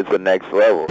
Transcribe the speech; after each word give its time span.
it's 0.00 0.10
the 0.10 0.18
next 0.18 0.50
level. 0.52 0.86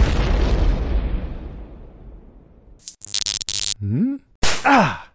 Hmm? 3.80 4.16
Ah! 4.64 5.08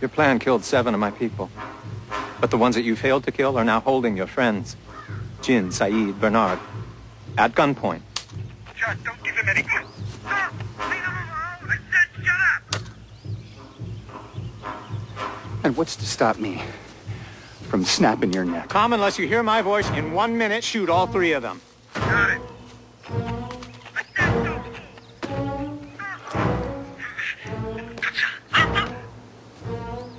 Your 0.00 0.08
plan 0.08 0.38
killed 0.38 0.64
seven 0.64 0.94
of 0.94 1.00
my 1.00 1.10
people. 1.10 1.50
But 2.40 2.50
the 2.50 2.56
ones 2.56 2.74
that 2.76 2.82
you 2.82 2.96
failed 2.96 3.24
to 3.24 3.32
kill 3.32 3.58
are 3.58 3.64
now 3.64 3.80
holding 3.80 4.16
your 4.16 4.28
friends. 4.28 4.76
Jin, 5.42 5.68
Sayid, 5.68 6.20
Bernard. 6.20 6.58
At 7.36 7.52
gunpoint. 7.54 8.02
Just 8.76 9.04
don't 9.04 9.22
give 9.24 9.34
him 9.34 9.48
any... 9.48 9.62
Stop! 9.62 10.52
Leave 10.78 11.04
him 11.04 11.16
alone! 11.24 11.66
I 11.66 11.78
said 11.90 12.08
shut 12.24 12.40
up! 12.54 12.62
And 15.64 15.76
what's 15.76 15.96
to 15.96 16.06
stop 16.06 16.38
me 16.38 16.62
from 17.70 17.84
snapping 17.84 18.32
your 18.32 18.44
neck? 18.44 18.68
Come 18.68 18.92
unless 18.92 19.16
you 19.18 19.28
hear 19.28 19.42
my 19.44 19.62
voice. 19.62 19.88
In 19.90 20.12
one 20.12 20.36
minute, 20.36 20.64
shoot 20.64 20.90
all 20.90 21.06
three 21.06 21.32
of 21.32 21.42
them. 21.42 21.60
Got 21.94 22.30
it. 22.30 22.40
I 23.94 24.02
said 24.16 24.44
don't... 24.44 24.66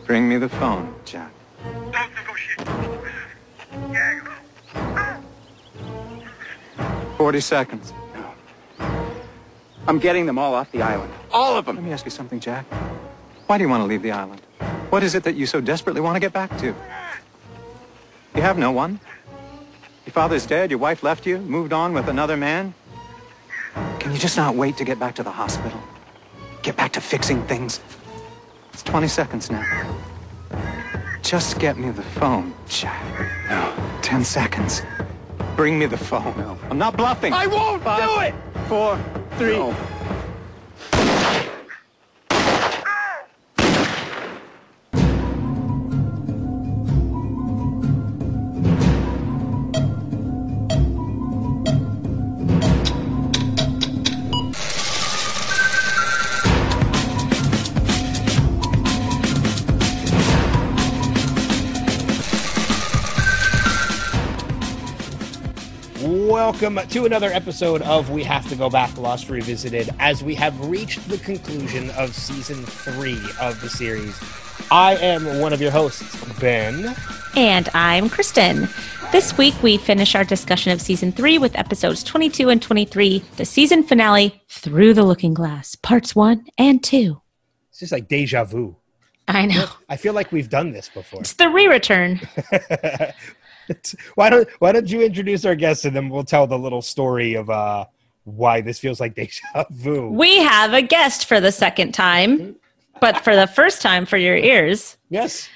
Bring 0.07 0.29
me 0.29 0.37
the 0.37 0.49
phone, 0.49 0.95
Jack. 1.05 1.31
Don't 1.63 1.93
negotiate. 2.15 2.67
40 7.17 7.39
seconds. 7.39 7.93
I'm 9.87 9.99
getting 9.99 10.25
them 10.25 10.39
all 10.39 10.53
off 10.53 10.71
the 10.71 10.81
island. 10.81 11.11
All 11.31 11.57
of 11.57 11.65
them. 11.65 11.75
Let 11.75 11.85
me 11.85 11.91
ask 11.91 12.05
you 12.05 12.11
something, 12.11 12.39
Jack. 12.39 12.65
Why 13.47 13.57
do 13.57 13.63
you 13.63 13.69
want 13.69 13.81
to 13.81 13.87
leave 13.87 14.01
the 14.01 14.11
island? 14.11 14.41
What 14.89 15.03
is 15.03 15.15
it 15.15 15.23
that 15.23 15.35
you 15.35 15.45
so 15.45 15.59
desperately 15.59 16.01
want 16.01 16.15
to 16.15 16.19
get 16.19 16.33
back 16.33 16.57
to? 16.59 16.73
You 18.35 18.41
have 18.41 18.57
no 18.57 18.71
one. 18.71 18.99
Your 20.05 20.13
father's 20.13 20.45
dead, 20.45 20.71
your 20.71 20.79
wife 20.79 21.03
left 21.03 21.25
you, 21.25 21.37
moved 21.39 21.73
on 21.73 21.93
with 21.93 22.07
another 22.07 22.37
man. 22.37 22.73
Can 23.99 24.11
you 24.11 24.17
just 24.17 24.37
not 24.37 24.55
wait 24.55 24.77
to 24.77 24.83
get 24.83 24.99
back 24.99 25.15
to 25.15 25.23
the 25.23 25.31
hospital? 25.31 25.79
Get 26.61 26.75
back 26.75 26.93
to 26.93 27.01
fixing 27.01 27.43
things? 27.43 27.81
It's 28.73 28.83
20 28.83 29.07
seconds 29.07 29.51
now. 29.51 29.65
Just 31.21 31.59
get 31.59 31.77
me 31.77 31.91
the 31.91 32.01
phone, 32.01 32.53
Jack. 32.67 33.03
No. 33.49 33.73
10 34.01 34.23
seconds. 34.23 34.81
Bring 35.55 35.77
me 35.77 35.85
the 35.85 35.97
phone. 35.97 36.35
No. 36.37 36.57
I'm 36.69 36.77
not 36.77 36.97
bluffing. 36.97 37.33
I 37.33 37.47
won't 37.47 37.83
Five, 37.83 38.03
do 38.03 38.21
it! 38.21 38.67
Four, 38.67 38.99
three. 39.37 39.57
No. 39.57 39.73
Welcome 66.61 66.87
to 66.89 67.05
another 67.05 67.31
episode 67.31 67.81
of 67.81 68.11
We 68.11 68.23
Have 68.23 68.47
to 68.49 68.55
Go 68.55 68.69
Back 68.69 68.95
Lost 68.95 69.31
Revisited 69.31 69.89
as 69.97 70.23
we 70.23 70.35
have 70.35 70.69
reached 70.69 71.09
the 71.09 71.17
conclusion 71.17 71.89
of 71.91 72.13
season 72.13 72.63
three 72.63 73.19
of 73.39 73.59
the 73.61 73.67
series. 73.67 74.15
I 74.69 74.95
am 74.97 75.39
one 75.39 75.53
of 75.53 75.61
your 75.61 75.71
hosts, 75.71 76.23
Ben. 76.39 76.95
And 77.35 77.67
I'm 77.73 78.09
Kristen. 78.09 78.69
This 79.11 79.35
week 79.39 79.55
we 79.63 79.77
finish 79.77 80.13
our 80.13 80.23
discussion 80.23 80.71
of 80.71 80.79
season 80.79 81.11
three 81.11 81.39
with 81.39 81.57
episodes 81.57 82.03
22 82.03 82.49
and 82.49 82.61
23, 82.61 83.23
the 83.37 83.45
season 83.45 83.81
finale, 83.81 84.39
Through 84.47 84.93
the 84.93 85.03
Looking 85.03 85.33
Glass, 85.33 85.73
parts 85.73 86.15
one 86.15 86.45
and 86.59 86.83
two. 86.83 87.19
It's 87.71 87.79
just 87.79 87.91
like 87.91 88.07
deja 88.07 88.43
vu. 88.43 88.75
I 89.27 89.47
know. 89.47 89.65
I 89.89 89.97
feel 89.97 90.13
like 90.13 90.31
we've 90.31 90.49
done 90.49 90.73
this 90.73 90.89
before. 90.89 91.21
It's 91.21 91.33
the 91.33 91.49
re 91.49 91.65
return. 91.65 92.21
It's- 93.71 93.95
why 94.15 94.29
don't 94.29 94.47
Why 94.59 94.71
don't 94.71 94.89
you 94.89 95.01
introduce 95.01 95.45
our 95.45 95.55
guests 95.55 95.85
and 95.85 95.95
then 95.95 96.09
we'll 96.09 96.23
tell 96.23 96.45
the 96.47 96.57
little 96.59 96.81
story 96.81 97.33
of 97.35 97.49
uh, 97.49 97.85
why 98.23 98.61
this 98.61 98.79
feels 98.79 98.99
like 98.99 99.15
deja 99.15 99.65
vu. 99.71 100.09
We 100.09 100.37
have 100.37 100.73
a 100.73 100.81
guest 100.81 101.25
for 101.25 101.39
the 101.39 101.51
second 101.51 101.93
time, 101.93 102.55
but 102.99 103.23
for 103.23 103.35
the 103.35 103.47
first 103.47 103.81
time 103.81 104.05
for 104.05 104.17
your 104.17 104.37
ears. 104.37 104.97
yes. 105.09 105.49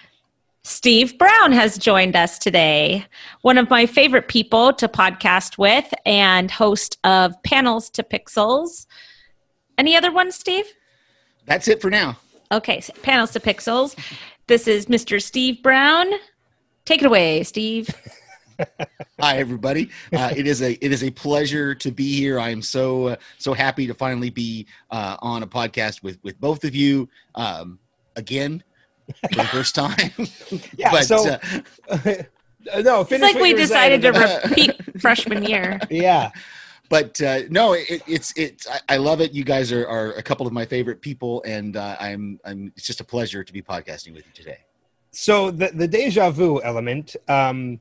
Steve 0.68 1.20
Brown 1.20 1.52
has 1.52 1.78
joined 1.78 2.16
us 2.16 2.40
today, 2.40 3.06
one 3.44 3.60
of 3.60 3.70
my 3.70 3.86
favorite 3.86 4.28
people 4.28 4.74
to 4.74 4.88
podcast 4.88 5.60
with 5.60 5.94
and 6.08 6.50
host 6.50 6.98
of 7.04 7.36
Panels 7.44 7.88
to 7.92 8.02
Pixels. 8.02 8.88
Any 9.78 9.96
other 9.96 10.12
ones, 10.12 10.34
Steve? 10.34 10.66
That's 11.46 11.68
it 11.68 11.82
for 11.84 11.92
now. 11.92 12.18
Okay, 12.52 12.82
so 12.82 12.94
Panels 13.04 13.30
to 13.34 13.40
Pixels. 13.40 13.96
This 14.48 14.68
is 14.68 14.88
Mr. 14.88 15.22
Steve 15.22 15.62
Brown. 15.62 16.08
Take 16.86 17.02
it 17.02 17.06
away, 17.06 17.44
Steve. 17.44 17.90
Hi, 19.20 19.38
everybody. 19.38 19.90
Uh, 20.14 20.32
it 20.36 20.48
is 20.48 20.62
a 20.62 20.74
it 20.86 20.92
is 20.92 21.04
a 21.04 21.12
pleasure 21.12 21.76
to 21.76 21.92
be 21.92 22.16
here. 22.16 22.40
I 22.40 22.50
am 22.50 22.62
so 22.62 23.08
uh, 23.08 23.16
so 23.38 23.54
happy 23.54 23.88
to 23.88 23.94
finally 23.94 24.30
be 24.30 24.68
uh, 24.92 25.18
on 25.20 25.44
a 25.44 25.48
podcast 25.48 26.04
with 26.04 26.20
with 26.24 26.40
both 26.40 26.64
of 26.64 26.74
you 26.76 27.10
um, 27.36 27.80
again 28.16 28.64
for 29.32 29.36
the 29.36 29.48
first 29.48 29.76
time. 29.76 30.12
Yeah. 30.78 30.92
but 30.92 31.04
so 31.06 31.28
uh, 31.90 31.98
no, 32.82 33.02
It's 33.02 33.12
like 33.22 33.36
we 33.36 33.50
you 33.50 33.56
were 33.56 33.62
decided 33.62 34.02
to 34.04 34.12
repeat 34.12 35.02
freshman 35.02 35.44
year. 35.44 35.80
yeah. 35.90 36.32
but 36.90 37.20
uh, 37.22 37.42
no, 37.50 37.74
it, 37.74 38.04
it's 38.08 38.32
it's 38.38 38.70
I, 38.70 38.80
I 38.90 38.98
love 38.98 39.20
it. 39.22 39.34
You 39.34 39.44
guys 39.44 39.72
are, 39.72 39.88
are 39.88 40.14
a 40.14 40.24
couple 40.24 40.48
of 40.48 40.54
my 40.54 40.66
favorite 40.66 41.02
people, 41.02 41.44
and 41.44 41.76
uh, 41.76 41.98
I'm 42.00 42.40
I'm 42.46 42.72
it's 42.78 42.86
just 42.86 43.02
a 43.02 43.06
pleasure 43.06 43.44
to 43.44 43.52
be 43.52 43.62
podcasting 43.62 44.14
with 44.14 44.26
you 44.28 44.32
today. 44.34 44.60
So 45.16 45.50
the 45.50 45.70
the 45.70 45.88
deja 45.88 46.30
vu 46.30 46.62
element, 46.62 47.16
um, 47.30 47.80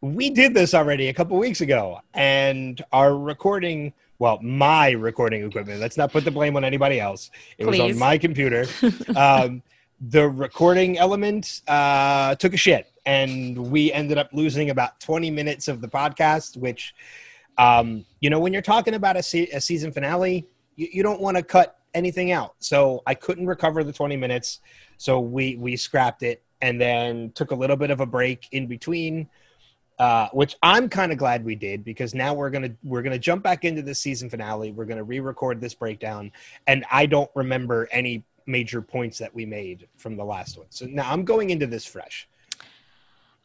we 0.00 0.30
did 0.30 0.54
this 0.54 0.72
already 0.72 1.08
a 1.08 1.12
couple 1.12 1.36
weeks 1.36 1.60
ago, 1.60 2.00
and 2.14 2.82
our 2.90 3.16
recording, 3.16 3.92
well, 4.18 4.40
my 4.40 4.92
recording 4.92 5.44
equipment. 5.44 5.78
Let's 5.78 5.98
not 5.98 6.10
put 6.10 6.24
the 6.24 6.30
blame 6.30 6.56
on 6.56 6.64
anybody 6.64 6.98
else. 6.98 7.30
It 7.58 7.66
was 7.66 7.78
on 7.78 7.98
my 7.98 8.16
computer. 8.16 8.66
um, 9.16 9.62
the 10.00 10.26
recording 10.26 10.96
element 10.96 11.60
uh, 11.68 12.34
took 12.36 12.54
a 12.54 12.56
shit, 12.56 12.90
and 13.04 13.58
we 13.70 13.92
ended 13.92 14.16
up 14.16 14.30
losing 14.32 14.70
about 14.70 14.98
twenty 15.00 15.30
minutes 15.30 15.68
of 15.68 15.82
the 15.82 15.88
podcast. 15.88 16.56
Which, 16.56 16.94
um, 17.58 18.06
you 18.20 18.30
know, 18.30 18.40
when 18.40 18.54
you're 18.54 18.62
talking 18.62 18.94
about 18.94 19.18
a, 19.18 19.22
se- 19.22 19.50
a 19.52 19.60
season 19.60 19.92
finale, 19.92 20.46
you, 20.76 20.88
you 20.90 21.02
don't 21.02 21.20
want 21.20 21.36
to 21.36 21.42
cut 21.42 21.76
anything 21.92 22.32
out. 22.32 22.54
So 22.58 23.02
I 23.06 23.12
couldn't 23.14 23.46
recover 23.46 23.84
the 23.84 23.92
twenty 23.92 24.16
minutes 24.16 24.60
so 25.00 25.18
we 25.18 25.56
we 25.56 25.76
scrapped 25.76 26.22
it 26.22 26.42
and 26.62 26.80
then 26.80 27.32
took 27.34 27.50
a 27.50 27.54
little 27.54 27.76
bit 27.76 27.90
of 27.90 28.00
a 28.00 28.06
break 28.06 28.48
in 28.52 28.66
between 28.66 29.28
uh, 29.98 30.28
which 30.32 30.56
i'm 30.62 30.88
kind 30.88 31.12
of 31.12 31.18
glad 31.18 31.44
we 31.44 31.54
did 31.54 31.84
because 31.84 32.14
now 32.14 32.32
we're 32.32 32.50
gonna 32.50 32.70
we're 32.82 33.02
gonna 33.02 33.18
jump 33.18 33.42
back 33.42 33.64
into 33.64 33.82
the 33.82 33.94
season 33.94 34.30
finale 34.30 34.72
we're 34.72 34.86
gonna 34.86 35.04
re-record 35.04 35.60
this 35.60 35.74
breakdown 35.74 36.32
and 36.66 36.84
i 36.90 37.04
don't 37.06 37.30
remember 37.34 37.88
any 37.92 38.24
major 38.46 38.80
points 38.80 39.18
that 39.18 39.32
we 39.34 39.44
made 39.44 39.86
from 39.96 40.16
the 40.16 40.24
last 40.24 40.56
one 40.56 40.66
so 40.70 40.86
now 40.86 41.10
i'm 41.12 41.24
going 41.24 41.50
into 41.50 41.66
this 41.66 41.84
fresh 41.84 42.26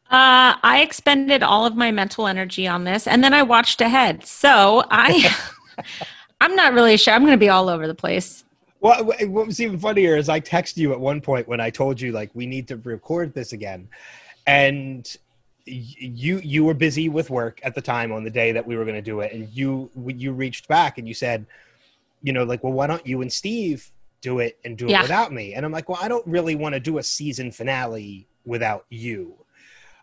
Uh, 0.05 0.53
I 0.61 0.81
expended 0.83 1.41
all 1.41 1.65
of 1.65 1.75
my 1.75 1.89
mental 1.89 2.27
energy 2.27 2.67
on 2.67 2.83
this, 2.83 3.07
and 3.07 3.23
then 3.23 3.33
I 3.33 3.41
watched 3.41 3.81
ahead. 3.81 4.23
So 4.23 4.83
I, 4.91 5.35
I'm 6.41 6.55
not 6.55 6.73
really 6.73 6.95
sure. 6.95 7.15
I'm 7.15 7.25
to 7.25 7.37
be 7.37 7.49
all 7.49 7.69
over 7.69 7.87
the 7.87 7.95
place. 7.95 8.44
What, 8.79 9.05
what 9.29 9.47
was 9.47 9.59
even 9.59 9.79
funnier 9.79 10.15
is 10.15 10.29
I 10.29 10.39
texted 10.39 10.77
you 10.77 10.91
at 10.91 10.99
one 10.99 11.21
point 11.21 11.47
when 11.47 11.59
I 11.59 11.69
told 11.69 11.99
you 11.99 12.11
like 12.11 12.29
we 12.33 12.45
need 12.45 12.67
to 12.67 12.77
record 12.77 13.33
this 13.33 13.53
again, 13.53 13.87
and 14.45 15.15
you 15.65 16.39
you 16.43 16.63
were 16.63 16.75
busy 16.75 17.09
with 17.09 17.29
work 17.29 17.59
at 17.63 17.73
the 17.73 17.81
time 17.81 18.11
on 18.11 18.23
the 18.23 18.29
day 18.29 18.51
that 18.51 18.67
we 18.67 18.75
were 18.77 18.83
going 18.83 18.95
to 18.95 19.01
do 19.01 19.21
it, 19.21 19.33
and 19.33 19.49
you 19.51 19.89
you 19.95 20.33
reached 20.33 20.67
back 20.67 20.97
and 20.97 21.07
you 21.07 21.13
said, 21.13 21.45
you 22.21 22.33
know, 22.33 22.43
like, 22.43 22.63
well, 22.63 22.73
why 22.73 22.85
don't 22.85 23.05
you 23.07 23.21
and 23.21 23.31
Steve 23.31 23.89
do 24.21 24.39
it 24.39 24.57
and 24.65 24.77
do 24.77 24.87
it 24.87 24.91
Yeah. 24.91 25.01
without 25.01 25.31
me? 25.31 25.53
And 25.53 25.65
I'm 25.65 25.71
like, 25.71 25.89
well, 25.89 25.99
I 26.01 26.07
don't 26.07 26.25
really 26.27 26.55
want 26.55 26.73
to 26.73 26.79
do 26.79 26.97
a 26.97 27.03
season 27.03 27.51
finale 27.51 28.27
without 28.45 28.85
you. 28.89 29.33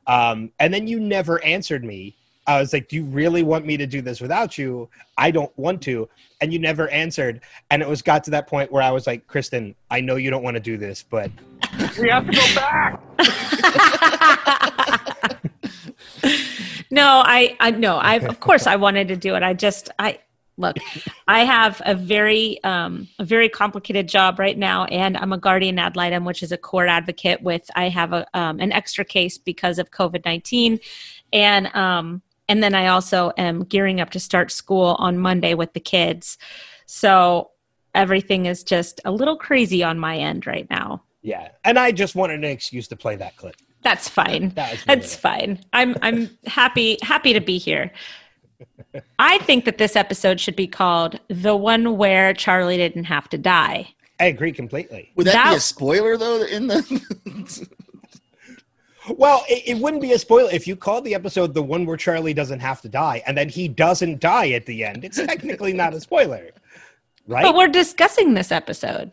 Um, 0.07 0.51
and 0.59 0.75
then 0.75 0.89
you 0.89 0.99
never 0.99 1.43
answered 1.45 1.85
me. 1.85 2.17
I 2.47 2.61
was 2.61 2.73
like, 2.73 2.89
do 2.89 2.97
you 2.97 3.05
really 3.05 3.43
want 3.43 3.65
me 3.65 3.77
to 3.77 3.87
do 3.87 4.03
this 4.03 4.21
without 4.21 4.59
you? 4.59 4.89
I 5.17 5.31
don't 5.31 5.57
want 5.57 5.81
to. 5.83 6.09
And 6.41 6.53
you 6.53 6.59
never 6.59 6.89
answered. 6.89 7.41
And 7.71 7.83
it 7.83 7.89
was 7.89 8.03
got 8.03 8.25
to 8.25 8.31
that 8.33 8.49
point 8.49 8.73
where 8.73 8.83
I 8.83 8.91
was 8.91 9.07
like, 9.07 9.27
Kristen, 9.29 9.77
I 9.91 10.01
know 10.01 10.17
you 10.17 10.31
don't 10.31 10.43
want 10.43 10.57
to 10.57 10.61
do 10.61 10.77
this, 10.77 11.03
but 11.03 11.31
We 12.01 12.09
have 12.09 12.27
to 12.27 12.33
go 12.33 12.55
back. 12.55 13.01
no, 16.91 17.23
I, 17.25 17.57
I 17.61 17.71
no, 17.71 17.97
I 17.97 18.17
of 18.17 18.41
course 18.41 18.67
I 18.67 18.77
wanted 18.77 19.09
to 19.09 19.17
do 19.17 19.35
it. 19.35 19.43
I 19.43 19.55
just 19.55 19.91
I 19.99 20.19
look, 20.57 20.77
I 21.29 21.41
have 21.41 21.81
a 21.85 21.95
very, 21.95 22.63
um, 22.63 23.09
a 23.19 23.25
very 23.25 23.49
complicated 23.49 24.09
job 24.09 24.39
right 24.39 24.57
now, 24.57 24.85
and 24.87 25.17
I'm 25.17 25.33
a 25.33 25.39
guardian 25.39 25.79
ad 25.79 25.97
litem, 25.97 26.25
which 26.25 26.43
is 26.43 26.53
a 26.53 26.59
court 26.59 26.89
advocate. 26.89 27.43
With 27.43 27.69
I 27.75 27.89
have 27.89 28.13
a 28.13 28.27
um, 28.39 28.61
an 28.61 28.73
extra 28.73 29.05
case 29.05 29.39
because 29.39 29.79
of 29.79 29.91
COVID 29.91 30.25
nineteen, 30.25 30.79
and 31.33 31.75
um, 31.75 32.23
and 32.49 32.63
then 32.63 32.75
I 32.75 32.89
also 32.89 33.33
am 33.37 33.65
gearing 33.65 34.01
up 34.01 34.11
to 34.11 34.21
start 34.21 34.51
school 34.51 34.97
on 34.99 35.19
Monday 35.19 35.55
with 35.55 35.73
the 35.73 35.81
kids. 35.81 36.39
So 36.87 37.51
everything 37.95 38.47
is 38.47 38.63
just 38.63 39.01
a 39.05 39.13
little 39.13 39.37
crazy 39.37 39.83
on 39.83 39.99
my 39.99 40.17
end 40.17 40.47
right 40.47 40.69
now. 40.71 41.03
Yeah, 41.23 41.49
and 41.65 41.79
I 41.79 41.93
just 41.93 42.15
wanted 42.15 42.39
an 42.39 42.45
excuse 42.45 42.89
to 42.89 42.97
play 42.97 43.17
that 43.17 43.37
clip. 43.37 43.57
That's 43.83 44.09
fine. 44.09 44.51
That 44.51 44.83
That's 44.87 45.15
fine. 45.15 45.61
I'm 45.73 45.97
I'm 46.03 46.31
happy 46.47 46.99
happy 47.03 47.33
to 47.33 47.41
be 47.41 47.59
here. 47.59 47.93
I 49.19 49.39
think 49.39 49.65
that 49.65 49.79
this 49.79 49.97
episode 49.97 50.41
should 50.41 50.57
be 50.57 50.67
called 50.67 51.19
"The 51.29 51.57
One 51.57 51.97
Where 51.97 52.33
Charlie 52.33 52.77
Didn't 52.77 53.05
Have 53.05 53.29
to 53.31 53.39
Die." 53.39 53.89
I 54.21 54.25
agree 54.27 54.53
completely. 54.53 55.11
Would 55.17 55.27
that, 55.27 55.51
be 55.51 55.57
a 55.57 55.61
spoiler 55.61 56.17
though? 56.17 56.43
In 56.43 56.69
the 56.69 57.69
Well, 59.09 59.45
it, 59.49 59.77
it 59.77 59.79
wouldn't 59.83 60.03
be 60.03 60.13
a 60.13 60.19
spoiler 60.19 60.51
if 60.53 60.67
you 60.67 60.77
called 60.77 61.05
the 61.05 61.15
episode 61.15 61.55
the 61.55 61.63
one 61.63 61.87
where 61.87 61.97
Charlie 61.97 62.35
doesn't 62.35 62.61
have 62.61 62.81
to 62.83 62.89
die, 62.89 63.23
and 63.27 63.37
then 63.37 63.49
he 63.49 63.69
doesn't 63.69 64.21
die 64.21 64.51
at 64.51 64.67
the 64.67 64.85
end. 64.85 65.05
It's 65.05 65.17
technically 65.17 65.73
not 65.73 65.93
a 65.95 66.01
spoiler, 66.01 66.51
right? 67.27 67.43
But 67.43 67.55
we're 67.57 67.69
discussing 67.69 68.35
this 68.35 68.53
episode 68.53 69.11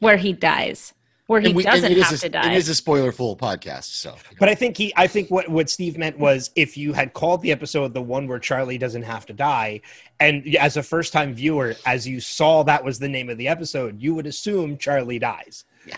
where 0.00 0.16
he 0.16 0.32
dies, 0.32 0.92
where 1.28 1.40
he 1.40 1.52
we- 1.52 1.62
doesn't 1.62 1.92
it 1.92 1.98
is 1.98 2.04
have 2.04 2.14
a, 2.14 2.18
to 2.18 2.28
die. 2.30 2.52
It 2.52 2.56
is 2.56 2.68
a 2.68 2.74
spoiler 2.74 3.12
full 3.12 3.36
podcast. 3.36 3.84
So, 3.84 4.16
But 4.40 4.48
I 4.48 4.56
think 4.56 4.76
he, 4.76 4.92
I 4.96 5.06
think 5.06 5.30
what 5.30 5.48
what 5.48 5.70
Steve 5.70 5.96
meant 5.98 6.18
was 6.18 6.50
if 6.56 6.76
you 6.76 6.92
had 6.92 7.12
called 7.12 7.42
the 7.42 7.52
episode 7.52 7.94
the 7.94 8.02
one 8.02 8.26
where 8.26 8.40
Charlie 8.40 8.78
doesn't 8.78 9.04
have 9.04 9.24
to 9.26 9.32
die, 9.32 9.82
and 10.18 10.56
as 10.56 10.76
a 10.76 10.82
first 10.82 11.12
time 11.12 11.32
viewer, 11.32 11.76
as 11.86 12.08
you 12.08 12.20
saw 12.20 12.64
that 12.64 12.82
was 12.84 12.98
the 12.98 13.08
name 13.08 13.28
of 13.30 13.38
the 13.38 13.46
episode, 13.46 14.00
you 14.02 14.14
would 14.16 14.26
assume 14.26 14.78
Charlie 14.78 15.20
dies. 15.20 15.64
Yeah. 15.86 15.96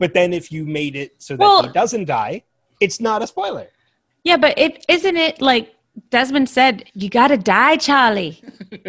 But 0.00 0.14
then 0.14 0.32
if 0.32 0.50
you 0.50 0.64
made 0.64 0.96
it 0.96 1.14
so 1.18 1.34
that 1.36 1.40
Well- 1.40 1.62
he 1.62 1.68
doesn't 1.72 2.06
die, 2.06 2.42
it's 2.82 3.00
not 3.00 3.22
a 3.22 3.26
spoiler. 3.26 3.68
yeah, 4.24 4.36
but 4.36 4.58
it 4.58 4.84
isn't 4.88 5.16
it 5.16 5.40
like 5.40 5.74
Desmond 6.10 6.48
said, 6.48 6.84
"You 6.94 7.08
got 7.08 7.28
to 7.28 7.36
die, 7.36 7.76
Charlie." 7.76 8.42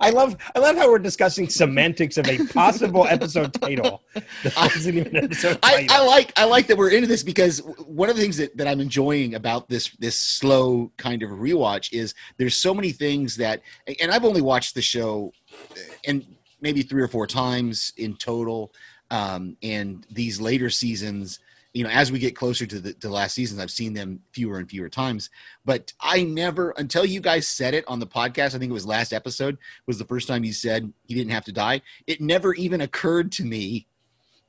I 0.00 0.10
love 0.10 0.36
I 0.54 0.58
love 0.58 0.76
how 0.76 0.90
we're 0.90 0.98
discussing 0.98 1.48
semantics 1.48 2.16
of 2.16 2.26
a 2.28 2.44
possible 2.46 3.06
episode 3.06 3.54
title. 3.54 4.02
That 4.42 4.56
wasn't 4.56 4.96
even 4.96 5.16
episode 5.16 5.58
I, 5.62 5.86
title. 5.86 5.96
I 5.96 6.06
like 6.06 6.32
I 6.36 6.44
like 6.44 6.66
that 6.66 6.76
we're 6.76 6.90
into 6.90 7.06
this 7.06 7.22
because 7.22 7.58
one 7.86 8.10
of 8.10 8.16
the 8.16 8.22
things 8.22 8.36
that, 8.38 8.56
that 8.56 8.66
I'm 8.66 8.80
enjoying 8.80 9.36
about 9.36 9.68
this 9.68 9.90
this 9.98 10.16
slow 10.16 10.90
kind 10.96 11.22
of 11.22 11.30
rewatch 11.30 11.92
is 11.92 12.14
there's 12.36 12.56
so 12.56 12.74
many 12.74 12.90
things 12.90 13.36
that 13.36 13.60
and 14.00 14.10
I've 14.10 14.24
only 14.24 14.42
watched 14.42 14.74
the 14.74 14.82
show 14.82 15.32
uh, 15.52 15.76
and 16.06 16.26
maybe 16.60 16.82
three 16.82 17.02
or 17.02 17.08
four 17.08 17.26
times 17.26 17.92
in 17.96 18.16
total 18.16 18.72
um, 19.10 19.56
and 19.62 20.04
these 20.10 20.40
later 20.40 20.70
seasons 20.70 21.38
you 21.74 21.84
know 21.84 21.90
as 21.90 22.10
we 22.12 22.18
get 22.18 22.34
closer 22.36 22.64
to 22.66 22.78
the 22.80 22.92
to 22.94 23.08
last 23.08 23.34
seasons 23.34 23.60
I've 23.60 23.70
seen 23.70 23.92
them 23.92 24.20
fewer 24.32 24.58
and 24.58 24.68
fewer 24.70 24.88
times 24.88 25.28
but 25.64 25.92
I 26.00 26.22
never 26.22 26.70
until 26.78 27.04
you 27.04 27.20
guys 27.20 27.46
said 27.46 27.74
it 27.74 27.84
on 27.88 27.98
the 27.98 28.06
podcast 28.06 28.54
I 28.54 28.58
think 28.58 28.70
it 28.70 28.72
was 28.72 28.86
last 28.86 29.12
episode 29.12 29.58
was 29.86 29.98
the 29.98 30.04
first 30.06 30.28
time 30.28 30.44
you 30.44 30.52
said 30.52 30.92
he 31.06 31.14
didn't 31.14 31.32
have 31.32 31.44
to 31.46 31.52
die 31.52 31.82
it 32.06 32.20
never 32.20 32.54
even 32.54 32.80
occurred 32.80 33.32
to 33.32 33.44
me 33.44 33.86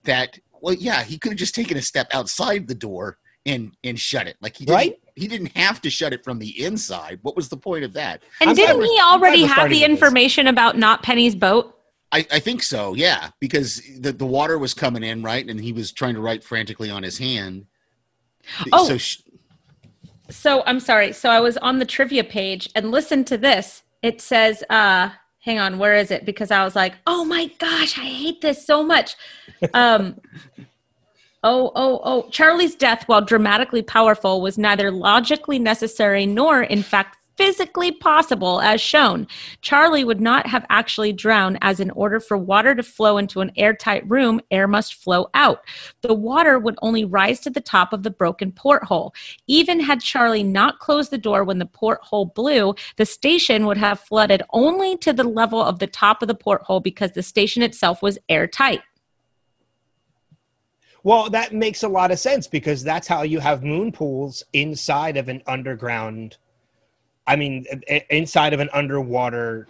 that 0.04 0.38
well 0.62 0.76
yeah 0.76 1.04
he 1.04 1.18
could 1.18 1.32
have 1.32 1.40
just 1.40 1.56
taken 1.56 1.78
a 1.78 1.82
step 1.82 2.08
outside 2.14 2.68
the 2.68 2.76
door 2.76 3.18
and 3.46 3.76
and 3.84 4.00
shut 4.00 4.28
it 4.28 4.38
like 4.42 4.56
he 4.58 4.66
didn't, 4.66 4.76
Right? 4.76 5.00
he 5.16 5.28
didn't 5.28 5.56
have 5.58 5.82
to 5.82 5.90
shut 5.90 6.14
it 6.14 6.24
from 6.24 6.40
the 6.40 6.64
inside 6.64 7.20
what 7.22 7.36
was 7.36 7.50
the 7.50 7.58
point 7.58 7.84
of 7.84 7.94
that 7.94 8.22
And 8.42 8.50
I'm 8.52 8.56
didn't 8.56 8.78
we're- 8.78 8.90
he 8.90 9.00
already 9.02 9.44
have 9.46 9.70
the 9.70 9.82
with 9.82 9.82
this. 9.82 9.90
information 9.90 10.48
about 10.48 10.78
not 10.78 11.02
Penny's 11.04 11.36
boat? 11.36 11.75
I, 12.16 12.26
I 12.32 12.40
think 12.40 12.64
so 12.64 12.94
yeah 12.96 13.30
because 13.40 13.82
the, 14.00 14.12
the 14.12 14.26
water 14.26 14.58
was 14.58 14.74
coming 14.74 15.04
in 15.04 15.22
right 15.22 15.46
and 15.48 15.60
he 15.60 15.74
was 15.74 15.92
trying 15.92 16.16
to 16.16 16.22
write 16.22 16.44
frantically 16.44 16.90
on 16.90 17.04
his 17.04 17.18
hand 17.18 17.66
Oh. 18.72 18.88
so 18.88 18.98
sh- 18.98 19.22
So 20.30 20.62
I'm 20.66 20.80
sorry. 20.80 21.14
So 21.14 21.30
I 21.30 21.40
was 21.40 21.58
on 21.58 21.80
the 21.80 21.86
trivia 21.86 22.24
page 22.24 22.70
and 22.76 22.92
listen 22.92 23.24
to 23.26 23.38
this. 23.38 23.82
It 24.02 24.22
says, 24.22 24.64
uh, 24.70 25.10
hang 25.40 25.58
on, 25.60 25.80
where 25.80 25.96
is 25.96 26.10
it? 26.12 26.26
Because 26.26 26.52
I 26.52 26.64
was 26.64 26.76
like, 26.76 26.94
oh 27.08 27.26
my 27.26 27.48
gosh, 27.60 27.98
I 27.98 28.04
hate 28.04 28.42
this 28.42 28.66
so 28.66 28.84
much. 28.84 29.16
Um, 29.74 30.20
oh, 31.44 31.72
oh, 31.76 32.02
oh. 32.04 32.30
Charlie's 32.30 32.76
death, 32.76 33.04
while 33.08 33.22
dramatically 33.22 33.82
powerful, 33.82 34.42
was 34.42 34.58
neither 34.58 34.92
logically 34.92 35.60
necessary 35.60 36.26
nor, 36.26 36.62
in 36.64 36.84
fact, 36.84 37.18
physically 37.38 37.92
possible 37.92 38.62
as 38.62 38.82
shown. 38.82 39.28
Charlie 39.62 40.04
would 40.04 40.22
not 40.22 40.48
have 40.48 40.66
actually 40.70 41.14
drowned, 41.14 41.58
as 41.62 41.80
in 41.80 41.92
order 41.92 42.20
for 42.20 42.38
water 42.38 42.76
to 42.76 42.84
flow 42.84 43.18
into 43.18 43.42
an 43.42 43.52
airtight 43.58 44.10
room, 44.10 44.42
air 44.52 44.68
must 44.68 44.96
flow 44.96 45.30
out. 45.34 45.60
The 46.02 46.14
water 46.14 46.60
would 46.60 46.78
only 46.82 47.06
rise 47.06 47.40
to 47.42 47.50
the 47.50 47.62
top 47.62 47.94
of 47.94 48.04
the 48.04 48.12
broken 48.12 48.52
porthole. 48.52 49.14
Even 49.48 49.80
had 49.80 50.02
Charlie 50.02 50.44
not 50.44 50.80
closed 50.80 51.12
the 51.12 51.18
door 51.18 51.44
when 51.44 51.60
the 51.60 51.66
porthole 51.66 52.26
blew, 52.26 52.76
the 52.98 53.06
station 53.06 53.66
would 53.66 53.78
have 53.78 54.00
flooded 54.00 54.42
only 54.52 54.98
to 54.98 55.14
the 55.14 55.24
level 55.24 55.62
of 55.62 55.80
the 55.80 55.88
top 55.88 56.22
of 56.22 56.28
the 56.28 56.36
porthole 56.36 56.80
because 56.80 57.12
the 57.12 57.24
station 57.24 57.62
itself 57.62 58.02
was 58.02 58.18
airtight. 58.30 58.82
Well, 61.04 61.30
that 61.30 61.54
makes 61.54 61.84
a 61.84 61.88
lot 61.88 62.10
of 62.10 62.18
sense 62.18 62.48
because 62.48 62.84
that's 62.84 63.08
how 63.08 63.22
you 63.22 63.40
have 63.40 63.64
moon 63.64 63.92
pools 63.92 64.42
inside 64.54 65.18
of 65.18 65.30
an 65.30 65.44
underground. 65.46 66.38
I 67.28 67.36
mean, 67.36 67.66
inside 68.10 68.54
of 68.54 68.60
an 68.60 68.70
underwater 68.74 69.68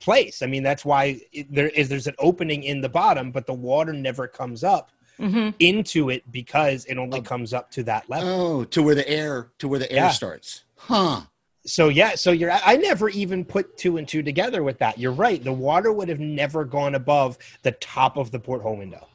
place. 0.00 0.42
I 0.42 0.46
mean, 0.46 0.62
that's 0.62 0.84
why 0.84 1.20
it, 1.32 1.52
there 1.52 1.68
is 1.68 1.88
there's 1.88 2.06
an 2.06 2.14
opening 2.18 2.64
in 2.64 2.80
the 2.80 2.88
bottom, 2.88 3.30
but 3.30 3.46
the 3.46 3.54
water 3.54 3.92
never 3.92 4.26
comes 4.28 4.64
up 4.64 4.90
hmm 5.18 5.50
into 5.58 6.10
it 6.10 6.30
because 6.30 6.84
it 6.84 6.96
only 6.98 7.20
comes 7.20 7.52
up 7.52 7.70
to 7.72 7.82
that 7.82 8.08
level. 8.08 8.28
oh 8.28 8.64
to 8.64 8.82
where 8.82 8.94
the 8.94 9.08
air 9.08 9.50
to 9.58 9.66
where 9.66 9.80
the 9.80 9.90
air 9.90 10.04
Yeah. 10.04 10.08
starts 10.08 10.62
huh 10.76 11.22
So 11.66 11.88
yeah, 11.88 12.14
so 12.14 12.30
you're 12.30 12.50
I 12.52 12.76
never 12.76 13.08
even 13.08 13.44
put 13.44 13.76
two 13.76 13.96
and 13.96 14.06
two 14.06 14.22
together 14.22 14.62
with 14.62 14.78
that. 14.78 14.98
You're 14.98 15.12
right. 15.12 15.42
The 15.42 15.52
water 15.52 15.92
would 15.92 16.08
have 16.08 16.20
never 16.20 16.64
gone 16.64 16.94
above 16.94 17.38
the 17.62 17.72
top 17.72 18.16
of 18.16 18.30
the 18.30 18.38
porthole 18.38 18.76
window. 18.76 19.08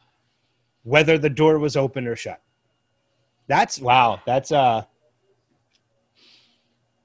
Whether 0.84 1.18
the 1.18 1.30
door 1.30 1.58
was 1.60 1.78
open 1.78 2.06
or 2.08 2.16
shut. 2.16 2.42
That's 3.48 3.80
wow, 3.80 4.22
that's 4.26 4.52
uh 4.52 4.84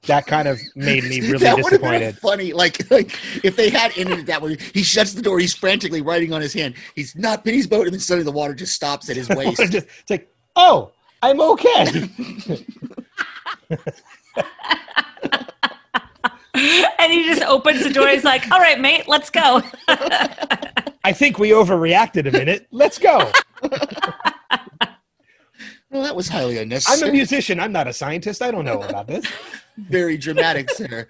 that 0.07 0.27
kind 0.27 0.47
of 0.49 0.59
made 0.77 1.05
me 1.05 1.21
really 1.23 1.39
that 1.39 1.57
would 1.57 1.73
have 1.73 1.83
been 1.83 2.01
disappointed. 2.01 2.19
funny 2.19 2.53
like 2.53 2.91
like 2.91 3.19
if 3.45 3.57
they 3.57 3.69
had 3.69 3.93
ended 3.99 4.21
it 4.21 4.27
that 4.27 4.41
way 4.41 4.57
he 4.73 4.83
shuts 4.83 5.13
the 5.13 5.21
door 5.23 5.39
he's 5.39 5.55
frantically 5.55 6.01
writing 6.03 6.33
on 6.33 6.41
his 6.41 6.53
hand 6.55 6.75
he's 6.95 7.15
not 7.17 7.45
Penny's 7.45 7.67
boat 7.67 7.87
and 7.87 7.93
then 7.93 8.01
suddenly 8.01 8.25
the 8.25 8.33
water 8.33 8.55
just 8.55 8.75
stops 8.75 9.11
at 9.11 9.17
his 9.17 9.29
waist 9.37 9.59
Just- 9.71 9.87
it's 10.01 10.11
like, 10.11 10.33
oh, 10.57 10.93
I'm 11.23 11.41
okay. 11.41 12.09
And 16.55 17.13
he 17.13 17.25
just 17.25 17.43
opens 17.43 17.85
the 17.85 17.93
door. 17.93 18.09
He's 18.09 18.25
like, 18.25 18.51
all 18.51 18.59
right, 18.59 18.81
mate, 18.81 19.07
let's 19.07 19.31
go. 19.31 19.63
I 19.89 21.13
think 21.13 21.39
we 21.39 21.51
overreacted 21.51 22.27
a 22.27 22.33
minute. 22.33 22.67
Let's 22.73 22.99
go. 22.99 23.31
Well 25.91 26.03
that 26.03 26.17
was 26.17 26.29
highly 26.29 26.59
unnecessary. 26.59 27.09
I'm 27.09 27.09
a 27.09 27.13
musician. 27.13 27.61
I'm 27.61 27.73
not 27.73 27.87
a 27.87 27.93
scientist. 27.93 28.43
I 28.43 28.51
don't 28.51 28.65
know 28.65 28.83
about 28.83 29.07
this. 29.07 29.27
very 29.77 30.17
dramatic 30.19 30.69
there 30.77 31.09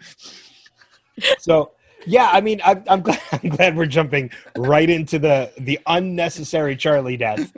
So 1.39 1.73
yeah, 2.07 2.31
I 2.33 2.41
mean, 2.41 2.61
I'm, 2.65 2.85
I'm 2.87 3.03
glad 3.03 3.21
I'm 3.33 3.51
glad 3.51 3.77
we're 3.77 3.87
jumping 3.87 4.31
right 4.57 4.89
into 4.89 5.19
the 5.19 5.53
the 5.59 5.79
unnecessary 5.87 6.77
Charlie 6.77 7.17
death, 7.17 7.53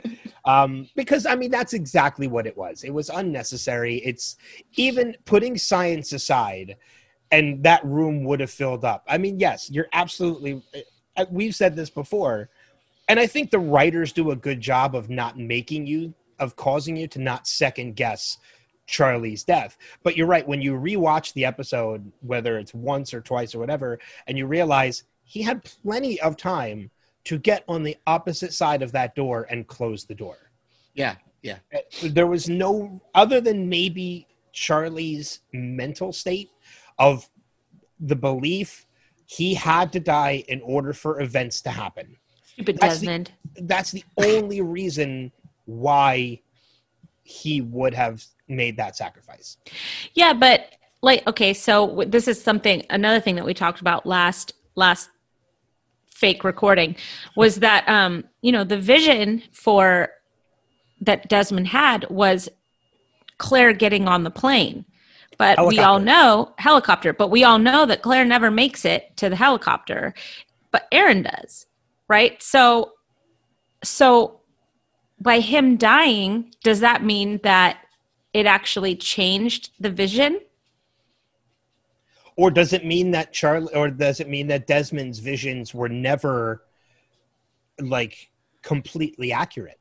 um, 0.45 0.89
because 0.95 1.25
I 1.25 1.35
mean 1.35 1.51
that's 1.51 1.73
exactly 1.73 2.27
what 2.27 2.47
it 2.47 2.57
was. 2.57 2.83
It 2.83 2.91
was 2.91 3.09
unnecessary. 3.09 3.97
It's 3.97 4.37
even 4.75 5.15
putting 5.25 5.57
science 5.57 6.11
aside, 6.13 6.77
and 7.31 7.63
that 7.63 7.83
room 7.85 8.23
would 8.25 8.39
have 8.39 8.51
filled 8.51 8.83
up. 8.83 9.03
I 9.07 9.17
mean, 9.17 9.39
yes, 9.39 9.69
you're 9.69 9.87
absolutely. 9.93 10.61
uh, 11.17 11.25
We've 11.29 11.55
said 11.55 11.75
this 11.75 11.89
before, 11.89 12.49
and 13.07 13.19
I 13.19 13.27
think 13.27 13.51
the 13.51 13.59
writers 13.59 14.11
do 14.11 14.31
a 14.31 14.35
good 14.35 14.59
job 14.61 14.95
of 14.95 15.09
not 15.09 15.37
making 15.37 15.85
you 15.85 16.13
of 16.41 16.55
causing 16.57 16.97
you 16.97 17.07
to 17.07 17.19
not 17.19 17.47
second 17.47 17.95
guess 17.95 18.37
Charlie's 18.87 19.43
death. 19.43 19.77
But 20.03 20.17
you're 20.17 20.27
right. 20.27 20.45
When 20.47 20.61
you 20.61 20.73
rewatch 20.73 21.33
the 21.33 21.45
episode, 21.45 22.11
whether 22.21 22.57
it's 22.57 22.73
once 22.73 23.13
or 23.13 23.21
twice 23.21 23.55
or 23.55 23.59
whatever, 23.59 23.99
and 24.27 24.37
you 24.37 24.47
realize 24.47 25.03
he 25.23 25.41
had 25.43 25.63
plenty 25.63 26.19
of 26.19 26.35
time 26.35 26.89
to 27.25 27.37
get 27.37 27.63
on 27.69 27.83
the 27.83 27.95
opposite 28.07 28.51
side 28.53 28.81
of 28.81 28.91
that 28.91 29.15
door 29.15 29.47
and 29.49 29.67
close 29.67 30.03
the 30.05 30.15
door. 30.15 30.37
yeah 30.95 31.15
yeah 31.43 31.57
There 32.03 32.27
was 32.27 32.49
no, 32.49 32.99
other 33.15 33.39
than 33.39 33.69
maybe 33.69 34.27
Charlie's 34.51 35.39
mental 35.53 36.11
state 36.13 36.49
of 36.99 37.29
the 37.99 38.15
belief 38.15 38.85
he 39.25 39.53
had 39.53 39.93
to 39.93 39.99
die 39.99 40.43
in 40.49 40.59
order 40.61 40.91
for 40.93 41.21
events 41.21 41.61
to 41.61 41.69
happen. 41.69 42.17
Stupid 42.45 42.77
That's 42.79 42.99
the- 42.99 43.05
Desmond. 43.05 43.31
That's 43.61 43.91
the 43.91 44.03
only 44.17 44.61
reason 44.61 45.31
why 45.79 46.41
he 47.23 47.61
would 47.61 47.93
have 47.93 48.23
made 48.47 48.77
that 48.77 48.95
sacrifice. 48.95 49.57
Yeah, 50.13 50.33
but 50.33 50.75
like 51.03 51.27
okay 51.27 51.51
so 51.51 52.03
this 52.07 52.27
is 52.27 52.39
something 52.39 52.85
another 52.91 53.19
thing 53.19 53.33
that 53.35 53.43
we 53.45 53.55
talked 53.55 53.81
about 53.81 54.05
last 54.05 54.53
last 54.75 55.09
fake 56.11 56.43
recording 56.43 56.95
was 57.35 57.55
that 57.55 57.87
um 57.89 58.23
you 58.41 58.51
know 58.51 58.63
the 58.63 58.77
vision 58.77 59.41
for 59.51 60.09
that 60.99 61.27
desmond 61.27 61.67
had 61.67 62.07
was 62.11 62.49
claire 63.39 63.73
getting 63.73 64.07
on 64.07 64.23
the 64.23 64.29
plane. 64.29 64.85
But 65.39 65.65
we 65.65 65.79
all 65.79 65.99
know 65.99 66.53
helicopter 66.59 67.13
but 67.13 67.29
we 67.29 67.43
all 67.43 67.57
know 67.57 67.87
that 67.87 68.03
claire 68.03 68.25
never 68.25 68.51
makes 68.51 68.85
it 68.85 69.17
to 69.17 69.27
the 69.27 69.35
helicopter 69.35 70.13
but 70.69 70.87
aaron 70.91 71.23
does 71.23 71.65
right? 72.11 72.43
So 72.43 72.91
so 73.85 74.40
by 75.21 75.39
him 75.39 75.77
dying 75.77 76.53
does 76.63 76.79
that 76.79 77.03
mean 77.03 77.39
that 77.43 77.77
it 78.33 78.45
actually 78.45 78.95
changed 78.95 79.69
the 79.79 79.89
vision 79.89 80.39
Or 82.37 82.49
does 82.49 82.73
it 82.73 82.85
mean 82.85 83.11
that 83.11 83.33
Charlie, 83.33 83.73
or 83.75 83.89
does 83.89 84.19
it 84.19 84.27
mean 84.29 84.47
that 84.47 84.65
Desmond's 84.65 85.19
visions 85.19 85.73
were 85.75 85.89
never 85.89 86.63
like 87.79 88.31
completely 88.63 89.31
accurate? 89.31 89.79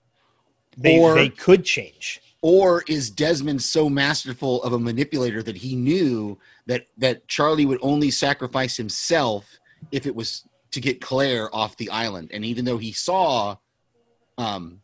They 0.76 0.98
Or- 0.98 1.14
they 1.14 1.28
could 1.30 1.64
change. 1.64 2.20
or 2.42 2.82
is 2.88 3.10
Desmond 3.10 3.62
so 3.62 3.88
masterful 3.88 4.62
of 4.62 4.72
a 4.72 4.78
manipulator 4.78 5.42
that 5.42 5.56
he 5.56 5.76
knew 5.76 6.38
that 6.66 6.86
that 6.98 7.28
Charlie 7.28 7.66
would 7.66 7.78
only 7.82 8.10
sacrifice 8.10 8.76
himself 8.76 9.58
if 9.92 10.06
it 10.06 10.14
was 10.14 10.44
to 10.72 10.80
get 10.80 11.00
Claire 11.00 11.54
off 11.54 11.76
the 11.76 11.88
island? 11.90 12.30
And 12.32 12.44
even 12.44 12.64
though 12.64 12.78
he 12.78 12.92
saw, 12.92 13.56
um, 14.38 14.80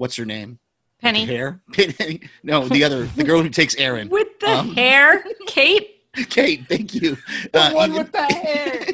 what's 0.00 0.16
her 0.16 0.24
name? 0.24 0.58
penny 0.98 1.24
Hair? 1.26 1.60
Penny? 1.72 2.22
No, 2.42 2.66
the 2.68 2.82
other, 2.84 3.04
the 3.04 3.24
girl 3.24 3.42
who 3.42 3.50
takes 3.50 3.74
Aaron. 3.76 4.08
with 4.18 4.28
the 4.40 4.48
Um, 4.50 4.74
hair 4.74 5.22
kate 5.46 5.96
Kate, 6.30 6.64
thank 6.68 6.94
you. 6.94 7.16
The 7.52 7.60
Uh, 7.60 7.72
one 7.72 7.90
even- 7.90 8.02
with 8.02 8.12
the 8.12 8.22
hair. 8.24 8.86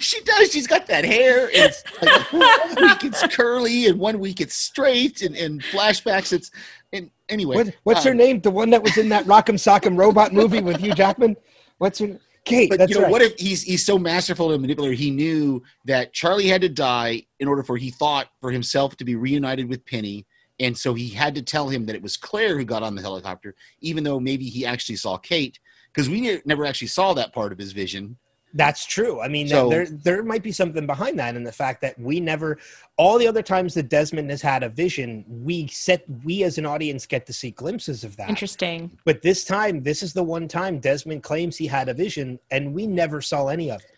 she 0.00 0.20
does. 0.22 0.52
She's 0.52 0.66
got 0.66 0.86
that 0.88 1.04
hair. 1.04 1.48
It's 1.52 1.82
like 2.02 2.32
one 2.32 2.88
week 2.88 3.04
it's 3.04 3.22
curly, 3.34 3.86
and 3.86 3.98
one 3.98 4.18
week 4.18 4.40
it's 4.40 4.54
straight, 4.54 5.22
and, 5.22 5.34
and 5.36 5.62
flashbacks. 5.62 6.32
It's 6.32 6.50
and 6.92 7.10
anyway. 7.30 7.56
What, 7.56 7.74
what's 7.84 8.04
her 8.04 8.10
um, 8.10 8.18
name? 8.18 8.40
The 8.40 8.50
one 8.50 8.68
that 8.70 8.82
was 8.82 8.98
in 8.98 9.08
that 9.08 9.24
Rock'em 9.24 9.54
Sock'em 9.54 9.96
Robot 9.96 10.32
movie 10.34 10.60
with 10.60 10.76
Hugh 10.76 10.94
Jackman. 10.94 11.36
What's 11.78 11.98
her? 12.00 12.18
Kate. 12.44 12.70
But 12.70 12.78
that's 12.78 12.90
you 12.90 12.96
know, 12.96 13.04
right. 13.04 13.10
what 13.10 13.22
if 13.22 13.38
he's 13.38 13.62
he's 13.62 13.84
so 13.84 13.98
masterful 13.98 14.52
and 14.52 14.60
manipulator? 14.60 14.94
He 14.94 15.10
knew 15.10 15.62
that 15.84 16.12
Charlie 16.12 16.48
had 16.48 16.60
to 16.62 16.68
die 16.68 17.22
in 17.40 17.48
order 17.48 17.62
for 17.62 17.76
he 17.76 17.90
thought 17.90 18.28
for 18.40 18.50
himself 18.50 18.96
to 18.96 19.04
be 19.04 19.14
reunited 19.14 19.68
with 19.68 19.84
Penny, 19.86 20.26
and 20.58 20.76
so 20.76 20.94
he 20.94 21.08
had 21.08 21.34
to 21.36 21.42
tell 21.42 21.68
him 21.68 21.86
that 21.86 21.96
it 21.96 22.02
was 22.02 22.16
Claire 22.16 22.56
who 22.56 22.64
got 22.64 22.82
on 22.82 22.94
the 22.94 23.02
helicopter, 23.02 23.54
even 23.80 24.02
though 24.04 24.18
maybe 24.18 24.46
he 24.46 24.66
actually 24.66 24.96
saw 24.96 25.16
Kate, 25.16 25.58
because 25.92 26.08
we 26.08 26.20
ne- 26.20 26.42
never 26.44 26.64
actually 26.64 26.88
saw 26.88 27.12
that 27.14 27.32
part 27.32 27.52
of 27.52 27.58
his 27.58 27.72
vision. 27.72 28.16
That's 28.54 28.84
true. 28.84 29.20
I 29.20 29.28
mean, 29.28 29.48
So- 29.48 29.68
there 29.70 29.86
there 29.86 30.22
might 30.22 30.42
be 30.42 30.52
something 30.52 30.86
behind 30.86 31.18
that, 31.18 31.36
in 31.36 31.42
the 31.44 31.52
fact 31.52 31.80
that 31.80 31.98
we 31.98 32.20
never, 32.20 32.58
all 32.98 33.18
the 33.18 33.26
other 33.26 33.42
times 33.42 33.72
that 33.74 33.88
Desmond 33.88 34.28
has 34.30 34.42
had 34.42 34.62
a 34.62 34.68
vision, 34.68 35.24
we 35.28 35.66
set 35.68 36.04
we 36.22 36.42
as 36.44 36.58
an 36.58 36.66
audience 36.66 37.06
get 37.06 37.24
to 37.26 37.32
see 37.32 37.50
glimpses 37.50 38.04
of 38.04 38.16
that. 38.16 38.28
interesting 38.28 38.90
But 39.04 39.22
this 39.22 39.44
time, 39.44 39.82
this 39.82 40.02
is 40.02 40.12
the 40.12 40.22
one 40.22 40.48
time 40.48 40.78
Desmond 40.80 41.22
claims 41.22 41.56
he 41.56 41.66
had 41.66 41.88
a 41.88 41.94
vision, 41.94 42.38
and 42.50 42.74
we 42.74 42.86
never 42.86 43.22
saw 43.22 43.48
any 43.48 43.70
of 43.70 43.80
it. 43.80 43.90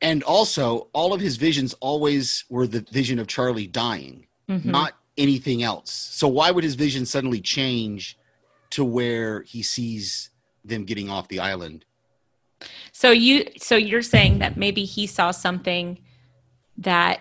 And 0.00 0.22
also, 0.24 0.88
all 0.92 1.12
of 1.12 1.20
his 1.20 1.36
visions 1.36 1.74
always 1.80 2.44
were 2.48 2.66
the 2.66 2.80
vision 2.90 3.18
of 3.18 3.26
Charlie 3.26 3.66
dying. 3.68 4.26
Mhm. 4.48 4.64
not 4.66 4.94
anything 5.16 5.62
else. 5.62 5.90
So 5.92 6.26
why 6.26 6.50
would 6.50 6.64
his 6.64 6.74
vision 6.74 7.06
suddenly 7.06 7.40
change 7.40 8.18
to 8.70 8.84
where 8.84 9.42
he 9.42 9.62
sees 9.62 10.30
them 10.64 10.84
getting 10.84 11.08
off 11.08 11.28
the 11.28 11.38
island? 11.38 11.84
So 12.92 13.10
you 13.10 13.46
so 13.58 13.74
you're 13.76 14.02
saying 14.02 14.38
that 14.38 14.56
maybe 14.56 14.84
he 14.84 15.06
saw 15.06 15.30
something 15.30 15.98
that 16.78 17.20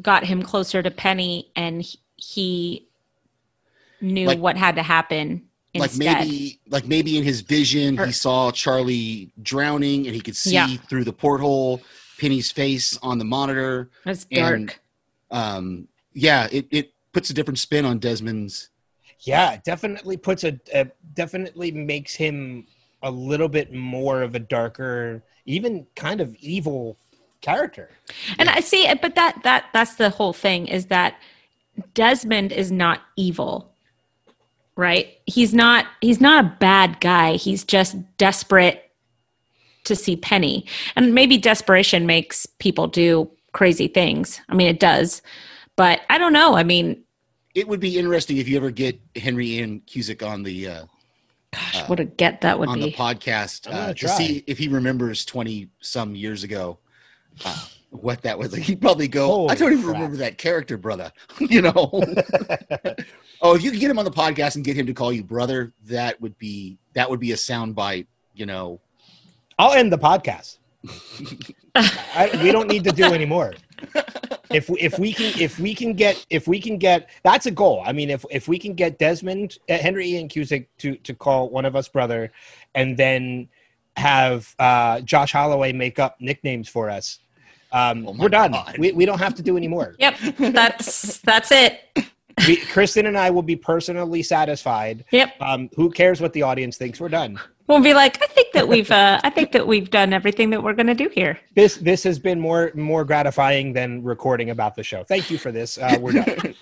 got 0.00 0.24
him 0.24 0.42
closer 0.42 0.82
to 0.82 0.90
penny 0.90 1.50
and 1.56 1.82
he- 1.82 1.98
he 2.16 2.88
knew 4.00 4.26
Like- 4.26 4.38
what 4.38 4.56
had 4.56 4.76
to 4.76 4.82
happen 4.82 5.44
Like 5.74 5.96
maybe 5.96 6.60
like 6.68 6.86
maybe 6.86 7.18
in 7.18 7.24
his 7.24 7.40
vision 7.42 7.98
Or- 7.98 8.06
he 8.06 8.12
saw 8.12 8.50
Charlie 8.50 9.32
drowning 9.42 10.06
and 10.06 10.14
he 10.14 10.20
could 10.20 10.34
see 10.36 10.54
Yeah. 10.54 10.68
through 10.88 11.04
the 11.04 11.12
porthole 11.12 11.82
Penny's 12.18 12.50
face 12.50 12.96
on 13.00 13.18
the 13.18 13.24
monitor. 13.24 13.90
it's 14.06 14.26
and- 14.30 14.68
dark 14.68 14.80
Um 15.30 15.88
yeah, 16.14 16.48
it, 16.50 16.66
it 16.70 16.92
puts 17.12 17.30
a 17.30 17.34
different 17.34 17.58
spin 17.58 17.84
on 17.84 17.98
Desmond's 18.00 18.70
Yeah, 19.20 19.58
definitely 19.64 20.16
puts 20.16 20.42
a, 20.44 20.58
a 20.74 20.86
definitely 21.14 21.70
makes 21.72 22.14
him 22.14 22.66
a 23.02 23.10
little 23.10 23.48
bit 23.48 23.72
more 23.72 24.22
of 24.22 24.34
a 24.34 24.38
darker, 24.38 25.22
even 25.44 25.86
kind 25.94 26.20
of 26.20 26.34
evil 26.36 26.98
character. 27.40 27.90
And 28.38 28.48
I 28.48 28.60
see 28.60 28.86
it, 28.86 29.00
but 29.00 29.14
that 29.14 29.40
that 29.44 29.66
that's 29.72 29.96
the 29.96 30.10
whole 30.10 30.32
thing 30.32 30.66
is 30.66 30.86
that 30.86 31.20
Desmond 31.94 32.52
is 32.52 32.72
not 32.72 33.00
evil. 33.16 33.72
Right? 34.76 35.18
He's 35.26 35.54
not 35.54 35.86
he's 36.00 36.20
not 36.20 36.44
a 36.44 36.56
bad 36.60 37.00
guy. 37.00 37.34
He's 37.34 37.64
just 37.64 37.96
desperate 38.16 38.90
to 39.84 39.96
see 39.96 40.16
Penny. 40.16 40.66
And 40.96 41.14
maybe 41.14 41.38
desperation 41.38 42.06
makes 42.06 42.46
people 42.46 42.86
do 42.86 43.30
crazy 43.52 43.88
things. 43.88 44.40
I 44.48 44.54
mean 44.54 44.68
it 44.68 44.80
does. 44.80 45.22
But 45.76 46.00
I 46.10 46.18
don't 46.18 46.32
know. 46.32 46.56
I 46.56 46.64
mean, 46.64 47.04
it 47.54 47.68
would 47.68 47.78
be 47.78 47.98
interesting 47.98 48.38
if 48.38 48.48
you 48.48 48.56
ever 48.56 48.72
get 48.72 49.00
Henry 49.14 49.58
Ian 49.58 49.80
Cusick 49.86 50.28
on 50.28 50.42
the 50.42 50.66
uh, 50.66 50.84
gosh, 51.52 51.88
what 51.88 52.00
a 52.00 52.04
get 52.04 52.40
that 52.42 52.58
would 52.58 52.66
be. 52.66 52.72
on 52.72 52.80
the 52.80 52.92
podcast 52.92 53.64
gonna 53.64 53.76
uh, 53.76 53.94
to 53.94 54.08
see 54.08 54.44
if 54.46 54.58
he 54.58 54.68
remembers 54.68 55.24
20 55.24 55.68
some 55.80 56.14
years 56.14 56.44
ago 56.44 56.78
uh, 57.44 57.64
what 57.90 58.22
that 58.22 58.38
was 58.38 58.52
like. 58.52 58.62
He'd 58.62 58.80
probably 58.80 59.08
go, 59.08 59.26
Holy 59.26 59.50
I 59.50 59.54
don't 59.54 59.72
even 59.72 59.84
crap. 59.84 59.94
remember 59.94 60.16
that 60.18 60.38
character, 60.38 60.76
brother. 60.76 61.12
you 61.38 61.62
know? 61.62 61.72
oh, 63.42 63.54
if 63.54 63.62
you 63.62 63.70
could 63.70 63.80
get 63.80 63.90
him 63.90 63.98
on 63.98 64.04
the 64.04 64.10
podcast 64.10 64.56
and 64.56 64.64
get 64.64 64.76
him 64.76 64.86
to 64.86 64.92
call 64.94 65.12
you 65.12 65.24
brother, 65.24 65.72
that 65.86 66.20
would 66.20 66.36
be 66.38 66.78
that 66.94 67.08
would 67.08 67.20
be 67.20 67.32
a 67.32 67.36
soundbite, 67.36 68.06
you 68.34 68.46
know. 68.46 68.80
I'll 69.58 69.72
end 69.72 69.92
the 69.92 69.98
podcast. 69.98 70.58
I, 71.74 72.30
we 72.42 72.52
don't 72.52 72.68
need 72.68 72.84
to 72.84 72.92
do 72.92 73.06
any 73.06 73.26
more. 73.26 73.54
If 74.50 74.70
we, 74.70 74.80
if 74.80 74.98
we 74.98 75.12
can 75.12 75.38
if 75.40 75.58
we 75.58 75.74
can 75.74 75.92
get 75.92 76.24
if 76.30 76.48
we 76.48 76.60
can 76.60 76.78
get 76.78 77.10
that's 77.22 77.46
a 77.46 77.50
goal. 77.50 77.82
I 77.84 77.92
mean, 77.92 78.10
if 78.10 78.24
if 78.30 78.48
we 78.48 78.58
can 78.58 78.74
get 78.74 78.98
Desmond 78.98 79.58
uh, 79.68 79.78
Henry 79.78 80.08
Ian 80.08 80.28
Cusick 80.28 80.66
to 80.78 80.96
to 80.96 81.14
call 81.14 81.50
one 81.50 81.64
of 81.64 81.76
us 81.76 81.88
brother, 81.88 82.32
and 82.74 82.96
then 82.96 83.48
have 83.96 84.54
uh, 84.58 85.00
Josh 85.00 85.32
Holloway 85.32 85.72
make 85.72 85.98
up 85.98 86.20
nicknames 86.20 86.68
for 86.68 86.88
us, 86.88 87.18
um, 87.72 88.06
Oh 88.06 88.12
we're 88.18 88.28
done. 88.28 88.52
God. 88.52 88.76
We, 88.78 88.92
we 88.92 89.04
don't 89.04 89.18
have 89.18 89.34
to 89.36 89.42
do 89.42 89.56
anymore. 89.56 89.94
Yep. 89.98 90.16
That's 90.38 91.18
that's 91.18 91.52
it. 91.52 91.80
We, 92.46 92.56
Kristen 92.56 93.06
and 93.06 93.18
I 93.18 93.30
will 93.30 93.42
be 93.42 93.56
personally 93.56 94.22
satisfied. 94.22 95.04
Yep. 95.10 95.34
Um, 95.40 95.68
who 95.74 95.90
cares 95.90 96.20
what 96.20 96.32
the 96.32 96.42
audience 96.42 96.76
thinks? 96.76 97.00
We're 97.00 97.08
done. 97.08 97.38
We'll 97.68 97.82
be 97.82 97.92
like, 97.92 98.20
I 98.22 98.26
think 98.28 98.52
that 98.54 98.66
we've 98.66 98.90
uh 98.90 99.20
I 99.22 99.28
think 99.30 99.52
that 99.52 99.66
we've 99.66 99.90
done 99.90 100.14
everything 100.14 100.48
that 100.50 100.62
we're 100.62 100.72
gonna 100.72 100.94
do 100.94 101.10
here. 101.14 101.38
This 101.54 101.76
this 101.76 102.02
has 102.04 102.18
been 102.18 102.40
more 102.40 102.72
more 102.74 103.04
gratifying 103.04 103.74
than 103.74 104.02
recording 104.02 104.48
about 104.50 104.74
the 104.74 104.82
show. 104.82 105.04
Thank 105.04 105.30
you 105.30 105.36
for 105.36 105.52
this. 105.52 105.76
Uh, 105.76 105.98
we're 106.00 106.12
done. 106.12 106.24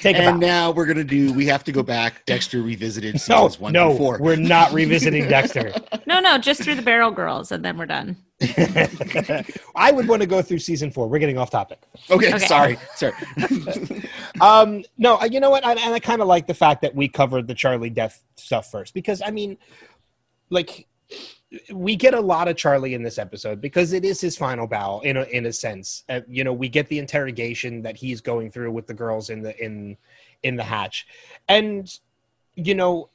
Take 0.00 0.16
a 0.16 0.20
And 0.22 0.40
now 0.40 0.70
we're 0.70 0.86
gonna 0.86 1.04
do. 1.04 1.34
We 1.34 1.44
have 1.46 1.64
to 1.64 1.72
go 1.72 1.82
back. 1.82 2.24
Dexter 2.24 2.62
revisited 2.62 3.14
No, 3.14 3.18
seasons 3.18 3.60
one 3.60 3.72
no, 3.74 3.94
four. 3.94 4.18
we're 4.20 4.36
not 4.36 4.72
revisiting 4.72 5.28
Dexter. 5.28 5.72
No, 6.04 6.18
no, 6.20 6.36
just 6.36 6.62
through 6.62 6.74
the 6.74 6.82
barrel 6.82 7.10
girls 7.10 7.52
and 7.52 7.64
then 7.64 7.78
we're 7.78 7.86
done. 7.86 8.16
I 9.76 9.90
would 9.92 10.08
want 10.08 10.20
to 10.20 10.26
go 10.26 10.42
through 10.42 10.58
season 10.58 10.90
four. 10.90 11.08
We're 11.08 11.20
getting 11.20 11.38
off 11.38 11.50
topic. 11.50 11.78
Okay, 12.10 12.28
Okay. 12.34 12.38
sorry, 12.46 12.76
sorry. 12.96 13.14
Um, 14.40 14.82
no, 14.98 15.22
you 15.24 15.40
know 15.40 15.50
what? 15.50 15.64
I, 15.64 15.72
and 15.74 15.94
I 15.94 16.00
kind 16.00 16.20
of 16.20 16.28
like 16.28 16.46
the 16.46 16.54
fact 16.54 16.82
that 16.82 16.94
we 16.94 17.08
covered 17.08 17.46
the 17.46 17.54
Charlie 17.54 17.88
death 17.90 18.22
stuff 18.36 18.70
first 18.70 18.94
because 18.94 19.22
I 19.24 19.30
mean, 19.30 19.56
like, 20.52 20.86
we 21.72 21.96
get 21.96 22.14
a 22.14 22.20
lot 22.20 22.48
of 22.48 22.56
Charlie 22.56 22.94
in 22.94 23.02
this 23.02 23.18
episode 23.18 23.60
because 23.60 23.92
it 23.92 24.04
is 24.04 24.20
his 24.20 24.36
final 24.36 24.66
bow 24.66 25.00
in 25.00 25.16
a, 25.16 25.22
in 25.24 25.46
a 25.46 25.52
sense. 25.52 26.04
Uh, 26.08 26.20
you 26.28 26.44
know, 26.44 26.52
we 26.52 26.68
get 26.68 26.88
the 26.88 26.98
interrogation 26.98 27.82
that 27.82 27.96
he's 27.96 28.20
going 28.20 28.50
through 28.50 28.72
with 28.72 28.86
the 28.86 28.94
girls 28.94 29.28
in 29.30 29.42
the 29.42 29.56
in 29.62 29.96
in 30.42 30.56
the 30.56 30.64
hatch, 30.64 31.06
and 31.48 31.98
you 32.54 32.74
know, 32.74 33.08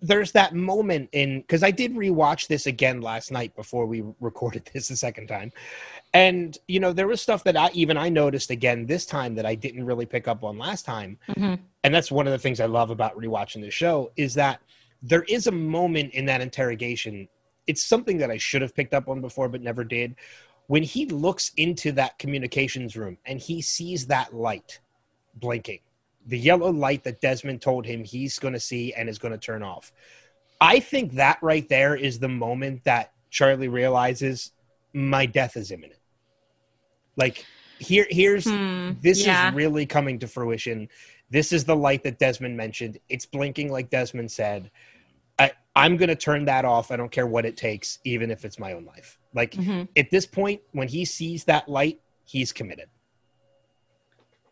there's 0.00 0.32
that 0.32 0.54
moment 0.54 1.08
in 1.12 1.40
because 1.40 1.62
I 1.62 1.70
did 1.70 1.94
rewatch 1.94 2.46
this 2.46 2.66
again 2.66 3.00
last 3.00 3.30
night 3.30 3.54
before 3.54 3.86
we 3.86 4.02
recorded 4.20 4.68
this 4.72 4.88
the 4.88 4.96
second 4.96 5.26
time, 5.26 5.52
and 6.14 6.56
you 6.66 6.80
know 6.80 6.92
there 6.94 7.06
was 7.06 7.20
stuff 7.20 7.44
that 7.44 7.56
I 7.56 7.70
even 7.74 7.98
I 7.98 8.08
noticed 8.08 8.50
again 8.50 8.86
this 8.86 9.04
time 9.04 9.34
that 9.34 9.44
I 9.46 9.54
didn't 9.54 9.84
really 9.84 10.06
pick 10.06 10.26
up 10.26 10.42
on 10.42 10.56
last 10.58 10.86
time, 10.86 11.18
Mhm. 11.36 11.58
and 11.82 11.94
that's 11.94 12.10
one 12.10 12.26
of 12.26 12.32
the 12.32 12.38
things 12.38 12.60
I 12.60 12.66
love 12.66 12.88
about 12.90 13.14
rewatching 13.16 13.60
the 13.60 13.70
show 13.70 14.10
is 14.16 14.34
that 14.34 14.60
there 15.06 15.24
is 15.24 15.46
a 15.46 15.52
moment 15.52 16.14
in 16.14 16.24
that 16.24 16.40
interrogation. 16.40 17.28
It's 17.66 17.84
something 17.84 18.16
that 18.18 18.30
I 18.30 18.38
should 18.38 18.62
have 18.62 18.74
picked 18.74 18.94
up 18.94 19.08
on 19.08 19.20
before 19.20 19.50
but 19.50 19.60
never 19.60 19.84
did. 19.84 20.16
When 20.66 20.82
he 20.82 21.04
looks 21.06 21.52
into 21.58 21.92
that 21.92 22.18
communications 22.18 22.96
room 22.96 23.18
and 23.26 23.38
he 23.38 23.60
sees 23.60 24.06
that 24.06 24.34
light 24.34 24.80
blinking, 25.36 25.80
the 26.26 26.38
yellow 26.38 26.70
light 26.70 27.04
that 27.04 27.20
Desmond 27.20 27.60
told 27.60 27.84
him 27.84 28.02
he's 28.02 28.38
going 28.38 28.54
to 28.54 28.60
see 28.60 28.94
and 28.94 29.10
is 29.10 29.18
going 29.18 29.32
to 29.32 29.38
turn 29.38 29.62
off. 29.62 29.92
I 30.58 30.80
think 30.80 31.12
that 31.12 31.38
right 31.42 31.68
there 31.68 31.94
is 31.94 32.18
the 32.18 32.28
moment 32.28 32.82
that 32.84 33.12
Charlie 33.28 33.68
realizes 33.68 34.52
my 34.94 35.26
death 35.26 35.58
is 35.58 35.70
imminent. 35.70 36.00
Like 37.16 37.44
here, 37.78 38.06
here's 38.08 38.44
Hmm, 38.46 38.92
this 39.02 39.26
yeah. 39.26 39.48
is 39.50 39.54
really 39.54 39.84
coming 39.84 40.18
to 40.20 40.28
fruition. 40.28 40.88
This 41.28 41.52
is 41.52 41.64
the 41.64 41.76
light 41.76 42.02
that 42.04 42.18
Desmond 42.18 42.56
mentioned. 42.56 42.98
It's 43.10 43.26
blinking 43.26 43.70
like 43.70 43.90
Desmond 43.90 44.30
said. 44.30 44.70
I, 45.76 45.84
I'm 45.84 45.96
going 45.96 46.08
to 46.08 46.14
turn 46.16 46.44
that 46.46 46.64
off. 46.64 46.90
I 46.90 46.96
don't 46.96 47.10
care 47.10 47.26
what 47.26 47.44
it 47.44 47.56
takes, 47.56 47.98
even 48.04 48.30
if 48.30 48.44
it's 48.44 48.58
my 48.58 48.72
own 48.72 48.84
life. 48.84 49.18
Like 49.34 49.52
Mhm. 49.52 49.88
at 49.96 50.10
this 50.10 50.26
point, 50.26 50.60
when 50.72 50.88
he 50.88 51.04
sees 51.04 51.44
that 51.44 51.68
light, 51.68 52.00
he's 52.24 52.52
committed. 52.52 52.88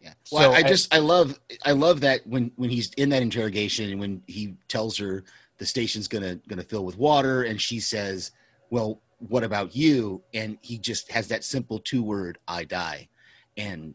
Yeah. 0.00 0.14
Well, 0.32 0.50
So 0.50 0.52
I 0.52 0.58
I- 0.58 0.62
just 0.68 0.92
I 0.92 0.98
love 0.98 1.38
I 1.64 1.72
love 1.72 2.00
that 2.00 2.26
when 2.26 2.50
when 2.56 2.70
he's 2.70 2.92
in 2.94 3.08
that 3.10 3.22
interrogation 3.22 3.90
and 3.90 4.00
when 4.00 4.22
he 4.26 4.56
tells 4.66 4.98
her 4.98 5.22
the 5.58 5.66
station's 5.66 6.08
gonna 6.08 6.36
gonna 6.48 6.64
fill 6.64 6.84
with 6.84 6.96
water 6.98 7.44
and 7.44 7.60
she 7.60 7.78
says, 7.78 8.32
"Well, 8.70 9.00
what 9.18 9.44
about 9.44 9.76
you?" 9.76 10.24
and 10.34 10.58
he 10.60 10.76
just 10.78 11.08
has 11.12 11.28
that 11.28 11.44
simple 11.44 11.78
two 11.78 12.02
word, 12.02 12.38
"I 12.48 12.64
die," 12.64 13.08
and 13.56 13.94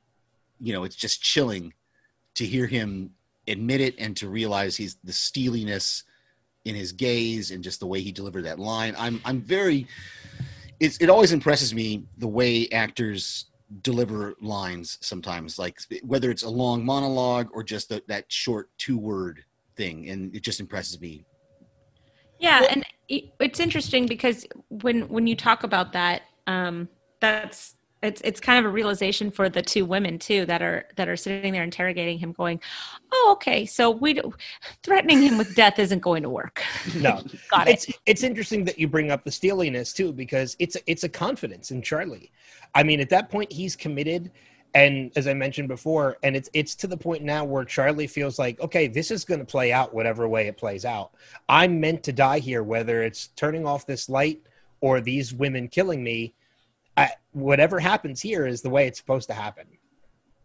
you 0.62 0.72
know 0.72 0.86
it's 0.86 0.96
just 0.96 1.22
chilling 1.22 1.74
to 2.36 2.46
hear 2.46 2.68
him 2.68 3.14
admit 3.50 3.82
it 3.82 3.96
and 3.98 4.16
to 4.18 4.30
realize 4.30 4.78
he's 4.78 4.96
the 5.04 5.12
steeliness 5.14 6.04
in 6.68 6.76
his 6.76 6.92
gaze 6.92 7.52
and 7.52 7.64
just 7.64 7.80
the 7.80 7.88
way 7.88 8.02
he 8.02 8.12
delivered 8.12 8.44
that 8.44 8.60
line. 8.60 8.96
I'm 8.98 9.22
I'm 9.26 9.42
very 9.42 9.88
it's, 10.80 10.98
it 10.98 11.10
always 11.10 11.32
impresses 11.32 11.74
me 11.74 12.04
the 12.18 12.28
way 12.28 12.68
actors 12.70 13.46
deliver 13.82 14.36
lines 14.40 14.98
sometimes 15.02 15.60
like 15.60 15.78
whether 16.04 16.32
it's 16.32 16.44
a 16.44 16.50
long 16.50 16.86
monologue 16.86 17.50
or 17.54 17.64
just 17.64 17.90
the, 17.90 18.02
that 18.08 18.24
short 18.32 18.70
two 18.78 18.98
word 18.98 19.44
thing 19.76 20.10
and 20.10 20.34
it 20.34 20.42
just 20.42 20.62
impresses 20.62 21.02
me 21.02 21.26
Yeah, 22.40 22.66
and 22.70 22.86
it's 23.10 23.60
interesting 23.60 24.06
because 24.06 24.46
when 24.70 25.08
when 25.10 25.28
you 25.28 25.36
talk 25.36 25.64
about 25.64 25.94
that, 25.94 26.24
um, 26.46 26.88
that's 27.20 27.76
it's 28.04 28.22
it's 28.24 28.40
kind 28.40 28.60
of 28.60 28.66
a 28.66 28.74
realization 28.74 29.32
for 29.32 29.50
the 29.50 29.62
two 29.62 29.86
women 29.86 30.20
too 30.20 30.46
that 30.46 30.62
are 30.62 30.86
that 30.96 31.10
are 31.10 31.18
sitting 31.18 31.52
there 31.52 31.64
interrogating 31.64 32.20
him, 32.20 32.32
going, 32.32 32.60
"Oh, 33.12 33.30
okay, 33.34 33.66
so 33.66 33.90
we 33.90 34.14
do, 34.14 34.34
threatening 34.84 35.22
him 35.22 35.38
with 35.38 35.56
death 35.56 35.80
isn't 35.80 36.00
going 36.00 36.24
to 36.24 36.30
work." 36.30 36.62
No, 36.96 37.24
Got 37.50 37.68
it. 37.68 37.74
it's 37.74 38.00
it's 38.06 38.24
interesting 38.24 38.66
that 38.66 38.78
you 38.78 38.88
bring 38.88 39.10
up 39.12 39.24
the 39.24 39.32
steeliness 39.32 39.94
too 39.94 40.14
because 40.14 40.56
it's 40.60 40.78
it's 40.86 41.04
a 41.04 41.10
confidence 41.10 41.72
in 41.72 41.82
Charlie. 41.82 42.32
I 42.76 42.84
mean, 42.84 43.00
at 43.00 43.10
that 43.10 43.30
point, 43.30 43.52
he's 43.52 43.76
committed, 43.76 44.32
and 44.76 45.12
as 45.16 45.28
I 45.28 45.34
mentioned 45.34 45.68
before, 45.68 46.18
and 46.22 46.36
it's 46.36 46.50
it's 46.54 46.76
to 46.76 46.88
the 46.88 46.98
point 46.98 47.24
now 47.24 47.46
where 47.46 47.66
Charlie 47.66 48.08
feels 48.08 48.38
like, 48.38 48.60
okay, 48.60 48.88
this 48.88 49.10
is 49.10 49.26
going 49.26 49.40
to 49.40 49.46
play 49.46 49.72
out 49.72 49.94
whatever 49.94 50.28
way 50.28 50.48
it 50.48 50.58
plays 50.58 50.86
out. 50.86 51.12
I'm 51.50 51.80
meant 51.80 52.04
to 52.04 52.14
die 52.14 52.40
here, 52.40 52.62
whether 52.62 53.02
it's 53.02 53.30
turning 53.30 53.66
off 53.66 53.88
this 53.88 54.08
light 54.08 54.42
or 54.82 55.02
these 55.02 55.34
women 55.34 55.68
killing 55.68 56.04
me. 56.04 56.36
I, 56.98 57.12
whatever 57.32 57.80
happens 57.80 58.22
here 58.22 58.46
is 58.48 58.62
the 58.62 58.70
way 58.70 58.88
it's 58.88 58.98
supposed 58.98 59.28
to 59.30 59.34
happen. 59.36 59.68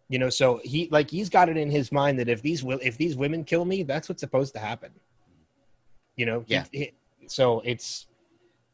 You 0.09 0.19
know, 0.19 0.29
so 0.29 0.61
he 0.63 0.87
like 0.91 1.09
he's 1.09 1.29
got 1.29 1.49
it 1.49 1.57
in 1.57 1.71
his 1.71 1.91
mind 1.91 2.19
that 2.19 2.29
if 2.29 2.41
these 2.41 2.61
wi- 2.61 2.81
if 2.83 2.97
these 2.97 3.15
women 3.15 3.43
kill 3.43 3.65
me, 3.65 3.83
that's 3.83 4.07
what's 4.07 4.19
supposed 4.19 4.53
to 4.53 4.59
happen. 4.59 4.91
You 6.15 6.25
know, 6.27 6.45
Yeah. 6.47 6.65
he- 6.71 6.91
so 7.27 7.61
it's 7.61 8.05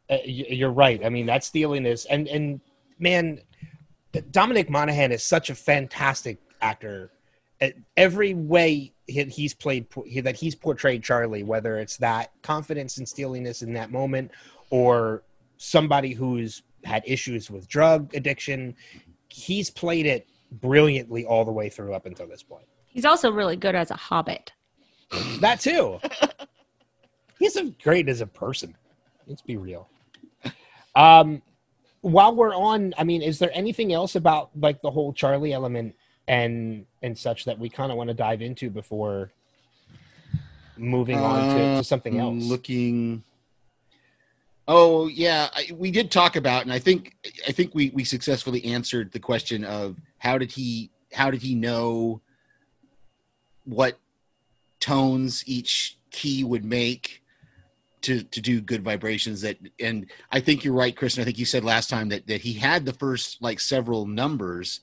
uh, 0.10 0.18
you're 0.26 0.72
right. 0.72 1.06
I 1.06 1.10
mean, 1.10 1.28
that 1.28 1.44
steeliness 1.44 2.06
and 2.06 2.28
and 2.28 2.60
man, 2.98 3.40
Dominic 4.32 4.70
Monaghan 4.70 5.12
is 5.12 5.24
such 5.24 5.50
a 5.50 5.56
fantastic 5.56 6.40
actor. 6.62 7.12
Every 7.96 8.34
way 8.34 8.92
he- 9.08 9.24
he's 9.26 9.54
played 9.54 9.86
that 10.24 10.36
he's 10.36 10.56
portrayed 10.56 11.04
Charlie, 11.04 11.44
whether 11.44 11.78
it's 11.78 11.98
that 11.98 12.32
confidence 12.42 12.98
and 12.98 13.08
steeliness 13.08 13.62
in 13.62 13.74
that 13.74 13.92
moment, 13.92 14.32
or 14.72 15.24
somebody 15.58 16.14
who's 16.14 16.64
had 16.84 17.04
issues 17.06 17.50
with 17.50 17.68
drug 17.68 18.14
addiction, 18.16 18.76
he's 19.30 19.70
played 19.70 20.06
it 20.06 20.28
brilliantly 20.52 21.26
all 21.26 21.46
the 21.46 21.52
way 21.52 21.70
through 21.70 21.94
up 21.94 22.06
until 22.06 22.28
this 22.28 22.44
point. 22.44 22.66
He's 22.86 23.06
also 23.06 23.32
really 23.32 23.56
good 23.56 23.76
as 23.76 23.92
a 23.92 23.96
hobbit. 23.96 24.52
That 25.40 25.60
too. 25.60 26.00
He's 27.40 27.56
a 27.56 27.66
great 27.84 28.10
as 28.10 28.22
a 28.22 28.28
person. 28.28 28.76
Let's 29.28 29.42
be 29.42 29.58
real. 29.58 29.88
Um, 30.96 31.42
while 32.02 32.36
we're 32.36 32.54
on, 32.56 32.94
I 32.98 33.04
mean, 33.04 33.22
is 33.22 33.40
there 33.40 33.52
anything 33.54 33.94
else 33.94 34.16
about 34.16 34.50
like 34.60 34.82
the 34.82 34.92
whole 34.92 35.14
Charlie 35.14 35.54
element 35.54 35.96
and 36.28 36.86
and 37.02 37.18
such 37.18 37.46
that 37.46 37.58
we 37.60 37.70
kind 37.70 37.92
of 37.92 37.98
want 37.98 38.10
to 38.10 38.14
dive 38.14 38.42
into 38.42 38.70
before 38.70 39.32
moving 40.78 41.20
on 41.20 41.56
to, 41.56 41.76
to 41.78 41.84
something 41.84 42.20
Um, 42.20 42.38
else? 42.40 42.46
looking 42.46 43.24
oh 44.70 45.08
yeah 45.08 45.50
I, 45.54 45.72
we 45.76 45.90
did 45.92 46.12
talk 46.12 46.36
about 46.36 46.62
and 46.62 46.72
i 46.72 46.80
think 46.80 47.16
i 47.48 47.52
think 47.52 47.74
we 47.74 47.90
we 47.90 48.04
successfully 48.06 48.64
answered 48.64 49.12
the 49.12 49.20
question 49.20 49.66
of 49.66 49.98
how 50.20 50.38
did 50.38 50.52
he 50.52 50.92
how 51.12 51.32
did 51.32 51.42
he 51.42 51.56
know 51.56 52.22
what 53.66 53.98
tones 54.80 55.44
each 55.48 55.98
key 56.12 56.44
would 56.44 56.64
make 56.64 57.24
to 58.02 58.24
to 58.24 58.40
do 58.42 58.62
good 58.62 58.84
vibrations 58.84 59.42
that 59.42 59.58
and 59.80 60.06
i 60.32 60.40
think 60.40 60.64
you're 60.64 60.74
right 60.74 60.96
kristen. 60.96 61.22
I 61.22 61.26
think 61.26 61.40
you 61.40 61.46
said 61.46 61.64
last 61.64 61.90
time 61.90 62.08
that 62.10 62.28
that 62.28 62.42
he 62.42 62.54
had 62.54 62.86
the 62.86 62.94
first 62.94 63.42
like 63.42 63.60
several 63.60 64.06
numbers. 64.06 64.82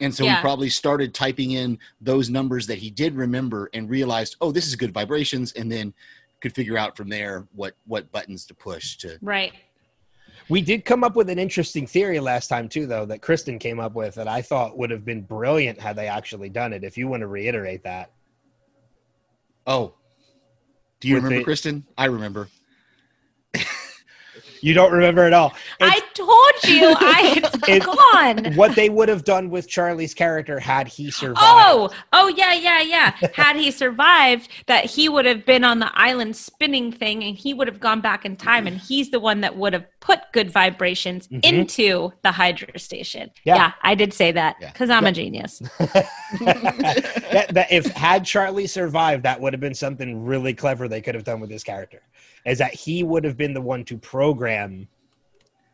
And 0.00 0.12
so 0.12 0.24
Yeah. 0.24 0.36
he 0.36 0.40
probably 0.40 0.70
started 0.70 1.14
typing 1.14 1.52
in 1.52 1.78
those 2.00 2.28
numbers 2.28 2.66
that 2.66 2.78
he 2.78 2.90
did 2.90 3.14
remember 3.14 3.70
and 3.74 3.88
realized 3.90 4.36
oh 4.40 4.50
this 4.50 4.66
is 4.66 4.76
good 4.76 4.94
vibrations. 4.94 5.52
And 5.52 5.70
then 5.70 5.92
could 6.44 6.54
figure 6.54 6.76
out 6.76 6.94
from 6.94 7.08
there 7.08 7.48
what 7.54 7.74
what 7.86 8.12
buttons 8.12 8.44
to 8.44 8.54
push 8.54 8.96
to 8.98 9.18
Right. 9.22 9.52
We 10.50 10.60
did 10.60 10.84
come 10.84 11.02
up 11.02 11.16
with 11.16 11.30
an 11.30 11.38
interesting 11.38 11.86
theory 11.86 12.20
last 12.20 12.48
time 12.48 12.68
too, 12.68 12.86
though, 12.86 13.06
that 13.06 13.22
Kristen 13.22 13.58
came 13.58 13.80
up 13.80 13.94
with 13.94 14.14
that 14.16 14.28
I 14.28 14.42
thought 14.42 14.76
would 14.76 14.90
have 14.90 15.02
been 15.02 15.22
brilliant 15.22 15.80
had 15.80 15.96
they 15.96 16.06
actually 16.06 16.50
done 16.50 16.74
it. 16.74 16.84
If 16.84 16.98
you 16.98 17.08
want 17.08 17.22
to 17.22 17.28
reiterate 17.28 17.82
that, 17.84 18.10
oh 19.66 19.94
do 21.00 21.08
you 21.08 21.14
With 21.14 21.24
remember 21.24 21.40
the- 21.40 21.44
kristen 21.44 21.84
i 21.96 22.04
remember 22.04 22.48
you 24.64 24.72
don't 24.74 24.92
remember 24.92 25.24
at 25.24 25.32
all. 25.34 25.54
I 25.80 26.00
told 26.14 26.74
you 26.74 26.94
I 26.98 27.34
It- 27.68 27.68
it's 27.68 27.86
gone. 27.86 28.54
what 28.54 28.74
they 28.74 28.88
would 28.88 29.08
have 29.08 29.24
done 29.24 29.50
with 29.50 29.68
Charlie's 29.68 30.14
character 30.14 30.58
had 30.58 30.88
he 30.88 31.10
survived. 31.10 31.38
Oh, 31.42 31.90
oh 32.12 32.28
yeah, 32.28 32.54
yeah, 32.54 32.80
yeah. 32.80 33.14
Had 33.34 33.56
he 33.56 33.70
survived, 33.70 34.48
that 34.66 34.84
he 34.86 35.08
would 35.08 35.26
have 35.26 35.44
been 35.44 35.64
on 35.64 35.78
the 35.80 35.90
island 35.98 36.34
spinning 36.36 36.90
thing, 36.92 37.22
and 37.24 37.36
he 37.36 37.52
would 37.52 37.68
have 37.68 37.80
gone 37.80 38.00
back 38.00 38.24
in 38.24 38.36
time, 38.36 38.66
and 38.66 38.78
he's 38.78 39.10
the 39.10 39.20
one 39.20 39.40
that 39.42 39.56
would 39.56 39.72
have 39.72 39.84
put 40.00 40.20
good 40.32 40.50
vibrations 40.50 41.28
Mhm. 41.28 41.44
into 41.44 42.12
the 42.22 42.32
Hydra 42.32 42.78
station. 42.78 43.30
Yeah. 43.44 43.56
Yeah, 43.56 43.72
I 43.82 43.94
did 43.94 44.12
say 44.12 44.32
that 44.32 44.56
Yeah. 44.60 44.70
because 44.72 44.90
I'm 44.90 45.06
a 45.06 45.12
genius. 45.12 45.58
that, 46.40 47.48
that 47.52 47.72
if 47.72 47.86
had 47.92 48.24
Charlie 48.24 48.66
survived, 48.66 49.22
that 49.24 49.40
would 49.40 49.52
have 49.52 49.60
been 49.60 49.74
something 49.74 50.24
really 50.24 50.54
clever 50.54 50.88
they 50.88 51.00
could 51.00 51.14
have 51.14 51.24
done 51.24 51.40
with 51.40 51.50
his 51.50 51.64
character. 51.64 52.02
Is 52.44 52.58
that 52.58 52.74
he 52.74 53.02
would 53.02 53.24
have 53.24 53.36
been 53.36 53.54
the 53.54 53.60
one 53.60 53.84
to 53.86 53.96
program 53.96 54.86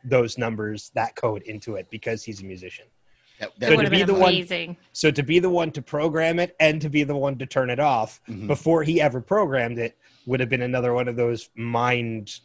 those 0.04 0.38
numbers, 0.38 0.90
that 0.94 1.14
code 1.16 1.42
into 1.42 1.76
it 1.76 1.86
because 1.90 2.22
he's 2.24 2.40
a 2.40 2.44
musician. 2.44 2.86
that, 3.40 3.50
that 3.58 3.70
So 3.70 3.76
would 3.76 3.76
to 3.78 3.82
have 3.84 3.90
be 3.92 3.98
been 4.04 4.06
the 4.14 4.66
one- 4.68 4.76
So 4.92 5.10
to 5.10 5.22
be 5.22 5.38
the 5.38 5.48
one 5.48 5.70
to 5.72 5.80
program 5.82 6.38
it 6.38 6.54
and 6.60 6.80
to 6.82 6.90
be 6.90 7.04
the 7.04 7.16
one 7.16 7.38
to 7.38 7.46
turn 7.46 7.70
it 7.70 7.80
off 7.80 8.20
Mhm. 8.28 8.46
before 8.46 8.82
he 8.82 9.00
ever 9.00 9.20
programmed 9.22 9.78
it 9.78 9.96
would 10.26 10.40
have 10.40 10.50
been 10.50 10.60
another 10.62 10.92
one 10.92 11.08
of 11.08 11.16
those 11.16 11.48
mind 11.54 12.38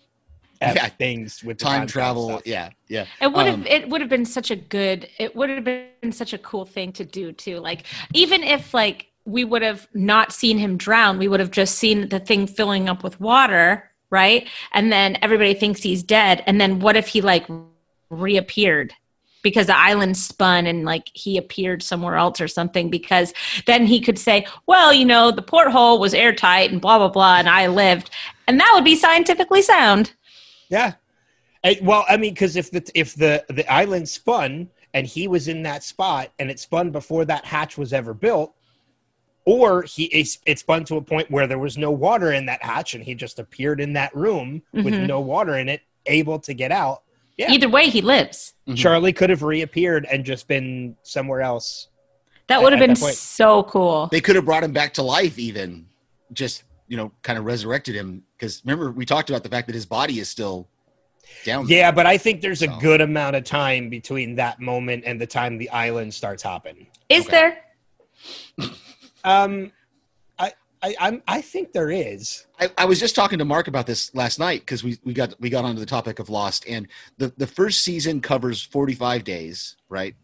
Yeah. 0.61 0.87
things 0.87 1.43
with 1.43 1.57
time 1.57 1.85
travel 1.85 2.29
stuff. 2.29 2.47
yeah 2.47 2.69
yeah 2.87 3.05
It 3.21 3.27
would 3.27 3.45
have 3.45 3.55
Um, 3.55 3.67
it 3.67 3.89
would 3.89 3.99
have 3.99 4.09
been 4.09 4.23
such 4.25 4.51
a 4.51 4.55
good 4.55 5.09
it 5.19 5.35
would 5.35 5.49
have 5.49 5.65
been 5.65 6.11
such 6.13 6.31
a 6.31 6.37
cool 6.37 6.63
thing 6.65 6.93
to 6.93 7.03
do 7.03 7.33
too. 7.33 7.59
Like 7.59 7.83
even 8.13 8.41
if 8.41 8.73
like 8.73 9.07
we 9.25 9.43
would 9.43 9.63
have 9.63 9.89
not 9.93 10.31
seen 10.31 10.57
him 10.57 10.77
drown, 10.77 11.17
we 11.17 11.27
would 11.27 11.41
have 11.41 11.51
just 11.51 11.75
seen 11.75 12.07
the 12.07 12.19
thing 12.19 12.47
filling 12.47 12.87
up 12.87 13.03
with 13.03 13.19
water, 13.19 13.91
right? 14.09 14.47
And 14.73 14.91
then 14.91 15.17
everybody 15.21 15.53
thinks 15.53 15.81
he's 15.81 16.03
dead. 16.03 16.43
And 16.47 16.59
then 16.59 16.79
what 16.79 16.95
if 16.95 17.07
he 17.07 17.21
like 17.21 17.45
reappeared? 18.09 18.93
Because 19.41 19.67
the 19.67 19.77
island 19.77 20.17
spun 20.17 20.65
and 20.65 20.85
like 20.85 21.11
he 21.13 21.37
appeared 21.37 21.83
somewhere 21.83 22.15
else 22.15 22.41
or 22.41 22.47
something, 22.47 22.89
because 22.89 23.33
then 23.67 23.85
he 23.85 24.01
could 24.01 24.17
say, 24.17 24.47
Well, 24.65 24.91
you 24.91 25.05
know, 25.05 25.29
the 25.29 25.43
porthole 25.43 25.99
was 25.99 26.13
airtight 26.15 26.71
and 26.71 26.81
blah 26.81 26.97
blah 26.97 27.09
blah, 27.09 27.37
and 27.37 27.47
I 27.47 27.67
lived. 27.67 28.09
And 28.47 28.59
that 28.59 28.71
would 28.73 28.83
be 28.83 28.95
scientifically 28.95 29.61
sound. 29.61 30.13
Yeah. 30.69 30.93
Eh, 31.63 31.75
well, 31.81 32.05
I 32.09 32.17
mean, 32.17 32.33
because 32.33 32.55
if 32.55 32.71
the 32.71 32.89
if 32.95 33.15
the 33.15 33.45
the 33.49 33.71
island 33.71 34.09
spun 34.09 34.69
and 34.93 35.05
he 35.05 35.27
was 35.27 35.47
in 35.47 35.63
that 35.63 35.83
spot 35.83 36.31
and 36.39 36.49
it 36.49 36.59
spun 36.59 36.91
before 36.91 37.25
that 37.25 37.45
hatch 37.45 37.77
was 37.77 37.93
ever 37.93 38.13
built, 38.13 38.55
or 39.45 39.83
he 39.83 40.05
it, 40.05 40.37
it 40.45 40.59
spun 40.59 40.83
to 40.85 40.97
a 40.97 41.01
point 41.01 41.29
where 41.31 41.47
there 41.47 41.59
was 41.59 41.77
no 41.77 41.91
water 41.91 42.33
in 42.33 42.45
that 42.47 42.61
hatch 42.63 42.93
and 42.95 43.03
he 43.03 43.13
just 43.15 43.39
appeared 43.39 43.79
in 43.79 43.93
that 43.93 44.15
room 44.15 44.61
with 44.73 44.93
Mhm. 44.93 45.07
no 45.07 45.19
water 45.19 45.55
in 45.57 45.69
it, 45.69 45.81
able 46.07 46.39
to 46.39 46.53
get 46.53 46.71
out. 46.71 47.03
Yeah. 47.37 47.51
Either 47.51 47.69
way, 47.69 47.89
he 47.89 48.01
lives. 48.01 48.53
Mhm. 48.67 48.77
Charlie 48.77 49.13
could 49.13 49.29
have 49.29 49.43
reappeared 49.43 50.05
and 50.11 50.25
just 50.25 50.47
been 50.47 50.95
somewhere 51.03 51.41
else. 51.41 51.87
That 52.47 52.61
would 52.61 52.73
have 52.73 52.79
been 52.79 52.95
so 52.95 53.63
cool. 53.63 54.07
they 54.11 54.21
could 54.21 54.35
have 54.35 54.45
brought 54.45 54.63
him 54.63 54.71
back 54.71 54.93
to 54.95 55.01
life 55.03 55.37
even 55.39 55.87
just 56.33 56.63
you 56.87 56.95
know, 56.97 57.11
kind 57.23 57.39
of 57.39 57.45
resurrected 57.45 57.95
him 57.95 58.23
because 58.37 58.61
remember 58.63 58.91
we 58.91 59.05
talked 59.05 59.31
about 59.31 59.41
the 59.41 59.49
fact 59.49 59.65
that 59.67 59.73
his 59.73 59.87
body 59.87 60.19
is 60.19 60.29
still 60.29 60.67
down. 61.43 61.65
there. 61.65 61.77
Yeah, 61.79 61.91
but 61.91 62.05
I 62.05 62.15
think 62.19 62.41
there's 62.41 62.61
a 62.61 62.67
good 62.67 63.01
amount 63.01 63.35
of 63.35 63.43
time 63.43 63.89
between 63.89 64.35
that 64.35 64.59
moment 64.59 65.03
and 65.07 65.19
the 65.19 65.25
time 65.25 65.57
the 65.57 65.67
island 65.71 66.13
starts 66.13 66.43
hopping. 66.43 66.85
Is 67.09 67.25
Okay. 67.25 67.31
there? 67.31 67.57
Um, 69.25 69.71
I, 70.39 70.53
I, 70.81 70.95
I'm, 70.99 71.23
I 71.27 71.41
think 71.41 71.73
there 71.73 71.89
is. 71.89 72.45
I, 72.59 72.69
I 72.77 72.85
was 72.85 72.99
just 72.99 73.15
talking 73.15 73.39
to 73.39 73.45
Mark 73.45 73.67
about 73.67 73.87
this 73.87 74.13
last 74.13 74.39
night 74.39 74.61
because 74.61 74.83
we, 74.83 74.97
we 75.03 75.13
got 75.13 75.33
we 75.39 75.49
got 75.49 75.65
onto 75.65 75.79
the 75.79 75.85
topic 75.85 76.19
of 76.19 76.29
Lost, 76.29 76.65
and 76.67 76.87
the, 77.17 77.33
the 77.35 77.47
first 77.47 77.81
season 77.81 78.21
covers 78.21 78.61
forty 78.61 78.93
five 78.93 79.23
days, 79.23 79.75
right? 79.89 80.15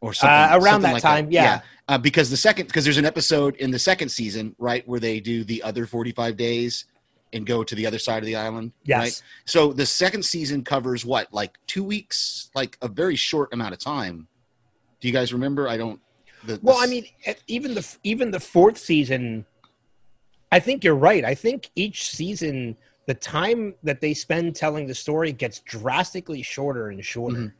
Or 0.00 0.14
something 0.14 0.34
Uh, 0.34 0.48
around 0.52 0.62
something 0.62 0.82
that 0.82 0.92
like 0.94 1.02
time, 1.02 1.30
yeah. 1.30 1.60
Uh, 1.88 1.98
because 1.98 2.30
the 2.30 2.36
second 2.36 2.68
because 2.68 2.84
there's 2.84 2.98
an 2.98 3.04
episode 3.04 3.56
in 3.56 3.70
the 3.72 3.78
second 3.78 4.10
season, 4.10 4.54
right, 4.58 4.86
where 4.88 5.00
they 5.00 5.18
do 5.18 5.44
the 5.44 5.62
other 5.62 5.86
forty 5.86 6.12
five 6.12 6.36
days 6.36 6.86
and 7.32 7.46
go 7.46 7.62
to 7.62 7.74
the 7.74 7.86
other 7.86 7.98
side 7.98 8.18
of 8.18 8.26
the 8.26 8.36
island. 8.36 8.72
Yes. 8.84 8.98
Right? 8.98 9.22
So 9.44 9.72
the 9.72 9.86
second 9.86 10.24
season 10.24 10.64
covers 10.64 11.04
what, 11.04 11.32
like 11.32 11.58
two 11.66 11.84
weeks, 11.84 12.50
like 12.54 12.78
a 12.80 12.88
very 12.88 13.14
short 13.16 13.52
amount 13.52 13.72
of 13.72 13.78
time. 13.78 14.26
Do 15.00 15.08
you 15.08 15.14
guys 15.14 15.32
remember? 15.32 15.68
I 15.68 15.76
don't. 15.76 16.00
The, 16.44 16.58
Well, 16.62 16.76
I 16.78 16.86
mean, 16.86 17.06
even 17.46 17.74
the 17.74 17.96
even 18.02 18.30
the 18.30 18.40
fourth 18.40 18.78
season, 18.78 19.44
I 20.50 20.60
think 20.60 20.84
you're 20.84 20.94
right. 20.94 21.24
I 21.24 21.34
think 21.34 21.70
each 21.76 22.10
season, 22.10 22.76
the 23.06 23.14
time 23.14 23.74
that 23.82 24.00
they 24.00 24.14
spend 24.14 24.56
telling 24.56 24.86
the 24.86 24.94
story 24.94 25.32
gets 25.32 25.60
drastically 25.60 26.42
shorter 26.42 26.88
and 26.88 27.04
shorter. 27.04 27.54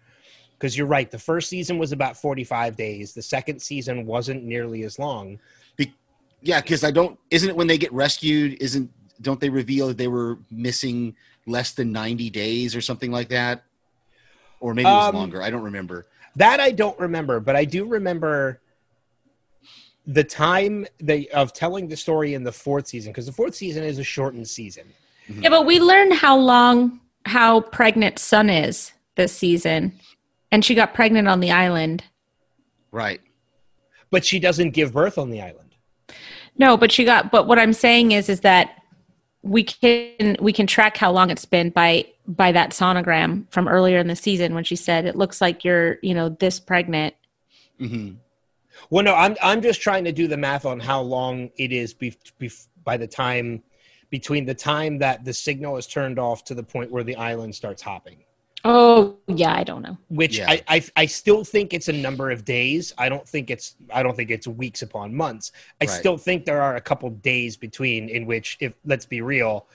Because 0.59 0.77
you're 0.77 0.87
right, 0.87 1.11
the 1.11 1.19
first 1.19 1.49
season 1.49 1.79
was 1.79 1.93
about 1.93 2.19
45 2.19 2.77
days. 2.77 3.15
The 3.15 3.23
second 3.23 3.63
season 3.63 4.05
wasn't 4.05 4.45
nearly 4.45 4.83
as 4.83 4.99
long. 4.99 5.39
Yeah, 6.43 6.61
because 6.61 6.85
I 6.85 6.91
don't. 6.91 7.19
Isn't 7.31 7.51
it 7.51 7.57
when 7.57 7.67
they 7.67 7.77
get 7.79 7.93
rescued? 7.93 8.57
Isn't 8.63 8.91
don't 9.21 9.39
they 9.41 9.51
reveal 9.51 9.89
that 9.89 9.99
they 9.99 10.09
were 10.09 10.39
missing 10.51 11.15
less 11.47 11.73
than 11.73 11.93
ninety 11.93 12.31
days 12.31 12.75
or 12.75 12.81
something 12.81 13.11
like 13.11 13.29
that? 13.29 13.65
Or 14.61 14.75
maybe 14.75 14.89
it 14.89 14.93
was 14.93 15.09
Um, 15.09 15.17
longer. 15.17 15.43
I 15.43 15.51
don't 15.51 15.63
remember. 15.63 16.07
That 16.37 16.61
I 16.61 16.71
don't 16.71 16.99
remember, 16.99 17.41
but 17.41 17.57
I 17.57 17.65
do 17.65 17.85
remember 17.85 18.61
the 20.07 20.25
time 20.25 20.87
they 20.99 21.29
of 21.29 21.53
telling 21.53 21.89
the 21.89 21.97
story 21.97 22.35
in 22.35 22.43
the 22.43 22.53
fourth 22.53 22.87
season 22.87 23.13
because 23.13 23.27
the 23.27 23.33
fourth 23.33 23.55
season 23.55 23.85
is 23.85 23.99
a 23.99 24.05
shortened 24.05 24.49
season. 24.49 24.85
Yeah, 25.29 25.51
but 25.51 25.67
we 25.67 25.79
learned 25.79 26.15
how 26.15 26.37
long 26.37 27.01
how 27.27 27.61
pregnant 27.61 28.19
Sun 28.19 28.51
is 28.51 28.93
this 29.17 29.33
season, 29.33 29.93
and 30.51 30.65
she 30.65 30.75
got 30.75 30.95
pregnant 30.95 31.29
on 31.29 31.41
the 31.41 31.51
island. 31.51 32.03
Right. 32.91 33.21
But 34.11 34.25
she 34.25 34.41
doesn't 34.41 34.71
give 34.71 34.93
birth 34.93 35.19
on 35.19 35.31
the 35.31 35.41
island. 35.41 35.77
No, 36.59 36.77
but 36.77 36.91
she 36.91 37.05
got. 37.05 37.31
But 37.31 37.47
what 37.47 37.59
I'm 37.59 37.73
saying 37.73 38.13
is, 38.13 38.29
is 38.29 38.41
that 38.41 38.83
we 39.43 39.63
can 39.63 40.37
we 40.41 40.53
can 40.53 40.67
track 40.67 40.97
how 40.97 41.13
long 41.13 41.31
it's 41.31 41.45
been 41.45 41.71
by 41.71 42.07
by 42.27 42.53
that 42.53 42.71
sonogram 42.71 43.51
from 43.51 43.69
earlier 43.69 43.99
in 43.99 44.07
the 44.07 44.17
season 44.17 44.55
when 44.55 44.65
she 44.65 44.77
said 44.77 45.07
it 45.07 45.17
looks 45.17 45.41
like 45.41 45.65
you're 45.65 45.99
you 46.03 46.15
know 46.15 46.29
this 46.29 46.59
pregnant. 46.59 47.15
hmm 47.79 48.13
Well, 48.91 49.05
no, 49.05 49.15
I'm 49.15 49.37
I'm 49.43 49.61
just 49.63 49.81
trying 49.81 50.05
to 50.05 50.13
do 50.13 50.27
the 50.29 50.37
math 50.37 50.65
on 50.67 50.81
how 50.81 51.01
long 51.01 51.51
it 51.57 51.73
is 51.73 51.93
be, 51.95 52.17
be, 52.39 52.51
by 52.85 52.97
the 52.97 53.07
time 53.07 53.63
between 54.11 54.45
the 54.45 54.55
time 54.55 54.99
that 54.99 55.25
the 55.25 55.33
signal 55.33 55.77
is 55.77 55.87
turned 55.87 56.19
off 56.19 56.45
to 56.45 56.55
the 56.55 56.63
point 56.63 56.91
where 56.91 57.05
the 57.05 57.17
island 57.17 57.55
starts 57.55 57.83
hopping. 57.83 58.25
Oh 58.65 59.17
yeah, 59.27 59.55
I 59.55 59.65
don't 59.65 59.81
know. 59.83 59.97
Which 60.09 60.37
Yeah. 60.39 60.51
I, 60.51 60.63
I 60.69 60.85
I 60.97 61.07
still 61.07 61.45
think 61.45 61.73
it's 61.73 61.89
a 61.89 61.93
number 61.93 62.31
of 62.31 62.45
days. 62.45 62.93
I 62.99 63.09
don't 63.09 63.27
think 63.27 63.51
it's 63.51 63.77
I 63.93 64.03
don't 64.03 64.15
think 64.15 64.31
it's 64.31 64.47
weeks 64.47 64.83
upon 64.83 65.15
months. 65.15 65.53
I 65.81 65.85
Right. 65.87 65.91
still 65.91 66.19
think 66.19 66.45
there 66.45 66.61
are 66.61 66.77
a 66.77 66.81
couple 66.81 67.09
days 67.11 67.57
between 67.57 68.09
in 68.11 68.27
which, 68.27 68.59
if 68.61 68.75
let's 68.85 69.07
be 69.07 69.23
real, 69.23 69.67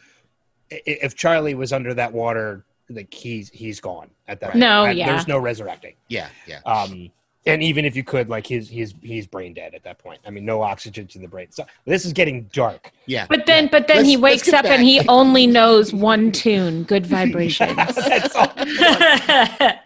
if 0.69 1.15
Charlie 1.15 1.55
was 1.55 1.73
under 1.73 1.93
that 1.95 2.13
water, 2.13 2.63
like 2.89 3.12
he's 3.12 3.49
he's 3.49 3.79
gone 3.79 4.12
at 4.27 4.39
that. 4.41 4.49
Right. 4.49 4.58
No, 4.58 4.86
at- 4.86 4.95
yeah. 4.95 5.08
there's 5.12 5.27
no 5.27 5.39
resurrecting. 5.39 5.95
Yeah. 6.10 6.27
Yeah. 6.45 6.60
Um, 6.65 7.10
and 7.45 7.62
even 7.62 7.86
if 7.86 7.95
you 7.95 8.03
could, 8.03 8.29
like 8.29 8.47
he's 8.47 8.69
he's 8.69 8.93
he's 9.01 9.27
brain 9.27 9.53
dead 9.53 9.75
at 9.75 9.84
that 9.84 9.99
point. 9.99 10.19
I 10.25 10.29
mean, 10.31 10.45
no 10.45 10.62
oxygen 10.62 11.08
to 11.08 11.19
the 11.19 11.27
brain. 11.27 11.47
So 11.51 11.65
this 11.86 12.05
is 12.05 12.13
getting 12.13 12.43
dark. 12.53 12.91
Yeah. 13.05 13.27
But 13.29 13.45
then, 13.45 13.67
but 13.71 13.88
then 13.88 13.97
Let's- 13.97 14.10
he 14.10 14.17
wakes 14.17 14.43
get 14.43 14.53
up 14.53 14.65
and 14.65 14.81
he 14.84 15.08
only 15.08 15.47
knows 15.47 15.93
one 15.93 16.31
tune, 16.31 16.84
"Good 16.84 17.05
Vibrations," 17.08 17.75
That's 17.75 18.36
all. 18.36 18.51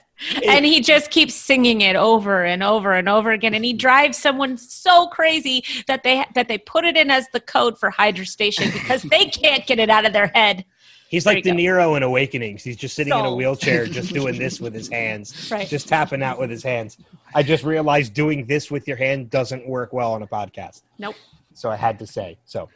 and 0.46 0.66
he 0.66 0.82
just 0.82 1.12
keeps 1.12 1.34
singing 1.34 1.82
it 1.82 1.96
over 1.96 2.44
and 2.44 2.62
over 2.64 2.94
and 2.94 3.08
over 3.08 3.32
again. 3.32 3.54
And 3.54 3.64
he 3.64 3.74
drives 3.74 4.18
someone 4.18 4.58
so 4.58 5.08
crazy 5.08 5.64
that 5.88 6.04
they 6.04 6.26
that 6.36 6.48
they 6.48 6.58
put 6.58 6.86
it 6.86 6.98
in 6.98 7.10
as 7.10 7.28
the 7.30 7.40
code 7.40 7.78
for 7.78 7.90
Hydra 7.90 8.26
Station 8.26 8.70
because 8.72 9.04
they 9.04 9.26
can't 9.26 9.66
get 9.66 9.80
it 9.80 9.90
out 9.90 10.06
of 10.06 10.14
their 10.14 10.32
head. 10.34 10.66
He's 11.10 11.26
like 11.26 11.44
De 11.44 11.50
Niro 11.52 11.98
in 11.98 12.04
Awakenings. 12.04 12.64
He's 12.64 12.78
just 12.78 12.96
sitting 12.96 13.12
in 13.12 13.26
a 13.26 13.34
wheelchair, 13.34 13.86
just 13.88 14.14
doing 14.14 14.38
this 14.38 14.62
with 14.62 14.74
his 14.76 14.88
hands, 14.90 15.50
Right. 15.52 15.68
just 15.68 15.88
tapping 15.88 16.22
out 16.22 16.40
with 16.40 16.52
his 16.52 16.62
hands. 16.64 16.98
I 17.34 17.42
just 17.44 17.64
realized 17.64 18.14
doing 18.14 18.46
this 18.46 18.70
with 18.70 18.88
your 18.88 18.96
hand 18.98 19.32
doesn't 19.32 19.68
work 19.68 19.92
well 19.92 20.14
on 20.14 20.22
a 20.22 20.28
podcast. 20.28 20.84
Nope. 21.00 21.16
So 21.56 21.70
I 21.72 21.76
had 21.76 21.98
to 22.00 22.08
say 22.08 22.38
so. 22.46 22.70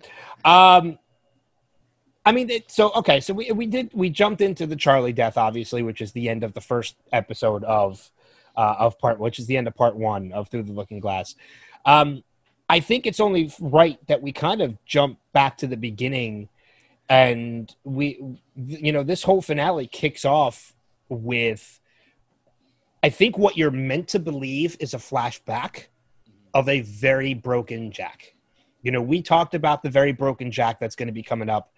Um, 0.44 0.98
I 2.26 2.32
mean, 2.32 2.50
it, 2.50 2.72
so 2.72 2.92
okay, 2.94 3.20
so 3.20 3.34
we 3.34 3.52
we 3.52 3.66
did 3.68 3.92
we 3.94 4.10
jumped 4.10 4.42
into 4.42 4.66
the 4.66 4.76
Charlie 4.76 5.14
death, 5.14 5.38
obviously, 5.38 5.84
which 5.84 6.02
is 6.02 6.12
the 6.14 6.28
end 6.30 6.44
of 6.44 6.54
the 6.54 6.62
first 6.62 6.96
episode 7.12 7.64
of 7.66 8.12
uh, 8.58 8.76
of 8.80 8.98
part, 8.98 9.20
which 9.20 9.40
is 9.40 9.46
the 9.46 9.58
end 9.58 9.68
of 9.68 9.76
part 9.76 9.96
one 9.96 10.32
of 10.32 10.50
Through 10.50 10.64
the 10.64 10.72
Looking 10.74 11.00
Glass. 11.00 11.36
Um, 11.86 12.24
I 12.70 12.80
think 12.80 13.06
it's 13.06 13.20
only 13.20 13.52
right 13.60 14.00
that 14.08 14.22
we 14.22 14.32
kind 14.32 14.62
of 14.62 14.78
jump 14.86 15.20
back 15.34 15.58
to 15.58 15.68
the 15.68 15.76
beginning, 15.78 16.48
and 17.14 17.76
we, 17.84 18.20
you 18.56 18.92
know, 18.92 19.04
this 19.04 19.22
whole 19.22 19.44
finale 19.44 19.86
kicks 19.86 20.26
off 20.26 20.74
with. 21.10 21.80
I 23.04 23.10
think 23.10 23.38
what 23.38 23.56
you're 23.56 23.70
meant 23.70 24.08
to 24.10 24.20
believe 24.20 24.78
is 24.80 24.96
a 24.96 24.98
flashback 24.98 25.88
of 26.56 26.68
a 26.68 26.82
very 26.82 27.36
broken 27.36 27.92
Jack. 27.92 28.34
You 28.82 28.92
know, 28.92 29.02
we 29.02 29.22
talked 29.22 29.54
about 29.54 29.84
the 29.84 29.92
very 29.92 30.12
broken 30.12 30.50
Jack 30.50 30.80
that's 30.80 30.96
going 30.96 31.08
to 31.08 31.14
be 31.14 31.22
coming 31.22 31.50
up, 31.50 31.72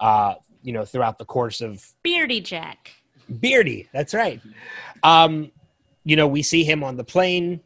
uh, 0.00 0.36
you 0.62 0.72
know, 0.72 0.86
throughout 0.86 1.18
the 1.18 1.24
course 1.26 1.60
of 1.60 1.84
Beardy 2.02 2.40
Jack. 2.40 2.92
Beardy. 3.40 3.88
That's 3.92 4.14
right. 4.14 4.40
Um, 5.02 5.50
you 6.04 6.16
know, 6.16 6.28
we 6.28 6.42
see 6.42 6.64
him 6.64 6.82
on 6.82 6.96
the 6.96 7.04
plane 7.04 7.60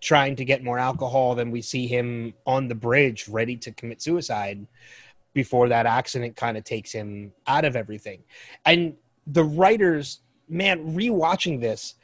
trying 0.00 0.36
to 0.36 0.44
get 0.44 0.62
more 0.62 0.78
alcohol. 0.78 1.36
Then 1.36 1.50
we 1.50 1.62
see 1.62 1.86
him 1.86 2.34
on 2.44 2.68
the 2.68 2.74
bridge 2.74 3.28
ready 3.28 3.56
to 3.58 3.72
commit 3.72 4.02
suicide 4.02 4.66
before 5.36 5.68
that 5.68 5.84
accident 5.84 6.34
kind 6.34 6.56
of 6.56 6.64
takes 6.64 6.90
him 6.90 7.30
out 7.46 7.66
of 7.66 7.76
everything. 7.76 8.24
And 8.64 8.94
the 9.26 9.44
writers, 9.44 10.20
man, 10.48 10.96
rewatching 10.96 11.60
this, 11.60 11.94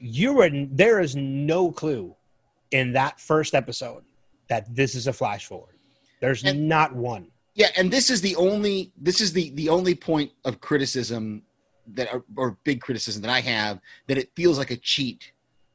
you 0.00 0.32
were 0.34 0.50
there 0.52 0.98
is 1.00 1.14
no 1.14 1.70
clue 1.70 2.16
in 2.72 2.94
that 2.94 3.20
first 3.20 3.54
episode 3.54 4.02
that 4.48 4.74
this 4.74 4.96
is 4.96 5.06
a 5.06 5.12
flash 5.12 5.46
forward. 5.46 5.76
There's 6.20 6.42
And- 6.44 6.68
not 6.68 6.96
one. 6.96 7.28
Yeah, 7.54 7.68
and 7.76 7.90
this 7.92 8.10
is 8.10 8.20
the 8.22 8.34
only 8.34 8.92
this 8.96 9.20
is 9.20 9.32
the 9.32 9.50
the 9.50 9.68
only 9.68 9.94
point 9.94 10.32
of 10.44 10.60
criticism 10.60 11.42
that 11.94 12.12
or, 12.12 12.24
or 12.36 12.58
big 12.64 12.80
criticism 12.80 13.22
that 13.22 13.30
I 13.30 13.40
have 13.40 13.78
that 14.08 14.18
it 14.18 14.30
feels 14.34 14.58
like 14.58 14.70
a 14.72 14.76
cheat 14.76 15.32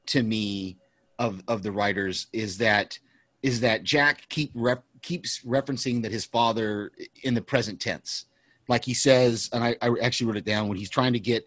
to 0.08 0.21
me 0.23 0.77
of 1.19 1.43
of 1.47 1.62
the 1.63 1.71
writers 1.71 2.27
is 2.34 2.58
that 2.58 2.99
is 3.43 3.60
that 3.62 3.84
Jack 3.84 4.27
keep 4.30 4.51
rep, 4.56 4.84
keeps 5.01 5.41
referencing 5.43 6.01
that 6.03 6.12
his 6.12 6.25
father 6.25 6.91
in 7.23 7.33
the 7.33 7.41
present 7.41 7.79
tense, 7.79 8.25
like 8.67 8.83
he 8.86 8.93
says, 8.93 9.49
and 9.53 9.63
I, 9.63 9.75
I 9.81 9.91
actually 10.01 10.27
wrote 10.27 10.38
it 10.38 10.45
down 10.45 10.67
when 10.67 10.77
he's 10.77 10.89
trying 10.89 11.13
to 11.13 11.19
get 11.19 11.45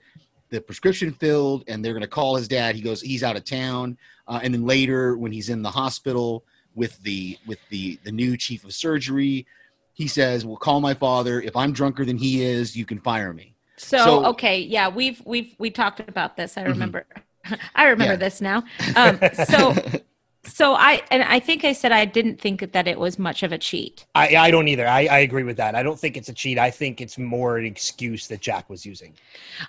the 0.50 0.60
prescription 0.60 1.12
filled 1.12 1.64
and 1.68 1.84
they're 1.84 1.92
going 1.92 2.00
to 2.02 2.08
call 2.08 2.36
his 2.36 2.48
dad. 2.48 2.74
He 2.74 2.82
goes, 2.82 3.00
he's 3.00 3.22
out 3.22 3.36
of 3.36 3.44
town, 3.44 3.96
uh, 4.26 4.40
and 4.42 4.52
then 4.54 4.66
later 4.66 5.16
when 5.16 5.32
he's 5.32 5.48
in 5.48 5.62
the 5.62 5.70
hospital 5.70 6.44
with 6.74 7.00
the 7.02 7.36
with 7.46 7.58
the 7.70 7.98
the 8.04 8.12
new 8.12 8.36
chief 8.36 8.64
of 8.64 8.72
surgery 8.72 9.46
he 9.92 10.06
says, 10.08 10.46
"Well, 10.46 10.56
call 10.56 10.80
my 10.80 10.94
father. 10.94 11.42
If 11.42 11.54
I'm 11.56 11.72
drunker 11.72 12.06
than 12.06 12.16
he 12.16 12.42
is, 12.42 12.74
you 12.74 12.86
can 12.86 13.00
fire 13.00 13.34
me." 13.34 13.54
So, 13.76 13.98
So- 13.98 14.24
okay, 14.26 14.58
yeah, 14.60 14.88
we've 14.88 15.20
we've 15.26 15.54
we 15.58 15.70
talked 15.70 16.00
about 16.00 16.36
this. 16.36 16.56
I 16.56 16.62
remember. 16.62 17.04
I 17.74 17.88
remember 17.88 18.14
Mm-hmm. 18.14 18.22
Yeah. 18.22 18.28
this 18.28 18.40
now. 18.40 18.64
Um, 18.96 19.18
so 19.46 20.00
so 20.44 20.74
I 20.74 21.03
and 21.11 21.22
I 21.22 21.38
think 21.38 21.64
I 21.64 21.72
said 21.72 21.92
I 21.92 22.07
didn't 22.07 22.40
think 22.40 22.72
that 22.72 22.88
it 22.88 22.98
was 22.98 23.18
much 23.18 23.42
of 23.42 23.53
a 23.53 23.59
cheat. 23.59 24.07
I, 24.14 24.37
I 24.37 24.50
don't 24.50 24.68
either. 24.68 24.88
I, 24.88 25.07
I 25.07 25.18
agree 25.18 25.42
with 25.42 25.59
that. 25.59 25.74
I 25.74 25.83
don't 25.83 25.98
think 25.98 26.16
it's 26.16 26.31
a 26.31 26.33
cheat. 26.33 26.59
I 26.59 26.70
think 26.70 27.00
it's 27.00 27.18
more 27.18 27.59
an 27.59 27.66
excuse 27.66 28.26
that 28.29 28.40
Jack 28.40 28.70
was 28.70 28.87
using. 28.87 29.12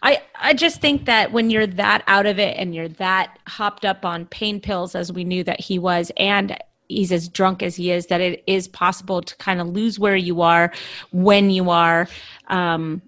I 0.01 0.21
I 0.35 0.53
just 0.53 0.79
think 0.79 1.05
that 1.05 1.33
when 1.33 1.49
you're 1.49 1.67
that 1.67 2.03
out 2.07 2.25
of 2.25 2.39
it 2.39 2.55
and 2.57 2.73
you're 2.73 2.87
that 2.87 3.37
hopped 3.47 3.83
up 3.83 4.05
on 4.05 4.25
pain 4.27 4.61
pills 4.61 4.95
as 4.95 5.11
we 5.11 5.25
knew 5.25 5.43
that 5.43 5.59
he 5.59 5.77
was 5.77 6.11
and 6.15 6.57
he's 6.87 7.11
as 7.11 7.27
drunk 7.27 7.63
as 7.63 7.75
he 7.75 7.91
is 7.91 8.07
that 8.07 8.21
it 8.21 8.43
is 8.47 8.67
possible 8.67 9.21
to 9.21 9.35
kind 9.37 9.59
of 9.59 9.67
lose 9.67 9.99
where 9.99 10.15
you 10.15 10.41
are 10.41 10.71
when 11.11 11.49
you 11.49 11.69
are 11.69 12.07
um 12.47 13.01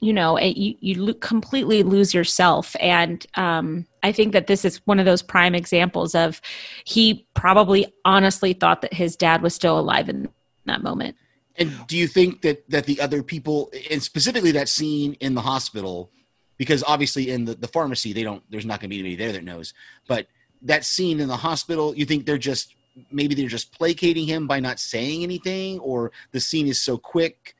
you 0.00 0.12
know 0.12 0.36
it, 0.36 0.56
you 0.56 0.74
you 0.80 1.02
lo- 1.02 1.14
completely 1.14 1.82
lose 1.82 2.12
yourself. 2.14 2.76
And 2.80 3.26
um 3.34 3.86
i 4.02 4.12
think 4.12 4.32
that 4.32 4.46
this 4.46 4.64
is 4.64 4.76
one 4.86 4.98
of 4.98 5.06
those 5.06 5.22
prime 5.22 5.54
examples 5.54 6.14
of 6.14 6.40
he 6.84 7.26
probably 7.34 7.92
honestly 8.04 8.52
thought 8.52 8.82
that 8.82 8.94
his 8.94 9.16
dad 9.16 9.42
was 9.42 9.54
still 9.54 9.78
alive 9.78 10.08
in 10.08 10.28
that 10.66 10.82
moment. 10.82 11.16
And 11.58 11.72
do 11.86 11.96
you 11.96 12.06
think 12.06 12.42
that 12.42 12.68
that 12.70 12.84
the 12.84 13.00
other 13.00 13.22
people, 13.22 13.72
and 13.90 14.02
specifically 14.02 14.52
that 14.52 14.68
scene 14.68 15.14
in 15.20 15.34
the 15.34 15.40
hospital, 15.40 16.10
because 16.58 16.84
obviously 16.86 17.30
in 17.30 17.44
the, 17.44 17.54
the 17.54 17.68
pharmacy 17.68 18.12
they 18.12 18.22
don't, 18.22 18.42
there's 18.50 18.66
not 18.66 18.80
going 18.80 18.90
to 18.90 18.94
be 18.94 19.00
anybody 19.00 19.16
there 19.16 19.32
that 19.32 19.44
knows, 19.44 19.72
but 20.06 20.26
that 20.62 20.84
scene 20.84 21.20
in 21.20 21.28
the 21.28 21.36
hospital, 21.36 21.94
you 21.94 22.04
think 22.04 22.26
they're 22.26 22.38
just 22.38 22.74
maybe 23.10 23.34
they're 23.34 23.48
just 23.48 23.72
placating 23.72 24.26
him 24.26 24.46
by 24.46 24.60
not 24.60 24.78
saying 24.78 25.22
anything, 25.22 25.78
or 25.80 26.12
the 26.32 26.40
scene 26.40 26.66
is 26.66 26.80
so 26.80 26.96
quick, 26.98 27.54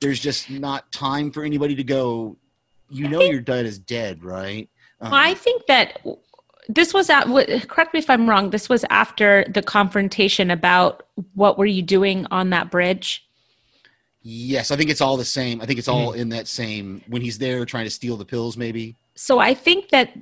there's 0.00 0.20
just 0.20 0.50
not 0.50 0.90
time 0.92 1.30
for 1.30 1.44
anybody 1.44 1.74
to 1.74 1.84
go. 1.84 2.36
You 2.88 3.08
know, 3.08 3.20
your 3.20 3.40
dad 3.40 3.66
is 3.66 3.78
dead, 3.78 4.24
right? 4.24 4.68
Um, 5.00 5.14
I 5.14 5.34
think 5.34 5.66
that 5.66 6.04
this 6.68 6.92
was 6.92 7.08
at. 7.10 7.24
Correct 7.68 7.94
me 7.94 8.00
if 8.00 8.10
I'm 8.10 8.28
wrong. 8.28 8.50
This 8.50 8.68
was 8.68 8.84
after 8.90 9.44
the 9.48 9.62
confrontation 9.62 10.50
about 10.50 11.04
what 11.34 11.58
were 11.58 11.66
you 11.66 11.82
doing 11.82 12.26
on 12.30 12.50
that 12.50 12.70
bridge. 12.70 13.26
yes, 14.22 14.70
I 14.70 14.76
think 14.76 14.90
it's 14.90 15.00
all 15.00 15.16
the 15.16 15.24
same. 15.24 15.60
I 15.60 15.66
think 15.66 15.78
it's 15.78 15.88
all 15.88 16.12
in 16.12 16.28
that 16.30 16.46
same 16.48 17.02
when 17.08 17.22
he's 17.22 17.38
there 17.38 17.64
trying 17.64 17.84
to 17.84 17.90
steal 17.90 18.16
the 18.16 18.24
pills, 18.24 18.56
maybe. 18.56 18.96
So 19.14 19.38
I 19.38 19.54
think 19.54 19.90
that 19.90 20.12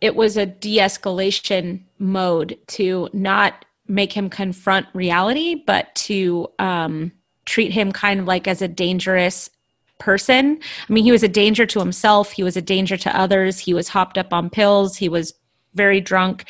it 0.00 0.16
was 0.16 0.36
a 0.36 0.46
de-escalation 0.46 1.80
mode 1.98 2.58
to 2.68 3.08
not 3.12 3.64
make 3.86 4.12
him 4.12 4.30
confront 4.30 4.86
reality, 4.94 5.54
but 5.54 5.94
to 5.94 6.48
um, 6.58 7.12
treat 7.44 7.72
him 7.72 7.92
kind 7.92 8.20
of 8.20 8.26
like 8.26 8.48
as 8.48 8.62
a 8.62 8.68
dangerous 8.68 9.50
person. 9.98 10.58
I 10.88 10.92
mean, 10.92 11.04
he 11.04 11.12
was 11.12 11.22
a 11.22 11.28
danger 11.28 11.66
to 11.66 11.78
himself. 11.78 12.32
He 12.32 12.42
was 12.42 12.56
a 12.56 12.62
danger 12.62 12.96
to 12.96 13.16
others. 13.16 13.58
He 13.58 13.74
was 13.74 13.88
hopped 13.88 14.18
up 14.18 14.32
on 14.32 14.50
pills. 14.50 14.96
He 14.96 15.08
was 15.08 15.34
very 15.74 16.00
drunk. 16.00 16.44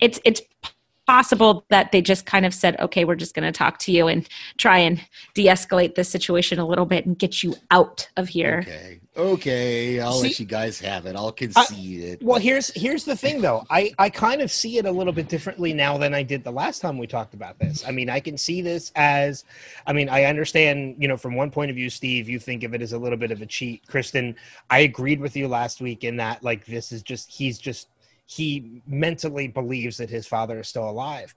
It's 0.00 0.20
it's 0.24 0.42
possible 1.06 1.64
that 1.70 1.90
they 1.90 2.00
just 2.00 2.24
kind 2.24 2.46
of 2.46 2.54
said, 2.54 2.78
"Okay, 2.80 3.04
we're 3.04 3.16
just 3.16 3.34
going 3.34 3.50
to 3.50 3.56
talk 3.56 3.78
to 3.78 3.92
you 3.92 4.06
and 4.06 4.28
try 4.58 4.78
and 4.78 5.00
de-escalate 5.34 5.96
this 5.96 6.08
situation 6.08 6.58
a 6.58 6.66
little 6.66 6.86
bit 6.86 7.04
and 7.04 7.18
get 7.18 7.42
you 7.42 7.56
out 7.70 8.08
of 8.16 8.28
here." 8.28 8.64
Okay, 8.66 9.00
okay, 9.16 10.00
I'll 10.00 10.20
let 10.20 10.38
you 10.38 10.46
guys 10.46 10.80
have 10.80 11.06
it. 11.06 11.16
I'll 11.16 11.32
concede 11.32 12.02
it. 12.02 12.22
Well, 12.22 12.38
here's 12.40 12.68
here's 12.74 13.04
the 13.04 13.16
thing 13.16 13.40
though. 13.40 13.64
I 13.70 13.92
I 13.98 14.10
kind 14.10 14.40
of 14.40 14.50
see 14.50 14.78
it 14.78 14.86
a 14.86 14.90
little 14.90 15.12
bit 15.12 15.28
differently 15.28 15.72
now 15.72 15.98
than 15.98 16.14
I 16.14 16.22
did 16.22 16.44
the 16.44 16.50
last 16.50 16.80
time 16.80 16.98
we 16.98 17.06
talked 17.06 17.34
about 17.34 17.58
this. 17.58 17.84
I 17.86 17.90
mean, 17.90 18.08
I 18.08 18.20
can 18.20 18.38
see 18.38 18.62
this 18.62 18.92
as 18.94 19.44
I 19.86 19.92
mean, 19.92 20.08
I 20.08 20.24
understand, 20.24 20.96
you 20.98 21.08
know, 21.08 21.16
from 21.16 21.34
one 21.34 21.50
point 21.50 21.70
of 21.70 21.76
view, 21.76 21.90
Steve, 21.90 22.28
you 22.28 22.38
think 22.38 22.62
of 22.62 22.74
it 22.74 22.82
as 22.82 22.92
a 22.92 22.98
little 22.98 23.18
bit 23.18 23.30
of 23.30 23.42
a 23.42 23.46
cheat. 23.46 23.86
Kristen, 23.86 24.36
I 24.68 24.80
agreed 24.80 25.20
with 25.20 25.36
you 25.36 25.48
last 25.48 25.80
week 25.80 26.04
in 26.04 26.16
that 26.16 26.42
like 26.42 26.66
this 26.66 26.92
is 26.92 27.02
just 27.02 27.30
he's 27.30 27.58
just 27.58 27.88
he 28.32 28.80
mentally 28.86 29.48
believes 29.48 29.96
that 29.96 30.08
his 30.08 30.24
father 30.24 30.60
is 30.60 30.68
still 30.68 30.88
alive. 30.88 31.34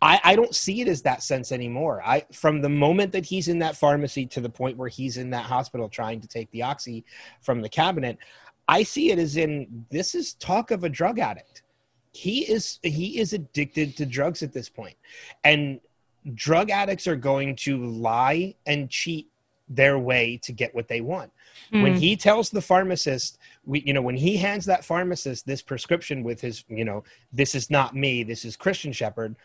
I, 0.00 0.20
I 0.22 0.36
don't 0.36 0.54
see 0.54 0.80
it 0.80 0.86
as 0.86 1.02
that 1.02 1.24
sense 1.24 1.50
anymore. 1.50 2.00
I 2.06 2.24
from 2.32 2.60
the 2.60 2.68
moment 2.68 3.10
that 3.12 3.26
he's 3.26 3.48
in 3.48 3.58
that 3.58 3.76
pharmacy 3.76 4.26
to 4.26 4.40
the 4.40 4.48
point 4.48 4.76
where 4.76 4.88
he's 4.88 5.16
in 5.16 5.30
that 5.30 5.46
hospital 5.46 5.88
trying 5.88 6.20
to 6.20 6.28
take 6.28 6.48
the 6.52 6.62
oxy 6.62 7.04
from 7.40 7.62
the 7.62 7.68
cabinet, 7.68 8.18
I 8.68 8.84
see 8.84 9.10
it 9.10 9.18
as 9.18 9.36
in 9.36 9.86
this 9.90 10.14
is 10.14 10.34
talk 10.34 10.70
of 10.70 10.84
a 10.84 10.88
drug 10.88 11.18
addict. 11.18 11.62
He 12.12 12.42
is 12.42 12.78
he 12.84 13.18
is 13.18 13.32
addicted 13.32 13.96
to 13.96 14.06
drugs 14.06 14.44
at 14.44 14.52
this 14.52 14.68
point. 14.68 14.96
And 15.42 15.80
drug 16.34 16.70
addicts 16.70 17.08
are 17.08 17.16
going 17.16 17.56
to 17.56 17.84
lie 17.84 18.54
and 18.66 18.88
cheat 18.88 19.28
their 19.68 19.98
way 19.98 20.38
to 20.44 20.52
get 20.52 20.72
what 20.76 20.86
they 20.86 21.00
want. 21.00 21.32
When 21.70 21.94
Mm. 21.94 21.98
he 21.98 22.16
tells 22.16 22.50
the 22.50 22.62
pharmacist, 22.62 23.38
we 23.66 23.80
you 23.80 23.92
know, 23.92 24.02
when 24.02 24.16
he 24.16 24.36
hands 24.36 24.64
that 24.66 24.84
pharmacist 24.84 25.46
this 25.46 25.62
prescription 25.62 26.22
with 26.22 26.40
his, 26.40 26.64
you 26.68 26.84
know, 26.84 27.04
this 27.32 27.54
is 27.54 27.70
not 27.70 27.94
me, 27.94 28.22
this 28.22 28.44
is 28.44 28.56
Christian 28.56 28.92
Shepherd, 28.92 29.36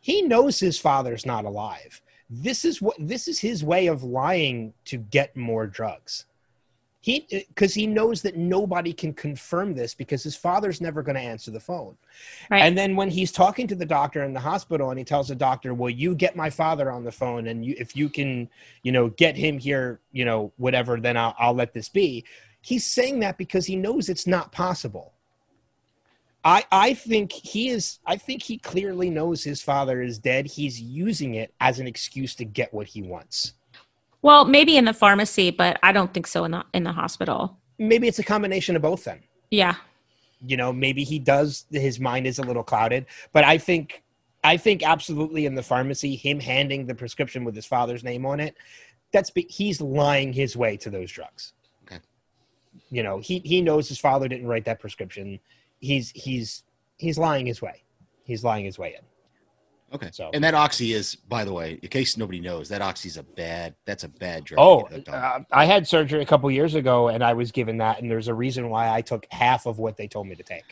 he 0.00 0.22
knows 0.22 0.58
his 0.58 0.78
father's 0.78 1.26
not 1.26 1.44
alive. 1.44 2.00
This 2.30 2.64
is 2.64 2.80
what 2.80 2.96
this 2.98 3.28
is 3.28 3.38
his 3.38 3.62
way 3.62 3.86
of 3.88 4.02
lying 4.02 4.72
to 4.86 4.98
get 4.98 5.36
more 5.36 5.66
drugs 5.66 6.26
he 7.06 7.24
because 7.30 7.72
he 7.72 7.86
knows 7.86 8.20
that 8.22 8.36
nobody 8.36 8.92
can 8.92 9.14
confirm 9.14 9.74
this 9.74 9.94
because 9.94 10.24
his 10.24 10.34
father's 10.34 10.80
never 10.80 11.04
going 11.04 11.14
to 11.14 11.20
answer 11.20 11.52
the 11.52 11.60
phone 11.60 11.96
Right. 12.50 12.62
and 12.62 12.76
then 12.76 12.96
when 12.96 13.10
he's 13.10 13.30
talking 13.30 13.68
to 13.68 13.76
the 13.76 13.86
doctor 13.86 14.24
in 14.24 14.32
the 14.32 14.40
hospital 14.40 14.90
and 14.90 14.98
he 14.98 15.04
tells 15.04 15.28
the 15.28 15.36
doctor 15.36 15.72
well 15.72 15.88
you 15.88 16.16
get 16.16 16.34
my 16.34 16.50
father 16.50 16.90
on 16.90 17.04
the 17.04 17.12
phone 17.12 17.46
and 17.46 17.64
you 17.64 17.76
if 17.78 17.94
you 17.94 18.08
can 18.08 18.48
you 18.82 18.90
know 18.90 19.10
get 19.10 19.36
him 19.36 19.56
here 19.56 20.00
you 20.10 20.24
know 20.24 20.52
whatever 20.56 20.98
then 20.98 21.16
i'll, 21.16 21.36
I'll 21.38 21.54
let 21.54 21.72
this 21.72 21.88
be 21.88 22.24
he's 22.66 22.84
saying 22.84 23.20
that 23.20 23.38
because 23.38 23.66
he 23.66 23.76
knows 23.76 24.08
it's 24.08 24.26
not 24.26 24.50
possible 24.50 25.12
I, 26.44 26.64
I 26.70 26.94
think 26.94 27.32
he 27.32 27.70
is 27.70 27.98
I 28.06 28.16
think 28.16 28.42
he 28.42 28.58
clearly 28.58 29.10
knows 29.10 29.42
his 29.42 29.60
father 29.60 30.00
is 30.00 30.16
dead. 30.20 30.46
He's 30.46 30.80
using 30.80 31.34
it 31.34 31.52
as 31.60 31.80
an 31.80 31.88
excuse 31.88 32.36
to 32.36 32.44
get 32.44 32.72
what 32.72 32.86
he 32.86 33.02
wants. 33.02 33.54
Well, 34.22 34.44
maybe 34.44 34.76
in 34.76 34.84
the 34.84 34.92
pharmacy, 34.92 35.50
but 35.50 35.76
I 35.82 35.90
don't 35.90 36.14
think 36.14 36.28
so 36.28 36.44
in 36.44 36.52
the 36.52 36.64
in 36.72 36.84
the 36.84 36.92
hospital. 36.92 37.58
Maybe 37.78 38.06
it's 38.06 38.20
a 38.20 38.24
combination 38.24 38.76
of 38.76 38.82
both 38.82 39.02
then. 39.02 39.24
Yeah. 39.50 39.74
you 40.46 40.56
know 40.56 40.72
maybe 40.72 41.02
he 41.02 41.18
does 41.18 41.66
his 41.72 41.98
mind 41.98 42.28
is 42.28 42.38
a 42.38 42.42
little 42.42 42.62
clouded 42.62 43.06
but 43.32 43.42
i 43.44 43.56
think 43.56 44.02
i 44.44 44.56
think 44.56 44.82
absolutely 44.82 45.46
in 45.46 45.54
the 45.54 45.62
pharmacy 45.62 46.14
him 46.14 46.38
handing 46.40 46.86
the 46.86 46.94
prescription 46.94 47.42
with 47.44 47.54
his 47.54 47.64
father's 47.64 48.04
name 48.04 48.26
on 48.26 48.38
it 48.38 48.54
that's 49.12 49.30
he's 49.48 49.80
lying 49.80 50.32
his 50.32 50.56
way 50.56 50.76
to 50.76 50.90
those 50.90 51.10
drugs. 51.10 51.52
You 52.90 53.02
know 53.02 53.18
he 53.18 53.38
he 53.44 53.60
knows 53.60 53.88
his 53.88 53.98
father 53.98 54.28
didn't 54.28 54.46
write 54.46 54.64
that 54.64 54.80
prescription 54.80 55.38
he's 55.80 56.10
he's 56.10 56.62
he's 56.96 57.18
lying 57.18 57.46
his 57.46 57.60
way 57.62 57.82
he's 58.24 58.42
lying 58.44 58.64
his 58.64 58.78
way 58.78 58.94
in 58.98 59.04
Okay. 59.94 60.10
So- 60.12 60.30
and 60.34 60.42
that 60.42 60.52
oxy 60.52 60.94
is, 60.94 61.14
by 61.14 61.44
the 61.44 61.52
way, 61.52 61.78
in 61.80 61.88
case 61.88 62.16
nobody 62.16 62.40
knows, 62.40 62.68
that 62.70 62.82
oxy's 62.82 63.16
a 63.18 63.22
bad. 63.22 63.76
That's 63.84 64.02
a 64.02 64.08
bad 64.08 64.42
drug. 64.44 64.58
oh 64.58 64.82
to 64.82 64.88
get 64.88 64.92
hooked 64.96 65.08
on. 65.10 65.14
uh, 65.14 65.38
i 65.52 65.64
had 65.64 65.86
surgery 65.86 66.20
a 66.20 66.26
couple 66.26 66.50
years 66.50 66.74
ago 66.74 67.06
and 67.06 67.22
i 67.22 67.32
was 67.32 67.52
given 67.52 67.78
that 67.78 68.00
and 68.02 68.10
there's 68.10 68.26
a 68.26 68.34
reason 68.34 68.68
why 68.68 68.90
i 68.92 69.00
took 69.00 69.26
half 69.30 69.64
of 69.64 69.78
what 69.78 69.96
they 69.96 70.08
told 70.08 70.26
me 70.26 70.34
to 70.34 70.42
take 70.42 70.64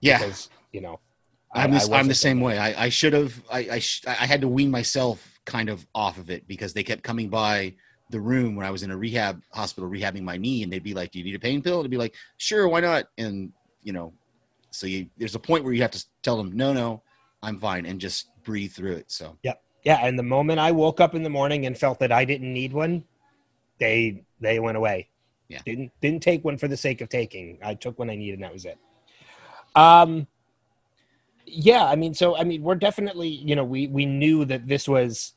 yeah. 0.00 0.18
because 0.18 0.50
you 0.72 0.80
know 0.80 0.98
I'm, 1.54 1.70
I- 1.70 1.74
this, 1.74 1.88
I 1.88 1.98
I'm 1.98 2.08
the 2.08 2.14
same 2.14 2.40
way. 2.40 2.58
I, 2.58 2.84
I 2.86 2.88
should 2.90 3.12
have. 3.12 3.42
I 3.50 3.58
I, 3.72 3.78
sh- 3.80 4.04
I 4.06 4.26
had 4.26 4.40
to 4.42 4.48
wean 4.48 4.70
myself 4.70 5.40
kind 5.46 5.68
of 5.68 5.84
off 5.94 6.16
of 6.18 6.30
it 6.30 6.46
because 6.46 6.72
they 6.72 6.82
kept 6.84 7.02
coming 7.02 7.28
by 7.28 7.74
the 8.10 8.20
room 8.20 8.56
when 8.56 8.66
I 8.66 8.70
was 8.70 8.82
in 8.82 8.90
a 8.90 8.96
rehab 8.96 9.42
hospital 9.50 9.88
rehabbing 9.88 10.22
my 10.22 10.36
knee, 10.36 10.62
and 10.62 10.72
they'd 10.72 10.82
be 10.82 10.94
like, 10.94 11.12
"Do 11.12 11.18
you 11.18 11.24
need 11.24 11.34
a 11.34 11.40
pain 11.40 11.62
pill?" 11.62 11.78
And 11.78 11.86
I'd 11.86 11.90
be 11.90 11.96
like, 11.96 12.14
"Sure, 12.36 12.68
why 12.68 12.80
not?" 12.80 13.06
And 13.18 13.52
you 13.82 13.92
know, 13.92 14.12
so 14.70 14.86
you, 14.86 15.06
there's 15.16 15.34
a 15.34 15.40
point 15.40 15.64
where 15.64 15.72
you 15.72 15.82
have 15.82 15.90
to 15.92 16.04
tell 16.22 16.36
them, 16.36 16.52
"No, 16.52 16.72
no, 16.72 17.02
I'm 17.42 17.58
fine," 17.58 17.86
and 17.86 18.00
just 18.00 18.28
breathe 18.42 18.72
through 18.72 18.92
it. 18.92 19.10
So 19.10 19.36
Yeah, 19.42 19.54
yeah. 19.84 19.98
and 20.06 20.18
the 20.18 20.22
moment 20.22 20.58
I 20.60 20.72
woke 20.72 21.00
up 21.00 21.14
in 21.14 21.22
the 21.22 21.30
morning 21.30 21.66
and 21.66 21.76
felt 21.76 21.98
that 22.00 22.12
I 22.12 22.24
didn't 22.24 22.52
need 22.52 22.72
one, 22.72 23.04
they 23.78 24.24
they 24.40 24.58
went 24.60 24.76
away. 24.76 25.08
Yeah. 25.48 25.60
Didn't 25.64 25.92
didn't 26.00 26.22
take 26.22 26.44
one 26.44 26.58
for 26.58 26.68
the 26.68 26.76
sake 26.76 27.00
of 27.00 27.08
taking. 27.08 27.58
I 27.62 27.74
took 27.74 27.98
one 27.98 28.08
I 28.08 28.14
needed 28.16 28.34
and 28.34 28.44
that 28.44 28.52
was 28.52 28.64
it. 28.64 28.78
Um 29.74 30.26
yeah, 31.46 31.84
I 31.84 31.96
mean 31.96 32.14
so 32.14 32.36
I 32.36 32.44
mean 32.44 32.62
we're 32.62 32.76
definitely, 32.76 33.28
you 33.28 33.56
know, 33.56 33.64
we 33.64 33.88
we 33.88 34.06
knew 34.06 34.44
that 34.44 34.68
this 34.68 34.88
was 34.88 35.34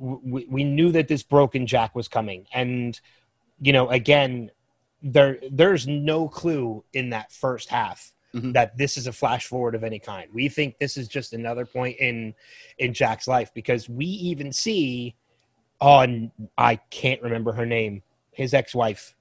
we, 0.00 0.46
we 0.48 0.64
knew 0.64 0.90
that 0.92 1.08
this 1.08 1.22
broken 1.22 1.66
jack 1.66 1.94
was 1.94 2.08
coming 2.08 2.46
and 2.54 3.00
you 3.60 3.72
know 3.72 3.88
again 3.90 4.50
there 5.02 5.38
there's 5.50 5.86
no 5.86 6.26
clue 6.28 6.82
in 6.94 7.10
that 7.10 7.30
first 7.30 7.68
half 7.68 8.12
Mhm. 8.34 8.52
that 8.52 8.78
this 8.78 8.96
is 8.96 9.08
a 9.08 9.12
flash 9.12 9.46
forward 9.46 9.74
of 9.74 9.82
any 9.82 9.98
kind. 9.98 10.30
We 10.32 10.48
think 10.48 10.78
this 10.78 10.96
is 10.96 11.08
just 11.08 11.32
another 11.32 11.66
point 11.66 11.96
in 11.98 12.32
in 12.78 12.94
Jack's 12.94 13.26
life 13.26 13.52
because 13.52 13.88
we 13.88 14.06
even 14.06 14.52
see 14.52 15.16
on 15.80 16.30
I 16.56 16.76
can't 16.76 17.20
remember 17.22 17.50
her 17.52 17.66
name, 17.66 18.02
his 18.30 18.54
ex-wife, 18.54 19.16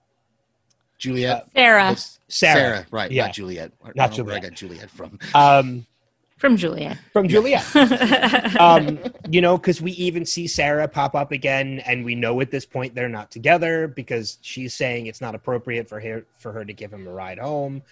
Juliet, 1.00 1.48
Sarah 1.56 1.82
That's- 1.82 2.20
Sarah. 2.28 2.86
right? 2.92 3.10
Yeah. 3.12 3.26
Not 3.26 3.34
Juliet. 3.34 3.72
Don't 3.84 3.96
Not 3.96 4.16
know 4.18 4.24
where 4.26 4.36
I 4.36 4.40
got 4.42 4.52
Juliet 4.54 4.92
from. 4.92 5.18
um, 5.34 5.86
from 6.40 6.56
Julia. 6.56 6.98
from 7.12 7.28
Juliet. 7.28 7.64
um, 8.60 8.98
you 9.30 9.42
know, 9.42 9.58
because 9.58 9.82
we 9.82 9.92
even 9.92 10.26
see 10.26 10.48
Sarah 10.48 10.88
pop 10.88 11.14
up 11.14 11.32
again, 11.32 11.80
and 11.86 12.04
we 12.04 12.16
know 12.16 12.40
at 12.42 12.50
this 12.50 12.66
point 12.66 12.96
they're 12.96 13.10
not 13.10 13.30
together 13.30 13.88
because 13.88 14.40
she's 14.42 14.74
saying 14.74 15.08
it's 15.08 15.22
not 15.22 15.36
appropriate 15.36 15.88
for 15.88 16.00
her 16.00 16.26
for 16.38 16.54
her 16.54 16.64
to 16.64 16.74
give 16.74 16.92
him 16.92 17.06
a 17.08 17.12
ride 17.12 17.40
home. 17.40 17.84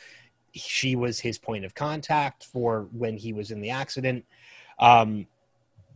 She 0.53 0.95
was 0.95 1.19
his 1.19 1.37
point 1.37 1.65
of 1.65 1.75
contact 1.75 2.45
for 2.45 2.87
when 2.91 3.17
he 3.17 3.33
was 3.33 3.51
in 3.51 3.59
the 3.59 3.69
accident. 3.69 4.25
Um, 4.79 5.27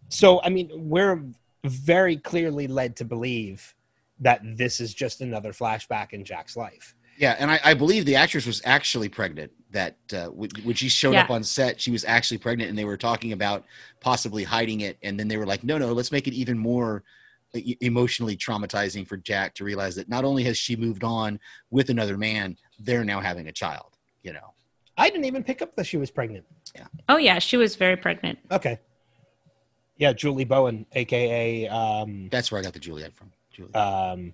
so, 0.10 0.42
I 0.44 0.50
mean, 0.50 0.70
we're 0.76 1.24
very 1.64 2.18
clearly 2.18 2.68
led 2.68 2.98
to 2.98 3.06
believe 3.06 3.74
that 4.20 4.42
this 4.44 4.82
is 4.82 4.94
just 4.94 5.22
another 5.22 5.54
flashback 5.54 6.12
in 6.12 6.26
Jack's 6.26 6.58
life. 6.58 6.96
Yeah, 7.22 7.36
and 7.38 7.52
I, 7.52 7.60
I 7.64 7.74
believe 7.76 8.06
the 8.06 8.16
actress 8.16 8.48
was 8.48 8.64
actually 8.66 9.08
pregnant. 9.08 9.52
That 9.70 9.96
uh, 10.12 10.26
when 10.26 10.50
when 10.64 10.76
she 10.76 10.90
showed 10.90 11.16
up 11.16 11.30
on 11.30 11.44
set, 11.44 11.80
she 11.80 11.92
was 11.92 12.04
actually 12.04 12.40
pregnant, 12.40 12.70
and 12.70 12.78
they 12.78 12.84
were 12.84 12.98
talking 12.98 13.32
about 13.32 13.64
possibly 14.00 14.44
hiding 14.44 14.82
it. 14.82 14.98
And 15.04 15.20
then 15.20 15.28
they 15.28 15.38
were 15.38 15.46
like, 15.46 15.64
"No, 15.64 15.78
no, 15.78 15.94
let's 15.94 16.12
make 16.12 16.28
it 16.28 16.34
even 16.34 16.58
more 16.58 17.04
e- 17.54 17.78
emotionally 17.80 18.36
traumatizing 18.36 19.08
for 19.08 19.18
Jack 19.18 19.54
to 19.56 19.64
realize 19.64 19.96
that 19.96 20.10
not 20.10 20.26
only 20.26 20.44
has 20.46 20.58
she 20.58 20.76
moved 20.76 21.04
on 21.04 21.40
with 21.70 21.92
another 21.92 22.18
man, 22.18 22.58
they're 22.80 23.06
now 23.06 23.22
having 23.22 23.48
a 23.48 23.52
child." 23.52 23.98
You 24.24 24.34
know, 24.34 24.54
I 24.98 25.12
didn't 25.12 25.26
even 25.26 25.44
pick 25.44 25.62
up 25.62 25.76
that 25.76 25.86
she 25.86 25.98
was 25.98 26.10
pregnant. 26.10 26.44
Yeah. 26.76 26.88
oh 27.08 27.18
yeah, 27.18 27.38
she 27.38 27.56
was 27.56 27.76
very 27.76 27.98
pregnant. 27.98 28.40
Okay. 28.52 28.80
Yeah, 29.98 30.12
Julie 30.12 30.46
Bowen, 30.46 30.88
aka 30.94 31.68
um, 31.68 32.30
That's 32.32 32.52
where 32.52 32.60
I 32.60 32.64
got 32.64 32.74
the 32.74 32.80
Juliet 32.80 33.14
from. 33.14 33.32
Juliet. 33.54 33.76
um, 33.76 34.34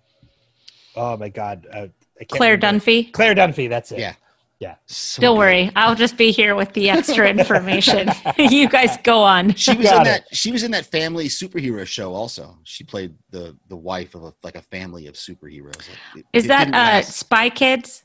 oh 0.96 1.18
my 1.18 1.28
god, 1.28 1.68
uh, 1.72 1.78
I 1.80 1.82
can't 1.82 2.07
Claire 2.30 2.54
remember. 2.56 2.80
Dunphy. 2.86 3.12
Claire 3.14 3.36
Dunphy. 3.36 3.70
That's 3.70 3.92
it. 3.92 4.00
Yeah. 4.00 4.14
yeah. 4.60 4.76
So 4.88 5.22
Don't 5.22 5.36
good. 5.36 5.40
worry, 5.40 5.72
I'll 5.76 5.96
just 5.96 6.18
be 6.18 6.32
here 6.32 6.56
with 6.56 6.74
the 6.74 6.90
extra 6.90 7.30
information. 7.38 8.10
you 8.38 8.68
guys 8.70 8.98
go 9.04 9.22
on. 9.22 9.54
She 9.54 9.76
was 9.76 9.86
Got 9.88 9.96
in 10.08 10.14
it. 10.14 10.26
that. 10.30 10.36
She 10.36 10.52
was 10.52 10.64
in 10.64 10.72
that 10.72 10.86
family 10.88 11.28
superhero 11.28 11.86
show. 11.86 12.14
Also, 12.14 12.58
she 12.64 12.84
played 12.84 13.14
the 13.30 13.56
the 13.68 13.76
wife 13.78 14.16
of 14.16 14.24
a 14.24 14.34
like 14.44 14.56
a 14.56 14.62
family 14.62 15.08
of 15.08 15.16
superheroes. 15.16 15.88
It- 16.16 16.26
Is 16.34 16.46
it 16.46 16.48
that 16.50 16.66
didn't 16.66 16.76
uh, 16.76 17.02
Spy 17.04 17.50
Kids? 17.50 18.04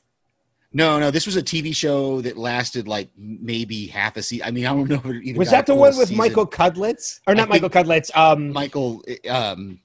No, 0.75 0.99
no. 0.99 1.11
This 1.11 1.27
was 1.27 1.35
a 1.35 1.43
TV 1.43 1.75
show 1.75 2.19
that 2.21 2.35
lasted 2.35 2.87
like 2.87 3.09
maybe 3.15 3.85
half 3.85 4.17
a 4.17 4.23
season. 4.23 4.47
I 4.47 4.49
mean, 4.49 4.65
I 4.65 4.73
don't 4.73 4.89
know. 4.89 5.01
If 5.05 5.35
it 5.35 5.37
Was 5.37 5.51
that 5.51 5.67
the 5.67 5.75
one 5.75 5.89
with 5.95 6.07
season. 6.07 6.17
Michael 6.17 6.47
Cudlitz? 6.47 7.19
Or 7.27 7.35
not 7.35 7.47
Michael 7.47 7.69
Cudlitz? 7.69 8.09
Um, 8.17 8.51
Michael, 8.51 9.03
um, 9.29 9.79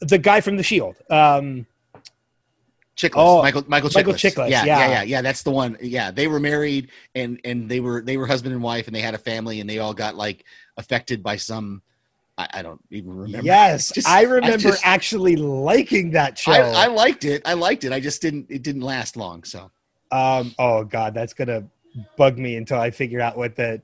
the 0.00 0.18
guy 0.18 0.40
from 0.40 0.56
The 0.56 0.62
Shield. 0.62 0.94
Um, 1.10 1.66
Chiklis, 2.96 3.12
Oh, 3.16 3.42
Michael, 3.42 3.64
Michael 3.66 3.88
Chiklis. 3.90 3.94
Michael 3.96 4.12
Chiklis, 4.14 4.50
Yeah, 4.50 4.64
yeah. 4.64 4.78
yeah, 4.78 4.88
yeah, 4.88 5.02
yeah. 5.02 5.22
That's 5.22 5.42
the 5.42 5.50
one. 5.50 5.76
Yeah, 5.80 6.10
they 6.12 6.28
were 6.28 6.38
married 6.38 6.90
and 7.14 7.40
and 7.44 7.68
they 7.68 7.80
were 7.80 8.00
they 8.02 8.16
were 8.16 8.26
husband 8.26 8.54
and 8.54 8.62
wife 8.62 8.86
and 8.86 8.94
they 8.94 9.00
had 9.00 9.14
a 9.14 9.18
family 9.18 9.60
and 9.60 9.68
they 9.68 9.78
all 9.80 9.94
got 9.94 10.14
like 10.14 10.44
affected 10.76 11.22
by 11.22 11.36
some. 11.36 11.82
I, 12.38 12.48
I 12.54 12.62
don't 12.62 12.80
even 12.90 13.16
remember. 13.16 13.46
yes, 13.46 13.92
Just- 13.92 14.08
I 14.08 14.22
remember 14.22 14.58
just- 14.58 14.84
actually 14.84 15.36
liking 15.36 16.10
that 16.12 16.36
show. 16.38 16.52
I, 16.52 16.84
I 16.84 16.86
liked 16.86 17.24
it. 17.24 17.42
I 17.44 17.54
liked 17.54 17.84
it. 17.84 17.92
I 17.92 18.00
just 18.00 18.20
didn't. 18.22 18.46
It 18.50 18.62
didn't 18.62 18.82
last 18.82 19.16
long. 19.16 19.42
So 19.44 19.70
Um, 20.12 20.54
oh 20.58 20.84
god, 20.84 21.14
that's 21.14 21.34
gonna 21.34 21.64
bug 22.16 22.38
me 22.38 22.56
until 22.56 22.78
I 22.78 22.90
figure 22.90 23.20
out 23.20 23.36
what 23.36 23.56
the 23.56 23.80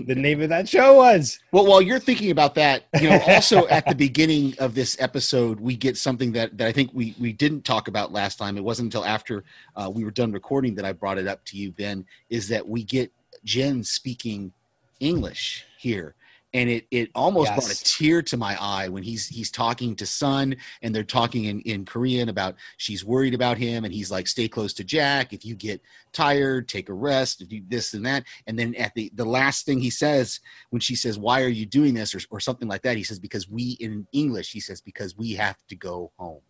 the 0.00 0.14
name 0.14 0.42
of 0.42 0.48
that 0.50 0.68
show 0.68 0.96
was. 0.96 1.38
Well, 1.52 1.66
while 1.66 1.80
you're 1.80 1.98
thinking 1.98 2.30
about 2.30 2.54
that, 2.56 2.84
you 3.00 3.08
know, 3.08 3.20
also 3.26 3.66
at 3.68 3.86
the 3.86 3.94
beginning 3.94 4.54
of 4.58 4.74
this 4.74 4.96
episode, 5.00 5.60
we 5.60 5.76
get 5.76 5.96
something 5.96 6.32
that, 6.32 6.56
that 6.58 6.66
I 6.66 6.72
think 6.72 6.90
we, 6.92 7.14
we 7.18 7.32
didn't 7.32 7.64
talk 7.64 7.88
about 7.88 8.12
last 8.12 8.36
time. 8.36 8.56
It 8.56 8.64
wasn't 8.64 8.86
until 8.86 9.04
after 9.04 9.44
uh, 9.76 9.90
we 9.92 10.04
were 10.04 10.10
done 10.10 10.32
recording 10.32 10.74
that 10.74 10.84
I 10.84 10.92
brought 10.92 11.18
it 11.18 11.26
up 11.26 11.44
to 11.46 11.56
you, 11.56 11.72
Ben, 11.72 12.04
is 12.28 12.48
that 12.48 12.66
we 12.66 12.84
get 12.84 13.10
Jin 13.44 13.82
speaking 13.82 14.52
English 15.00 15.64
here. 15.78 16.14
And 16.52 16.68
it, 16.68 16.86
it 16.90 17.10
almost 17.14 17.54
brought 17.54 17.70
a 17.70 17.84
tear 17.84 18.22
to 18.22 18.36
my 18.36 18.56
eye 18.60 18.88
when 18.88 19.02
he's 19.02 19.28
he's 19.28 19.50
talking 19.50 19.94
to 19.96 20.06
Sun 20.06 20.56
and 20.82 20.94
they're 20.94 21.04
talking 21.04 21.44
in, 21.44 21.60
in 21.60 21.84
Korean 21.84 22.28
about 22.28 22.56
she's 22.76 23.04
worried 23.04 23.34
about 23.34 23.56
him 23.56 23.84
and 23.84 23.94
he's 23.94 24.10
like 24.10 24.26
stay 24.26 24.48
close 24.48 24.72
to 24.74 24.84
Jack. 24.84 25.32
If 25.32 25.44
you 25.44 25.54
get 25.54 25.80
tired 26.12 26.68
take 26.68 26.88
a 26.88 26.94
rest. 26.94 27.40
If 27.40 27.52
you 27.52 27.62
this 27.68 27.94
and 27.94 28.04
that. 28.06 28.24
And 28.46 28.58
then 28.58 28.74
at 28.74 28.94
the 28.94 29.10
the 29.14 29.24
last 29.24 29.64
thing 29.64 29.80
he 29.80 29.90
says 29.90 30.40
when 30.70 30.80
she 30.80 30.96
says 30.96 31.18
why 31.18 31.42
are 31.42 31.48
you 31.48 31.66
doing 31.66 31.94
this? 31.94 32.14
or, 32.14 32.20
or 32.30 32.40
something 32.40 32.68
like 32.68 32.82
that 32.82 32.96
he 32.96 33.04
says 33.04 33.18
because 33.18 33.48
we 33.48 33.76
in 33.80 34.06
english 34.12 34.52
he 34.52 34.60
says 34.60 34.80
because 34.80 35.16
we 35.16 35.34
have 35.34 35.56
to 35.68 35.76
go 35.76 36.10
home. 36.18 36.40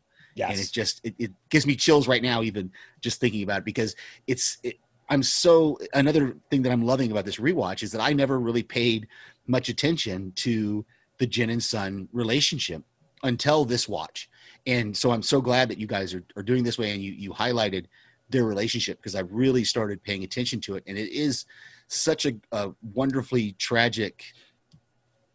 And 0.48 0.56
Yes, 0.56 0.68
it 0.68 0.72
just 0.72 1.00
it, 1.04 1.14
it 1.18 1.32
gives 1.48 1.66
me 1.66 1.76
chills 1.76 2.08
right 2.08 2.22
now 2.22 2.42
even 2.42 2.70
just 3.00 3.20
thinking 3.20 3.42
about 3.42 3.58
it 3.58 3.64
because 3.64 3.96
it's 4.26 4.58
it, 4.62 4.78
i'm 5.08 5.22
so 5.22 5.76
another 5.92 6.36
thing 6.50 6.62
that 6.62 6.72
i'm 6.72 6.84
loving 6.84 7.10
about 7.10 7.24
this 7.24 7.36
rewatch 7.36 7.82
is 7.82 7.92
that 7.92 8.00
i 8.00 8.12
never 8.12 8.38
really 8.38 8.62
paid 8.62 9.08
much 9.50 9.68
attention 9.68 10.32
to 10.36 10.84
the 11.18 11.26
Jin 11.26 11.50
and 11.50 11.62
Sun 11.62 12.08
relationship 12.12 12.82
until 13.22 13.64
this 13.64 13.86
watch 13.86 14.30
and 14.66 14.96
so 14.96 15.10
i'm 15.10 15.22
so 15.22 15.40
glad 15.42 15.68
that 15.68 15.78
you 15.78 15.86
guys 15.86 16.14
are, 16.14 16.24
are 16.36 16.42
doing 16.42 16.64
this 16.64 16.78
way 16.78 16.90
and 16.92 17.02
you 17.02 17.12
you 17.12 17.30
highlighted 17.30 17.84
their 18.30 18.44
relationship 18.44 18.98
because 18.98 19.14
i 19.14 19.20
really 19.20 19.62
started 19.62 20.02
paying 20.02 20.24
attention 20.24 20.60
to 20.60 20.74
it 20.74 20.82
and 20.86 20.96
it 20.96 21.10
is 21.12 21.44
such 21.88 22.24
a, 22.24 22.32
a 22.52 22.70
wonderfully 22.94 23.52
tragic 23.58 24.24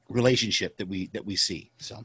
relationship 0.09 0.77
that 0.77 0.87
we 0.87 1.07
that 1.13 1.23
we 1.23 1.35
see 1.35 1.69
so 1.77 2.03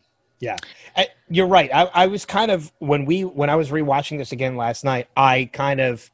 I- 0.96 1.08
you're 1.28 1.46
right. 1.46 1.70
I, 1.72 1.82
I 1.92 2.06
was 2.06 2.24
kind 2.24 2.50
of 2.50 2.72
when 2.78 3.04
we 3.04 3.24
when 3.24 3.50
I 3.50 3.56
was 3.56 3.70
rewatching 3.70 4.16
this 4.16 4.32
again 4.32 4.56
last 4.56 4.84
night. 4.84 5.06
I 5.14 5.50
kind 5.52 5.80
of, 5.80 6.10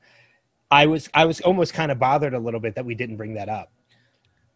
I 0.68 0.86
was 0.86 1.08
I 1.14 1.24
was 1.26 1.40
almost 1.42 1.74
kind 1.74 1.92
of 1.92 2.00
bothered 2.00 2.34
a 2.34 2.38
little 2.38 2.58
bit 2.58 2.74
that 2.74 2.84
we 2.84 2.96
didn't 2.96 3.16
bring 3.16 3.34
that 3.34 3.48
up. 3.48 3.70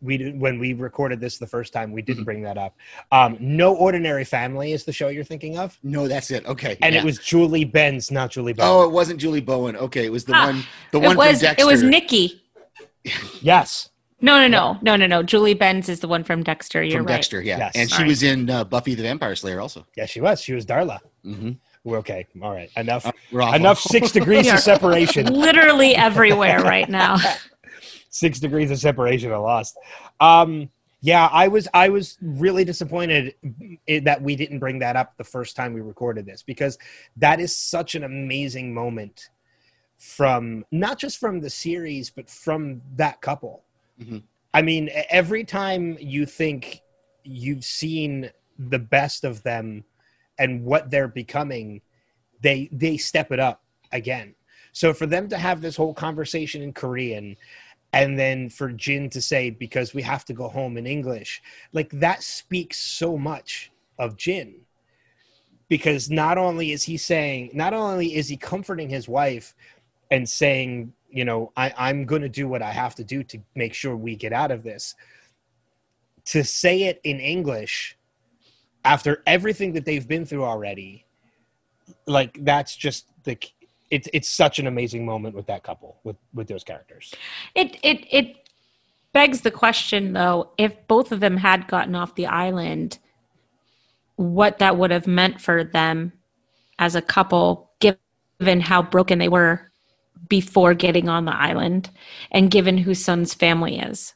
We 0.03 0.17
did 0.17 0.41
when 0.41 0.59
we 0.59 0.73
recorded 0.73 1.21
this 1.21 1.37
the 1.39 1.47
first 1.47 1.73
time. 1.73 1.93
We 1.93 2.01
Mm-hmm. 2.01 2.07
didn't 2.13 2.25
bring 2.25 2.43
that 2.43 2.57
up. 2.59 2.75
Um, 3.13 3.37
no 3.41 3.75
ordinary 3.75 4.25
family 4.25 4.73
is 4.73 4.85
the 4.85 4.93
show 4.93 5.09
you're 5.09 5.25
thinking 5.25 5.59
of, 5.59 5.79
no 5.83 6.09
that's 6.09 6.31
it 6.31 6.47
okay 6.47 6.79
and 6.83 6.95
yeah. 6.95 7.01
it 7.03 7.05
was 7.05 7.19
Julie 7.19 7.65
Benz, 7.65 8.11
not 8.11 8.31
Julie 8.31 8.53
Bowen. 8.55 8.69
Oh, 8.71 8.85
it 8.85 8.91
wasn't 8.93 9.21
Julie 9.21 9.41
Bowen. 9.43 9.77
Okay, 9.77 10.07
it 10.07 10.13
was 10.13 10.25
the 10.25 10.35
Ah, 10.35 10.47
one. 10.47 10.65
The 10.93 10.99
one 11.01 11.13
It 11.13 11.19
was 11.19 11.39
from 11.39 11.41
Dexter. 11.49 11.63
it 11.63 11.67
was 11.67 11.83
Nikki. 11.83 12.43
yes, 13.43 13.89
No, 14.23 14.39
no, 14.39 14.49
no, 14.49 14.79
no, 14.83 14.97
no, 14.97 15.07
no. 15.07 15.23
Julie 15.23 15.55
Benz 15.55 15.89
is 15.89 16.01
the 16.01 16.09
one 16.09 16.25
from 16.25 16.43
Dexter. 16.43 16.83
You're 16.83 16.99
from 17.01 17.07
right. 17.07 17.15
Dexter. 17.17 17.41
Yeah, 17.43 17.59
Yes. 17.59 17.73
and 17.75 17.89
she 17.91 17.97
Sorry. 17.97 18.09
was 18.09 18.23
in 18.23 18.51
uh, 18.51 18.65
Buffy 18.65 18.95
the 18.95 19.03
Vampire 19.03 19.35
Slayer 19.37 19.61
also. 19.61 19.87
yes, 19.97 20.11
she 20.11 20.21
was. 20.21 20.41
She 20.43 20.53
was 20.53 20.67
Darla. 20.67 20.99
Mm-hmm. 21.25 21.53
We're 21.85 21.99
okay. 21.99 22.27
All 22.43 22.53
right. 22.53 22.69
Enough. 22.77 23.11
We're 23.33 23.55
enough 23.55 23.81
six 23.81 24.13
degrees 24.13 24.47
of 24.53 24.59
separation. 24.61 25.27
Literally 25.33 25.95
everywhere 25.97 26.61
right 26.63 26.89
now. 26.89 27.17
six 28.11 28.39
degrees 28.39 28.71
of 28.71 28.79
separation 28.79 29.31
are 29.31 29.41
lost. 29.41 29.79
Um, 30.21 30.69
yeah, 31.01 31.29
I 31.33 31.49
was 31.49 31.67
I 31.73 31.89
was 31.89 32.19
really 32.21 32.65
disappointed 32.65 33.35
that 34.03 34.21
we 34.21 34.37
didn't 34.37 34.59
bring 34.59 34.81
that 34.81 34.97
up 34.97 35.17
the 35.17 35.25
first 35.25 35.57
time 35.57 35.73
we 35.73 35.81
recorded 35.81 36.27
this 36.27 36.43
because 36.43 36.77
that 37.17 37.41
is 37.41 37.57
such 37.57 37.95
an 37.95 38.05
amazing 38.05 38.75
moment 38.75 39.31
from 39.97 40.65
not 40.71 40.99
just 40.99 41.19
from 41.19 41.41
the 41.41 41.49
series 41.49 42.11
but 42.11 42.29
from 42.29 42.83
that 42.97 43.21
couple. 43.23 43.65
Mhm. 44.01 44.23
I 44.53 44.63
mean, 44.63 44.91
every 45.09 45.45
time 45.45 45.97
you 46.01 46.27
think 46.27 46.83
you've 47.25 47.65
seen 47.65 48.31
the 48.59 48.79
best 48.79 49.25
of 49.25 49.43
them 49.43 49.85
and 50.39 50.65
what 50.65 50.91
they're 50.91 51.09
becoming, 51.09 51.81
they 52.43 52.69
they 52.73 52.99
step 52.99 53.33
it 53.33 53.41
up 53.41 53.63
again. 53.91 54.35
So 54.73 54.93
for 54.93 55.07
them 55.07 55.29
to 55.31 55.39
have 55.39 55.61
this 55.61 55.77
whole 55.77 55.95
conversation 55.95 56.63
in 56.63 56.73
Korean 56.73 57.37
and 57.93 58.19
then 58.19 58.49
for 58.51 58.71
Jin 58.71 59.11
to 59.11 59.21
say 59.21 59.51
because 59.51 59.95
we 59.95 60.03
have 60.03 60.25
to 60.27 60.33
go 60.33 60.49
home 60.49 60.77
in 60.77 60.87
English, 60.87 61.43
like 61.73 61.91
that 61.91 62.23
speaks 62.23 62.79
so 62.79 63.19
much 63.19 63.71
of 63.99 64.17
Jin. 64.17 64.61
Because 65.69 66.11
not 66.11 66.39
only 66.39 66.73
is 66.73 66.85
he 66.85 66.97
saying, 66.97 67.51
not 67.53 67.75
only 67.75 68.17
is 68.17 68.29
he 68.29 68.37
comforting 68.37 68.89
his 68.89 69.09
wife 69.09 69.55
and 70.11 70.29
saying, 70.29 70.93
you 71.09 71.25
know, 71.25 71.53
I, 71.57 71.73
I'm 71.77 72.05
going 72.05 72.23
to 72.23 72.29
do 72.29 72.49
what 72.49 72.63
I 72.63 72.73
have 72.73 72.95
to 72.97 73.05
do 73.05 73.23
to 73.25 73.39
make 73.55 73.75
sure 73.75 73.97
we 73.97 74.17
get 74.17 74.33
out 74.33 74.51
of 74.51 74.63
this. 74.63 74.95
To 76.27 76.45
say 76.45 76.85
it 76.85 77.01
in 77.05 77.21
English 77.21 77.97
after 78.85 79.23
everything 79.27 79.73
that 79.73 79.85
they've 79.85 80.07
been 80.07 80.27
through 80.27 80.45
already, 80.45 81.07
like 82.07 82.45
that's 82.45 82.75
just 82.77 83.07
the 83.25 83.37
it's 83.91 84.09
it's 84.13 84.29
such 84.29 84.59
an 84.59 84.67
amazing 84.67 85.05
moment 85.05 85.35
with 85.35 85.47
that 85.47 85.63
couple 85.63 85.99
with 86.05 86.17
with 86.33 86.49
those 86.49 86.65
characters. 86.65 87.13
It 87.55 87.77
it 87.83 88.07
it 88.11 88.49
begs 89.13 89.41
the 89.41 89.51
question 89.51 90.13
though, 90.13 90.51
if 90.59 90.75
both 90.87 91.13
of 91.13 91.21
them 91.21 91.37
had 91.37 91.67
gotten 91.67 91.95
off 91.95 92.15
the 92.15 92.27
island, 92.27 92.99
what 94.17 94.59
that 94.59 94.77
would 94.77 94.91
have 94.91 95.07
meant 95.07 95.41
for 95.41 95.65
them 95.65 96.13
as 96.79 96.95
a 96.95 97.03
couple, 97.03 97.71
given 97.81 98.61
how 98.61 98.83
broken 98.83 99.19
they 99.19 99.29
were 99.29 99.71
before 100.29 100.75
getting 100.75 101.09
on 101.09 101.25
the 101.25 101.35
island, 101.35 101.91
and 102.31 102.51
given 102.51 102.79
who 102.79 102.95
Sun's 102.95 103.35
family 103.35 103.79
is. 103.79 104.15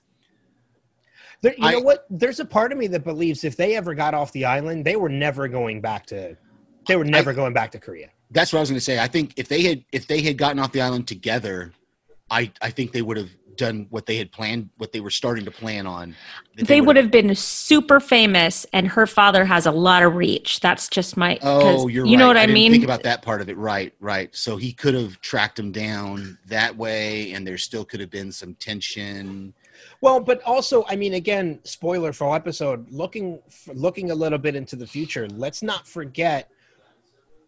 There, 1.43 1.55
you 1.59 1.67
I- 1.67 1.73
know 1.73 1.81
what? 1.81 2.07
There's 2.09 2.41
a 2.41 2.45
part 2.45 2.73
of 2.73 2.79
me 2.79 2.87
that 2.89 3.05
believes 3.05 3.45
if 3.45 3.57
they 3.57 3.77
ever 3.77 3.95
got 3.95 4.15
off 4.15 4.33
the 4.33 4.45
island, 4.45 4.85
they 4.85 4.97
were 4.97 5.09
never 5.09 5.49
going 5.49 5.81
back 5.81 6.07
to. 6.07 6.37
They 6.87 6.97
were 6.97 7.05
never 7.05 7.33
going 7.33 7.55
back 7.55 7.71
to 7.73 7.79
Korea. 7.79 8.11
That's 8.35 8.53
what 8.53 8.59
I 8.59 8.61
was 8.61 8.69
going 8.71 8.77
to 8.79 8.85
say. 8.85 8.99
I 8.99 9.07
think 9.09 9.33
if 9.37 9.49
they 9.49 9.63
had 9.63 9.85
if 9.93 10.07
they 10.07 10.21
had 10.21 10.37
gotten 10.37 10.59
off 10.59 10.73
the 10.73 10.83
island 10.83 11.09
together, 11.09 11.73
I 12.31 12.53
I 12.61 12.71
think 12.71 12.93
they 12.93 13.01
would 13.03 13.17
have 13.17 13.31
done 13.57 13.87
what 13.91 14.05
they 14.07 14.17
had 14.17 14.33
planned, 14.33 14.69
what 14.79 14.91
they 14.93 14.99
were 14.99 15.11
starting 15.11 15.45
to 15.45 15.51
plan 15.53 15.87
on. 15.87 16.17
that 16.57 16.67
They, 16.67 16.81
would 16.81 16.97
would've- 16.97 17.13
been 17.13 17.33
super 17.37 18.01
famous, 18.01 18.67
and 18.73 18.89
her 18.89 19.07
father 19.07 19.45
has 19.45 19.65
a 19.65 19.71
lot 19.71 20.03
of 20.03 20.17
reach. 20.17 20.59
That's 20.59 20.89
just 20.89 21.17
my. 21.17 21.39
Oh, 21.41 21.87
you're 21.87 22.05
you 22.05 22.15
right. 22.15 22.19
know 22.19 22.27
what 22.27 22.37
I, 22.37 22.47
didn't 22.47 22.55
mean? 22.55 22.73
Think 22.73 22.83
about 22.83 23.05
that 23.05 23.23
part 23.23 23.41
of 23.41 23.49
it. 23.49 23.57
Right, 23.57 23.95
right. 24.01 24.35
So 24.35 24.57
he 24.57 24.73
could 24.73 24.95
have 24.95 25.21
tracked 25.21 25.57
him 25.57 25.71
down 25.71 26.37
that 26.47 26.77
way, 26.77 27.31
and 27.31 27.47
there 27.47 27.57
still 27.57 27.85
could 27.85 28.01
have 28.01 28.11
been 28.11 28.33
some 28.33 28.55
tension. 28.57 29.55
Well, 30.01 30.19
but 30.19 30.43
also, 30.43 30.85
I 30.89 30.97
mean, 30.97 31.15
again, 31.15 31.61
spoiler 31.63 32.13
for 32.13 32.35
episode. 32.35 32.91
Looking 32.91 33.39
looking 33.73 34.11
a 34.11 34.15
little 34.17 34.39
bit 34.39 34.57
into 34.57 34.75
the 34.75 34.87
future. 34.87 35.29
Let's 35.29 35.63
not 35.63 35.87
forget, 35.87 36.51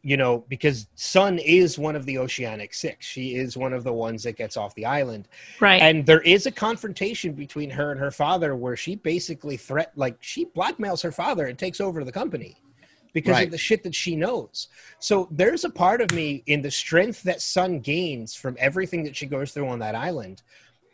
you 0.06 0.16
know, 0.16 0.44
because 0.48 0.86
Sun 0.94 1.40
is 1.40 1.80
one 1.80 1.96
of 1.96 2.06
the 2.06 2.16
Oceanic 2.18 2.72
Six. 2.74 3.04
She 3.04 3.34
is 3.34 3.56
one 3.56 3.72
of 3.72 3.82
the 3.82 3.92
ones 3.92 4.22
that 4.22 4.36
gets 4.36 4.56
off 4.56 4.72
the 4.76 4.86
island. 4.86 5.26
right. 5.58 5.82
and 5.82 6.06
there 6.06 6.20
is 6.20 6.46
a 6.46 6.52
confrontation 6.52 7.32
between 7.32 7.70
her 7.70 7.90
and 7.90 7.98
her 7.98 8.12
father 8.12 8.54
where 8.54 8.76
she 8.76 8.94
basically 8.94 9.56
threat 9.56 9.90
like 9.96 10.16
she 10.20 10.46
blackmails 10.46 11.02
her 11.02 11.10
father 11.10 11.46
and 11.46 11.58
takes 11.58 11.80
over 11.80 12.04
the 12.04 12.12
company 12.12 12.54
because 13.12 13.32
Right. 13.32 13.46
of 13.46 13.50
the 13.50 13.58
shit 13.58 13.82
that 13.82 13.94
she 13.96 14.14
knows 14.14 14.68
so 15.00 15.26
there's 15.32 15.64
a 15.64 15.70
part 15.70 16.00
of 16.00 16.12
me 16.12 16.44
in 16.46 16.62
the 16.62 16.70
strength 16.70 17.22
that 17.24 17.40
sun 17.40 17.80
gains 17.80 18.34
from 18.42 18.56
everything 18.60 19.02
that 19.04 19.16
she 19.16 19.26
goes 19.26 19.50
through 19.52 19.68
on 19.68 19.78
that 19.80 19.94
island 19.96 20.42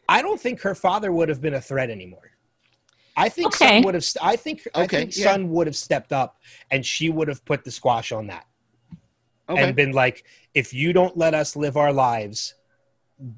i 0.09 0.23
don't 0.23 0.41
think 0.41 0.61
her 0.63 0.75
father 0.75 1.11
would 1.13 1.29
have 1.29 1.41
been 1.43 1.55
a 1.55 1.61
threat 1.61 1.91
anymore 1.91 2.31
I 3.15 3.29
think 3.29 3.49
Okay. 3.49 3.67
Sun 3.77 3.83
would 3.85 3.95
have. 3.95 4.07
I 4.23 4.37
think. 4.37 4.67
I 4.75 4.85
Okay, 4.85 4.97
think 5.01 5.17
yeah. 5.19 5.25
Sun 5.33 5.51
would 5.51 5.67
have 5.67 5.77
stepped 5.77 6.13
up, 6.15 6.39
and 6.71 6.81
she 6.93 7.11
would 7.11 7.29
have 7.29 7.45
put 7.45 7.63
the 7.63 7.71
squash 7.71 8.11
on 8.11 8.27
that, 8.29 8.47
Okay. 9.49 9.63
and 9.63 9.77
been 9.77 9.93
like, 9.93 10.25
"If 10.55 10.73
you 10.73 10.93
don't 10.93 11.17
let 11.17 11.35
us 11.35 11.57
live 11.57 11.77
our 11.77 11.93
lives, 11.93 12.55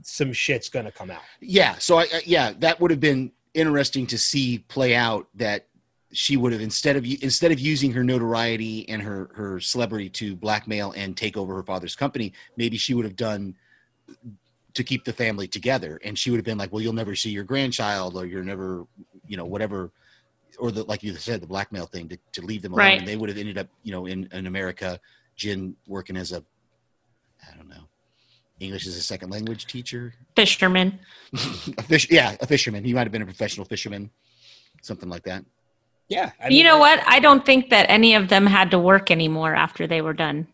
some 0.03 0.33
shit's 0.33 0.69
gonna 0.69 0.93
come 0.93 1.11
out." 1.11 1.23
yeah. 1.41 1.77
So 1.79 1.99
I, 1.99 2.03
I 2.03 2.23
yeah, 2.25 2.53
that 2.59 2.81
would 2.81 2.91
have 2.91 3.01
been 3.01 3.33
interesting 3.55 4.07
to 4.09 4.19
see 4.19 4.59
play 4.59 4.95
out. 4.95 5.29
That 5.35 5.67
she 6.13 6.37
would 6.37 6.53
have 6.53 6.61
instead 6.61 6.97
of 6.97 7.05
instead 7.05 7.53
of 7.53 7.59
using 7.59 7.93
her 7.93 8.05
notoriety 8.05 8.89
and 8.89 9.03
her 9.03 9.31
her 9.35 9.61
celebrity 9.61 10.09
to 10.11 10.37
blackmail 10.37 10.93
and 10.93 11.17
take 11.17 11.37
over 11.37 11.55
her 11.55 11.63
father's 11.63 11.97
company, 11.97 12.33
maybe 12.57 12.77
she 12.77 12.95
would 12.95 13.05
have 13.05 13.17
done 13.17 13.55
to 14.75 14.85
keep 14.85 15.05
the 15.05 15.13
family 15.13 15.47
together. 15.47 16.01
And 16.05 16.19
she 16.19 16.31
would 16.31 16.39
have 16.39 16.45
been 16.45 16.59
like, 16.59 16.73
"Well, 16.73 16.83
you'll 16.83 16.93
never 16.93 17.15
see 17.15 17.31
your 17.31 17.45
grandchild, 17.45 18.17
or 18.17 18.27
you're 18.27 18.45
never, 18.45 18.87
you 19.27 19.37
know, 19.37 19.45
whatever." 19.45 19.91
Or 20.59 20.71
the 20.71 20.85
like 20.85 21.03
you 21.03 21.15
said, 21.17 21.41
the 21.41 21.47
blackmail 21.47 21.87
thing 21.87 22.09
to, 22.11 22.19
to 22.33 22.43
leave 22.43 22.63
them 22.63 22.73
alone. 22.73 22.85
Right. 22.85 22.99
And 22.99 23.09
they 23.09 23.17
would 23.17 23.29
have 23.29 23.39
ended 23.39 23.59
up, 23.59 23.67
you 23.83 23.91
know, 23.91 24.07
in, 24.07 24.29
in 24.33 24.47
America, 24.47 25.01
Jin 25.37 25.77
working 25.87 26.17
as 26.17 26.33
a, 26.33 26.43
I 27.51 27.57
don't 27.57 27.69
know, 27.69 27.85
English 28.61 28.87
as 28.87 28.97
a 28.97 29.03
second 29.03 29.31
language 29.31 29.67
teacher, 29.67 30.15
Fisherman. 30.37 30.99
a 31.79 31.83
fish, 31.83 32.09
yeah, 32.11 32.37
a 32.41 32.47
fisherman. 32.47 32.85
He 32.85 32.93
might 32.95 33.03
have 33.03 33.13
been 33.13 33.23
a 33.23 33.27
professional 33.27 33.67
fisherman, 33.67 34.11
something 34.83 35.09
like 35.09 35.25
that. 35.25 35.45
Yeah, 36.09 36.33
I 36.41 36.49
you 36.49 36.63
know 36.65 36.79
what? 36.79 37.03
I 37.07 37.19
don't 37.19 37.45
think 37.47 37.71
that 37.71 37.87
any 37.89 38.15
of 38.15 38.29
them 38.29 38.47
had 38.47 38.71
to 38.73 38.79
work 38.79 39.11
anymore 39.11 39.55
after 39.55 39.87
they 39.87 40.03
were 40.03 40.13
done. 40.13 40.47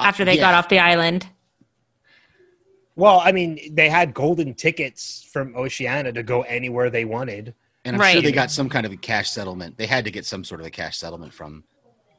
After 0.00 0.24
they 0.24 0.36
got 0.36 0.54
Uh, 0.54 0.58
off 0.58 0.68
the 0.68 0.80
island. 0.80 1.28
Well, 2.96 3.20
I 3.20 3.32
mean, 3.32 3.74
they 3.74 3.88
had 3.88 4.12
golden 4.12 4.54
tickets 4.54 5.26
from 5.32 5.56
Oceania 5.56 6.12
to 6.12 6.22
go 6.22 6.42
anywhere 6.42 6.90
they 6.90 7.04
wanted. 7.04 7.54
and 7.84 7.96
I'm 7.96 8.12
sure 8.12 8.20
they 8.22 8.32
got 8.32 8.50
some 8.50 8.68
kind 8.68 8.84
of 8.84 8.92
a 8.92 8.96
cash 8.96 9.30
settlement. 9.30 9.78
They 9.78 9.86
had 9.86 10.04
to 10.04 10.10
get 10.10 10.26
some 10.26 10.44
sort 10.44 10.60
of 10.60 10.66
a 10.66 10.70
cash 10.70 10.98
settlement 10.98 11.32
from 11.32 11.64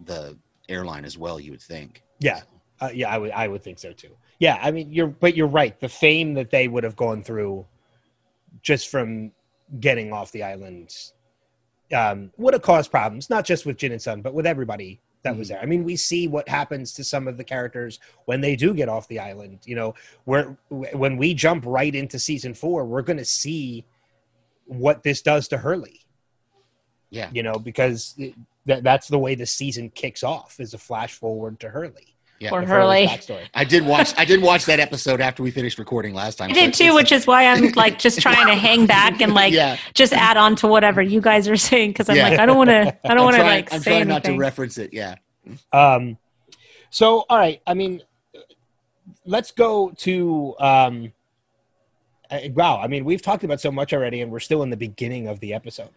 the 0.03 0.37
airline 0.69 1.05
as 1.05 1.17
well. 1.17 1.39
You 1.39 1.51
would 1.51 1.61
think. 1.61 2.03
Yeah, 2.19 2.41
uh, 2.79 2.89
yeah, 2.93 3.09
I 3.09 3.17
would, 3.17 3.31
I 3.31 3.47
would 3.47 3.63
think 3.63 3.79
so 3.79 3.93
too. 3.93 4.15
Yeah, 4.39 4.59
I 4.61 4.71
mean, 4.71 4.91
you're, 4.91 5.07
but 5.07 5.35
you're 5.35 5.47
right. 5.47 5.79
The 5.79 5.89
fame 5.89 6.33
that 6.33 6.49
they 6.49 6.67
would 6.67 6.83
have 6.83 6.95
gone 6.95 7.23
through, 7.23 7.65
just 8.61 8.89
from 8.89 9.31
getting 9.79 10.11
off 10.11 10.31
the 10.31 10.43
island, 10.43 10.95
um, 11.95 12.31
would 12.37 12.53
have 12.53 12.63
caused 12.63 12.91
problems. 12.91 13.29
Not 13.29 13.45
just 13.45 13.65
with 13.65 13.77
Jin 13.77 13.91
and 13.91 14.01
Sun, 14.01 14.21
but 14.21 14.33
with 14.33 14.45
everybody 14.45 14.99
that 15.23 15.37
was 15.37 15.47
there. 15.47 15.59
I 15.61 15.65
mean, 15.65 15.83
we 15.83 15.95
see 15.95 16.27
what 16.27 16.49
happens 16.49 16.93
to 16.95 17.03
some 17.03 17.27
of 17.27 17.37
the 17.37 17.43
characters 17.43 17.99
when 18.25 18.41
they 18.41 18.55
do 18.55 18.73
get 18.73 18.89
off 18.89 19.07
the 19.07 19.19
island. 19.19 19.59
You 19.65 19.75
know, 19.75 19.95
where 20.25 20.57
when 20.69 21.17
we 21.17 21.33
jump 21.33 21.63
right 21.65 21.93
into 21.93 22.19
season 22.19 22.53
four, 22.53 22.85
we're 22.85 23.01
going 23.01 23.17
to 23.17 23.25
see 23.25 23.85
what 24.65 25.03
this 25.03 25.21
does 25.21 25.47
to 25.49 25.57
Hurley. 25.57 26.02
Yeah. 27.13 27.29
You 27.31 27.43
know, 27.43 27.53
because 27.53 28.15
it, 28.17 28.33
that, 28.65 28.83
that's 28.83 29.07
the 29.07 29.19
way 29.19 29.35
the 29.35 29.45
season 29.45 29.89
kicks 29.91 30.23
off 30.23 30.59
is 30.59 30.73
a 30.73 30.79
flash 30.79 31.13
forward 31.13 31.59
to 31.59 31.69
Hurley. 31.69 32.15
Yeah. 32.39 32.49
Or 32.51 32.65
Hurley. 32.65 33.07
I 33.53 33.63
did 33.63 33.85
watch. 33.85 34.13
I 34.17 34.25
did 34.25 34.41
watch 34.41 34.65
that 34.65 34.79
episode 34.79 35.21
after 35.21 35.43
we 35.43 35.51
finished 35.51 35.77
recording 35.77 36.13
last 36.15 36.37
time. 36.37 36.49
I 36.49 36.53
so 36.53 36.59
did 36.59 36.69
it's- 36.69 36.77
too, 36.79 36.95
which 36.95 37.11
is 37.11 37.27
why 37.27 37.45
I'm 37.45 37.71
like 37.75 37.99
just 37.99 38.19
trying 38.19 38.47
to 38.47 38.55
hang 38.55 38.87
back 38.87 39.21
and 39.21 39.33
like 39.33 39.53
yeah. 39.53 39.77
just 39.93 40.11
add 40.11 40.35
on 40.35 40.55
to 40.57 40.67
whatever 40.67 41.01
you 41.01 41.21
guys 41.21 41.47
are 41.47 41.55
saying 41.55 41.91
because 41.91 42.09
I'm 42.09 42.17
Yeah. 42.17 42.29
like 42.29 42.39
I 42.39 42.45
don't 42.47 42.57
want 42.57 42.71
to 42.71 42.97
I 43.09 43.13
don't 43.13 43.23
want 43.23 43.35
to 43.35 43.41
trying, 43.43 43.55
like 43.55 43.73
I'm 43.73 43.79
say 43.81 43.91
trying 43.91 44.07
not 44.07 44.23
to 44.25 44.35
reference 44.37 44.77
it. 44.79 44.91
Yeah. 44.91 45.15
Um, 45.71 46.17
so, 46.89 47.25
all 47.29 47.37
right. 47.37 47.61
I 47.67 47.75
mean, 47.75 48.01
let's 49.25 49.51
go 49.51 49.91
to. 49.99 50.55
Um, 50.59 51.13
wow. 52.53 52.79
I 52.81 52.87
mean, 52.87 53.05
we've 53.05 53.21
talked 53.21 53.43
about 53.43 53.61
so 53.61 53.71
much 53.71 53.93
already, 53.93 54.21
and 54.21 54.31
we're 54.31 54.39
still 54.39 54.63
in 54.63 54.69
the 54.69 54.77
beginning 54.77 55.27
of 55.27 55.39
the 55.39 55.53
episode. 55.53 55.89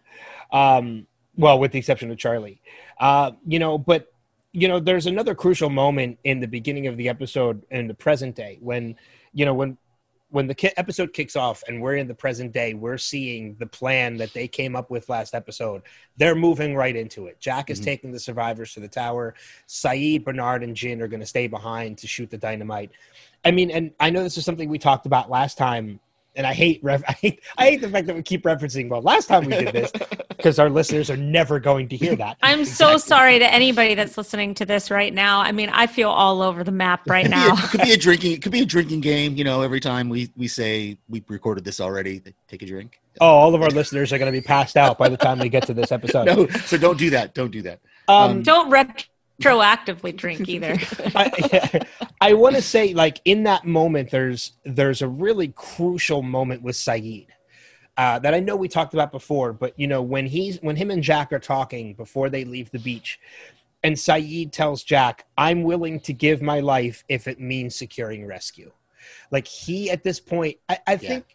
Um, 0.51 1.07
well, 1.35 1.59
with 1.59 1.71
the 1.71 1.79
exception 1.79 2.09
of 2.11 2.17
Charlie. 2.17 2.61
Uh, 2.99 3.31
you 3.45 3.59
know, 3.59 3.77
but 3.77 4.11
you 4.53 4.67
know, 4.67 4.79
there's 4.79 5.05
another 5.05 5.35
crucial 5.35 5.69
moment 5.69 6.17
in 6.23 6.39
the 6.39 6.47
beginning 6.47 6.87
of 6.87 6.97
the 6.97 7.09
episode 7.09 7.63
in 7.69 7.87
the 7.87 7.93
present 7.93 8.35
day 8.35 8.57
when 8.61 8.95
you 9.33 9.45
know 9.45 9.53
when 9.53 9.77
when 10.29 10.47
the 10.47 10.55
ki- 10.55 10.71
episode 10.77 11.13
kicks 11.13 11.35
off 11.35 11.63
and 11.67 11.81
we're 11.81 11.95
in 11.95 12.07
the 12.07 12.13
present 12.13 12.51
day 12.51 12.73
we're 12.73 12.97
seeing 12.97 13.55
the 13.59 13.65
plan 13.67 14.17
that 14.17 14.33
they 14.33 14.47
came 14.47 14.75
up 14.75 14.89
with 14.89 15.07
last 15.09 15.33
episode 15.35 15.81
they're 16.17 16.35
moving 16.35 16.75
right 16.75 16.95
into 16.95 17.27
it 17.27 17.39
jack 17.39 17.69
is 17.69 17.79
Mhm. 17.79 17.83
taking 17.85 18.11
the 18.11 18.19
survivors 18.19 18.73
to 18.73 18.79
the 18.79 18.87
tower 18.87 19.35
sayid 19.67 20.23
bernard 20.25 20.63
and 20.63 20.75
jin 20.75 21.01
are 21.01 21.07
going 21.07 21.19
to 21.21 21.25
stay 21.25 21.47
behind 21.47 21.97
to 21.99 22.07
shoot 22.07 22.29
the 22.29 22.37
dynamite 22.37 22.91
i 23.45 23.51
mean 23.51 23.69
and 23.71 23.91
i 23.99 24.09
know 24.09 24.23
this 24.23 24.37
is 24.37 24.43
something 24.45 24.67
we 24.69 24.79
talked 24.79 25.05
about 25.05 25.29
last 25.29 25.57
time 25.57 25.99
and 26.37 26.47
i 26.47 26.53
hate 26.53 26.79
ref- 26.83 27.03
I 27.09 27.11
hate, 27.13 27.41
I 27.57 27.63
hate 27.71 27.81
the 27.81 27.89
fact 27.89 28.07
that 28.07 28.15
we 28.15 28.21
keep 28.23 28.43
referencing 28.43 28.87
well 28.89 29.01
last 29.01 29.27
time 29.27 29.43
we 29.45 29.51
did 29.57 29.73
this 29.73 29.91
because 30.29 30.59
our 30.59 30.69
listeners 30.69 31.09
are 31.09 31.17
never 31.17 31.59
going 31.59 31.89
to 31.89 31.97
hear 31.97 32.15
that 32.15 32.37
I'm 32.43 32.63
so 32.63 32.97
sorry 32.97 33.39
to 33.39 33.53
anybody 33.53 33.95
that's 33.95 34.17
listening 34.17 34.53
to 34.55 34.65
this 34.65 34.89
right 34.91 35.13
now. 35.13 35.41
I 35.41 35.51
mean, 35.51 35.69
I 35.69 35.87
feel 35.87 36.09
all 36.09 36.41
over 36.41 36.63
the 36.63 36.71
map 36.71 37.01
right 37.09 37.25
It 37.25 37.31
could 37.31 37.35
be 37.35 37.41
a- 37.41 37.47
now. 37.47 37.53
it 37.57 37.69
could 37.71 37.81
be 37.81 37.91
a 37.91 37.97
drinking. 37.97 38.31
It 38.33 38.41
could 38.43 38.51
be 38.51 38.61
a 38.61 38.65
drinking 38.65 39.01
game. 39.01 39.35
You 39.35 39.43
know, 39.43 39.61
every 39.61 39.79
time 39.79 40.09
we 40.09 40.29
we 40.37 40.47
say 40.47 40.97
we 41.09 41.23
recorded 41.27 41.65
this 41.65 41.81
already, 41.81 42.21
take 42.47 42.61
a 42.61 42.65
drink. 42.65 43.01
oh 43.19 43.25
all 43.27 43.55
of 43.55 43.61
our 43.63 43.69
listeners 43.69 44.13
are 44.13 44.17
going 44.19 44.31
to 44.31 44.39
be 44.41 44.45
passed 44.45 44.77
out 44.77 44.97
by 44.97 45.09
the 45.09 45.17
time 45.17 45.39
we 45.39 45.49
get 45.49 45.65
to 45.67 45.73
this 45.73 45.91
episode 45.91 46.25
No, 46.25 46.47
so 46.65 46.77
don't 46.77 46.97
do 46.99 47.09
that. 47.09 47.33
Don't 47.33 47.51
do 47.51 47.63
that. 47.63 47.79
um, 48.07 48.43
Don't 48.43 48.69
retroactively 49.41 50.15
drink 50.15 50.47
either. 50.49 50.77
I, 51.15 51.81
I 52.21 52.33
want 52.33 52.55
to 52.55 52.61
say 52.61 52.93
like 52.93 53.21
in 53.25 53.43
that 53.43 53.65
moment 53.65 54.11
there's 54.11 54.53
there's 54.63 55.01
a 55.01 55.07
really 55.07 55.49
crucial 55.49 56.23
moment 56.23 56.61
with 56.61 56.75
Sayid 56.75 57.27
uh, 57.97 58.19
that 58.19 58.33
I 58.33 58.39
know 58.39 58.55
we 58.55 58.67
talked 58.67 58.93
about 58.93 59.11
before 59.11 59.53
but 59.53 59.77
you 59.79 59.87
know 59.87 60.01
when 60.01 60.25
he's 60.25 60.61
when 60.61 60.75
him 60.75 60.91
and 60.91 61.03
Jack 61.03 61.31
are 61.31 61.39
talking 61.39 61.93
before 61.93 62.29
they 62.29 62.45
leave 62.45 62.71
the 62.71 62.79
beach 62.79 63.19
and 63.83 63.95
Sayid 63.95 64.51
tells 64.51 64.83
Jack 64.83 65.25
I'm 65.37 65.63
willing 65.63 65.99
to 66.01 66.13
give 66.13 66.41
my 66.41 66.59
life 66.59 67.03
if 67.07 67.27
it 67.27 67.39
means 67.39 67.75
securing 67.75 68.25
rescue 68.25 68.71
like 69.31 69.47
he 69.47 69.91
at 69.91 70.03
this 70.03 70.19
point 70.19 70.57
I, 70.67 70.79
I 70.87 70.97
think 70.97 71.25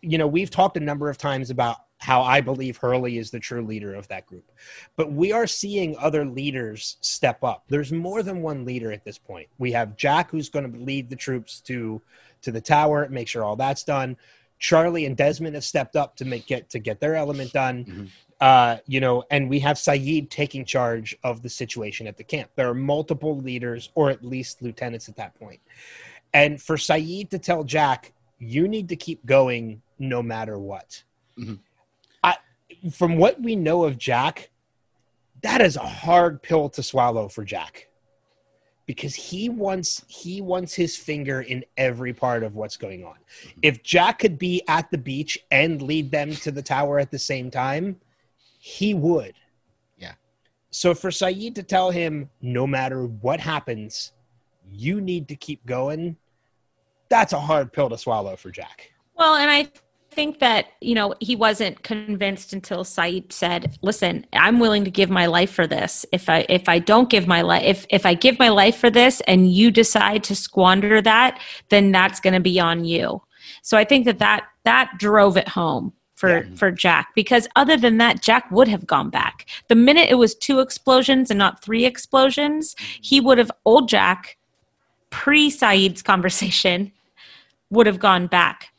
you 0.00 0.18
know 0.18 0.26
we've 0.26 0.50
talked 0.50 0.76
a 0.76 0.80
number 0.80 1.08
of 1.08 1.18
times 1.18 1.50
about 1.50 1.76
how 2.02 2.20
I 2.22 2.40
believe 2.40 2.76
Hurley 2.78 3.16
is 3.16 3.30
the 3.30 3.38
true 3.38 3.64
leader 3.64 3.94
of 3.94 4.08
that 4.08 4.26
group 4.26 4.50
but 4.96 5.12
we 5.12 5.30
are 5.32 5.46
seeing 5.46 5.96
other 5.98 6.24
leaders 6.24 6.96
step 7.00 7.42
up. 7.44 7.64
There's 7.68 7.92
more 7.92 8.22
than 8.22 8.42
one 8.42 8.64
leader 8.64 8.92
at 8.92 9.04
this 9.04 9.18
point. 9.18 9.48
We 9.58 9.72
have 9.72 9.96
Jack, 9.96 10.30
who's 10.30 10.48
going 10.48 10.70
to 10.70 10.78
lead 10.78 11.08
the 11.08 11.16
troops 11.16 11.60
to 11.62 12.02
to 12.42 12.50
the 12.50 12.60
tower, 12.60 13.08
make 13.08 13.28
sure 13.28 13.44
all 13.44 13.56
that's 13.56 13.84
done. 13.84 14.16
Charlie 14.58 15.06
and 15.06 15.16
Desmond 15.16 15.54
have 15.54 15.64
stepped 15.64 15.96
up 15.96 16.16
to 16.16 16.24
make 16.24 16.46
get 16.46 16.70
to 16.70 16.78
get 16.78 17.00
their 17.00 17.14
element 17.14 17.52
done. 17.52 17.84
Mhm. 17.84 18.08
Uh, 18.40 18.78
you 18.86 19.00
know, 19.00 19.22
and 19.30 19.48
we 19.48 19.60
have 19.60 19.76
Sayid 19.76 20.28
taking 20.28 20.64
charge 20.64 21.16
of 21.22 21.42
the 21.42 21.48
situation 21.48 22.08
at 22.08 22.16
the 22.16 22.24
camp. 22.24 22.50
There 22.56 22.68
are 22.68 22.74
multiple 22.74 23.36
leaders, 23.38 23.90
or 23.94 24.10
at 24.10 24.24
least 24.24 24.60
lieutenants 24.62 25.08
at 25.08 25.14
that 25.16 25.34
point. 25.38 25.60
And 26.34 26.60
for 26.60 26.76
Sayid 26.76 27.30
to 27.30 27.38
tell 27.38 27.62
Jack, 27.62 28.12
you 28.40 28.66
need 28.66 28.88
to 28.88 28.96
keep 28.96 29.24
going 29.24 29.82
no 30.00 30.22
matter 30.22 30.58
what. 30.58 31.04
Mhm. 31.38 31.60
I, 32.84 32.90
from 32.90 33.16
what 33.16 33.40
we 33.40 33.56
know 33.56 33.84
of 33.84 33.98
Jack, 33.98 34.50
that 35.42 35.60
is 35.60 35.76
a 35.76 35.80
hard 35.80 36.42
pill 36.42 36.68
to 36.70 36.82
swallow 36.82 37.28
for 37.28 37.44
Jack 37.44 37.88
because 38.86 39.14
he 39.14 39.48
wants 39.48 40.04
he 40.08 40.40
wants 40.40 40.74
his 40.74 40.96
finger 40.96 41.40
in 41.40 41.64
every 41.76 42.12
part 42.12 42.42
of 42.42 42.54
what's 42.54 42.76
going 42.76 43.04
on. 43.04 43.14
Mm-hmm. 43.14 43.60
If 43.62 43.82
Jack 43.82 44.18
could 44.18 44.38
be 44.38 44.62
at 44.68 44.90
the 44.90 44.98
beach 44.98 45.38
and 45.50 45.82
lead 45.82 46.10
them 46.10 46.32
to 46.36 46.50
the 46.50 46.62
tower 46.62 46.98
at 46.98 47.10
the 47.10 47.18
same 47.18 47.50
time, 47.50 48.00
he 48.58 48.94
would. 48.94 49.34
Yeah. 49.98 50.14
So 50.70 50.94
for 50.94 51.10
Sayid 51.10 51.54
to 51.56 51.62
tell 51.62 51.90
him 51.90 52.30
no 52.40 52.66
matter 52.66 53.06
what 53.06 53.40
happens, 53.40 54.12
you 54.70 55.00
need 55.00 55.28
to 55.28 55.36
keep 55.36 55.64
going, 55.66 56.16
that's 57.08 57.32
a 57.32 57.40
hard 57.40 57.72
pill 57.72 57.90
to 57.90 57.98
swallow 57.98 58.36
for 58.36 58.50
Jack. 58.50 58.92
Well, 59.14 59.34
and 59.36 59.50
I 59.50 59.68
think 60.14 60.38
that, 60.38 60.66
you 60.80 60.94
know, 60.94 61.14
he 61.20 61.34
wasn't 61.36 61.82
convinced 61.82 62.52
until 62.52 62.84
Sayid 62.84 63.32
said, 63.32 63.78
"Listen, 63.82 64.26
I'm 64.32 64.58
willing 64.58 64.84
to 64.84 64.90
give 64.90 65.10
my 65.10 65.26
life 65.26 65.50
for 65.50 65.66
this. 65.66 66.06
If 66.12 66.28
I 66.28 66.46
if 66.48 66.68
I 66.68 66.78
don't 66.78 67.10
give 67.10 67.26
my 67.26 67.42
life 67.42 67.64
if 67.64 67.86
if 67.90 68.06
I 68.06 68.14
give 68.14 68.38
my 68.38 68.48
life 68.48 68.76
for 68.76 68.90
this 68.90 69.20
and 69.22 69.50
you 69.50 69.70
decide 69.70 70.24
to 70.24 70.34
squander 70.36 71.00
that, 71.02 71.40
then 71.68 71.92
that's 71.92 72.20
going 72.20 72.34
to 72.34 72.40
be 72.40 72.60
on 72.60 72.84
you." 72.84 73.22
So 73.62 73.76
I 73.76 73.84
think 73.84 74.04
that 74.04 74.18
that 74.18 74.44
that 74.64 74.92
drove 74.98 75.36
it 75.36 75.48
home 75.48 75.92
for 76.14 76.44
Yeah. 76.44 76.54
for 76.54 76.70
Jack 76.70 77.08
because 77.14 77.48
other 77.56 77.76
than 77.76 77.98
that 77.98 78.22
Jack 78.22 78.50
would 78.50 78.68
have 78.68 78.86
gone 78.86 79.10
back. 79.10 79.46
The 79.68 79.74
minute 79.74 80.08
it 80.10 80.14
was 80.14 80.34
two 80.34 80.60
explosions 80.60 81.30
and 81.30 81.38
not 81.38 81.62
three 81.62 81.84
explosions, 81.84 82.74
mm-hmm. 82.74 83.02
he 83.02 83.20
would 83.20 83.38
have 83.38 83.50
old 83.64 83.88
Jack 83.88 84.36
pre 85.10 85.50
Sayid's 85.50 86.02
conversation 86.02 86.92
would 87.70 87.86
have 87.86 87.98
gone 87.98 88.26
back 88.26 88.71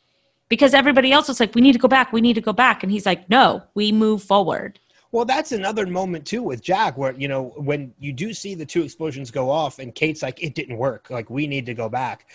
because 0.48 0.74
everybody 0.74 1.12
else 1.12 1.28
was 1.28 1.40
like, 1.40 1.54
we 1.54 1.60
need 1.60 1.72
to 1.72 1.78
go 1.78 1.88
back, 1.88 2.12
we 2.12 2.20
need 2.20 2.34
to 2.34 2.40
go 2.40 2.52
back. 2.52 2.82
And 2.82 2.92
he's 2.92 3.06
like, 3.06 3.28
no, 3.28 3.62
we 3.74 3.92
move 3.92 4.22
forward. 4.22 4.78
Well, 5.12 5.24
that's 5.24 5.52
another 5.52 5.86
moment 5.86 6.26
too 6.26 6.42
with 6.42 6.60
Jack, 6.60 6.98
where 6.98 7.12
you 7.12 7.28
know 7.28 7.54
when 7.56 7.94
you 8.00 8.12
do 8.12 8.34
see 8.34 8.56
the 8.56 8.66
two 8.66 8.82
explosions 8.82 9.30
go 9.30 9.48
off, 9.48 9.78
and 9.78 9.94
Kate's 9.94 10.22
like, 10.22 10.42
"It 10.42 10.56
didn't 10.56 10.76
work. 10.76 11.08
Like 11.08 11.30
we 11.30 11.46
need 11.46 11.66
to 11.66 11.74
go 11.74 11.88
back." 11.88 12.28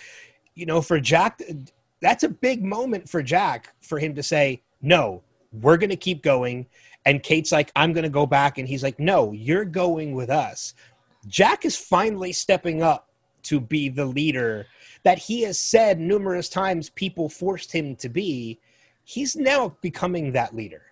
You 0.56 0.66
know, 0.66 0.82
for 0.82 0.98
Jack, 0.98 1.42
that's 2.02 2.24
a 2.24 2.30
big 2.30 2.64
moment 2.64 3.10
for 3.10 3.22
Jack 3.22 3.74
for 3.82 4.00
him 4.00 4.16
to 4.16 4.24
say, 4.24 4.64
"No, 4.82 5.22
we're 5.52 5.76
going 5.76 5.90
to 5.90 5.98
keep 5.98 6.24
going." 6.24 6.68
and 7.06 7.24
Kate's 7.24 7.52
like, 7.52 7.72
I'm 7.76 7.94
going 7.94 8.04
to 8.04 8.10
go 8.10 8.26
back. 8.26 8.58
And 8.58 8.68
he's 8.68 8.84
like, 8.84 9.00
No, 9.00 9.32
you're 9.32 9.66
going 9.66 10.14
with 10.14 10.30
us. 10.30 10.74
Jack 11.28 11.66
is 11.66 11.76
finally 11.76 12.32
stepping 12.32 12.82
up 12.82 13.09
to 13.44 13.60
be 13.60 13.90
the 13.90 14.06
leader 14.06 14.68
that 15.04 15.18
he 15.18 15.44
has 15.44 15.60
said 15.60 16.00
numerous 16.00 16.50
times 16.50 16.90
people 16.90 17.30
forced 17.30 17.72
him 17.72 17.96
to 17.98 18.10
be. 18.10 18.60
He's 19.04 19.36
now 19.36 19.76
becoming 19.82 20.34
that 20.34 20.56
leader. 20.56 20.84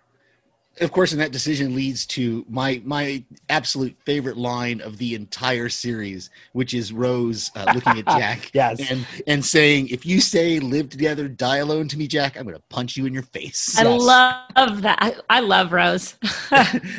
Of 0.80 0.92
course, 0.92 1.12
and 1.12 1.20
that 1.20 1.32
decision 1.32 1.74
leads 1.74 2.06
to 2.06 2.44
my 2.48 2.80
my 2.84 3.22
absolute 3.48 3.96
favorite 4.04 4.36
line 4.36 4.80
of 4.80 4.98
the 4.98 5.14
entire 5.14 5.68
series, 5.68 6.30
which 6.52 6.74
is 6.74 6.92
Rose 6.92 7.50
uh, 7.56 7.72
looking 7.74 7.98
at 7.98 8.06
Jack 8.18 8.50
Yes. 8.54 8.90
and 8.90 9.06
and 9.26 9.44
saying, 9.44 9.88
"If 9.88 10.04
you 10.06 10.20
say 10.20 10.58
live 10.60 10.88
together, 10.90 11.28
die 11.28 11.58
alone 11.58 11.88
to 11.88 11.98
me, 11.98 12.06
Jack, 12.06 12.36
I'm 12.36 12.44
going 12.44 12.56
to 12.56 12.62
punch 12.68 12.96
you 12.96 13.06
in 13.06 13.12
your 13.14 13.22
face." 13.24 13.78
I 13.78 13.82
Yes. 13.84 14.00
love 14.02 14.82
that. 14.82 14.98
I, 15.00 15.14
I 15.30 15.40
love 15.40 15.72
Rose. 15.72 16.14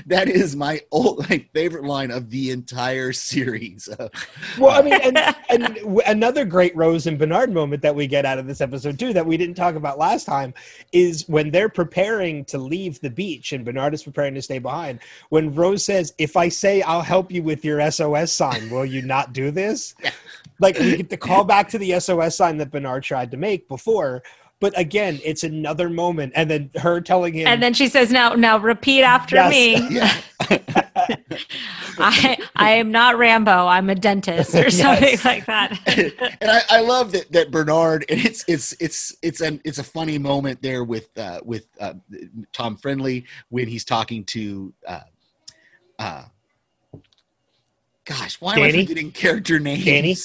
that 0.05 0.27
is 0.27 0.55
my 0.55 0.81
old 0.91 1.29
my 1.29 1.45
favorite 1.53 1.83
line 1.83 2.11
of 2.11 2.29
the 2.29 2.51
entire 2.51 3.11
series. 3.13 3.89
Well, 4.57 4.77
I 4.77 4.81
mean, 4.81 4.93
and, 5.01 5.17
and 5.49 5.75
w- 5.75 6.01
another 6.05 6.43
great 6.43 6.75
Rose 6.75 7.07
and 7.07 7.17
Bernard 7.17 7.51
moment 7.53 7.81
that 7.81 7.95
we 7.95 8.07
get 8.07 8.25
out 8.25 8.37
of 8.39 8.47
this 8.47 8.61
episode 8.61 8.99
too, 8.99 9.13
that 9.13 9.25
we 9.25 9.37
didn't 9.37 9.55
talk 9.55 9.75
about 9.75 9.97
last 9.97 10.25
time, 10.25 10.53
is 10.91 11.27
when 11.29 11.51
they're 11.51 11.69
preparing 11.69 12.43
to 12.45 12.57
leave 12.57 12.99
the 13.01 13.09
beach 13.09 13.53
and 13.53 13.63
Bernard 13.69 13.93
is 13.93 14.03
preparing 14.03 14.33
to 14.33 14.41
stay 14.41 14.57
behind. 14.57 14.99
When 15.29 15.53
Rose 15.53 15.85
says, 15.85 16.13
"If 16.17 16.35
I 16.35 16.49
say 16.49 16.81
I'll 16.81 17.01
help 17.03 17.31
you 17.31 17.43
with 17.43 17.63
your 17.63 17.79
SOS 17.91 18.31
sign, 18.31 18.69
will 18.71 18.85
you 18.85 19.01
not 19.03 19.31
do 19.33 19.51
this?" 19.51 19.93
Yeah. 20.03 20.11
Like 20.61 20.77
we 20.79 20.97
get 20.97 21.09
the 21.09 21.15
call 21.17 21.43
back 21.45 21.69
to 21.69 21.77
the 21.77 21.97
SOS 21.99 22.35
sign 22.35 22.57
that 22.57 22.69
Bernard 22.71 23.03
tried 23.03 23.31
to 23.31 23.37
make 23.37 23.67
before. 23.69 24.23
But 24.59 24.77
again, 24.77 25.21
it's 25.23 25.45
another 25.45 25.89
moment, 25.89 26.33
and 26.35 26.49
then 26.51 26.69
her 26.75 26.99
telling 26.99 27.33
him, 27.33 27.47
and 27.47 27.63
then 27.63 27.73
she 27.73 27.87
says, 27.87 28.11
"Now, 28.11 28.33
now 28.33 28.57
repeat 28.57 29.03
after 29.03 29.35
Yes. 29.37 29.51
me. 29.51 29.87
yeah. 29.89 30.17
I, 31.99 32.37
I 32.55 32.71
am 32.71 32.91
not 32.91 33.17
Rambo. 33.17 33.67
I'm 33.67 33.89
a 33.89 33.95
dentist, 33.95 34.55
or 34.55 34.69
something 34.71 35.03
Yes. 35.03 35.25
like 35.25 35.45
that." 35.45 35.79
and 36.41 36.49
I, 36.51 36.61
I 36.69 36.81
love 36.81 37.11
that 37.11 37.31
that 37.31 37.51
Bernard 37.51 38.05
and 38.09 38.19
it's 38.25 38.43
it's 38.47 38.73
it's 38.79 39.15
it's 39.21 39.41
an 39.41 39.61
it's 39.63 39.77
a 39.77 39.83
funny 39.83 40.17
moment 40.17 40.61
there 40.61 40.83
with 40.83 41.09
uh, 41.17 41.39
with 41.43 41.67
uh, 41.79 41.93
Tom 42.53 42.77
Friendly 42.77 43.25
when 43.49 43.67
he's 43.67 43.85
talking 43.85 44.23
to 44.25 44.73
uh, 44.87 44.99
uh, 45.99 46.23
gosh 48.05 48.41
why 48.41 48.55
am 48.55 48.63
I 48.63 48.71
Danny? 48.71 48.85
forgetting 48.85 49.11
character 49.11 49.59
names? 49.59 49.85
Danny? 49.85 50.15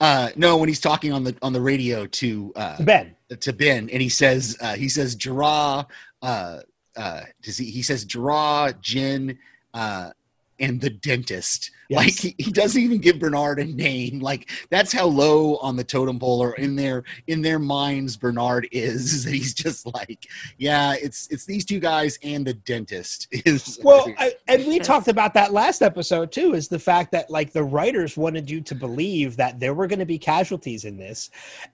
Uh, 0.00 0.30
no, 0.36 0.56
when 0.56 0.68
he's 0.68 0.80
talking 0.80 1.12
on 1.12 1.24
the 1.24 1.36
on 1.42 1.52
the 1.52 1.60
radio 1.60 2.06
to 2.06 2.52
uh, 2.56 2.82
Ben, 2.82 3.14
to 3.40 3.52
Ben 3.52 3.90
and 3.90 4.00
he 4.00 4.08
says 4.08 4.56
uh, 4.60 4.74
he 4.74 4.88
says 4.88 5.14
draw 5.14 5.84
uh, 6.22 6.60
uh, 6.96 7.20
does 7.42 7.56
he 7.58 7.66
he 7.66 7.82
says 7.82 8.04
draw 8.04 8.70
Jin 8.80 9.38
uh, 9.74 10.10
and 10.58 10.80
the 10.80 10.90
dentist. 10.90 11.70
Yes. 11.88 11.98
Like 11.98 12.14
he, 12.14 12.34
he 12.38 12.50
doesn't 12.50 12.80
even 12.80 12.98
give 12.98 13.18
Bernard 13.18 13.58
a 13.58 13.64
name. 13.64 14.20
Like 14.20 14.50
that's 14.70 14.92
how 14.92 15.06
low 15.06 15.56
on 15.56 15.76
the 15.76 15.84
totem 15.84 16.18
pole 16.18 16.42
or 16.42 16.54
in 16.54 16.76
their 16.76 17.04
in 17.26 17.42
their 17.42 17.58
minds 17.58 18.16
Bernard 18.16 18.66
is. 18.72 18.94
is 19.14 19.24
that 19.24 19.34
he's 19.34 19.54
just 19.54 19.86
like, 19.94 20.26
yeah, 20.58 20.94
it's 20.94 21.28
it's 21.28 21.44
these 21.44 21.64
two 21.64 21.80
guys 21.80 22.18
and 22.22 22.46
the 22.46 22.54
dentist 22.54 23.28
is 23.32 23.78
Well, 23.82 24.12
I, 24.18 24.34
and 24.48 24.66
we 24.66 24.78
talked 24.78 25.08
about 25.08 25.34
that 25.34 25.52
last 25.52 25.82
episode 25.82 26.32
too. 26.32 26.54
Is 26.54 26.68
the 26.68 26.78
fact 26.78 27.12
that 27.12 27.30
like 27.30 27.52
the 27.52 27.64
writers 27.64 28.16
wanted 28.16 28.50
you 28.50 28.60
to 28.62 28.74
believe 28.74 29.36
that 29.36 29.60
there 29.60 29.74
were 29.74 29.86
going 29.86 29.98
to 29.98 30.06
be 30.06 30.18
casualties 30.18 30.84
in 30.84 30.96
this, 30.96 31.30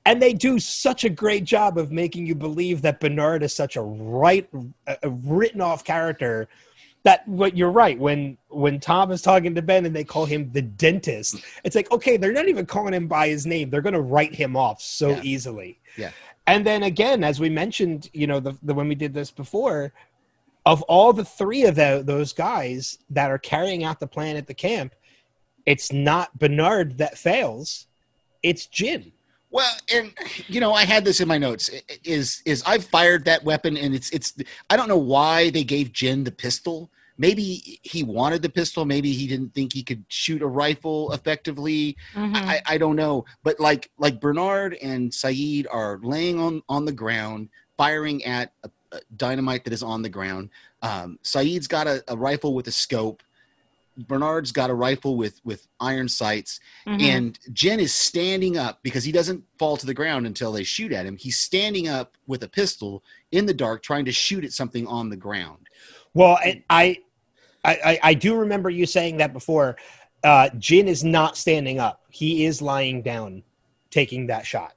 and 0.07 0.21
they 0.21 0.33
do 0.33 0.59
such 0.59 1.05
a 1.05 1.11
great 1.11 1.45
job 1.45 1.79
of 1.79 1.93
making 1.93 2.27
you 2.27 2.35
believe 2.35 2.83
that 2.83 3.01
Bernard 3.01 3.43
is 3.43 3.55
such 3.55 3.77
a 3.77 3.83
right, 3.83 4.49
a, 4.87 4.97
a 5.03 5.11
written 5.11 5.61
off 5.61 5.85
character. 5.85 6.49
That 7.03 7.27
what 7.27 7.57
you're 7.57 7.71
right 7.71 7.99
when 7.99 8.37
when 8.49 8.79
Tom 8.79 9.11
is 9.11 9.23
talking 9.23 9.55
to 9.55 9.63
Ben 9.63 9.87
and 9.87 9.97
they 9.97 10.05
call 10.05 10.27
him 10.27 10.51
the 10.53 10.61
dentist, 10.63 11.37
it's 11.65 11.75
like 11.75 11.91
okay, 11.91 12.17
they're 12.17 12.33
not 12.33 12.49
even 12.49 12.67
calling 12.67 12.93
him 12.93 13.09
by 13.09 13.29
his 13.29 13.47
name. 13.47 13.71
They're 13.71 13.81
going 13.81 13.95
to 13.95 14.01
write 14.03 14.35
him 14.35 14.55
off 14.57 14.83
so 14.83 15.11
Yeah. 15.11 15.23
easily. 15.23 15.81
Yeah. 15.97 16.11
And 16.47 16.67
then 16.67 16.83
again, 16.83 17.25
as 17.25 17.41
we 17.41 17.49
mentioned, 17.49 18.11
you 18.13 18.27
know, 18.27 18.41
the, 18.41 18.55
the 18.63 18.75
when 18.75 18.89
we 18.89 18.95
did 18.95 19.15
this 19.15 19.31
before, 19.31 19.93
of 20.67 20.83
all 20.83 21.13
the 21.13 21.25
three 21.25 21.65
of 21.65 21.75
tho- 21.77 22.03
those 22.03 22.33
guys 22.35 22.99
that 23.09 23.31
are 23.31 23.39
carrying 23.39 23.83
out 23.85 23.99
the 24.01 24.07
plan 24.07 24.37
at 24.37 24.47
the 24.47 24.55
camp, 24.55 24.95
it's 25.65 25.93
not 25.93 26.39
Bernard 26.39 26.99
that 26.99 27.17
fails, 27.17 27.87
it's 28.43 28.67
Jin. 28.67 29.13
Well, 29.51 29.73
and 29.93 30.13
you 30.47 30.61
know, 30.61 30.73
I 30.73 30.85
had 30.85 31.05
this 31.05 31.21
in 31.21 31.29
my 31.29 31.39
notes. 31.39 31.71
Is 32.05 32.43
is 32.47 32.63
I've 32.67 32.85
fired 32.85 33.25
that 33.25 33.43
weapon, 33.45 33.77
and 33.77 33.95
it's 33.95 34.11
it's. 34.11 34.35
I 34.69 34.77
don't 34.77 34.89
know 34.89 34.97
why 34.99 35.51
they 35.51 35.65
gave 35.65 35.93
Jin 35.93 36.25
the 36.25 36.31
pistol. 36.33 36.91
Maybe 37.19 37.81
he 37.83 38.03
wanted 38.03 38.43
the 38.43 38.49
pistol. 38.49 38.85
Maybe 38.87 39.13
he 39.13 39.27
didn't 39.27 39.53
think 39.53 39.73
he 39.73 39.83
could 39.83 40.05
shoot 40.09 40.41
a 40.41 40.47
rifle 40.47 41.13
effectively. 41.13 41.97
Mhm. 42.15 42.35
I, 42.37 42.63
I 42.65 42.79
don't 42.79 42.97
know. 42.97 43.25
But 43.43 43.59
like 43.61 43.91
like 43.99 44.21
Bernard 44.21 44.75
and 44.81 45.11
Sayid 45.11 45.67
are 45.71 45.99
laying 46.03 46.39
on 46.39 46.63
on 46.69 46.85
the 46.85 46.93
ground, 46.93 47.49
firing 47.77 48.25
at 48.25 48.53
a, 48.65 48.71
a 48.93 49.01
dynamite 49.17 49.65
that 49.65 49.73
is 49.73 49.83
on 49.83 50.03
the 50.03 50.09
ground. 50.09 50.49
Um, 50.83 51.19
Sayid's 51.25 51.67
got 51.67 51.87
a, 51.87 52.03
a 52.09 52.17
rifle 52.17 52.55
with 52.55 52.69
a 52.69 52.73
scope. 52.73 53.23
Bernard's 54.07 54.53
got 54.53 54.71
a 54.71 54.75
rifle 54.75 55.17
with 55.17 55.41
with 55.45 55.67
iron 55.81 56.09
sights 56.09 56.61
Mhm. 56.87 57.03
and 57.03 57.39
Jin 57.53 57.81
is 57.81 57.93
standing 57.95 58.57
up 58.57 58.81
because 58.83 59.05
he 59.05 59.13
doesn't 59.13 59.45
fall 59.59 59.77
to 59.77 59.87
the 59.87 59.95
ground 59.95 60.27
until 60.27 60.53
they 60.53 60.65
shoot 60.65 60.93
at 60.93 61.07
him. 61.07 61.17
He's 61.17 61.37
standing 61.39 61.89
up 61.89 62.17
with 62.27 62.43
a 62.43 62.49
pistol 62.49 63.03
in 63.33 63.47
the 63.47 63.55
dark, 63.55 63.83
trying 63.83 64.05
to 64.07 64.13
shoot 64.13 64.45
at 64.45 64.53
something 64.53 64.87
on 64.87 65.09
the 65.11 65.17
ground. 65.17 65.69
Well, 66.15 66.37
I, 66.41 66.63
I, 66.71 66.99
I, 67.65 67.99
I 68.03 68.15
do 68.15 68.35
remember 68.37 68.71
you 68.71 68.87
saying 68.87 69.19
that 69.19 69.33
before. 69.33 69.77
Uh, 70.25 70.49
Jin 70.59 70.89
is 70.89 71.03
not 71.05 71.37
standing 71.37 71.79
up; 71.79 72.03
he 72.11 72.45
is 72.45 72.61
lying 72.61 73.03
down, 73.03 73.43
taking 73.91 74.27
that 74.27 74.45
shot. 74.47 74.75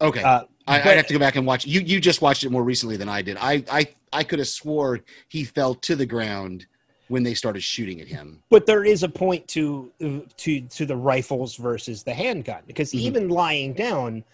Okay, 0.00 0.22
Uh, 0.22 0.44
I, 0.66 0.78
but- 0.78 0.86
I'd 0.88 0.96
have 0.96 1.06
to 1.08 1.12
go 1.14 1.18
back 1.18 1.36
and 1.36 1.46
watch. 1.46 1.66
You 1.66 1.80
you 1.80 2.00
just 2.00 2.22
watched 2.22 2.44
it 2.44 2.50
more 2.50 2.62
recently 2.62 2.96
than 2.96 3.08
I 3.08 3.22
did. 3.22 3.36
I 3.40 3.64
I 3.70 3.86
I 4.12 4.22
could 4.24 4.38
have 4.38 4.48
swore 4.48 5.00
he 5.28 5.44
fell 5.44 5.74
to 5.74 5.96
the 5.96 6.06
ground 6.06 6.66
when 7.08 7.22
they 7.22 7.34
started 7.34 7.62
shooting 7.62 8.00
at 8.00 8.06
him. 8.08 8.42
but 8.50 8.66
there 8.66 8.84
is 8.84 9.02
a 9.02 9.08
point 9.08 9.46
to 9.48 9.90
to 10.36 10.60
to 10.62 10.86
the 10.86 10.96
rifles 10.96 11.56
versus 11.56 12.02
the 12.02 12.14
handgun 12.14 12.62
because 12.66 12.92
Mhm. 12.92 13.00
even 13.00 13.28
lying 13.28 13.72
down 13.74 14.24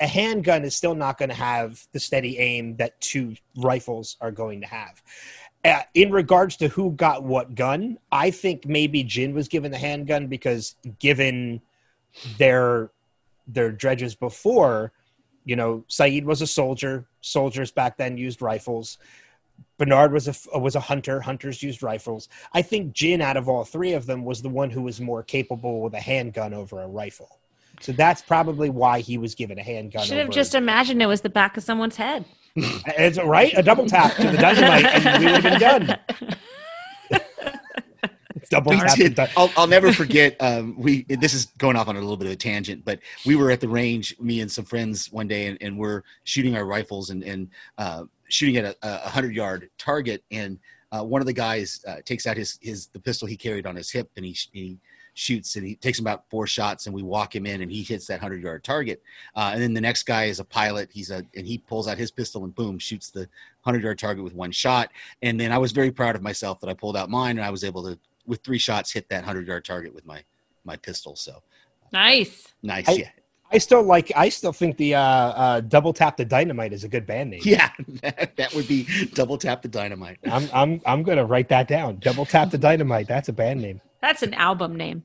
a 0.00 0.06
handgun 0.06 0.64
is 0.64 0.74
still 0.74 0.94
not 0.96 1.18
going 1.18 1.28
to 1.28 1.34
have 1.36 1.86
the 1.92 2.00
steady 2.00 2.38
aim 2.38 2.76
that 2.76 3.00
two 3.00 3.36
rifles 3.56 4.16
are 4.20 4.32
going 4.32 4.60
to 4.60 4.66
have 4.66 5.02
uh, 5.64 5.82
in 5.94 6.10
regards 6.10 6.56
to 6.56 6.68
who 6.68 6.90
got 6.92 7.22
what 7.22 7.54
gun 7.54 7.96
i 8.10 8.30
think 8.30 8.66
maybe 8.66 9.02
jin 9.04 9.32
was 9.34 9.46
given 9.48 9.70
the 9.70 9.78
handgun 9.78 10.26
because 10.26 10.74
given 10.98 11.60
their 12.38 12.90
their 13.46 13.70
dredges 13.70 14.14
before 14.14 14.92
you 15.44 15.54
know 15.56 15.84
sayid 15.88 16.24
was 16.24 16.42
a 16.42 16.46
soldier 16.46 17.06
soldiers 17.20 17.70
back 17.70 17.96
then 17.96 18.16
used 18.16 18.42
rifles 18.42 18.98
Bernard 19.76 20.12
was 20.12 20.28
a 20.28 20.58
was 20.58 20.76
a 20.76 20.80
hunter. 20.80 21.20
Hunters 21.20 21.62
used 21.62 21.82
rifles. 21.82 22.28
I 22.52 22.62
think 22.62 22.92
Jin, 22.92 23.20
out 23.20 23.36
of 23.36 23.48
all 23.48 23.64
three 23.64 23.92
of 23.92 24.06
them, 24.06 24.24
was 24.24 24.40
the 24.40 24.48
one 24.48 24.70
who 24.70 24.82
was 24.82 25.00
more 25.00 25.22
capable 25.22 25.80
with 25.80 25.94
a 25.94 26.00
handgun 26.00 26.54
over 26.54 26.80
a 26.80 26.86
rifle. 26.86 27.40
So 27.80 27.90
that's 27.90 28.22
probably 28.22 28.70
why 28.70 29.00
he 29.00 29.18
was 29.18 29.34
given 29.34 29.58
a 29.58 29.62
handgun. 29.62 30.04
Should 30.04 30.18
have 30.18 30.28
over- 30.28 30.32
just 30.32 30.54
imagined 30.54 31.02
it 31.02 31.06
was 31.06 31.22
the 31.22 31.28
back 31.28 31.56
of 31.56 31.64
someone's 31.64 31.96
head. 31.96 32.24
it's 32.56 33.18
right 33.18 33.52
a 33.56 33.62
double 33.64 33.86
tap 33.86 34.14
to 34.14 34.30
the 34.30 34.36
dynamite, 34.36 34.84
and 34.84 35.24
we 35.24 35.32
would 35.32 35.42
have 35.42 35.60
been 35.60 35.60
done. 35.60 35.98
Double 38.50 38.72
tap. 38.72 38.90
to 38.90 39.02
did. 39.02 39.14
dy- 39.14 39.26
I'll, 39.36 39.50
I'll 39.56 39.66
never 39.66 39.92
forget. 39.92 40.36
Um, 40.40 40.76
we 40.78 41.02
this 41.04 41.34
is 41.34 41.46
going 41.58 41.76
off 41.76 41.88
on 41.88 41.96
a 41.96 42.00
little 42.00 42.16
bit 42.16 42.26
of 42.26 42.32
a 42.32 42.36
tangent, 42.36 42.84
but 42.84 43.00
we 43.24 43.36
were 43.36 43.50
at 43.50 43.60
the 43.60 43.68
range, 43.68 44.14
me 44.20 44.40
and 44.40 44.52
some 44.52 44.64
friends 44.64 45.10
one 45.10 45.26
day, 45.26 45.46
and, 45.46 45.58
and 45.60 45.78
we're 45.78 46.02
shooting 46.24 46.54
our 46.56 46.64
rifles 46.66 47.10
and 47.10 47.24
and 47.24 47.48
uh, 47.78 48.04
shooting 48.28 48.56
at 48.56 48.64
a, 48.64 48.76
a 48.82 49.08
hundred 49.08 49.34
yard 49.34 49.70
target, 49.78 50.22
and 50.30 50.58
uh, 50.92 51.02
one 51.02 51.20
of 51.20 51.26
the 51.26 51.32
guys 51.32 51.84
uh, 51.86 51.96
takes 52.04 52.26
out 52.26 52.36
his 52.36 52.58
his 52.60 52.88
the 52.88 53.00
pistol 53.00 53.26
he 53.26 53.36
carried 53.36 53.66
on 53.66 53.76
his 53.76 53.90
hip, 53.90 54.10
and 54.16 54.24
he 54.24 54.36
he 54.52 54.78
shoots 55.16 55.54
and 55.54 55.64
he 55.64 55.76
takes 55.76 56.00
about 56.00 56.28
four 56.28 56.46
shots, 56.46 56.86
and 56.86 56.94
we 56.94 57.02
walk 57.02 57.34
him 57.34 57.46
in, 57.46 57.62
and 57.62 57.70
he 57.70 57.82
hits 57.82 58.06
that 58.06 58.20
hundred 58.20 58.42
yard 58.42 58.64
target, 58.64 59.02
uh, 59.36 59.50
and 59.52 59.62
then 59.62 59.72
the 59.74 59.80
next 59.80 60.04
guy 60.04 60.24
is 60.24 60.40
a 60.40 60.44
pilot, 60.44 60.90
he's 60.92 61.10
a 61.10 61.24
and 61.36 61.46
he 61.46 61.58
pulls 61.58 61.88
out 61.88 61.98
his 61.98 62.10
pistol 62.10 62.44
and 62.44 62.54
boom 62.54 62.78
shoots 62.78 63.10
the 63.10 63.28
hundred 63.62 63.82
yard 63.82 63.98
target 63.98 64.22
with 64.24 64.34
one 64.34 64.50
shot, 64.50 64.90
and 65.22 65.38
then 65.38 65.52
I 65.52 65.58
was 65.58 65.72
very 65.72 65.90
proud 65.90 66.16
of 66.16 66.22
myself 66.22 66.60
that 66.60 66.68
I 66.68 66.74
pulled 66.74 66.96
out 66.96 67.10
mine 67.10 67.38
and 67.38 67.46
I 67.46 67.50
was 67.50 67.64
able 67.64 67.82
to 67.84 67.98
with 68.26 68.42
three 68.42 68.58
shots 68.58 68.92
hit 68.92 69.08
that 69.10 69.18
100 69.18 69.46
yard 69.46 69.64
target 69.64 69.94
with 69.94 70.06
my 70.06 70.22
my 70.64 70.76
pistol. 70.76 71.14
So 71.16 71.42
nice. 71.92 72.48
nice 72.62 72.88
I- 72.88 72.92
yeah 72.92 73.10
I 73.54 73.58
still 73.58 73.82
like. 73.82 74.10
I 74.16 74.28
still 74.28 74.52
think 74.52 74.76
the 74.76 74.96
uh, 74.96 75.00
uh, 75.00 75.60
double 75.60 75.92
tap 75.92 76.16
the 76.16 76.24
dynamite 76.24 76.72
is 76.72 76.84
a 76.84 76.88
good 76.88 77.06
band 77.06 77.30
name. 77.30 77.40
yeah 77.44 77.70
that, 78.02 78.36
that 78.36 78.54
would 78.54 78.66
be 78.66 78.86
double 79.14 79.38
tap 79.38 79.62
the 79.62 79.68
dynamite 79.68 80.18
I'm 80.24 80.48
I'm 80.52 80.80
I'm 80.84 81.02
gonna 81.02 81.24
write 81.24 81.48
that 81.48 81.68
down. 81.68 81.98
Double 81.98 82.26
tap 82.26 82.50
the 82.50 82.58
dynamite. 82.58 83.08
That's 83.08 83.28
a 83.28 83.32
band 83.32 83.62
name. 83.62 83.80
That's 84.00 84.22
an 84.22 84.34
album 84.34 84.76
name. 84.76 85.04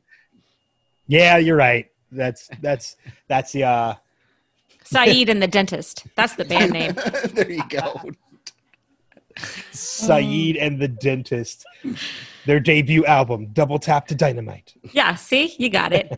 Yeah, 1.08 1.38
you're 1.38 1.58
right. 1.58 1.90
That's 2.12 2.50
that's 2.62 2.96
that's 3.28 3.52
the 3.52 3.64
uh 3.64 3.96
Sayid 4.84 5.30
and 5.30 5.42
the 5.42 5.48
Dentist. 5.48 6.08
That's 6.16 6.34
the 6.34 6.46
band 6.46 6.72
name. 6.72 6.94
there 7.34 7.50
you 7.50 7.64
go 7.70 8.02
Sayid 9.72 10.58
and 10.60 10.80
the 10.80 10.88
Dentist, 10.88 11.66
their 12.46 12.60
debut 12.60 13.06
album, 13.06 13.48
Double 13.54 13.80
Tap 13.80 14.08
to 14.08 14.16
Dynamite. 14.16 14.74
Yeah, 14.92 15.16
see, 15.16 15.56
you 15.58 15.70
got 15.70 15.94
it. 15.94 16.12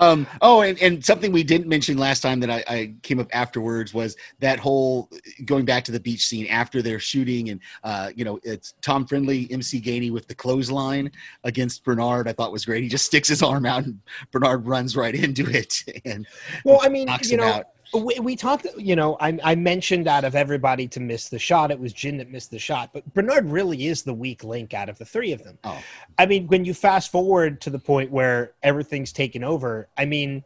Um, 0.00 0.26
oh, 0.40 0.62
and, 0.62 0.80
and 0.80 1.04
something 1.04 1.30
we 1.30 1.42
didn't 1.42 1.68
mention 1.68 1.98
last 1.98 2.20
time 2.20 2.40
that 2.40 2.50
I, 2.50 2.64
I 2.66 2.94
came 3.02 3.20
up 3.20 3.28
afterwards 3.32 3.92
was 3.92 4.16
that 4.40 4.58
whole 4.58 5.10
going 5.44 5.66
back 5.66 5.84
to 5.84 5.92
the 5.92 6.00
beach 6.00 6.26
scene 6.26 6.46
after 6.46 6.80
they're 6.80 6.98
shooting, 6.98 7.50
and 7.50 7.60
uh, 7.84 8.10
you 8.14 8.24
know 8.24 8.40
it's 8.42 8.74
Tom 8.80 9.06
Friendly, 9.06 9.46
MC 9.50 9.80
Gainey 9.80 10.10
with 10.10 10.26
the 10.26 10.34
clothesline 10.34 11.12
against 11.44 11.84
Bernard. 11.84 12.28
I 12.28 12.32
thought 12.32 12.50
was 12.50 12.64
great. 12.64 12.82
He 12.82 12.88
just 12.88 13.04
sticks 13.04 13.28
his 13.28 13.42
arm 13.42 13.66
out, 13.66 13.84
and 13.84 14.00
Bernard 14.32 14.66
runs 14.66 14.96
right 14.96 15.14
into 15.14 15.48
it, 15.50 15.84
and 16.04 16.26
Well, 16.64 16.80
I 16.82 16.88
mean, 16.88 17.06
knocks 17.06 17.30
you 17.30 17.38
him 17.38 17.44
know, 17.44 17.52
out. 17.52 17.66
We, 17.92 18.20
we 18.20 18.36
talked, 18.36 18.66
you 18.76 18.94
know, 18.94 19.16
I, 19.20 19.38
I 19.42 19.54
mentioned 19.56 20.06
out 20.06 20.24
of 20.24 20.36
everybody 20.36 20.86
to 20.88 21.00
miss 21.00 21.28
the 21.28 21.38
shot, 21.38 21.70
it 21.70 21.80
was 21.80 21.92
Jin 21.92 22.18
that 22.18 22.30
missed 22.30 22.50
the 22.50 22.58
shot, 22.58 22.90
but 22.92 23.12
Bernard 23.14 23.50
really 23.50 23.86
is 23.86 24.02
the 24.02 24.14
weak 24.14 24.44
link 24.44 24.74
out 24.74 24.88
of 24.88 24.96
the 24.98 25.04
three 25.04 25.32
of 25.32 25.42
them. 25.42 25.58
Oh. 25.64 25.82
I 26.18 26.26
mean, 26.26 26.46
when 26.46 26.64
you 26.64 26.72
fast 26.72 27.10
forward 27.10 27.60
to 27.62 27.70
the 27.70 27.78
point 27.80 28.12
where 28.12 28.52
everything's 28.62 29.12
taken 29.12 29.42
over, 29.42 29.88
I 29.98 30.04
mean, 30.04 30.44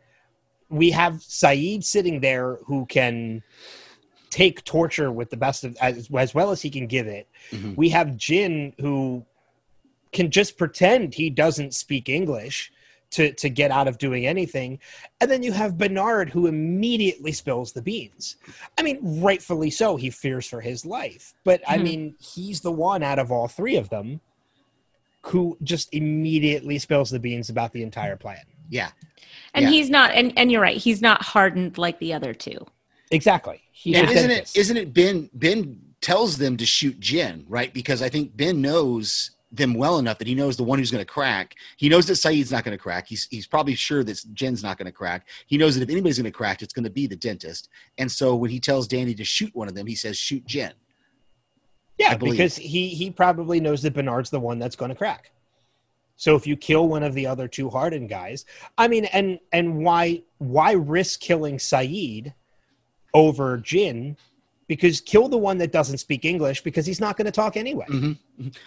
we 0.70 0.90
have 0.92 1.14
Sayid 1.14 1.84
sitting 1.84 2.20
there 2.20 2.56
who 2.64 2.86
can 2.86 3.42
take 4.30 4.64
torture 4.64 5.12
with 5.12 5.30
the 5.30 5.36
best 5.36 5.64
of 5.64 5.76
as, 5.80 6.08
as 6.16 6.34
well 6.34 6.50
as 6.50 6.60
he 6.60 6.70
can 6.70 6.86
give 6.86 7.06
it. 7.06 7.28
Mhm. 7.52 7.76
We 7.76 7.90
have 7.90 8.16
Jin 8.16 8.72
who 8.80 9.24
can 10.12 10.30
just 10.30 10.56
pretend 10.56 11.14
he 11.14 11.30
doesn't 11.30 11.74
speak 11.74 12.08
English 12.08 12.72
to 13.14 13.32
to 13.32 13.48
get 13.48 13.70
out 13.70 13.88
of 13.88 13.98
doing 13.98 14.26
anything. 14.26 14.78
And 15.20 15.30
then 15.30 15.42
you 15.42 15.52
have 15.52 15.78
Bernard 15.78 16.30
who 16.30 16.46
immediately 16.46 17.32
spills 17.32 17.72
the 17.72 17.82
beans. 17.82 18.36
I 18.78 18.82
mean, 18.82 18.98
rightfully 19.22 19.70
so, 19.70 19.96
he 19.96 20.10
fears 20.10 20.46
for 20.46 20.60
his 20.60 20.84
life. 20.84 21.34
But 21.44 21.62
I 21.66 21.78
Mhm. 21.78 21.82
mean, 21.82 22.14
he's 22.20 22.60
the 22.60 22.72
one 22.72 23.02
out 23.02 23.18
of 23.18 23.30
all 23.32 23.48
three 23.48 23.76
of 23.76 23.88
them 23.88 24.20
who 25.22 25.56
just 25.62 25.88
immediately 25.94 26.78
spills 26.78 27.10
the 27.10 27.18
beans 27.18 27.48
about 27.48 27.72
the 27.72 27.82
entire 27.82 28.16
plan. 28.16 28.44
yeah, 28.70 28.90
And 29.52 29.64
Yeah. 29.64 29.70
he's 29.70 29.90
not 29.90 30.10
and, 30.12 30.32
and 30.36 30.50
you're 30.50 30.60
right, 30.62 30.76
he's 30.76 31.00
not 31.02 31.22
hardened 31.22 31.76
like 31.78 31.98
the 31.98 32.12
other 32.14 32.32
two. 32.34 32.66
Exactly. 33.10 33.60
He's 33.72 33.96
and 33.96 34.10
isn't 34.10 34.28
dentist. 34.28 34.56
it 34.56 34.60
isn't 34.60 34.76
it 34.78 34.94
Ben 34.94 35.30
Ben 35.34 35.80
tells 36.00 36.38
them 36.38 36.56
to 36.56 36.66
shoot 36.66 36.98
Jin 36.98 37.44
right 37.48 37.72
because 37.72 38.00
I 38.02 38.08
think 38.08 38.36
Ben 38.36 38.60
knows 38.62 39.30
them 39.56 39.74
well 39.74 39.98
enough 39.98 40.18
that 40.18 40.26
he 40.26 40.34
knows 40.34 40.56
the 40.56 40.64
one 40.64 40.78
who's 40.78 40.90
going 40.90 41.04
to 41.04 41.10
crack. 41.10 41.54
He 41.76 41.88
knows 41.88 42.06
that 42.06 42.14
Sayid's 42.14 42.52
not 42.52 42.64
going 42.64 42.76
to 42.76 42.82
crack. 42.82 43.06
He's 43.06 43.26
he's 43.30 43.46
probably 43.46 43.74
sure 43.74 44.04
that 44.04 44.20
Jin's 44.34 44.62
not 44.62 44.78
going 44.78 44.86
to 44.86 44.92
crack. 44.92 45.28
He 45.46 45.58
knows 45.58 45.74
that 45.74 45.82
if 45.82 45.90
anybody's 45.90 46.18
going 46.18 46.24
to 46.24 46.30
crack, 46.30 46.62
it's 46.62 46.72
going 46.72 46.84
to 46.84 46.90
be 46.90 47.06
the 47.06 47.16
dentist. 47.16 47.68
And 47.98 48.10
so 48.10 48.34
when 48.34 48.50
he 48.50 48.60
tells 48.60 48.88
Danny 48.88 49.14
to 49.14 49.24
shoot 49.24 49.54
one 49.54 49.68
of 49.68 49.74
them, 49.74 49.86
he 49.86 49.94
says 49.94 50.16
shoot 50.16 50.44
Jin. 50.46 50.72
Yeah, 51.98 52.16
because 52.16 52.56
he 52.56 52.88
he 52.88 53.10
probably 53.10 53.60
knows 53.60 53.82
that 53.82 53.94
Bernard's 53.94 54.30
the 54.30 54.40
one 54.40 54.58
that's 54.58 54.76
going 54.76 54.88
to 54.88 54.96
crack. 54.96 55.30
So 56.16 56.36
if 56.36 56.46
you 56.46 56.56
kill 56.56 56.88
one 56.88 57.02
of 57.02 57.14
the 57.14 57.26
other 57.26 57.48
two 57.48 57.68
hardened 57.68 58.08
guys, 58.08 58.44
I 58.78 58.88
mean, 58.88 59.04
and 59.06 59.38
and 59.52 59.84
why 59.84 60.22
why 60.38 60.72
risk 60.72 61.20
killing 61.20 61.58
Sayid 61.58 62.34
over 63.12 63.58
Jin? 63.58 64.16
Because 64.66 65.00
kill 65.00 65.28
the 65.28 65.36
one 65.36 65.58
that 65.58 65.72
doesn't 65.72 65.98
speak 65.98 66.24
English 66.24 66.62
because 66.62 66.86
he's 66.86 67.00
not 67.00 67.16
going 67.16 67.26
to 67.26 67.32
talk 67.32 67.56
anyway. 67.56 67.86
Mhm. 67.88 68.16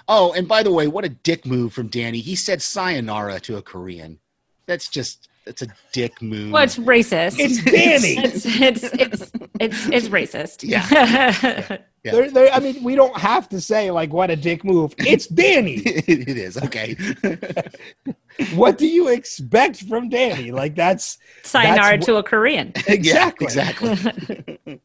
Oh, 0.07 0.33
and 0.33 0.47
by 0.47 0.61
the 0.63 0.71
way, 0.71 0.87
what 0.87 1.03
a 1.05 1.09
dick 1.09 1.45
move 1.45 1.73
from 1.73 1.87
Danny. 1.87 2.19
He 2.19 2.35
said 2.35 2.61
sayonara 2.61 3.39
to 3.41 3.57
a 3.57 3.61
Korean. 3.61 4.19
That's 4.67 4.87
just 4.87 5.27
that's 5.45 5.61
a 5.61 5.67
dick 5.93 6.21
move. 6.21 6.51
Well, 6.51 6.63
it's 6.63 6.77
racist. 6.77 7.37
It's 7.39 7.63
Danny. 7.63 8.17
it's, 8.17 8.45
it's 8.45 8.83
it's 8.83 9.31
it's 9.59 9.87
it's 9.87 10.09
racist. 10.09 10.63
Yeah. 10.67 10.85
Yeah. 10.91 11.77
There, 12.11 12.31
there, 12.31 12.53
I 12.53 12.59
mean, 12.59 12.83
we 12.83 12.95
don't 12.95 13.15
have 13.17 13.47
to 13.49 13.59
say 13.61 13.91
like 13.91 14.11
what 14.13 14.29
a 14.29 14.35
dick 14.35 14.63
move. 14.63 14.93
It's 14.97 15.27
Danny. 15.41 15.75
it 15.85 16.37
is 16.37 16.57
okay. 16.57 16.95
what 18.55 18.77
do 18.77 18.87
you 18.87 19.07
expect 19.09 19.83
from 19.87 20.09
Danny? 20.09 20.51
Like 20.51 20.75
that's 20.75 21.17
Sayonara 21.43 21.97
That's 21.97 22.05
to 22.07 22.15
a 22.17 22.23
Korean. 22.23 22.71
exactly 22.87 23.47
Yeah, 23.55 23.69
exactly. 23.71 24.79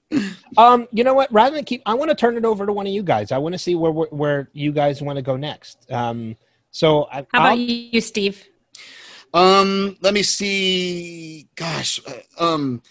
Um, 0.57 0.87
you 0.93 1.05
know 1.05 1.15
what? 1.15 1.33
Rather 1.33 1.57
than 1.57 1.65
keep, 1.65 1.83
I 1.87 1.95
want 1.95 2.11
to 2.11 2.15
turn 2.15 2.37
it 2.37 2.45
over 2.45 2.67
to 2.67 2.73
one 2.73 2.87
of 2.87 2.93
you 2.93 3.03
guys. 3.03 3.33
I 3.33 3.39
want 3.39 3.55
to 3.55 3.59
see 3.59 3.75
where 3.75 3.93
where, 3.93 4.09
where 4.11 4.51
you 4.53 4.73
guys 4.73 5.01
want 5.03 5.17
to 5.17 5.23
go 5.23 5.37
next. 5.37 5.91
Um, 5.91 6.37
so 6.71 7.05
I, 7.11 7.17
How 7.17 7.23
about 7.35 7.43
I'll- 7.53 7.59
you, 7.59 8.01
Steve? 8.01 8.47
Um, 9.35 9.97
let 10.03 10.13
me 10.13 10.23
see. 10.23 11.49
Gosh, 11.57 12.01
uh, 12.07 12.45
um, 12.53 12.83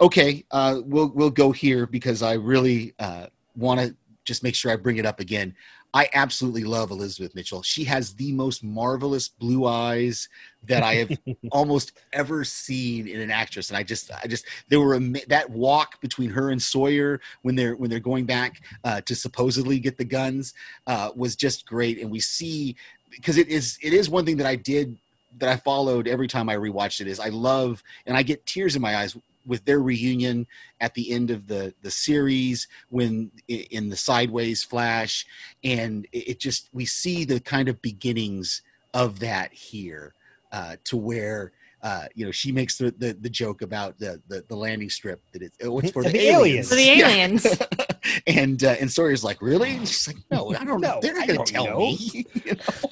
okay. 0.00 0.44
Uh, 0.50 0.80
we'll 0.84 1.10
we'll 1.12 1.30
go 1.30 1.50
here 1.50 1.86
because 1.86 2.22
I 2.22 2.34
really 2.34 2.94
uh, 3.00 3.26
want 3.58 3.80
to 3.80 3.94
just 4.24 4.42
make 4.42 4.54
sure 4.54 4.70
I 4.70 4.76
bring 4.76 4.98
it 4.98 5.06
up 5.06 5.20
again. 5.20 5.54
I 5.94 6.08
absolutely 6.12 6.64
love 6.64 6.90
Elizabeth 6.90 7.34
Mitchell. 7.34 7.62
She 7.62 7.82
has 7.84 8.14
the 8.14 8.30
most 8.32 8.62
marvelous 8.62 9.28
blue 9.28 9.66
eyes 9.66 10.28
that 10.64 10.82
I 10.82 10.94
have 10.96 11.18
almost 11.50 11.92
ever 12.12 12.44
seen 12.44 13.08
in 13.08 13.20
an 13.20 13.30
actress, 13.30 13.70
and 13.70 13.76
I 13.78 13.82
just, 13.82 14.10
I 14.12 14.26
just, 14.26 14.44
there 14.68 14.80
were 14.80 14.98
that 15.28 15.48
walk 15.48 15.98
between 16.02 16.28
her 16.30 16.50
and 16.50 16.60
Sawyer 16.60 17.20
when 17.40 17.54
they're 17.54 17.74
when 17.74 17.88
they're 17.88 18.00
going 18.00 18.26
back 18.26 18.62
uh, 18.84 19.00
to 19.02 19.14
supposedly 19.14 19.78
get 19.78 19.96
the 19.96 20.04
guns 20.04 20.52
uh, 20.86 21.10
was 21.16 21.34
just 21.34 21.64
great, 21.66 21.98
and 22.00 22.10
we 22.10 22.20
see 22.20 22.76
because 23.10 23.38
it 23.38 23.48
is 23.48 23.78
it 23.82 23.94
is 23.94 24.10
one 24.10 24.26
thing 24.26 24.36
that 24.36 24.46
I 24.46 24.56
did 24.56 24.96
that 25.38 25.48
I 25.48 25.56
followed 25.56 26.06
every 26.06 26.28
time 26.28 26.48
I 26.48 26.56
rewatched 26.56 27.00
it 27.00 27.06
is 27.06 27.20
I 27.20 27.28
love 27.28 27.82
and 28.06 28.16
I 28.16 28.22
get 28.22 28.44
tears 28.46 28.76
in 28.76 28.82
my 28.82 28.96
eyes 28.96 29.16
with 29.48 29.64
their 29.64 29.80
reunion 29.80 30.46
at 30.80 30.94
the 30.94 31.10
end 31.10 31.30
of 31.30 31.46
the 31.48 31.74
the 31.82 31.90
series 31.90 32.68
when 32.90 33.30
in 33.48 33.88
the 33.88 33.96
sideways 33.96 34.62
flash 34.62 35.26
and 35.64 36.06
it 36.12 36.28
it 36.28 36.40
just 36.40 36.68
we 36.72 36.84
see 36.84 37.24
the 37.24 37.40
kind 37.40 37.68
of 37.68 37.80
beginnings 37.82 38.62
of 38.94 39.18
that 39.18 39.52
here 39.52 40.14
uh, 40.52 40.76
to 40.84 40.96
where 40.96 41.52
uh, 41.82 42.06
you 42.14 42.24
know 42.24 42.32
she 42.32 42.50
makes 42.52 42.76
the, 42.78 42.90
the 42.98 43.12
the 43.20 43.30
joke 43.30 43.62
about 43.62 43.98
the 43.98 44.20
the, 44.28 44.44
the 44.48 44.56
landing 44.56 44.90
strip 44.90 45.20
that 45.32 45.42
it's 45.42 45.56
oh, 45.62 45.78
it's 45.78 45.90
for 45.92 46.02
the, 46.02 46.10
The 46.10 46.28
aliens, 46.28 46.36
aliens. 46.36 46.68
For 46.68 46.74
the 46.74 46.82
Yeah. 46.82 47.08
aliens. 47.08 47.58
and 48.26 48.64
uh, 48.64 48.76
and 48.80 48.90
Sawyer's 48.90 49.22
like, 49.24 49.40
really? 49.40 49.76
And 49.76 49.86
she's 49.86 50.06
like, 50.08 50.16
no, 50.30 50.54
I 50.54 50.64
don't 50.64 50.80
know. 50.80 50.98
They're 51.00 51.14
not 51.14 51.28
going 51.28 51.44
to 51.44 51.52
tell 51.52 51.66
know. 51.66 51.78
me. 51.78 51.98
you 52.44 52.54
know? 52.54 52.90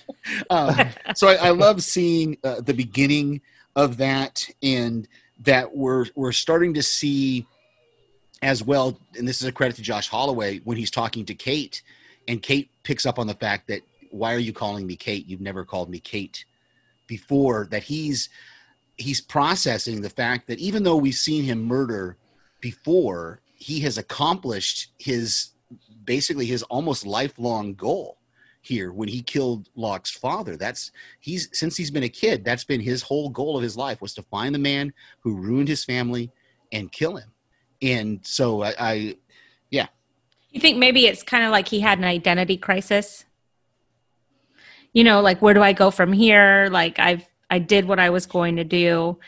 um, 0.51 0.77
so 1.15 1.29
I, 1.29 1.35
I 1.35 1.51
love 1.51 1.83
seeing 1.83 2.37
uh, 2.45 2.61
the 2.61 2.75
beginning 2.75 3.41
of 3.75 3.97
that, 3.99 4.47
and 4.63 5.09
that 5.41 5.77
we're 5.77 6.07
we're 6.15 6.33
starting 6.33 6.75
to 6.75 6.83
see 6.83 7.47
as 8.43 8.63
well. 8.63 8.99
And 9.17 9.27
this 9.27 9.41
is 9.41 9.49
a 9.49 9.53
credit 9.53 9.77
to 9.77 9.83
Josh 9.83 10.09
Holloway 10.09 10.59
when 10.59 10.77
he's 10.77 10.91
talking 10.91 11.25
to 11.27 11.35
Kate, 11.35 11.83
and 12.29 12.43
Kate 12.43 12.71
picks 12.83 13.07
up 13.07 13.19
on 13.19 13.27
the 13.27 13.35
fact 13.35 13.69
that 13.69 13.83
why 14.11 14.35
are 14.35 14.39
you 14.39 14.53
calling 14.53 14.87
me 14.87 14.97
Kate? 14.97 15.27
You've 15.27 15.41
never 15.41 15.65
called 15.65 15.91
me 15.91 15.99
Kate 15.99 16.45
before. 17.07 17.69
That 17.71 17.83
he's 17.83 18.29
he's 18.97 19.21
processing 19.21 20.01
the 20.01 20.11
fact 20.11 20.47
that 20.49 20.59
even 20.59 20.83
though 20.83 20.97
we've 20.97 21.15
seen 21.15 21.45
him 21.45 21.63
murder 21.65 22.17
before, 22.61 23.41
he 23.55 23.81
has 23.81 23.99
accomplished 23.99 24.91
his 24.99 25.51
basically 26.05 26.47
his 26.47 26.63
almost 26.65 27.05
lifelong 27.05 27.75
goal 27.75 28.17
here 28.67 28.93
when 28.93 29.09
he 29.09 29.23
killed 29.23 29.69
Locke's 29.77 30.11
father. 30.11 30.57
That's 30.57 30.91
he's 31.21 31.49
since 31.53 31.77
he's 31.77 31.91
been 31.91 32.03
a 32.03 32.09
kid, 32.09 32.45
that's 32.45 32.65
been 32.65 32.81
his 32.81 33.03
whole 33.03 33.29
goal 33.31 33.57
of 33.57 33.63
his 33.63 33.77
life 33.77 34.01
was 34.01 34.13
to 34.15 34.23
find 34.23 34.55
the 34.55 34.59
man 34.59 34.93
who 35.21 35.37
ruined 35.37 35.69
his 35.69 35.85
family 35.85 36.31
and 36.73 36.91
kill 36.91 37.17
him. 37.17 37.31
And 37.81 38.21
so 38.27 38.63
I, 38.63 38.75
I 38.79 39.17
yeah. 39.71 39.87
You 40.51 40.61
think 40.61 40.79
maybe 40.79 41.07
it's 41.07 41.23
kind 41.23 41.45
of 41.45 41.51
like 41.53 41.69
he 41.69 41.81
had 41.81 41.99
an 41.99 42.05
identity 42.05 42.57
crisis? 42.57 43.25
You 44.93 45.05
know, 45.05 45.21
like 45.21 45.41
where 45.43 45.55
do 45.55 45.63
I 45.63 45.73
go 45.73 45.91
from 45.91 46.13
here? 46.13 46.69
Like 46.71 46.99
I've 46.99 47.27
I 47.51 47.59
did 47.61 47.87
what 47.87 48.01
I 48.01 48.11
was 48.11 48.27
going 48.27 48.57
to 48.57 48.65
do. 48.65 49.19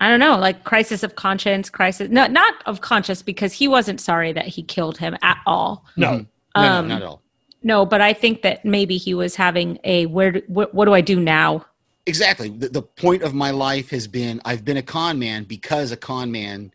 I 0.00 0.08
don't 0.08 0.20
know, 0.20 0.38
like 0.38 0.62
crisis 0.64 1.02
of 1.02 1.14
conscience, 1.16 1.70
crisis 1.70 2.08
no 2.10 2.26
not 2.26 2.54
of 2.66 2.80
conscience 2.80 3.22
because 3.22 3.52
he 3.52 3.68
wasn't 3.68 4.00
sorry 4.00 4.32
that 4.32 4.46
he 4.46 4.62
killed 4.62 4.98
him 4.98 5.16
at 5.22 5.38
all. 5.46 5.84
no, 5.96 6.08
Mhm. 6.08 6.26
no, 6.56 6.62
no, 6.62 6.68
Um, 6.78 6.88
not 6.88 7.02
at 7.02 7.08
all. 7.08 7.22
No, 7.62 7.84
but 7.84 8.00
I 8.00 8.12
think 8.12 8.42
that 8.42 8.64
maybe 8.64 8.96
he 8.96 9.14
was 9.14 9.36
having 9.36 9.78
a 9.84 10.06
where 10.06 10.32
do, 10.32 10.42
what, 10.46 10.74
what 10.74 10.84
do 10.84 10.94
I 10.94 11.00
do 11.00 11.18
now? 11.18 11.66
Exactly. 12.06 12.48
The, 12.48 12.68
the 12.68 12.82
point 12.82 13.22
of 13.22 13.34
my 13.34 13.50
life 13.50 13.90
has 13.90 14.06
been 14.06 14.40
I've 14.44 14.64
been 14.64 14.76
a 14.76 14.82
con 14.82 15.18
man 15.18 15.44
because 15.44 15.92
a 15.92 15.96
con 15.96 16.30
man 16.30 16.72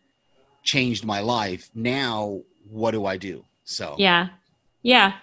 changed 0.62 1.04
my 1.04 1.20
life. 1.20 1.70
Now, 1.74 2.42
what 2.70 2.92
do 2.92 3.06
I 3.06 3.16
do? 3.16 3.44
So, 3.64 3.96
Yeah. 3.98 4.28
Yeah. 4.82 5.14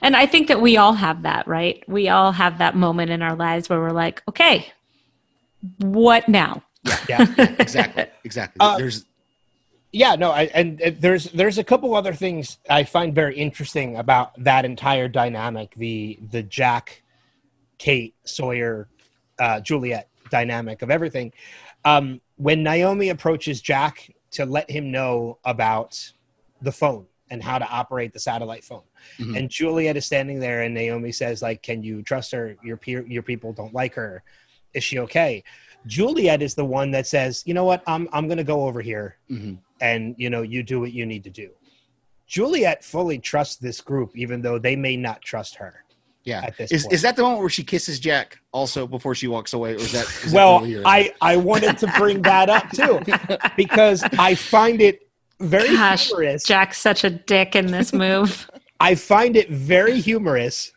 And 0.00 0.14
I 0.14 0.26
think 0.26 0.46
that 0.46 0.60
we 0.60 0.76
all 0.76 0.92
have 0.92 1.22
that, 1.22 1.48
right? 1.48 1.82
We 1.88 2.08
all 2.08 2.30
have 2.30 2.58
that 2.58 2.76
moment 2.76 3.10
in 3.10 3.20
our 3.20 3.34
lives 3.34 3.68
where 3.68 3.80
we're 3.80 3.90
like, 3.90 4.22
okay, 4.28 4.72
what 5.78 6.28
now? 6.28 6.62
yeah. 7.08 7.26
exactly. 7.58 8.06
Exactly. 8.22 8.60
Uh, 8.60 8.78
There's, 8.78 9.04
yeah 9.92 10.14
no 10.14 10.30
I, 10.30 10.42
and 10.54 10.80
uh, 10.82 10.90
there's 10.98 11.24
there's 11.32 11.58
a 11.58 11.64
couple 11.64 11.94
other 11.94 12.12
things 12.12 12.58
i 12.68 12.84
find 12.84 13.14
very 13.14 13.36
interesting 13.36 13.96
about 13.96 14.32
that 14.44 14.64
entire 14.64 15.08
dynamic 15.08 15.74
the 15.74 16.18
the 16.30 16.42
jack 16.42 17.02
kate 17.78 18.14
sawyer 18.24 18.88
uh, 19.38 19.60
juliet 19.60 20.08
dynamic 20.30 20.82
of 20.82 20.90
everything 20.90 21.32
um, 21.84 22.20
when 22.36 22.62
naomi 22.62 23.08
approaches 23.08 23.60
jack 23.60 24.10
to 24.30 24.44
let 24.44 24.70
him 24.70 24.90
know 24.90 25.38
about 25.44 26.12
the 26.60 26.72
phone 26.72 27.06
and 27.30 27.42
how 27.42 27.58
to 27.58 27.66
operate 27.68 28.12
the 28.12 28.18
satellite 28.18 28.64
phone. 28.64 28.82
Mhm. 29.18 29.36
And 29.38 29.50
Juliet 29.50 29.96
is 29.96 30.06
standing 30.06 30.40
there, 30.40 30.62
and 30.62 30.74
Naomi 30.74 31.12
says, 31.12 31.42
"Like, 31.42 31.62
can 31.62 31.82
you 31.82 32.02
trust 32.02 32.32
her? 32.32 32.56
Your 32.64 32.76
peer, 32.78 33.06
your 33.06 33.22
people 33.22 33.52
don't 33.52 33.74
like 33.74 33.94
her. 33.94 34.22
Is 34.72 34.82
she 34.82 34.98
okay?" 34.98 35.44
Juliet 35.86 36.42
is 36.42 36.54
the 36.54 36.64
one 36.64 36.90
that 36.92 37.06
says, 37.06 37.42
"You 37.46 37.54
know 37.54 37.64
what? 37.64 37.82
I'm 37.86 38.08
I'm 38.12 38.28
going 38.28 38.38
to 38.38 38.44
go 38.44 38.66
over 38.66 38.80
here, 38.80 39.16
Mhm. 39.30 39.58
And 39.80 40.14
you 40.18 40.30
know, 40.30 40.42
you 40.42 40.62
do 40.62 40.80
what 40.80 40.92
you 40.92 41.06
need 41.06 41.24
to 41.24 41.30
do." 41.30 41.50
Juliet 42.26 42.84
fully 42.84 43.18
trusts 43.18 43.56
this 43.56 43.80
group, 43.80 44.12
even 44.14 44.42
though 44.42 44.58
they 44.58 44.76
may 44.76 44.96
not 44.96 45.22
trust 45.22 45.56
her. 45.56 45.84
Yeah. 46.24 46.42
At 46.44 46.58
this 46.58 46.70
Is, 46.70 46.82
point. 46.82 46.92
is 46.92 47.02
that 47.02 47.16
the 47.16 47.22
moment 47.22 47.40
where 47.40 47.48
she 47.48 47.64
kisses 47.64 47.98
Jack 47.98 48.38
also 48.52 48.86
before 48.86 49.14
she 49.14 49.28
walks 49.28 49.54
away? 49.54 49.72
Or 49.72 49.76
is 49.76 49.92
that, 49.92 50.04
is 50.04 50.32
that 50.32 50.34
well 50.34 50.58
earlier? 50.58 50.82
i 50.84 51.10
i 51.22 51.36
wanted 51.36 51.78
to 51.78 51.86
bring 51.96 52.20
that 52.22 52.50
up 52.50 52.70
too 52.70 53.00
because 53.56 54.02
i 54.18 54.34
find 54.34 54.82
it 54.82 55.08
very 55.40 55.68
Gosh, 55.68 56.08
humorous 56.08 56.44
Jack's 56.44 56.78
such 56.78 57.04
a 57.04 57.10
dick 57.10 57.56
in 57.56 57.68
this 57.68 57.92
move. 57.94 58.50
i 58.80 58.94
find 58.94 59.36
it 59.36 59.48
very 59.48 60.00
humorous 60.00 60.72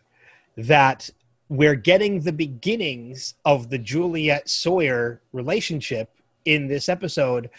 that 0.55 1.09
we're 1.49 1.75
getting 1.75 2.21
the 2.21 2.31
beginnings 2.31 3.33
of 3.43 3.69
the 3.69 3.77
juliet 3.77 4.47
sawyer 4.47 5.21
relationship 5.33 6.11
in 6.45 6.67
this 6.67 6.87
episode 6.87 7.49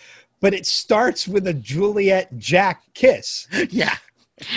but 0.43 0.53
it 0.53 0.66
starts 0.66 1.26
with 1.26 1.47
a 1.47 1.55
juliet 1.55 2.36
jack 2.38 2.82
kiss 2.93 3.49
yeah. 3.70 3.97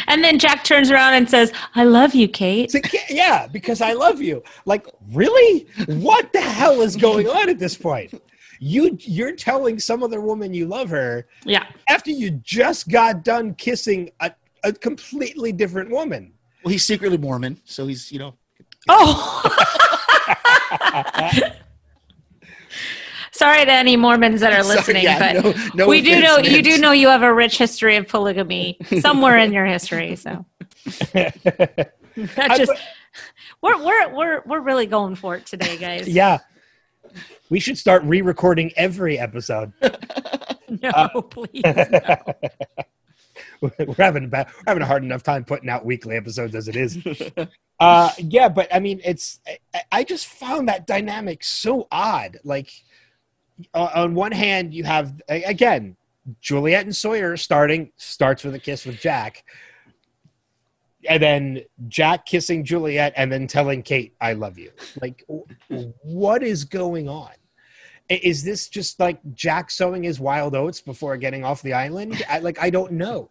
and 0.07 0.23
then 0.23 0.39
Jack 0.39 0.63
turns 0.63 0.89
around 0.89 1.13
and 1.13 1.29
says, 1.29 1.51
"I 1.75 1.83
love 1.83 2.15
you, 2.15 2.27
Kate." 2.27 2.65
It's 2.65 2.73
like, 2.73 2.91
yeah 3.09 3.47
because 3.47 3.81
i 3.81 3.93
love 3.93 4.21
you 4.21 4.43
like 4.65 4.87
really 5.13 5.67
what 5.87 6.31
the 6.33 6.41
hell 6.41 6.81
is 6.81 6.95
going 6.95 7.27
on 7.27 7.49
at 7.49 7.59
this 7.59 7.77
point 7.77 8.13
you 8.59 8.97
you're 9.01 9.35
telling 9.35 9.79
some 9.79 10.03
other 10.03 10.21
woman 10.21 10.53
you 10.53 10.65
love 10.65 10.89
her 10.89 11.27
Yeah. 11.43 11.65
after 11.89 12.11
you 12.11 12.31
just 12.31 12.89
got 12.89 13.23
done 13.23 13.53
kissing 13.55 14.11
a, 14.21 14.31
a 14.63 14.73
completely 14.73 15.51
different 15.51 15.91
woman. 15.91 16.33
Well, 16.63 16.71
he's 16.71 16.85
secretly 16.85 17.17
Mormon, 17.17 17.61
so 17.65 17.85
he's 17.85 18.11
you 18.11 18.19
know. 18.19 18.33
Oh. 18.89 19.43
Sorry 23.35 23.65
to 23.65 23.71
any 23.71 23.97
Mormons 23.97 24.39
that 24.41 24.53
are 24.53 24.63
Sorry, 24.63 24.75
listening, 24.77 25.03
yeah, 25.03 25.33
but 25.41 25.43
no- 25.43 25.69
no 25.75 25.87
we 25.87 26.01
do 26.01 26.11
offense 26.11 26.23
know 26.25 26.37
you 26.51 26.61
do 26.61 26.77
know 26.77 26.91
you 26.91 27.09
have 27.09 27.21
a 27.21 27.33
rich 27.33 27.57
history 27.57 27.97
of 27.97 28.07
polygamy 28.07 28.77
somewhere 29.01 29.37
in 29.37 29.51
your 29.51 29.65
history. 29.65 30.15
So 30.15 30.45
that 31.13 31.91
I- 32.37 32.57
just 32.57 32.71
we're 33.61 33.77
we're 33.83 34.09
we're 34.15 34.41
we're 34.45 34.59
really 34.61 34.85
going 34.85 35.15
for 35.15 35.35
it 35.35 35.45
today, 35.45 35.77
guys. 35.77 36.07
yeah. 36.07 36.39
We 37.49 37.59
should 37.59 37.77
start 37.77 38.03
re-recording 38.03 38.71
every 38.75 39.19
episode. 39.19 39.71
No, 40.67 41.21
please. 41.29 41.61
No. 41.63 42.17
we're 43.61 43.93
having 43.99 44.23
a 44.25 44.27
bad, 44.27 44.47
we're 44.47 44.63
having 44.71 44.81
a 44.81 44.85
hard 44.85 45.03
enough 45.03 45.21
time 45.21 45.45
putting 45.45 45.69
out 45.69 45.85
weekly 45.85 46.15
episodes 46.17 46.55
as 46.55 46.67
it 46.67 46.75
is. 46.75 46.97
uh, 47.79 48.09
yeah, 48.17 48.49
but 48.49 48.73
I 48.73 48.79
mean, 48.79 48.99
it's 49.03 49.39
I, 49.75 49.81
I 49.91 50.03
just 50.03 50.25
found 50.25 50.67
that 50.69 50.87
dynamic 50.87 51.43
so 51.43 51.87
odd. 51.91 52.39
Like, 52.43 52.67
uh, 52.67 52.84
Uh, 53.73 53.89
on 53.95 54.15
one 54.15 54.31
hand, 54.31 54.73
you 54.73 54.83
have 54.83 55.21
again 55.29 55.95
Juliet 56.41 56.85
and 56.85 56.95
Sawyer 56.95 57.37
starting 57.37 57.91
starts 57.97 58.43
with 58.43 58.55
a 58.55 58.59
kiss 58.59 58.85
with 58.85 58.99
Jack, 58.99 59.43
and 61.07 61.21
then 61.21 61.61
Jack 61.87 62.25
kissing 62.25 62.63
Juliet, 62.63 63.13
and 63.15 63.31
then 63.31 63.47
telling 63.47 63.83
Kate, 63.83 64.13
"I 64.19 64.33
love 64.33 64.57
you." 64.57 64.71
Like, 65.01 65.25
what 66.03 66.43
is 66.43 66.65
going 66.65 67.07
on? 67.07 67.31
Is 68.09 68.43
this 68.43 68.69
just 68.69 68.99
like 68.99 69.19
Jack 69.33 69.71
sowing 69.71 70.03
his 70.03 70.19
wild 70.19 70.55
oats 70.55 70.79
before 70.79 71.17
getting 71.17 71.43
off 71.43 71.61
the 71.61 71.73
island? 71.73 72.23
I, 72.29 72.39
like, 72.39 72.61
I 72.61 72.69
don't 72.69 72.93
know. 72.93 73.29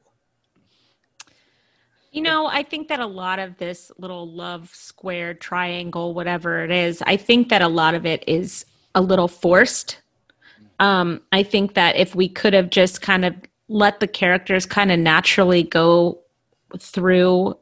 You 2.10 2.22
know, 2.22 2.46
I 2.46 2.62
think 2.62 2.88
that 2.88 3.00
a 3.00 3.06
lot 3.06 3.40
of 3.40 3.56
this 3.58 3.90
little 3.98 4.30
love 4.30 4.72
square 4.72 5.34
triangle, 5.34 6.14
whatever 6.14 6.64
it 6.64 6.70
is, 6.70 7.02
I 7.02 7.16
think 7.16 7.48
that 7.48 7.60
a 7.60 7.66
lot 7.66 7.94
of 7.94 8.06
it 8.06 8.22
is 8.28 8.66
a 8.94 9.00
little 9.00 9.26
forced. 9.26 10.00
Um, 10.80 11.20
I 11.32 11.42
think 11.42 11.74
that 11.74 11.96
if 11.96 12.14
we 12.14 12.28
could 12.28 12.52
have 12.52 12.70
just 12.70 13.00
kind 13.02 13.24
of 13.24 13.34
let 13.68 14.00
the 14.00 14.06
characters 14.06 14.66
kind 14.66 14.92
of 14.92 14.98
naturally 14.98 15.62
go 15.62 16.20
through 16.78 17.56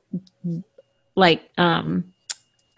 like 1.14 1.50
um 1.58 2.12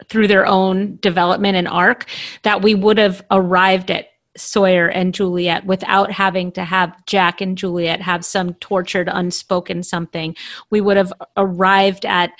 through 0.09 0.27
their 0.27 0.45
own 0.45 0.97
development 0.97 1.55
and 1.55 1.67
arc 1.67 2.05
that 2.43 2.61
we 2.61 2.75
would 2.75 2.97
have 2.97 3.23
arrived 3.31 3.89
at 3.89 4.09
Sawyer 4.37 4.87
and 4.87 5.13
Juliet 5.13 5.65
without 5.65 6.11
having 6.11 6.51
to 6.53 6.65
have 6.65 6.93
Jack 7.05 7.39
and 7.39 7.57
Juliet 7.57 8.01
have 8.01 8.25
some 8.25 8.53
tortured 8.55 9.09
unspoken 9.11 9.81
something. 9.81 10.35
We 10.69 10.81
would 10.81 10.97
have 10.97 11.13
arrived 11.37 12.05
at 12.05 12.31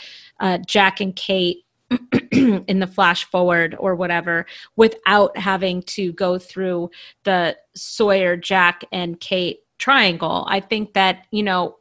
uh, 0.42 0.58
Jack 0.60 1.00
and 1.00 1.16
Kate 1.16 1.65
in 2.32 2.80
the 2.80 2.88
flash 2.88 3.26
forward 3.26 3.76
or 3.80 3.96
whatever 3.96 4.46
without 4.76 5.38
having 5.38 5.82
to 5.84 6.12
go 6.14 6.38
through 6.38 6.90
the 7.24 7.58
Sawyer, 7.76 8.36
Jack, 8.36 8.84
and 8.92 9.20
Kate 9.20 9.60
triangle. 9.78 10.46
I 10.48 10.60
think 10.60 10.94
that, 10.94 11.26
you 11.32 11.44
know, 11.44 11.78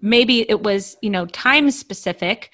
maybe 0.00 0.48
it 0.48 0.62
was, 0.62 0.96
you 1.02 1.10
know, 1.10 1.26
time 1.26 1.70
specific. 1.70 2.50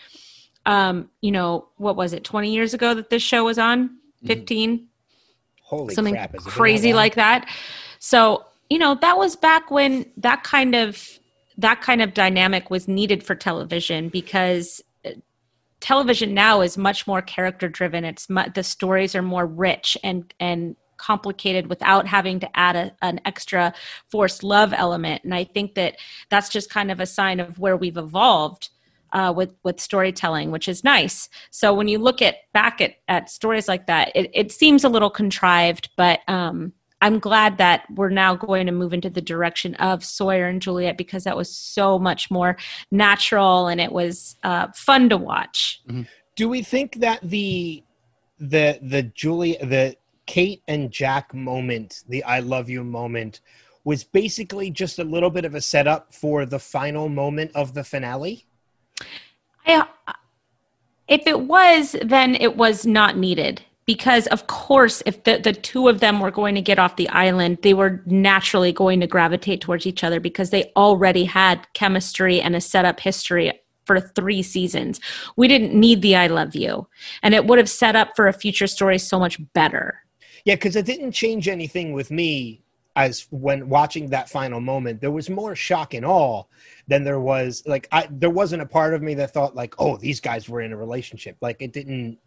Um, 0.67 1.11
you 1.21 1.33
know, 1.33 1.69
what 1.77 1.97
was 1.97 2.13
it, 2.13 2.23
20 2.23 2.53
years 2.53 2.75
ago 2.75 2.95
that 2.95 3.11
this 3.11 3.23
show 3.23 3.45
was 3.45 3.59
on? 3.59 3.97
15? 4.27 4.87
Holy 5.63 5.95
something 5.95 6.15
crap! 6.15 6.35
it 6.35 6.43
that 6.43 6.51
crazy 6.51 6.93
like 6.93 7.15
that. 7.15 7.49
So, 7.99 8.45
you 8.69 8.79
know, 8.79 8.97
that 8.97 9.17
was 9.17 9.37
back 9.37 9.71
when 9.71 10.05
that 10.17 10.43
kind 10.43 10.75
of 10.75 11.19
that 11.59 11.81
kind 11.81 12.03
of 12.03 12.15
dynamic 12.15 12.71
was 12.71 12.89
needed 12.89 13.23
for 13.23 13.35
television 13.35 14.09
because 14.09 14.83
television 15.81 16.35
now 16.35 16.61
is 16.61 16.77
much 16.79 17.07
more 17.07 17.23
character 17.23 17.69
driven. 17.69 18.05
It's 18.05 18.29
mu- 18.31 18.51
the 18.55 18.63
stories 18.63 19.15
are 19.15 19.23
more 19.23 19.47
rich 19.47 19.97
and 20.03 20.33
and 20.41 20.77
complicated 20.97 21.69
without 21.69 22.07
having 22.07 22.39
to 22.41 22.57
add 22.57 22.77
a, 22.77 22.93
an 23.01 23.21
extra 23.25 23.73
forced 24.11 24.45
love 24.45 24.75
element. 24.75 25.25
And 25.25 25.35
I 25.35 25.45
think 25.45 25.75
that 25.75 25.97
that's 26.29 26.51
just 26.51 26.69
kind 26.69 26.91
of 26.91 27.01
a 27.01 27.07
sign 27.07 27.41
of 27.41 27.59
where 27.59 27.77
we've 27.77 27.97
evolved 27.97 28.69
uh, 29.13 29.33
with 29.35 29.55
with 29.65 29.81
storytelling, 29.81 30.51
which 30.51 30.69
is 30.69 30.85
nice. 30.85 31.29
So 31.51 31.75
when 31.75 31.89
you 31.89 31.99
look 31.99 32.23
at 32.23 32.37
back 32.53 32.81
at, 32.81 32.97
at 33.09 33.31
stories 33.31 33.67
like 33.67 33.87
that, 33.87 34.13
it, 34.15 34.31
it 34.35 34.53
seems 34.53 34.85
a 34.85 34.89
little 34.89 35.11
contrived, 35.11 35.91
but 35.97 36.21
um, 36.29 36.73
I'm 37.03 37.19
glad 37.19 37.59
that 37.59 37.85
we're 37.91 38.11
now 38.11 38.35
going 38.35 38.67
to 38.67 38.73
move 38.73 38.93
into 38.93 39.09
the 39.09 39.23
direction 39.23 39.75
of 39.77 40.05
Sawyer 40.05 40.47
and 40.47 40.61
Juliet 40.61 40.99
because 40.99 41.25
that 41.25 41.37
was 41.37 41.55
so 41.55 41.99
much 41.99 42.31
more 42.31 42.57
natural 42.91 43.69
and 43.69 43.81
it 43.81 43.93
was 43.93 44.37
uh, 44.43 44.69
fun 44.75 45.09
to 45.09 45.17
watch. 45.17 45.81
Do 46.37 46.49
we 46.49 46.63
think 46.63 46.97
that 46.97 47.21
the 47.23 47.83
the 48.39 48.79
the 48.83 49.03
Julie 49.03 49.59
the 49.61 49.97
Kate 50.27 50.63
and 50.69 50.91
Jack 50.91 51.35
moment, 51.35 52.05
the 52.09 52.23
I 52.25 52.41
love 52.41 52.69
you 52.69 52.85
moment, 52.85 53.41
was 53.85 54.05
basically 54.05 54.71
just 54.71 54.99
a 54.99 55.05
little 55.05 55.31
bit 55.31 55.45
of 55.45 55.55
a 55.55 55.61
setup 55.61 56.15
for 56.15 56.45
the 56.45 56.59
final 56.59 57.09
moment 57.09 57.51
of 57.55 57.75
the 57.75 57.85
finale? 57.85 58.45
I, 59.67 59.87
if 61.09 61.27
it 61.27 61.41
was, 61.41 61.97
then 62.03 62.37
it 62.37 62.57
was 62.57 62.87
not 62.87 63.17
needed 63.17 63.63
because, 63.91 64.29
of 64.29 64.47
course, 64.47 65.03
if 65.05 65.25
the, 65.25 65.39
the 65.39 65.53
two 65.53 65.89
of 65.89 65.99
them 65.99 66.21
were 66.21 66.31
going 66.31 66.55
to 66.55 66.61
get 66.61 66.79
off 66.79 66.95
the 66.95 67.09
island, 67.09 67.59
they 67.63 67.75
were 67.75 68.05
naturally 68.07 68.71
going 68.71 69.01
to 69.01 69.07
gravitate 69.09 69.61
towards 69.61 69.85
each 69.85 70.05
other 70.05 70.21
because 70.21 70.51
they 70.51 70.71
already 70.77 71.25
had 71.25 71.67
chemistry 71.73 72.41
and 72.41 72.55
a 72.55 72.61
setup 72.61 73.01
history 73.01 73.53
for 73.87 73.99
three 73.99 74.45
seasons. 74.45 75.01
We 75.35 75.49
didn't 75.49 75.75
need 75.75 76.03
the 76.03 76.15
I 76.15 76.29
love 76.29 76.55
you, 76.55 76.87
and 77.25 77.35
it 77.35 77.47
would 77.47 77.59
have 77.59 77.69
set 77.69 77.97
up 77.97 78.11
for 78.15 78.29
a 78.29 78.33
future 78.33 78.69
story 78.69 78.97
so 78.97 79.19
much 79.19 79.41
better. 79.55 80.05
Yeah, 80.45 80.55
because 80.55 80.77
it 80.77 80.87
didn't 80.87 81.11
change 81.11 81.49
anything 81.49 81.93
with 81.93 82.13
me 82.13 82.63
as 82.95 83.27
when 83.31 83.69
watching 83.69 84.11
that 84.11 84.31
final 84.31 84.61
moment. 84.61 85.01
There 85.01 85.11
was 85.11 85.29
more 85.29 85.57
shock 85.57 85.95
and 85.95 86.07
awe 86.07 86.45
than 86.87 87.03
there 87.03 87.19
was 87.19 87.65
like 87.67 87.89
I 87.91 88.07
there 88.09 88.31
wasn't 88.31 88.63
a 88.63 88.67
part 88.67 88.95
of 88.95 89.03
me 89.03 89.15
that 89.15 89.33
thought 89.33 89.57
like, 89.57 89.75
oh, 89.81 89.97
these 89.97 90.21
guys 90.21 90.49
were 90.49 90.61
in 90.61 90.73
a 90.73 90.77
relationship. 90.77 91.37
Like 91.41 91.61
it 91.61 91.73
didn't 91.73 92.19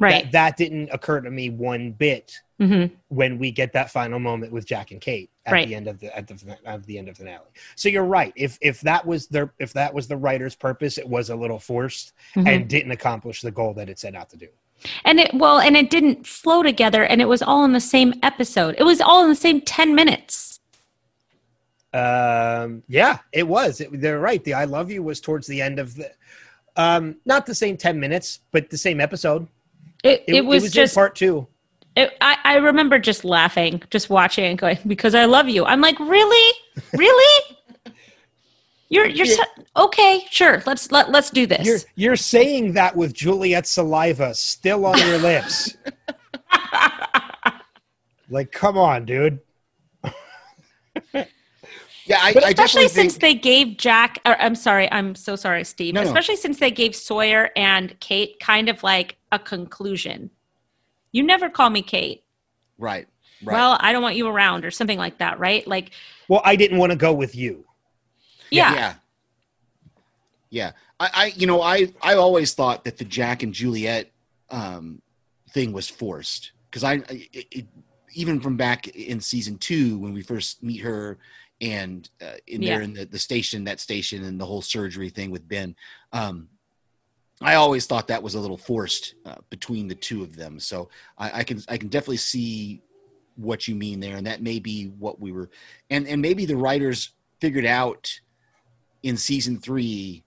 Right. 0.00 0.24
that, 0.24 0.32
that 0.32 0.56
didn't 0.56 0.88
occur 0.92 1.20
to 1.20 1.30
me 1.30 1.50
one 1.50 1.92
bit 1.92 2.38
hmm 2.58 2.86
when 3.08 3.38
we 3.38 3.50
get 3.50 3.72
that 3.72 3.90
final 3.90 4.18
moment 4.18 4.52
with 4.52 4.66
Jack 4.66 4.90
and 4.90 5.00
Kate 5.00 5.30
at 5.46 5.52
Right. 5.52 5.66
the 5.68 5.74
end 5.74 5.88
of 5.88 5.98
the 5.98 6.14
at 6.16 6.26
the 6.26 6.58
at 6.66 6.84
the 6.84 6.98
end 6.98 7.08
of 7.08 7.16
the 7.16 7.24
finale. 7.24 7.46
So 7.74 7.88
you're 7.88 8.04
right. 8.04 8.32
If 8.36 8.58
if 8.60 8.80
that 8.82 9.06
was 9.06 9.28
their 9.28 9.52
if 9.58 9.72
that 9.74 9.92
was 9.94 10.08
the 10.08 10.16
writer's 10.16 10.54
purpose, 10.56 10.98
it 10.98 11.08
was 11.08 11.30
a 11.30 11.36
little 11.36 11.58
forced 11.58 12.12
Mhm. 12.34 12.46
and 12.48 12.68
didn't 12.68 12.90
accomplish 12.92 13.40
the 13.40 13.50
goal 13.50 13.72
that 13.74 13.88
it 13.88 13.98
set 13.98 14.14
out 14.14 14.28
to 14.30 14.36
do. 14.36 14.48
And 15.04 15.18
it 15.20 15.32
well, 15.34 15.58
and 15.58 15.76
it 15.76 15.88
didn't 15.90 16.26
flow 16.26 16.62
together, 16.62 17.04
and 17.04 17.20
it 17.20 17.26
was 17.28 17.40
all 17.42 17.64
in 17.64 17.72
the 17.72 17.80
same 17.80 18.14
episode. 18.22 18.74
It 18.78 18.84
was 18.84 19.00
all 19.00 19.22
in 19.24 19.28
the 19.30 19.34
same 19.36 19.60
ten 19.62 19.94
minutes. 19.94 20.60
Um, 21.92 22.82
yeah, 22.88 23.18
it 23.32 23.46
was. 23.48 23.80
It, 23.80 24.00
they're 24.00 24.20
right. 24.20 24.42
The 24.44 24.54
I 24.54 24.64
love 24.64 24.90
you 24.90 25.02
was 25.02 25.20
towards 25.20 25.46
the 25.46 25.60
end 25.60 25.78
of 25.78 25.96
the, 25.96 26.10
um, 26.76 27.16
not 27.24 27.46
the 27.46 27.54
same 27.54 27.76
ten 27.76 27.98
minutes, 27.98 28.40
but 28.52 28.70
the 28.70 28.78
same 28.78 29.00
episode. 29.00 29.48
It, 30.02 30.24
it, 30.26 30.44
was, 30.44 30.64
in 30.64 30.70
just 30.70 30.94
part 30.94 31.14
two. 31.14 31.46
it, 31.96 32.16
I, 32.20 32.38
I 32.42 32.56
remember 32.56 32.98
just 32.98 33.24
laughing, 33.24 33.82
just 33.90 34.08
watching 34.08 34.44
and 34.44 34.58
going, 34.58 34.78
because 34.86 35.14
I 35.14 35.26
love 35.26 35.48
you. 35.48 35.64
I'm 35.64 35.80
like, 35.80 35.98
really? 36.00 36.54
Really? 36.94 37.56
You're 38.92 39.06
you're 39.06 39.24
so, 39.24 39.44
okay. 39.76 40.26
Sure. 40.32 40.64
Let's 40.66 40.90
let 40.90 41.12
let's 41.12 41.30
do 41.30 41.46
this. 41.46 41.64
You're 41.64 41.78
you're 41.94 42.16
saying 42.16 42.72
that 42.72 42.96
with 42.96 43.14
Juliet's 43.14 43.70
saliva 43.70 44.34
still 44.34 44.84
on 44.84 44.98
your 44.98 45.18
lips. 45.18 45.76
like, 48.28 48.50
come 48.50 48.76
on, 48.76 49.04
dude. 49.04 49.38
Yeah, 52.06 52.18
I, 52.22 52.32
But 52.32 52.42
especially 52.42 52.54
definitely 52.54 52.88
since 52.88 53.12
think, 53.12 53.20
they 53.20 53.34
gave 53.34 53.76
Jack, 53.76 54.18
or 54.26 54.40
I'm 54.40 54.56
sorry, 54.56 54.90
I'm 54.90 55.14
so 55.14 55.36
sorry, 55.36 55.62
Steve. 55.62 55.94
No, 55.94 56.02
no. 56.02 56.08
especially 56.08 56.34
since 56.34 56.58
they 56.58 56.72
gave 56.72 56.96
Sawyer 56.96 57.50
and 57.54 57.98
Kate 58.00 58.40
kind 58.40 58.68
of 58.68 58.82
like 58.82 59.16
a 59.32 59.38
conclusion. 59.38 60.30
You 61.12 61.22
never 61.22 61.50
call 61.50 61.70
me 61.70 61.82
Kate. 61.82 62.24
right, 62.78 63.06
right. 63.42 63.54
Well, 63.54 63.76
I 63.80 63.92
don't 63.92 64.02
want 64.02 64.16
you 64.16 64.28
around, 64.28 64.64
or 64.64 64.70
something 64.70 64.98
like 64.98 65.18
that, 65.18 65.38
right? 65.38 65.66
Like, 65.66 65.90
Well, 66.28 66.42
I 66.44 66.56
didn't 66.56 66.78
want 66.78 66.90
to 66.92 66.96
go 66.96 67.12
with 67.12 67.34
you. 67.34 67.64
yeah, 68.50 68.72
yeah 68.72 68.94
yeah 70.50 70.72
I, 70.98 71.10
I 71.14 71.26
you 71.36 71.46
know 71.46 71.62
i 71.62 71.92
i 72.02 72.14
always 72.14 72.54
thought 72.54 72.84
that 72.84 72.98
the 72.98 73.04
jack 73.04 73.42
and 73.42 73.54
juliet 73.54 74.10
um 74.50 75.00
thing 75.50 75.72
was 75.72 75.88
forced 75.88 76.52
because 76.68 76.84
i 76.84 76.94
I- 76.94 77.28
it, 77.32 77.46
it, 77.52 77.66
even 78.14 78.40
from 78.40 78.56
back 78.56 78.88
in 78.88 79.20
season 79.20 79.56
two 79.58 79.96
when 79.98 80.12
we 80.12 80.22
first 80.22 80.62
meet 80.62 80.80
her 80.80 81.18
and 81.60 82.08
uh, 82.20 82.32
in 82.48 82.62
there 82.62 82.80
in 82.80 82.92
the, 82.94 83.04
the 83.04 83.18
station 83.18 83.62
that 83.64 83.78
station 83.78 84.24
and 84.24 84.40
the 84.40 84.46
whole 84.46 84.62
surgery 84.62 85.08
thing 85.10 85.30
with 85.30 85.48
ben 85.48 85.76
um 86.12 86.48
i 87.40 87.54
always 87.54 87.86
thought 87.86 88.08
that 88.08 88.22
was 88.22 88.34
a 88.34 88.40
little 88.40 88.58
forced 88.58 89.14
uh, 89.26 89.36
between 89.50 89.88
the 89.88 89.94
two 89.94 90.22
of 90.22 90.36
them 90.36 90.58
so 90.58 90.88
I, 91.18 91.40
I 91.40 91.44
can 91.44 91.62
i 91.68 91.76
can 91.76 91.88
definitely 91.88 92.18
see 92.18 92.82
what 93.36 93.66
you 93.66 93.74
mean 93.74 94.00
there 94.00 94.16
and 94.16 94.26
that 94.26 94.42
may 94.42 94.58
be 94.58 94.86
what 94.98 95.20
we 95.20 95.32
were 95.32 95.50
and 95.88 96.06
and 96.06 96.20
maybe 96.20 96.44
the 96.44 96.56
writers 96.56 97.12
figured 97.40 97.66
out 97.66 98.20
in 99.02 99.16
season 99.16 99.58
three 99.58 100.24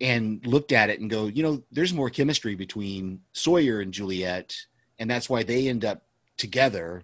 and 0.00 0.44
looked 0.46 0.72
at 0.72 0.90
it 0.90 1.00
and 1.00 1.08
go, 1.08 1.26
you 1.26 1.42
know, 1.42 1.62
there's 1.70 1.94
more 1.94 2.10
chemistry 2.10 2.54
between 2.54 3.20
Sawyer 3.32 3.80
and 3.80 3.92
Juliet, 3.92 4.54
and 4.98 5.10
that's 5.10 5.30
why 5.30 5.42
they 5.42 5.68
end 5.68 5.84
up 5.84 6.02
together. 6.36 7.02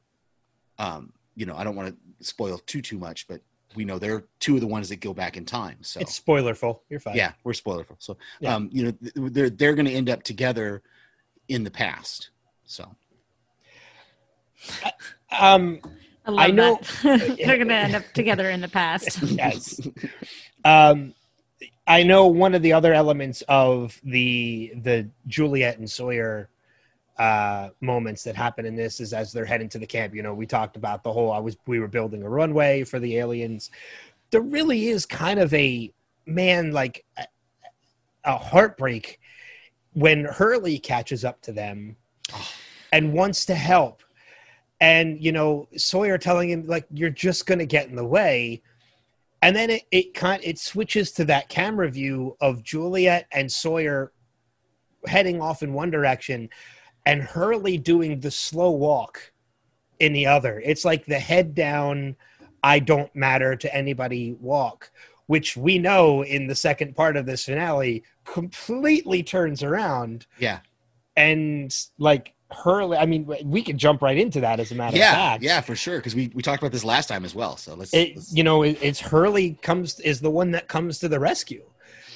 Um, 0.78 1.12
you 1.34 1.46
know, 1.46 1.56
I 1.56 1.64
don't 1.64 1.76
want 1.76 1.88
to 1.88 2.24
spoil 2.24 2.58
too 2.58 2.82
too 2.82 2.98
much, 2.98 3.28
but 3.28 3.40
we 3.76 3.84
know 3.84 3.98
they're 3.98 4.24
two 4.40 4.54
of 4.56 4.60
the 4.60 4.66
ones 4.66 4.88
that 4.88 5.00
go 5.00 5.14
back 5.14 5.36
in 5.36 5.44
time. 5.44 5.76
So 5.82 6.00
It's 6.00 6.14
spoilerful. 6.14 6.82
You're 6.88 7.00
fine. 7.00 7.16
yeah, 7.16 7.32
we're 7.44 7.52
spoilerful. 7.52 7.96
So 7.98 8.16
Yeah. 8.40 8.54
um, 8.56 8.68
you 8.72 8.84
know, 8.84 9.28
they're 9.30 9.50
they're 9.50 9.74
going 9.74 9.86
to 9.86 9.92
end 9.92 10.08
up 10.10 10.22
together 10.22 10.82
in 11.48 11.64
the 11.64 11.70
past. 11.70 12.30
So 12.64 12.94
Um. 15.40 15.80
I, 16.26 16.30
love 16.30 16.38
I 16.38 16.50
know- 16.50 16.80
that. 17.02 17.36
they're 17.44 17.56
gonna 17.58 17.74
end 17.74 17.94
up 17.94 18.04
together 18.12 18.50
in 18.50 18.60
the 18.60 18.68
past. 18.68 19.20
Yes. 19.30 19.80
um. 20.64 21.14
I 21.86 22.04
know 22.04 22.26
one 22.28 22.54
of 22.54 22.62
the 22.62 22.72
other 22.74 22.92
elements 22.94 23.42
of 23.48 24.00
the 24.04 24.72
the 24.80 25.08
Juliet 25.26 25.78
and 25.78 25.90
Sawyer 25.90 26.48
uh 27.20 27.68
moments 27.82 28.24
that 28.24 28.34
happen 28.34 28.64
in 28.64 28.74
this 28.74 28.98
is 28.98 29.12
as 29.12 29.30
they're 29.30 29.44
heading 29.44 29.68
to 29.68 29.78
the 29.78 29.86
camp. 29.86 30.14
You 30.14 30.22
know 30.22 30.32
we 30.32 30.46
talked 30.46 30.76
about 30.76 31.04
the 31.04 31.12
whole 31.12 31.30
i 31.30 31.38
was 31.38 31.54
we 31.66 31.78
were 31.78 31.86
building 31.86 32.22
a 32.22 32.28
runway 32.28 32.82
for 32.82 32.98
the 32.98 33.18
aliens. 33.18 33.70
There 34.30 34.40
really 34.40 34.88
is 34.88 35.04
kind 35.04 35.38
of 35.38 35.52
a 35.52 35.92
man 36.24 36.72
like 36.72 37.04
a, 37.18 37.26
a 38.24 38.38
heartbreak 38.38 39.20
when 39.92 40.24
hurley 40.24 40.78
catches 40.78 41.22
up 41.22 41.42
to 41.42 41.52
them 41.52 41.96
and 42.90 43.12
wants 43.12 43.44
to 43.46 43.54
help. 43.54 44.02
And 44.80 45.22
you 45.22 45.30
know 45.30 45.68
sawyer 45.76 46.16
telling 46.16 46.48
him 46.48 46.66
like 46.66 46.86
you're 46.90 47.10
just 47.10 47.44
gonna 47.44 47.66
get 47.66 47.88
in 47.88 47.96
the 47.96 48.04
way. 48.04 48.62
And 49.42 49.54
then 49.54 49.68
it, 49.68 49.82
it 49.90 50.14
kind 50.14 50.42
it 50.42 50.58
switches 50.58 51.12
to 51.12 51.26
that 51.26 51.50
camera 51.50 51.90
view 51.90 52.38
of 52.40 52.62
juliet 52.62 53.26
and 53.30 53.52
sawyer 53.52 54.12
heading 55.06 55.42
off 55.42 55.62
in 55.62 55.74
one 55.74 55.90
direction 55.90 56.48
and 57.06 57.22
hurley 57.22 57.76
doing 57.76 58.20
the 58.20 58.30
slow 58.30 58.70
walk 58.70 59.32
in 59.98 60.12
the 60.12 60.26
other 60.26 60.60
it's 60.64 60.84
like 60.84 61.04
the 61.06 61.18
head 61.18 61.54
down 61.54 62.16
i 62.62 62.78
don't 62.78 63.14
matter 63.14 63.56
to 63.56 63.74
anybody 63.74 64.32
walk 64.40 64.90
which 65.26 65.56
we 65.56 65.78
know 65.78 66.24
in 66.24 66.46
the 66.46 66.54
second 66.54 66.96
part 66.96 67.16
of 67.16 67.24
this 67.26 67.44
finale 67.44 68.02
completely 68.24 69.22
turns 69.22 69.62
around 69.62 70.26
yeah, 70.38 70.58
and 71.16 71.86
like 71.98 72.34
Hurley. 72.52 72.96
I 72.96 73.06
mean, 73.06 73.30
we 73.44 73.62
could 73.62 73.78
jump 73.78 74.02
right 74.02 74.16
into 74.16 74.40
that 74.40 74.60
as 74.60 74.72
a 74.72 74.74
matter 74.74 74.94
of 74.94 74.98
yeah, 74.98 75.12
fact. 75.12 75.42
yeah, 75.42 75.60
for 75.60 75.76
sure. 75.76 75.98
Because 75.98 76.14
we 76.14 76.30
we 76.34 76.42
talked 76.42 76.62
about 76.62 76.72
this 76.72 76.84
last 76.84 77.08
time 77.08 77.24
as 77.24 77.34
well. 77.34 77.56
So 77.56 77.74
let's, 77.74 77.94
It, 77.94 78.16
let's 78.16 78.34
you 78.34 78.42
know, 78.42 78.62
it, 78.62 78.78
it's 78.82 79.00
Hurley 79.00 79.58
comes 79.62 80.00
is 80.00 80.20
the 80.20 80.30
one 80.30 80.50
that 80.52 80.68
comes 80.68 80.98
to 81.00 81.08
the 81.08 81.20
rescue. 81.20 81.64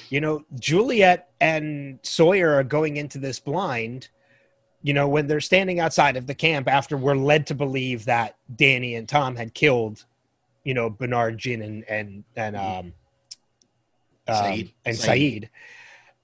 You 0.09 0.21
know, 0.21 0.45
Juliet 0.59 1.29
and 1.41 1.99
Sawyer 2.03 2.53
are 2.53 2.63
going 2.63 2.97
into 2.97 3.17
this 3.17 3.39
blind. 3.39 4.09
You 4.85 4.93
know, 4.93 5.07
when 5.07 5.25
they're 5.25 5.41
standing 5.41 5.79
outside 5.79 6.15
of 6.15 6.27
the 6.27 6.35
camp 6.35 6.67
after 6.67 6.95
we're 6.95 7.15
led 7.15 7.47
to 7.47 7.55
believe 7.55 8.05
that 8.05 8.35
Danny 8.55 8.93
and 8.93 9.09
Tom 9.09 9.35
had 9.35 9.55
killed, 9.55 10.05
you 10.63 10.75
know, 10.75 10.91
Bernard, 10.91 11.39
Jin, 11.39 11.63
and 11.63 11.83
and 11.89 12.23
and 12.35 12.55
um, 12.55 12.93
um, 14.27 14.35
Sayid. 14.35 14.73
and 14.85 14.95
Sayid. 14.95 15.09
Sayid. 15.09 15.49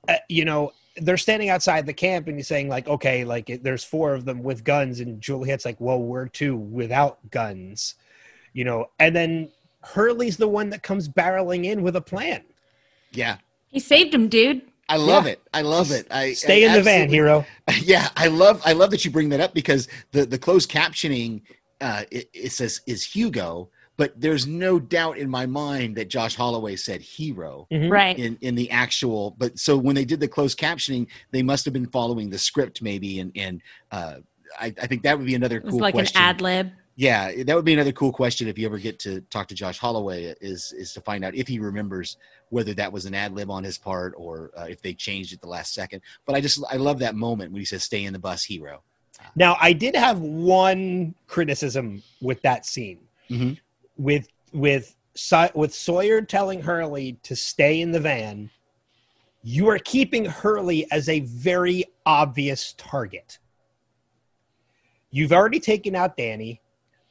Uh, 0.07 0.16
you 0.30 0.45
know, 0.45 0.74
they're 0.97 1.18
standing 1.18 1.49
outside 1.49 1.88
the 1.88 1.93
camp 1.93 2.28
and 2.28 2.38
he's 2.38 2.47
saying 2.47 2.70
like, 2.70 2.88
okay, 2.88 3.24
like 3.24 3.49
it, 3.49 3.64
there's 3.64 3.84
four 3.84 4.14
of 4.14 4.26
them 4.26 4.43
with 4.43 4.64
guns, 4.64 4.99
and 4.99 5.20
Juliet's 5.20 5.66
like, 5.66 5.82
well, 5.82 5.99
we're 5.99 6.28
two 6.28 6.55
without 6.55 7.18
guns, 7.32 7.95
you 8.53 8.64
know, 8.64 8.91
and 8.99 9.16
then 9.16 9.49
Hurley's 9.82 10.38
the 10.38 10.47
one 10.47 10.70
that 10.70 10.84
comes 10.84 11.09
barreling 11.09 11.66
in 11.66 11.82
with 11.82 11.95
a 11.95 12.01
plan. 12.01 12.43
yeah. 13.12 13.38
he 13.70 13.80
saved 13.80 14.14
him, 14.14 14.28
dude. 14.28 14.62
I 14.94 14.98
love 14.98 15.26
Yeah. 15.26 15.32
it. 15.34 15.42
I 15.54 15.62
love 15.62 15.92
it. 15.92 16.08
I 16.12 16.34
Stay 16.34 16.64
I 16.64 16.68
in 16.68 16.74
the 16.74 16.84
van, 16.84 17.10
hero. 17.10 17.46
yeah 17.82 18.10
i 18.18 18.28
love 18.28 18.62
i 18.66 18.74
love 18.74 18.89
that 18.92 19.04
you 19.06 19.12
bring 19.12 19.30
that 19.30 19.39
up 19.39 19.54
because 19.54 19.88
the 20.12 20.26
the 20.26 20.38
closed 20.38 20.70
captioning 20.70 21.42
uh 21.80 22.04
it, 22.12 22.30
it 22.34 22.52
says 22.52 22.82
is 22.86 23.02
hugo 23.04 23.70
but 23.98 24.10
there's 24.20 24.46
no 24.48 24.80
doubt 24.80 25.18
in 25.18 25.30
my 25.30 25.46
mind 25.46 25.96
that 25.96 26.10
josh 26.10 26.36
holloway 26.36 26.76
said 26.76 27.00
hero 27.02 27.68
Mhm. 27.72 27.89
Right. 27.89 28.18
in 28.20 28.38
in 28.42 28.56
the 28.56 28.70
actual 28.72 29.36
but 29.38 29.58
so 29.58 29.78
when 29.78 29.96
they 29.96 30.04
did 30.06 30.20
the 30.20 30.28
closed 30.28 30.60
captioning 30.60 31.08
they 31.32 31.42
must 31.44 31.64
have 31.66 31.74
been 31.74 31.88
following 31.88 32.30
the 32.30 32.38
script 32.38 32.82
maybe 32.82 33.20
and 33.22 33.32
and 33.36 33.62
uh 33.92 34.16
I, 34.60 34.68
I 34.82 34.88
think 34.88 35.04
that 35.04 35.18
would 35.18 35.28
be 35.28 35.36
another 35.36 35.58
It 35.58 35.64
was 35.64 35.72
cool 35.72 35.80
like 35.80 35.94
question. 35.94 36.22
an 36.22 36.28
ad 36.28 36.42
lib. 36.42 36.72
Yeah, 36.96 37.44
that 37.44 37.56
would 37.56 37.66
be 37.66 37.74
another 37.74 37.94
cool 37.94 38.12
question 38.12 38.48
if 38.48 38.58
you 38.60 38.66
ever 38.66 38.78
get 38.78 39.00
to 39.00 39.22
talk 39.30 39.48
to 39.48 39.56
Josh 39.56 39.80
Holloway 39.80 40.36
is 40.42 40.74
is 40.74 40.94
to 40.94 41.02
find 41.02 41.24
out 41.24 41.34
if 41.36 41.48
he 41.48 41.58
remembers 41.60 42.18
whether 42.50 42.74
that 42.74 42.92
was 42.92 43.06
an 43.06 43.14
ad 43.14 43.34
lib 43.34 43.50
on 43.50 43.64
his 43.64 43.78
part 43.78 44.14
or 44.18 44.52
uh, 44.58 44.64
if 44.64 44.82
they 44.82 44.94
changed 44.94 45.34
it 45.34 45.42
the 45.42 45.48
last 45.48 45.74
second. 45.74 46.02
But 46.26 46.36
I 46.36 46.42
just 46.42 46.62
I 46.70 46.76
love 46.76 47.00
that 47.00 47.16
moment 47.16 47.52
when 47.54 47.62
he 47.62 47.66
says 47.66 47.84
"Stay 47.84 48.04
in 48.04 48.14
the 48.14 48.20
bus, 48.20 48.44
hero." 48.44 48.82
Now, 49.36 49.56
I 49.62 49.72
did 49.74 49.96
have 49.96 50.20
one 50.20 51.14
criticism 51.28 52.02
with 52.22 52.42
that 52.42 52.66
scene, 52.66 53.00
Mhm. 53.30 53.58
with 53.98 54.28
with 54.52 54.96
with 55.54 55.74
Sawyer 55.74 56.22
telling 56.22 56.62
Hurley 56.62 57.14
to 57.24 57.36
stay 57.36 57.82
in 57.82 57.92
the 57.92 58.00
van. 58.00 58.50
You 59.44 59.70
are 59.70 59.80
keeping 59.80 60.26
Hurley 60.26 60.92
as 60.92 61.08
a 61.10 61.22
very 61.22 61.86
obvious 62.06 62.74
target. 62.78 63.39
You've 65.10 65.32
already 65.34 65.60
taken 65.60 65.96
out 65.96 66.16
Danny. 66.18 66.62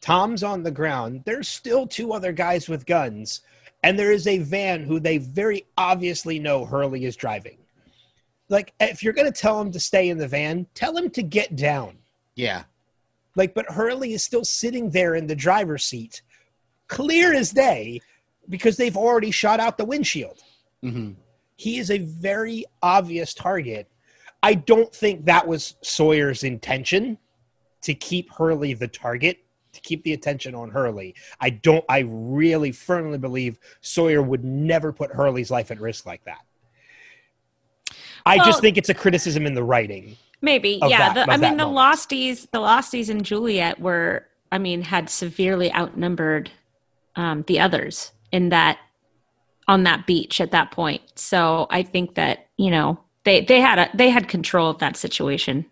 Tom's 0.01 0.43
on 0.43 0.63
the 0.63 0.71
ground. 0.71 1.23
There's 1.27 1.49
still 1.49 1.87
two 1.87 2.13
other 2.13 2.33
guys 2.33 2.69
with 2.69 2.87
guns, 2.87 3.43
and 3.83 3.99
there 3.99 4.13
is 4.13 4.27
a 4.27 4.39
van 4.39 4.85
who 4.85 4.99
they 5.01 5.19
very 5.19 5.67
obviously 5.77 6.39
know 6.39 6.65
Hurley 6.65 7.05
is 7.05 7.17
driving. 7.17 7.59
Like, 8.49 8.73
if 8.81 9.03
you're 9.03 9.13
going 9.13 9.31
to 9.31 9.41
tell 9.41 9.61
him 9.61 9.71
to 9.73 9.81
stay 9.81 10.09
in 10.09 10.19
the 10.19 10.27
van, 10.27 10.67
tell 10.75 10.97
him 10.97 11.11
to 11.11 11.23
get 11.23 11.55
down. 11.57 11.99
Yeah, 12.35 12.65
Like, 13.37 13.55
but 13.55 13.71
Hurley 13.71 14.13
is 14.15 14.25
still 14.25 14.45
sitting 14.45 14.91
there 14.91 15.15
in 15.15 15.27
the 15.27 15.37
driver's 15.37 15.85
seat, 15.85 16.23
clear 16.89 17.33
as 17.35 17.51
day, 17.51 18.01
because 18.49 18.77
they've 18.77 18.97
already 18.97 19.31
shot 19.31 19.61
out 19.61 19.79
the 19.79 19.85
windshield. 19.85 20.39
hmm 20.83 21.13
He 21.57 21.79
is 21.79 21.91
a 21.91 21.99
very 21.99 22.65
obvious 22.83 23.35
target. 23.35 23.89
I 24.43 24.55
don't 24.55 24.93
think 24.93 25.27
that 25.27 25.47
was 25.47 25.77
Sawyer's 25.83 26.43
intention 26.43 27.19
to 27.83 27.95
keep 27.95 28.33
Hurley 28.33 28.73
the 28.73 28.89
target, 28.89 29.39
to 29.73 29.81
keep 29.81 30.03
the 30.03 30.13
attention 30.13 30.55
on 30.55 30.71
Hurley. 30.71 31.15
I 31.41 31.51
don't, 31.51 31.85
I 31.89 32.05
really 32.07 32.73
firmly 32.73 33.19
believe 33.19 33.59
Sawyer 33.81 34.23
would 34.23 34.45
never 34.45 34.93
put 34.93 35.11
Hurley's 35.13 35.51
life 35.51 35.71
at 35.71 35.81
risk 35.81 36.07
like 36.07 36.25
that. 36.25 36.45
I 38.27 38.37
Well- 38.37 38.47
just 38.47 38.61
think 38.61 38.77
it's 38.77 38.89
a 38.89 38.95
criticism 38.95 39.47
in 39.47 39.55
the 39.55 39.63
writing. 39.63 40.17
Maybe, 40.43 40.81
yeah. 40.83 41.13
that- 41.13 41.27
the, 41.27 41.33
I 41.33 41.37
mean, 41.37 41.57
the 41.57 41.65
moment. 41.65 41.99
Losties, 41.99 42.51
the 42.51 42.59
Losties 42.61 43.09
and 43.11 43.25
Juliet 43.25 43.81
were, 43.81 44.27
I 44.51 44.59
mean, 44.59 44.83
had 44.83 45.11
severely 45.11 45.73
outnumbered 45.73 46.51
um, 47.17 47.45
the 47.47 47.61
others 47.61 48.13
in 48.33 48.51
that 48.51 48.79
on 49.69 49.85
that 49.85 50.07
beach 50.07 50.41
at 50.41 50.51
that 50.51 50.73
point. 50.73 51.03
So 51.15 51.67
I 51.71 51.83
think 51.83 52.15
that 52.17 52.49
you 52.57 52.71
know 52.71 52.99
they 53.25 53.43
they 53.43 53.61
had 53.61 53.79
a 53.79 53.91
they 53.95 54.11
had 54.11 54.29
control 54.29 54.71
of 54.71 54.79
that 54.79 54.97
situation. 54.97 55.67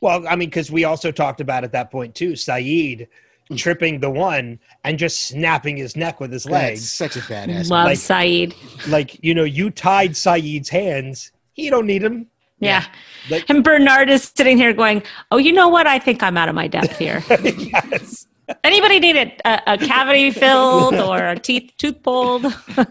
Well, 0.00 0.26
I 0.28 0.36
mean, 0.36 0.48
because 0.48 0.70
we 0.70 0.84
also 0.84 1.10
talked 1.12 1.40
about 1.40 1.64
at 1.64 1.72
that 1.72 1.90
point 1.90 2.14
too. 2.14 2.32
Sayid 2.32 3.08
Mm-hmm. 3.52 3.56
tripping 3.58 4.00
the 4.00 4.10
one 4.10 4.58
and 4.84 4.98
just 4.98 5.20
snapping 5.28 5.76
his 5.76 5.96
neck 5.96 6.20
with 6.20 6.32
his 6.32 6.44
That's 6.44 6.52
legs. 6.52 6.90
such 6.92 7.16
a 7.16 7.20
badass. 7.20 7.70
Love 7.70 7.86
like- 7.86 7.98
Sayid. 7.98 8.54
Like, 8.88 9.22
you 9.24 9.34
know, 9.34 9.44
you 9.44 9.70
tied 9.70 10.12
Sayid's 10.12 10.68
hands. 10.68 11.32
He 11.52 11.70
don't 11.70 11.86
need 11.86 12.02
him. 12.02 12.26
Yeah. 12.60 12.84
Like- 13.30 13.48
and 13.48 13.62
Bernard 13.64 14.10
is 14.10 14.24
sitting 14.34 14.56
here 14.56 14.72
going, 14.72 15.02
Oh, 15.30 15.36
you 15.38 15.52
know 15.52 15.68
what? 15.68 15.86
I 15.86 15.98
think 15.98 16.22
I'm 16.22 16.36
out 16.36 16.48
of 16.48 16.54
my 16.54 16.66
depth 16.68 16.98
here. 16.98 17.22
yes. 17.30 18.26
Anybody 18.64 18.98
need 19.00 19.16
a, 19.16 19.36
a, 19.44 19.74
a 19.74 19.78
cavity 19.78 20.30
filled 20.30 20.94
or 20.94 21.18
a 21.28 21.38
teeth 21.38 21.72
tooth 21.78 22.02
pulled? 22.02 22.46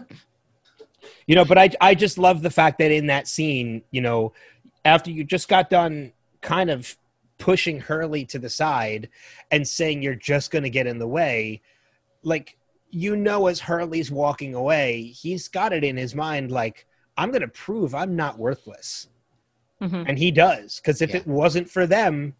You 1.26 1.36
know, 1.36 1.44
but 1.44 1.56
I 1.56 1.70
I 1.80 1.94
just 1.94 2.18
love 2.18 2.42
the 2.42 2.50
fact 2.50 2.78
that 2.78 2.90
in 2.90 3.06
that 3.06 3.28
scene, 3.28 3.82
you 3.92 4.00
know, 4.00 4.32
after 4.84 5.10
you 5.10 5.22
just 5.22 5.48
got 5.48 5.70
done 5.70 6.12
kind 6.40 6.68
of 6.68 6.96
pushing 7.42 7.80
Hurley 7.80 8.24
to 8.26 8.38
the 8.38 8.48
side 8.48 9.08
and 9.50 9.66
saying 9.66 10.00
you're 10.00 10.14
just 10.14 10.52
going 10.52 10.62
to 10.62 10.70
get 10.70 10.86
in 10.86 10.98
the 10.98 11.08
way, 11.08 11.60
like 12.22 12.56
you 12.90 13.16
know 13.16 13.48
as 13.48 13.58
Hurley's 13.58 14.10
walking 14.12 14.54
away, 14.54 15.02
he's 15.02 15.48
got 15.48 15.72
it 15.72 15.82
in 15.82 15.96
his 15.96 16.14
mind 16.14 16.52
like 16.52 16.86
I'm 17.16 17.30
going 17.30 17.40
to 17.42 17.48
prove 17.48 17.94
I'm 17.96 18.14
not 18.14 18.38
worthless. 18.38 19.08
Mhm. 19.80 20.04
And 20.08 20.16
he 20.18 20.30
does 20.30 20.78
cuz 20.84 21.02
if 21.02 21.10
Yeah. 21.10 21.16
it 21.16 21.26
wasn't 21.26 21.68
for 21.68 21.84
them 21.86 22.34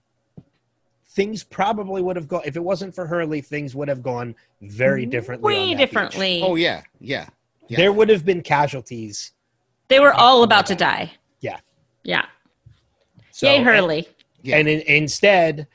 things 1.08 1.42
probably 1.42 2.00
would 2.00 2.16
have 2.16 2.28
gone 2.28 2.42
if 2.44 2.56
it 2.56 2.62
wasn't 2.62 2.94
for 2.94 3.06
Hurley 3.06 3.40
things 3.40 3.74
would 3.74 3.88
have 3.88 4.02
gone 4.02 4.34
very 4.60 5.04
differently 5.04 5.52
Way 5.52 5.58
that 5.58 5.66
beach. 5.70 5.78
differently. 5.78 6.40
Oh 6.44 6.54
yeah, 6.54 6.82
yeah. 7.00 7.26
Yeah. 7.68 7.76
There 7.78 7.92
would 7.92 8.08
have 8.08 8.24
been 8.24 8.42
casualties. 8.42 9.32
They 9.88 9.98
were 10.00 10.12
all 10.14 10.42
about 10.44 10.66
to 10.66 10.74
die. 10.74 11.12
Yeah. 11.40 11.58
Yeah. 12.04 12.26
So, 13.30 13.46
Yay, 13.46 13.62
Hurley. 13.62 14.08
Yeah. 14.42 14.56
And 14.58 14.68
in, 14.68 14.80
instead, 14.82 15.66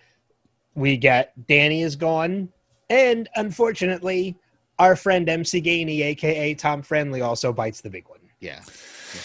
we 0.76 0.98
get 0.98 1.34
Danny 1.48 1.82
is 1.82 1.96
gone, 1.96 2.50
and 2.90 3.28
unfortunately, 3.36 4.38
our 4.80 4.96
friend 4.96 5.28
MC 5.28 5.62
Gainey, 5.62 6.02
aka 6.02 6.54
Tom 6.54 6.82
Friendly, 6.82 7.22
also 7.22 7.52
bites 7.52 7.82
the 7.82 7.90
big 7.90 8.08
one. 8.08 8.20
Yeah. 8.40 8.60
Yeah. 8.64 9.22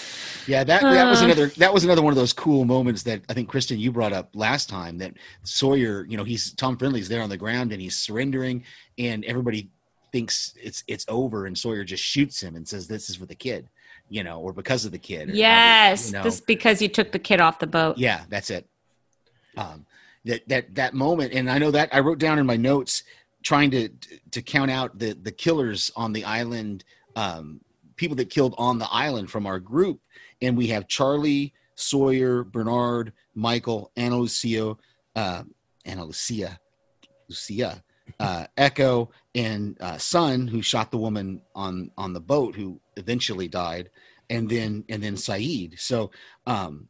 Yeah, 0.48 0.64
that 0.64 0.82
that 0.82 1.04
was 1.08 1.22
Uh. 1.22 1.26
another 1.26 1.46
that 1.58 1.72
was 1.72 1.84
another 1.84 2.02
one 2.02 2.12
of 2.12 2.16
those 2.16 2.32
cool 2.32 2.64
moments 2.64 3.04
that 3.04 3.20
I 3.28 3.34
think 3.34 3.48
Kristen 3.48 3.78
you 3.78 3.92
brought 3.92 4.12
up 4.12 4.30
last 4.34 4.68
time 4.68 4.98
that 4.98 5.14
Sawyer, 5.44 6.04
you 6.08 6.16
know, 6.16 6.24
he's 6.24 6.52
Tom 6.54 6.76
Friendly's 6.76 7.08
there 7.08 7.22
on 7.22 7.28
the 7.28 7.36
ground 7.36 7.70
and 7.72 7.80
he's 7.80 7.96
surrendering 7.96 8.64
and 8.98 9.24
everybody 9.24 9.70
thinks 10.10 10.52
it's 10.60 10.82
it's 10.88 11.04
over 11.08 11.46
and 11.46 11.56
Sawyer 11.56 11.84
just 11.84 12.02
shoots 12.02 12.42
him 12.42 12.56
and 12.56 12.66
says 12.66 12.88
this 12.88 13.08
is 13.08 13.16
for 13.16 13.26
the 13.26 13.36
kid, 13.36 13.68
you 14.08 14.24
know, 14.24 14.40
or 14.40 14.52
because 14.52 14.84
of 14.84 14.90
the 14.90 14.98
kid. 14.98 15.30
or 15.30 15.32
Yes. 15.34 16.08
you 16.08 16.14
know. 16.14 16.24
This 16.24 16.40
because 16.40 16.82
you 16.82 16.88
took 16.88 17.12
the 17.12 17.20
kid 17.20 17.40
off 17.40 17.60
the 17.60 17.68
boat. 17.68 17.96
Yeah, 17.96 18.22
that's 18.28 18.50
it. 18.50 18.66
Um, 19.56 19.86
that 20.24 20.48
that 20.48 20.74
that 20.74 20.94
moment, 20.94 21.32
and 21.32 21.50
I 21.50 21.58
know 21.58 21.70
that 21.70 21.88
I 21.92 22.00
wrote 22.00 22.18
down 22.18 22.38
in 22.38 22.46
my 22.46 22.56
notes 22.56 23.02
trying 23.42 23.70
to 23.72 23.88
to 24.30 24.42
count 24.42 24.70
out 24.70 24.98
the 24.98 25.14
the 25.14 25.32
killers 25.32 25.90
on 25.96 26.12
the 26.12 26.24
island, 26.24 26.84
um, 27.16 27.60
people 27.96 28.16
that 28.16 28.30
killed 28.30 28.54
on 28.56 28.78
the 28.78 28.88
island 28.90 29.30
from 29.30 29.46
our 29.46 29.58
group, 29.58 30.00
and 30.40 30.56
we 30.56 30.68
have 30.68 30.88
Charlie, 30.88 31.52
Sawyer, 31.74 32.44
Bernard, 32.44 33.12
Michael, 33.34 33.90
Ana 33.96 34.18
Lucia, 34.18 34.76
uh, 35.16 35.42
Ana 35.84 36.04
Lucia, 36.04 36.58
Lucia, 37.28 37.82
uh, 38.20 38.46
Eko, 38.56 39.08
and 39.34 39.76
uh, 39.80 39.98
Sun, 39.98 40.46
who 40.46 40.62
shot 40.62 40.90
the 40.90 40.98
woman 40.98 41.42
on 41.54 41.90
on 41.98 42.12
the 42.12 42.20
boat, 42.20 42.54
who 42.54 42.80
eventually 42.96 43.48
died, 43.48 43.90
and 44.30 44.48
then 44.48 44.84
and 44.88 45.02
then 45.02 45.14
Sayid. 45.14 45.78
So. 45.80 46.10
Um, 46.46 46.88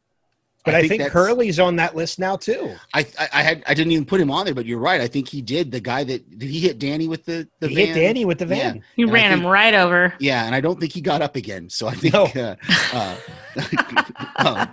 But 0.65 0.75
I, 0.75 0.87
think, 0.87 0.99
that's- 1.01 1.11
Hurley's 1.11 1.59
on 1.59 1.75
that 1.75 1.93
list 1.95 2.19
now 2.19 2.37
too. 2.37 2.73
I, 2.93 3.01
I 3.19 3.27
I 3.33 3.41
had 3.43 3.63
I 3.67 3.73
didn't 3.73 3.91
even 3.91 4.05
put 4.05 4.21
him 4.21 4.31
on 4.31 4.45
there, 4.45 4.53
but 4.55 4.65
you're 4.65 4.79
right. 4.79 5.01
I 5.01 5.07
think 5.07 5.27
he 5.27 5.41
did. 5.41 5.71
The 5.71 5.81
guy 5.81 6.03
that 6.05 6.39
did 6.39 6.49
he 6.49 6.59
hit 6.61 6.79
Danny 6.79 7.07
with 7.09 7.25
the 7.25 7.47
the 7.59 7.67
he 7.67 7.75
van? 7.75 7.87
hit 7.87 7.93
Danny 7.95 8.23
with 8.25 8.37
the 8.39 8.45
van. 8.45 8.81
You 8.95 9.05
And 9.07 9.13
ran 9.13 9.31
think- 9.31 9.41
him 9.43 9.47
right 9.51 9.73
over. 9.73 10.13
Yeah, 10.19 10.45
and 10.45 10.55
I 10.55 10.61
don't 10.61 10.79
think 10.79 10.93
he 10.93 11.01
got 11.01 11.21
up 11.21 11.35
again. 11.35 11.69
So 11.69 11.87
I 11.87 11.95
think 11.95 12.13
No. 12.13 12.23
uh, 12.25 12.55
uh, 12.93 13.15
um, 14.37 14.69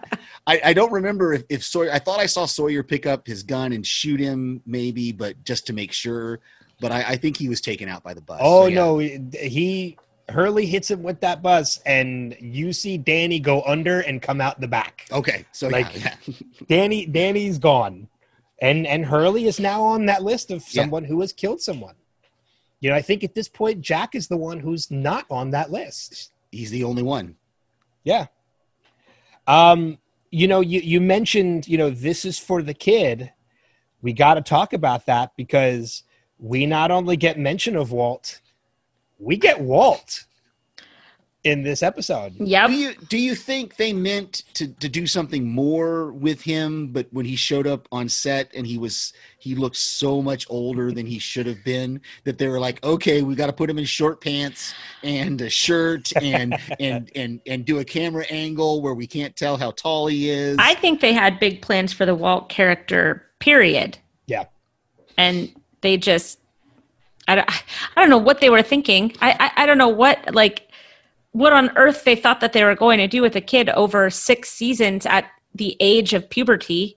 I, 0.46 0.60
I 0.66 0.72
don't 0.72 0.92
remember 0.92 1.32
if, 1.34 1.42
if 1.48 1.64
Sawyer. 1.64 1.90
I 1.92 1.98
thought 1.98 2.20
I 2.20 2.26
saw 2.26 2.46
Sawyer 2.46 2.82
pick 2.82 3.06
up 3.06 3.26
his 3.26 3.42
gun 3.42 3.72
and 3.72 3.86
shoot 3.86 4.20
him, 4.20 4.62
maybe, 4.66 5.12
but 5.12 5.42
just 5.44 5.66
to 5.68 5.72
make 5.72 5.92
sure. 5.92 6.40
But 6.80 6.92
I, 6.92 7.02
I 7.08 7.16
think 7.16 7.36
he 7.36 7.48
was 7.48 7.60
taken 7.60 7.88
out 7.88 8.02
by 8.02 8.14
the 8.14 8.22
bus. 8.22 8.38
Oh 8.42 8.62
So, 8.64 8.66
yeah. 9.00 9.18
no, 9.18 9.38
he 9.38 9.98
Hurley 10.30 10.66
hits 10.66 10.90
him 10.90 11.02
with 11.02 11.20
that 11.20 11.42
bus, 11.42 11.78
and 11.84 12.36
you 12.40 12.72
see 12.72 12.96
Danny 12.98 13.40
go 13.40 13.62
under 13.62 14.00
and 14.00 14.20
come 14.22 14.40
out 14.40 14.60
the 14.60 14.68
back. 14.68 15.06
Okay, 15.12 15.44
so 15.52 15.68
Like- 15.68 15.94
yeah, 16.02 16.14
yeah. 16.26 16.34
Danny 16.68 17.06
Danny's 17.06 17.58
gone, 17.58 18.08
and 18.60 18.86
and 18.86 19.04
Hurley 19.06 19.46
is 19.46 19.58
now 19.60 19.82
on 19.82 20.06
that 20.06 20.22
list 20.22 20.50
of 20.50 20.62
Yeah. 20.70 20.82
someone 20.82 21.04
who 21.04 21.20
has 21.20 21.32
killed 21.32 21.60
someone. 21.60 21.94
You 22.80 22.90
know, 22.90 22.96
I 22.96 23.02
think 23.02 23.22
at 23.24 23.34
this 23.34 23.48
point 23.48 23.80
Jack 23.82 24.14
is 24.14 24.28
the 24.28 24.36
one 24.38 24.60
who's 24.60 24.90
not 24.90 25.26
on 25.30 25.50
that 25.50 25.70
list. 25.70 26.32
he's 26.50 26.70
the 26.70 26.82
only 26.84 27.02
one. 27.02 27.36
Yeah. 28.04 28.26
Um, 29.46 29.98
you 30.30 30.46
know, 30.48 30.60
you 30.60 30.80
you 30.80 31.00
mentioned, 31.00 31.66
you 31.68 31.76
know, 31.78 31.90
this 31.90 32.24
is 32.24 32.38
for 32.38 32.62
the 32.62 32.74
kid. 32.74 33.32
We 34.02 34.12
got 34.12 34.34
to 34.34 34.40
talk 34.40 34.72
about 34.72 35.06
that 35.06 35.32
because 35.36 36.04
we 36.38 36.64
not 36.66 36.90
only 36.90 37.16
get 37.16 37.38
mention 37.38 37.76
of 37.76 37.92
Walt, 37.92 38.39
we 39.20 39.36
get 39.36 39.60
Walt 39.60 40.24
in 41.42 41.62
this 41.62 41.82
episode. 41.82 42.34
Yeah. 42.38 42.66
Do 42.66 42.74
you 42.74 42.94
do 43.08 43.16
you 43.16 43.34
think 43.34 43.76
they 43.76 43.92
meant 43.92 44.44
to 44.54 44.68
to 44.68 44.88
do 44.88 45.06
something 45.06 45.48
more 45.48 46.12
with 46.12 46.42
him? 46.42 46.88
But 46.88 47.06
when 47.12 47.24
he 47.24 47.36
showed 47.36 47.66
up 47.66 47.88
on 47.90 48.08
set 48.08 48.50
and 48.54 48.66
he 48.66 48.76
was 48.76 49.12
he 49.38 49.54
looked 49.54 49.76
so 49.76 50.20
much 50.20 50.46
older 50.50 50.92
than 50.92 51.06
he 51.06 51.18
should 51.18 51.46
have 51.46 51.64
been, 51.64 52.02
that 52.24 52.36
they 52.36 52.48
were 52.48 52.60
like, 52.60 52.84
okay, 52.84 53.22
we 53.22 53.34
got 53.34 53.46
to 53.46 53.52
put 53.52 53.70
him 53.70 53.78
in 53.78 53.86
short 53.86 54.20
pants 54.20 54.74
and 55.02 55.40
a 55.40 55.48
shirt 55.48 56.12
and 56.22 56.58
and 56.80 57.10
and 57.14 57.40
and 57.46 57.64
do 57.64 57.78
a 57.78 57.84
camera 57.84 58.26
angle 58.28 58.82
where 58.82 58.94
we 58.94 59.06
can't 59.06 59.34
tell 59.34 59.56
how 59.56 59.70
tall 59.70 60.08
he 60.08 60.28
is. 60.28 60.56
I 60.58 60.74
think 60.74 61.00
they 61.00 61.14
had 61.14 61.40
big 61.40 61.62
plans 61.62 61.92
for 61.92 62.04
the 62.04 62.14
Walt 62.14 62.50
character, 62.50 63.24
period. 63.38 63.96
Yeah. 64.26 64.44
And 65.16 65.52
they 65.80 65.96
just, 65.96 66.39
I 67.28 67.36
don't, 67.36 67.50
I 67.96 68.00
don't 68.00 68.10
know 68.10 68.18
what 68.18 68.40
they 68.40 68.50
were 68.50 68.62
thinking. 68.62 69.14
I, 69.20 69.36
I, 69.56 69.62
I 69.62 69.66
don't 69.66 69.78
know 69.78 69.88
what, 69.88 70.34
like, 70.34 70.68
what 71.32 71.52
on 71.52 71.70
earth 71.76 72.04
they 72.04 72.16
thought 72.16 72.40
that 72.40 72.52
they 72.52 72.64
were 72.64 72.74
going 72.74 72.98
to 72.98 73.06
do 73.06 73.22
with 73.22 73.36
a 73.36 73.40
kid 73.40 73.68
over 73.70 74.10
six 74.10 74.50
seasons 74.50 75.06
at 75.06 75.26
the 75.54 75.76
age 75.80 76.12
of 76.12 76.28
puberty. 76.28 76.96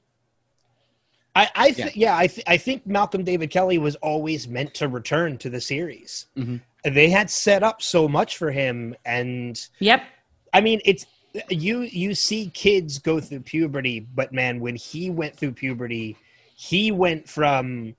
I, 1.35 1.49
I 1.55 1.71
th- 1.71 1.95
yeah, 1.95 2.15
I, 2.17 2.27
th- 2.27 2.45
I 2.47 2.57
think 2.57 2.85
Malcolm 2.85 3.23
David 3.23 3.49
Kelley 3.49 3.77
was 3.77 3.95
always 3.97 4.47
meant 4.47 4.73
to 4.75 4.87
return 4.87 5.37
to 5.39 5.49
the 5.49 5.61
series. 5.61 6.27
Mhm. 6.37 6.61
They 6.83 7.09
had 7.09 7.29
set 7.29 7.63
up 7.63 7.81
so 7.81 8.07
much 8.07 8.37
for 8.37 8.51
him, 8.51 8.95
and 9.05 9.59
Yep. 9.79 10.03
I 10.53 10.61
mean, 10.61 10.81
it's 10.85 11.05
you 11.49 11.81
you 11.81 12.13
see 12.13 12.51
kids 12.53 12.99
go 12.99 13.19
through 13.19 13.39
puberty, 13.39 14.01
but 14.01 14.31
man, 14.33 14.59
when 14.59 14.75
he 14.75 15.09
went 15.09 15.35
through 15.35 15.53
puberty, 15.53 16.17
he 16.55 16.91
went 16.91 17.27
from 17.27 17.95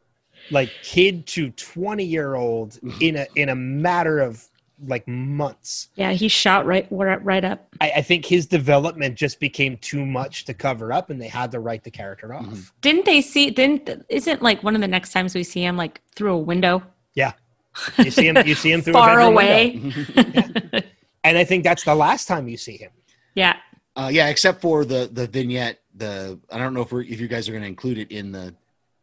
like 0.50 0.70
kid 0.82 1.26
to 1.28 1.50
20 1.50 2.04
year 2.04 2.34
old 2.34 2.78
in 3.00 3.16
a 3.16 3.26
in 3.36 3.48
a 3.48 3.54
matter 3.54 4.20
of 4.20 4.44
like 4.86 5.06
months. 5.06 5.88
Yeah, 5.94 6.12
he 6.12 6.28
shot 6.28 6.66
right 6.66 6.86
right 6.90 7.44
up. 7.44 7.68
I, 7.80 7.92
I 7.96 8.02
think 8.02 8.26
his 8.26 8.46
development 8.46 9.14
just 9.16 9.38
became 9.40 9.76
too 9.78 10.04
much 10.04 10.44
to 10.46 10.54
cover 10.54 10.92
up, 10.92 11.10
and 11.10 11.20
they 11.22 11.28
had 11.28 11.52
to 11.52 11.60
write 11.60 11.84
the 11.84 11.90
character 11.90 12.34
off. 12.34 12.44
Mhm. 12.46 12.70
Didn't 12.80 13.04
they 13.06 13.20
see? 13.22 13.50
Didn't 13.50 13.88
isn't 14.08 14.42
like 14.42 14.62
one 14.62 14.74
of 14.74 14.80
the 14.80 14.88
next 14.88 15.12
times 15.12 15.34
we 15.34 15.44
see 15.44 15.62
him 15.64 15.76
like 15.76 16.00
through 16.16 16.32
a 16.34 16.38
window 16.38 16.82
Yeah, 17.14 17.32
You 17.98 18.10
see 18.10 18.26
him, 18.28 18.36
you 18.46 18.54
see 18.54 18.72
him 18.72 18.82
through 18.82 18.94
a 18.94 18.98
far 18.98 19.16
bedroom 19.16 19.32
away? 19.34 19.80
window. 19.82 20.80
and 21.24 21.38
I 21.38 21.44
think 21.44 21.64
that's 21.64 21.84
the 21.84 21.94
last 21.94 22.26
time 22.28 22.48
you 22.48 22.56
see 22.56 22.76
him. 22.76 22.90
yeah, 23.34 23.56
Uh, 23.96 24.10
yeah, 24.12 24.28
except 24.28 24.60
for 24.60 24.84
the 24.84 25.08
the 25.12 25.26
vignette. 25.28 25.80
The 25.96 26.38
I 26.50 26.58
don't 26.58 26.74
know 26.74 26.82
if 26.82 26.90
we're, 26.90 27.02
if 27.02 27.20
you 27.20 27.28
guys 27.28 27.48
are 27.48 27.52
going 27.52 27.62
to 27.62 27.68
include 27.68 27.98
it 27.98 28.10
in 28.10 28.32
the 28.32 28.52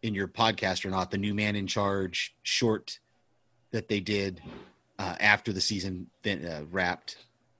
in 0.03 0.13
your 0.13 0.27
podcast 0.27 0.85
or 0.85 0.89
not. 0.89 1.11
The 1.11 1.17
new 1.17 1.33
man 1.33 1.55
in 1.55 1.67
charge 1.67 2.35
short 2.43 2.99
that 3.71 3.87
they 3.87 3.99
did 3.99 4.41
uh, 4.99 5.15
after 5.19 5.53
the 5.53 5.61
season 5.61 6.07
then, 6.23 6.45
uh, 6.45 6.63
wrapped. 6.69 7.17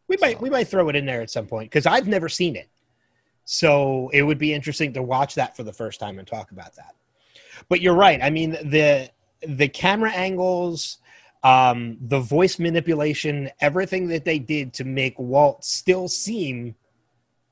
We 0.07 0.17
might 0.19 0.41
we 0.41 0.49
might 0.49 0.67
throw 0.67 0.89
it 0.89 0.95
in 0.95 1.05
there 1.05 1.21
at 1.21 1.31
some 1.31 1.47
point 1.47 1.71
because 1.71 1.85
I've 1.85 2.07
never 2.07 2.27
seen 2.27 2.55
it, 2.55 2.69
so 3.45 4.09
it 4.13 4.23
would 4.23 4.37
be 4.37 4.53
interesting 4.53 4.93
to 4.93 5.01
watch 5.01 5.35
that 5.35 5.55
for 5.55 5.63
the 5.63 5.71
first 5.71 5.99
time 5.99 6.19
and 6.19 6.27
talk 6.27 6.51
about 6.51 6.75
that. 6.75 6.95
But 7.69 7.81
you're 7.81 7.95
right. 7.95 8.21
I 8.21 8.29
mean 8.29 8.51
the 8.51 9.09
the 9.47 9.69
camera 9.69 10.11
angles, 10.11 10.97
um, 11.43 11.97
the 12.01 12.19
voice 12.19 12.59
manipulation, 12.59 13.49
everything 13.61 14.07
that 14.09 14.25
they 14.25 14.37
did 14.37 14.73
to 14.73 14.83
make 14.83 15.17
Walt 15.17 15.63
still 15.63 16.07
seem 16.07 16.75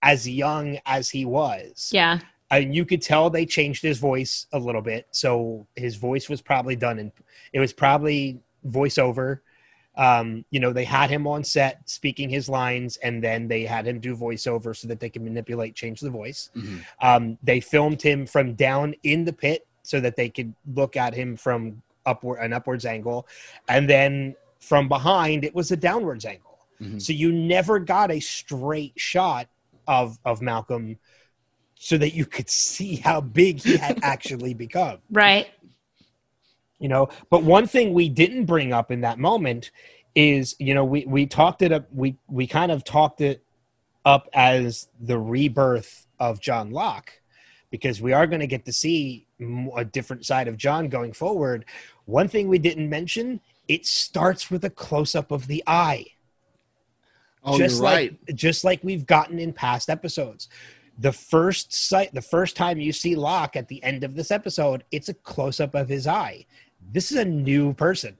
as 0.01 0.27
young 0.27 0.79
as 0.85 1.09
he 1.09 1.25
was. 1.25 1.89
yeah. 1.93 2.19
And 2.51 2.73
you 2.73 2.85
could 2.85 3.01
tell 3.01 3.29
they 3.29 3.45
changed 3.45 3.83
his 3.83 3.99
voice 3.99 4.47
a 4.53 4.59
little 4.59 4.81
bit. 4.81 5.07
So 5.11 5.67
his 5.75 5.95
voice 5.95 6.29
was 6.29 6.41
probably 6.41 6.75
done 6.75 6.99
and 6.99 7.11
it 7.53 7.59
was 7.59 7.73
probably 7.73 8.39
voiceover. 8.67 9.39
Um, 9.95 10.45
you 10.49 10.59
know, 10.59 10.71
they 10.71 10.85
had 10.85 11.09
him 11.09 11.27
on 11.27 11.43
set 11.43 11.81
speaking 11.89 12.29
his 12.29 12.47
lines, 12.47 12.95
and 12.97 13.21
then 13.21 13.49
they 13.49 13.65
had 13.65 13.85
him 13.85 13.99
do 13.99 14.15
voiceover 14.15 14.73
so 14.73 14.87
that 14.87 14.99
they 15.01 15.09
could 15.09 15.23
manipulate, 15.23 15.75
change 15.75 15.99
the 15.99 16.09
voice. 16.09 16.51
Mhm. 16.55 16.85
Um, 17.01 17.37
they 17.43 17.59
filmed 17.59 18.01
him 18.01 18.25
from 18.25 18.53
down 18.53 18.95
in 19.03 19.25
the 19.25 19.33
pit 19.33 19.67
so 19.83 19.99
that 19.99 20.15
they 20.15 20.29
could 20.29 20.53
look 20.73 20.95
at 20.95 21.13
him 21.13 21.35
from 21.35 21.81
upward 22.05 22.39
an 22.39 22.53
upwards 22.53 22.85
angle, 22.85 23.27
and 23.67 23.89
then 23.89 24.35
from 24.59 24.87
behind 24.87 25.43
it 25.43 25.53
was 25.53 25.71
a 25.71 25.77
downwards 25.77 26.23
angle. 26.23 26.59
Mhm. 26.81 27.01
So 27.01 27.11
you 27.11 27.33
never 27.33 27.77
got 27.79 28.09
a 28.09 28.21
straight 28.21 28.93
shot 28.95 29.49
of 29.85 30.17
of 30.23 30.41
Malcolm, 30.41 30.97
so 31.81 31.97
that 31.97 32.13
you 32.13 32.25
could 32.25 32.49
see 32.49 32.97
how 32.97 33.21
big 33.21 33.61
he 33.63 33.77
had 33.77 33.97
actually 34.03 34.53
become 34.53 34.97
Right. 35.09 35.47
you 36.77 36.89
know 36.89 37.07
but 37.29 37.41
one 37.43 37.65
thing 37.67 37.93
we 37.93 38.09
didn't 38.09 38.45
bring 38.45 38.73
up 38.73 38.91
in 38.91 39.01
that 39.01 39.17
moment 39.17 39.71
is 40.13 40.55
you 40.59 40.73
know 40.73 40.83
we 40.83 41.05
we 41.05 41.25
talked 41.25 41.61
it 41.61 41.71
up 41.71 41.87
we 41.93 42.17
we 42.27 42.45
kind 42.47 42.71
of 42.71 42.83
talked 42.83 43.21
it 43.21 43.43
up 44.05 44.27
as 44.33 44.89
the 44.99 45.17
rebirth 45.17 46.05
of 46.19 46.41
john 46.41 46.71
locke 46.71 47.13
because 47.71 48.01
we 48.01 48.11
are 48.11 48.27
going 48.27 48.39
to 48.41 48.47
get 48.47 48.65
to 48.65 48.73
see 48.73 49.25
a 49.77 49.85
different 49.85 50.25
side 50.25 50.47
of 50.49 50.57
john 50.57 50.89
going 50.89 51.13
forward 51.13 51.63
one 52.05 52.27
thing 52.27 52.47
we 52.49 52.59
didn't 52.59 52.89
mention 52.89 53.39
it 53.69 53.85
starts 53.85 54.49
with 54.51 54.65
a 54.65 54.69
close-up 54.69 55.31
of 55.31 55.47
the 55.47 55.63
eye 55.65 56.05
Oh, 57.41 57.57
just 57.57 57.77
you're 57.77 57.83
right. 57.85 58.11
like 58.27 58.35
just 58.35 58.65
like 58.65 58.83
we've 58.83 59.05
gotten 59.05 59.39
in 59.39 59.53
past 59.53 59.89
episodes. 59.89 60.49
The 61.01 61.13
first 61.13 61.73
sight, 61.73 62.13
the 62.13 62.21
first 62.21 62.55
time 62.57 62.77
you 62.77 62.91
see 62.91 63.15
Locke 63.15 63.55
at 63.55 63.67
the 63.69 63.81
end 63.83 64.03
of 64.03 64.15
this 64.15 64.31
episode, 64.31 64.83
it's 64.91 65.07
a 65.07 65.13
close 65.13 65.59
up 65.61 65.73
of 65.73 65.87
his 65.87 66.05
eye. 66.07 66.45
This 66.91 67.11
is 67.11 67.17
a 67.17 67.25
new 67.25 67.73
person. 67.73 68.17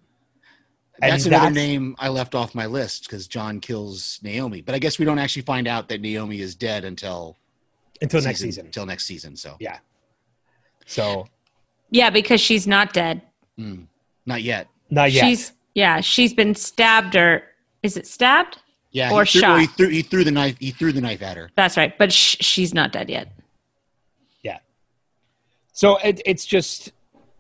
and 1.02 1.12
That's 1.14 1.26
another 1.26 1.46
that's- 1.50 1.56
name 1.56 1.96
I 2.00 2.08
left 2.10 2.36
off 2.36 2.54
my 2.56 2.66
list 2.66 3.04
because 3.04 3.28
John 3.28 3.60
kills 3.60 4.20
Naomi. 4.24 4.62
But 4.62 4.76
I 4.76 4.80
guess 4.80 4.98
we 5.00 5.06
don't 5.06 5.20
actually 5.20 5.42
find 5.44 5.68
out 5.68 5.88
that 5.90 6.02
Naomi 6.02 6.40
is 6.42 6.56
dead 6.56 6.84
until 6.86 7.38
Until 8.02 8.22
next 8.22 8.40
season. 8.40 8.66
Until 8.68 8.86
next 8.86 9.06
season. 9.06 9.36
So 9.36 9.56
Yeah. 9.60 9.80
So 10.86 11.28
Yeah, 11.92 12.10
because 12.10 12.40
she's 12.42 12.66
not 12.68 12.94
dead. 12.94 13.22
mm, 13.58 13.88
not 14.26 14.42
yet. 14.42 14.68
not 14.90 15.12
yet. 15.12 15.26
She's 15.26 15.54
yeah, 15.76 16.02
she's 16.02 16.34
been 16.34 16.56
stabbed 16.56 17.16
or 17.16 17.44
is 17.84 17.96
it 17.96 18.08
stabbed? 18.08 18.58
Yeah, 18.92 19.14
Or 19.14 19.24
he 19.24 19.40
threw, 19.40 19.48
well, 19.48 19.58
he 19.60 19.66
shot. 19.68 19.78
threw 19.78 19.88
he 19.90 20.02
threw 20.02 20.24
the 20.24 20.32
knife. 20.32 20.58
He 20.60 20.72
threw 20.72 20.92
the 20.92 21.02
knife 21.02 21.22
at 21.22 21.38
her. 21.38 21.52
That's 21.56 21.78
right, 21.78 21.96
but 21.98 22.12
sh- 22.12 22.38
she's 22.42 22.74
not 22.74 22.92
dead 22.92 23.10
yet. 23.10 23.32
Yeah. 24.44 24.58
So 25.74 25.98
it, 25.98 26.22
it's 26.26 26.46
just, 26.46 26.90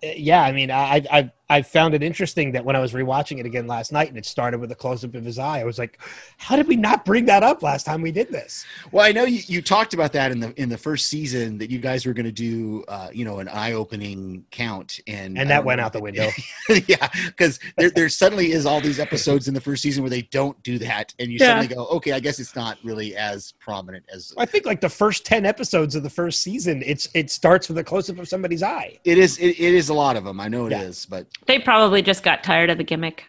uh, 0.04 0.08
yeah. 0.16 0.43
I 0.43 0.52
mean, 0.52 0.70
I 0.70 1.04
I 1.12 1.32
I 1.50 1.62
found 1.64 1.93
it 1.95 2.04
interesting 2.04 2.52
that 2.52 2.64
when 2.64 2.76
I 2.76 2.80
was 2.80 2.93
rewatching 2.93 3.39
it 3.39 3.45
again 3.45 3.66
last 3.68 3.91
night, 3.91 4.10
and 4.10 4.18
it 4.18 4.26
started 4.26 4.60
with 4.60 4.72
a 4.72 4.76
close 4.76 5.04
up 5.04 5.16
of 5.16 5.26
his 5.26 5.39
eye, 5.39 5.60
I 5.62 5.64
was 5.64 5.80
like, 5.80 6.00
how 6.38 6.56
did 6.56 6.68
we 6.68 6.76
not 6.76 7.06
bring 7.06 7.26
that 7.26 7.41
up 7.43 7.64
last 7.64 7.86
time 7.86 8.02
we 8.02 8.12
did 8.12 8.30
this? 8.32 8.66
Well, 8.91 9.06
I 9.06 9.12
know 9.12 9.24
you, 9.24 9.41
you 9.47 9.62
talked 9.62 9.93
about 9.93 10.14
that 10.14 10.32
in 10.32 10.39
the 10.39 10.62
in 10.62 10.70
the 10.70 10.78
first 10.78 11.08
season 11.08 11.58
that 11.58 11.72
you 11.72 11.80
guys 11.80 12.06
were 12.06 12.14
going 12.14 12.26
to 12.28 12.32
do, 12.32 12.84
uh, 12.88 13.10
you 13.12 13.26
know, 13.26 13.39
an 13.39 13.47
eye 13.47 13.74
opening 13.74 14.45
count, 14.52 15.00
and 15.08 15.38
And 15.39 15.50
that 15.50 15.64
went 15.66 15.82
out 15.82 15.91
the 15.93 16.02
window. 16.02 16.30
yeah, 16.88 17.10
because 17.26 17.60
there 17.78 17.89
there 17.89 18.10
suddenly 18.10 18.52
is 18.52 18.66
all 18.66 18.80
these 18.82 19.00
episodes 19.00 19.47
in 19.47 19.54
the 19.54 19.62
first 19.62 19.82
season 19.82 20.04
where 20.04 20.10
they 20.12 20.22
don't 20.24 20.62
do 20.64 20.78
that, 20.80 21.14
and 21.20 21.32
you 21.32 21.38
Yeah. 21.39 21.47
suddenly 21.47 21.68
go, 21.68 21.86
okay, 21.88 22.12
I 22.12 22.20
guess 22.20 22.39
it's 22.39 22.56
not 22.56 22.78
really 22.84 23.16
as 23.16 23.54
prominent 23.60 24.06
as 24.14 24.34
I 24.38 24.45
think 24.45 24.66
like 24.66 24.82
the 24.82 24.89
first 24.89 25.26
ten 25.26 25.45
episodes 25.45 25.95
of 25.95 26.04
the 26.04 26.10
first 26.10 26.43
season, 26.43 26.84
it's 26.86 27.08
it 27.16 27.32
starts 27.32 27.68
with 27.70 27.78
a 27.80 27.84
close 27.84 28.10
up 28.10 28.20
of 28.20 28.28
somebody's 28.28 28.62
eye. 28.62 29.00
it 29.04 29.18
is. 29.18 29.38
It, 29.39 29.60
it 29.60 29.74
is 29.74 29.89
a 29.89 29.93
lot 29.93 30.16
of 30.16 30.24
them. 30.24 30.39
I 30.39 30.47
know 30.47 30.68
it 30.68 30.74
is, 30.74 31.08
Yeah. 31.10 31.18
but 31.18 31.28
They 31.48 31.60
probably 31.60 32.02
just 32.02 32.24
got 32.24 32.44
tired 32.44 32.70
of 32.70 32.78
the 32.78 32.84
gimmick. 32.84 33.26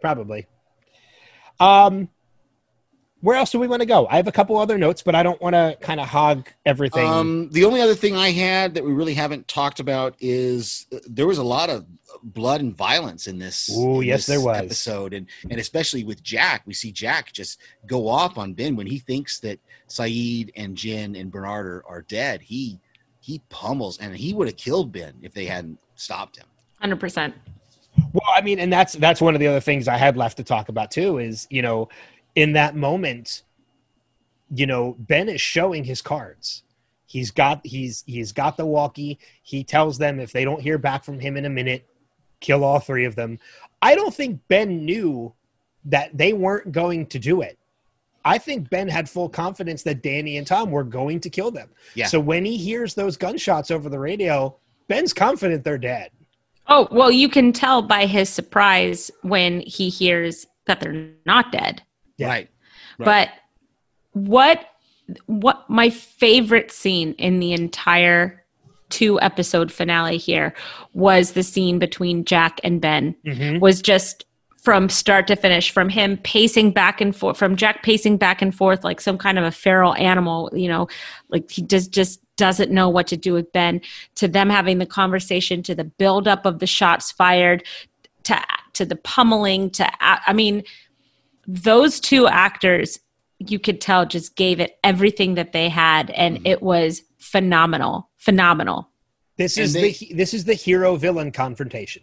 Probably. 0.00 0.46
Um, 1.60 2.08
where 3.22 3.36
else 3.36 3.52
do 3.52 3.60
we 3.60 3.68
want 3.68 3.80
to 3.80 3.86
go? 3.86 4.08
I 4.08 4.16
have 4.16 4.26
a 4.26 4.32
couple 4.32 4.58
other 4.58 4.76
notes, 4.76 5.02
but 5.02 5.14
I 5.14 5.22
don't 5.22 5.40
want 5.40 5.54
to 5.54 5.78
kind 5.80 6.00
of 6.00 6.08
hog 6.08 6.48
everything. 6.66 7.08
Um, 7.08 7.48
the 7.52 7.64
only 7.64 7.80
other 7.80 7.94
thing 7.94 8.16
I 8.16 8.32
had 8.32 8.74
that 8.74 8.84
we 8.84 8.92
really 8.92 9.14
haven't 9.14 9.46
talked 9.46 9.78
about 9.78 10.16
is 10.18 10.86
uh, 10.92 10.98
there 11.06 11.28
was 11.28 11.38
a 11.38 11.44
lot 11.44 11.70
of 11.70 11.86
blood 12.24 12.60
and 12.60 12.76
violence 12.76 13.28
in 13.28 13.38
this. 13.38 13.70
Oh, 13.72 14.00
yes, 14.00 14.26
this 14.26 14.36
there 14.36 14.44
was. 14.44 14.58
episode, 14.58 15.14
and 15.14 15.28
and 15.48 15.60
especially 15.60 16.02
with 16.02 16.20
Jack, 16.24 16.62
we 16.66 16.74
see 16.74 16.90
Jack 16.90 17.32
just 17.32 17.60
go 17.86 18.08
off 18.08 18.38
on 18.38 18.54
Ben 18.54 18.74
when 18.74 18.88
he 18.88 18.98
thinks 18.98 19.38
that 19.40 19.60
Sayid 19.88 20.50
and 20.56 20.76
Jin 20.76 21.14
and 21.14 21.30
Bernard 21.30 21.66
are, 21.66 21.84
are 21.86 22.02
dead. 22.02 22.42
He 22.42 22.80
he 23.20 23.40
pummels, 23.50 23.98
and 23.98 24.16
he 24.16 24.34
would 24.34 24.48
have 24.48 24.56
killed 24.56 24.90
Ben 24.90 25.14
if 25.22 25.32
they 25.32 25.44
hadn't 25.44 25.78
stopped 25.94 26.38
him. 26.38 26.46
Hundred 26.82 27.00
percent. 27.00 27.34
Well, 28.12 28.28
I 28.34 28.40
mean, 28.40 28.58
and 28.58 28.72
that's 28.72 28.94
that's 28.94 29.20
one 29.20 29.34
of 29.34 29.40
the 29.40 29.46
other 29.46 29.60
things 29.60 29.86
I 29.86 29.96
had 29.96 30.16
left 30.16 30.36
to 30.38 30.44
talk 30.44 30.68
about 30.68 30.90
too. 30.90 31.18
Is 31.18 31.46
you 31.48 31.62
know, 31.62 31.88
in 32.34 32.54
that 32.54 32.74
moment, 32.74 33.42
you 34.52 34.66
know, 34.66 34.96
Ben 34.98 35.28
is 35.28 35.40
showing 35.40 35.84
his 35.84 36.02
cards. 36.02 36.64
He's 37.06 37.30
got 37.30 37.64
he's 37.64 38.02
he's 38.06 38.32
got 38.32 38.56
the 38.56 38.66
walkie. 38.66 39.20
He 39.42 39.62
tells 39.62 39.96
them 39.98 40.18
if 40.18 40.32
they 40.32 40.44
don't 40.44 40.60
hear 40.60 40.76
back 40.76 41.04
from 41.04 41.20
him 41.20 41.36
in 41.36 41.44
a 41.44 41.50
minute, 41.50 41.86
kill 42.40 42.64
all 42.64 42.80
three 42.80 43.04
of 43.04 43.14
them. 43.14 43.38
I 43.80 43.94
don't 43.94 44.12
think 44.12 44.40
Ben 44.48 44.84
knew 44.84 45.32
that 45.84 46.16
they 46.18 46.32
weren't 46.32 46.72
going 46.72 47.06
to 47.06 47.18
do 47.20 47.42
it. 47.42 47.58
I 48.24 48.38
think 48.38 48.70
Ben 48.70 48.88
had 48.88 49.08
full 49.08 49.28
confidence 49.28 49.82
that 49.84 50.02
Danny 50.02 50.36
and 50.36 50.46
Tom 50.46 50.70
were 50.70 50.84
going 50.84 51.20
to 51.20 51.30
kill 51.30 51.50
them. 51.50 51.68
Yeah. 51.94 52.06
So 52.06 52.18
when 52.18 52.44
he 52.44 52.56
hears 52.56 52.94
those 52.94 53.16
gunshots 53.16 53.70
over 53.70 53.88
the 53.88 53.98
radio, 53.98 54.56
Ben's 54.88 55.12
confident 55.12 55.64
they're 55.64 55.78
dead. 55.78 56.10
Oh 56.72 56.88
well, 56.90 57.10
you 57.10 57.28
can 57.28 57.52
tell 57.52 57.82
by 57.82 58.06
his 58.06 58.28
surprise 58.28 59.10
when 59.22 59.60
he 59.60 59.88
hears 59.90 60.46
that 60.66 60.80
they're 60.80 61.10
not 61.26 61.52
dead. 61.52 61.82
Yeah. 62.16 62.28
Right. 62.28 62.50
Right. 62.98 63.04
But 63.04 63.28
what 64.12 64.66
what 65.26 65.68
my 65.68 65.90
favorite 65.90 66.70
scene 66.70 67.12
in 67.14 67.40
the 67.40 67.52
entire 67.52 68.42
two 68.88 69.20
episode 69.20 69.72
finale 69.72 70.16
here 70.18 70.54
was 70.94 71.32
the 71.32 71.42
scene 71.42 71.78
between 71.78 72.24
Jack 72.24 72.60
and 72.64 72.80
Ben 72.80 73.14
Mm-hmm. 73.26 73.58
was 73.58 73.82
just 73.82 74.24
from 74.62 74.88
start 74.88 75.26
to 75.26 75.34
finish 75.34 75.72
from 75.72 75.88
him 75.88 76.16
pacing 76.18 76.70
back 76.70 77.00
and 77.00 77.16
forth 77.16 77.36
from 77.36 77.56
Jack 77.56 77.82
pacing 77.82 78.16
back 78.16 78.40
and 78.40 78.54
forth 78.54 78.84
like 78.84 79.00
some 79.00 79.18
kind 79.18 79.38
of 79.38 79.44
a 79.44 79.50
feral 79.50 79.94
animal 79.96 80.50
you 80.54 80.68
know 80.68 80.86
like 81.30 81.50
he 81.50 81.62
just 81.62 81.90
just 81.90 82.20
doesn't 82.36 82.70
know 82.70 82.88
what 82.88 83.06
to 83.08 83.16
do 83.16 83.32
with 83.34 83.52
Ben 83.52 83.80
to 84.16 84.28
them 84.28 84.48
having 84.50 84.78
the 84.78 84.86
conversation 84.86 85.62
to 85.64 85.74
the 85.74 85.84
buildup 85.84 86.46
of 86.46 86.58
the 86.58 86.66
shots 86.66 87.12
fired 87.12 87.64
to 88.24 88.40
to 88.74 88.84
the 88.84 88.96
pummeling 88.96 89.70
to 89.70 89.88
I 90.00 90.32
mean 90.32 90.62
those 91.46 92.00
two 92.00 92.26
actors 92.26 93.00
you 93.38 93.58
could 93.58 93.80
tell 93.80 94.06
just 94.06 94.36
gave 94.36 94.60
it 94.60 94.78
everything 94.84 95.34
that 95.34 95.52
they 95.52 95.68
had 95.68 96.10
and 96.10 96.38
Mhm. 96.38 96.42
it 96.46 96.62
was 96.62 97.02
phenomenal 97.18 98.08
phenomenal 98.16 98.88
This 99.36 99.56
And 99.56 99.64
is 99.64 99.72
they- 99.72 99.92
the 99.92 100.12
this 100.14 100.32
is 100.34 100.44
the 100.44 100.54
hero 100.54 100.96
villain 100.96 101.32
confrontation. 101.32 102.02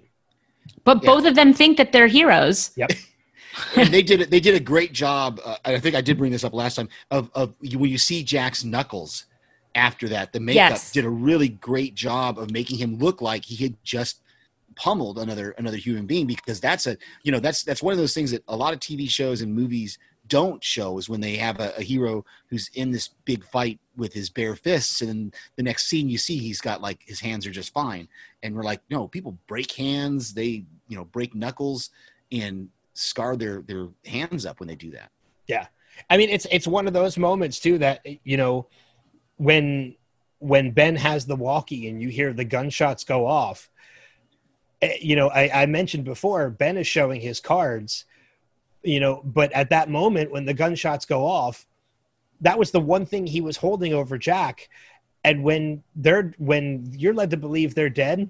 but 0.83 1.01
Yeah. 1.03 1.09
both 1.11 1.25
of 1.25 1.35
them 1.35 1.53
think 1.53 1.77
that 1.77 1.91
they're 1.91 2.07
heroes 2.07 2.71
Yep. 2.75 2.91
and 3.75 3.89
they 3.93 4.01
did 4.03 4.21
it. 4.21 4.29
They 4.29 4.39
did 4.39 4.55
a 4.55 4.59
great 4.59 4.93
job. 4.93 5.39
Uh, 5.43 5.55
I 5.65 5.79
think 5.79 5.95
I 5.95 6.01
did 6.01 6.17
bring 6.17 6.31
this 6.31 6.43
up 6.43 6.53
last 6.53 6.75
time. 6.75 6.87
Of 7.09 7.31
of 7.33 7.55
you, 7.61 7.79
when 7.79 7.89
you 7.89 7.97
see 7.97 8.23
Jack's 8.23 8.63
knuckles 8.63 9.25
after 9.79 10.09
that, 10.09 10.33
the 10.33 10.39
makeup 10.39 10.69
Yes. 10.71 10.91
did 10.91 11.05
a 11.05 11.09
really 11.09 11.49
great 11.49 11.95
job 11.95 12.37
of 12.37 12.51
making 12.51 12.77
him 12.77 12.97
look 12.97 13.21
like 13.21 13.45
he 13.45 13.55
had 13.63 13.75
just 13.83 14.21
pummeled 14.75 15.17
another 15.19 15.51
another 15.51 15.77
human 15.77 16.05
being. 16.05 16.27
Because 16.27 16.59
that's 16.59 16.85
a 16.85 16.97
you 17.23 17.31
know 17.31 17.39
that's 17.39 17.63
that's 17.63 17.81
one 17.81 17.93
of 17.93 17.97
those 17.97 18.13
things 18.13 18.31
that 18.31 18.43
a 18.47 18.55
lot 18.55 18.73
of 18.73 18.79
TV 18.79 19.09
shows 19.09 19.41
and 19.41 19.53
movies 19.53 19.97
don't 20.27 20.63
show 20.63 20.97
is 20.99 21.09
when 21.09 21.21
they 21.21 21.35
have 21.37 21.59
a, 21.59 21.73
a 21.77 21.81
hero 21.81 22.23
who's 22.49 22.69
in 22.75 22.91
this 22.91 23.09
big 23.25 23.43
fight 23.43 23.79
with 23.97 24.13
his 24.13 24.29
bare 24.29 24.55
fists 24.55 25.01
and 25.01 25.09
then 25.09 25.33
the 25.55 25.63
next 25.63 25.87
scene 25.87 26.07
you 26.07 26.19
see 26.19 26.37
he's 26.37 26.61
got 26.61 26.81
like 26.81 26.99
his 27.07 27.19
hands 27.19 27.47
are 27.47 27.51
just 27.51 27.73
fine 27.73 28.07
and 28.43 28.55
we're 28.55 28.61
like 28.71 28.79
no 28.91 29.07
people 29.07 29.35
break 29.47 29.71
hands 29.71 30.33
they 30.35 30.63
you 30.87 30.95
know 30.95 31.05
break 31.05 31.33
knuckles 31.33 31.89
and 32.31 32.69
scar 32.93 33.35
their 33.35 33.63
their 33.63 33.87
hands 34.05 34.45
up 34.45 34.59
when 34.59 34.67
they 34.67 34.75
do 34.75 34.91
that. 34.91 35.09
Yeah 35.47 35.65
i 36.09 36.15
mean, 36.15 36.29
it's 36.29 36.47
it's 36.51 36.67
one 36.67 36.87
of 36.87 36.93
those 36.93 37.17
moments 37.17 37.59
too 37.59 37.77
that 37.79 38.05
you 38.23 38.37
know 38.37 38.67
when 39.39 39.95
when 40.39 40.71
Ben 40.71 40.95
has 40.95 41.25
the 41.25 41.35
walkie 41.35 41.89
and 41.89 42.01
you 42.01 42.09
hear 42.09 42.31
the 42.31 42.45
gunshots 42.45 43.03
go 43.03 43.25
off. 43.25 43.69
eh, 44.81 44.97
You 45.01 45.15
know, 45.15 45.29
I, 45.29 45.63
I 45.63 45.65
mentioned 45.65 46.05
before 46.05 46.49
Ben 46.49 46.77
is 46.77 46.87
showing 46.87 47.19
his 47.21 47.39
cards. 47.39 48.05
You 48.83 48.99
know, 49.01 49.21
but 49.25 49.51
at 49.51 49.71
that 49.71 49.89
moment 49.89 50.31
when 50.31 50.45
the 50.45 50.53
gunshots 50.53 51.05
go 51.05 51.25
off, 51.25 51.65
that 52.41 52.57
was 52.57 52.71
the 52.71 52.79
one 52.79 53.05
thing 53.05 53.27
he 53.27 53.41
was 53.41 53.57
holding 53.57 53.93
over 53.93 54.17
Jack. 54.17 54.69
And 55.25 55.43
when 55.43 55.83
they're 55.95 56.33
when 56.37 56.93
you're 56.97 57.13
led 57.13 57.31
to 57.31 57.37
believe 57.37 57.75
they're 57.75 57.89
dead, 57.89 58.29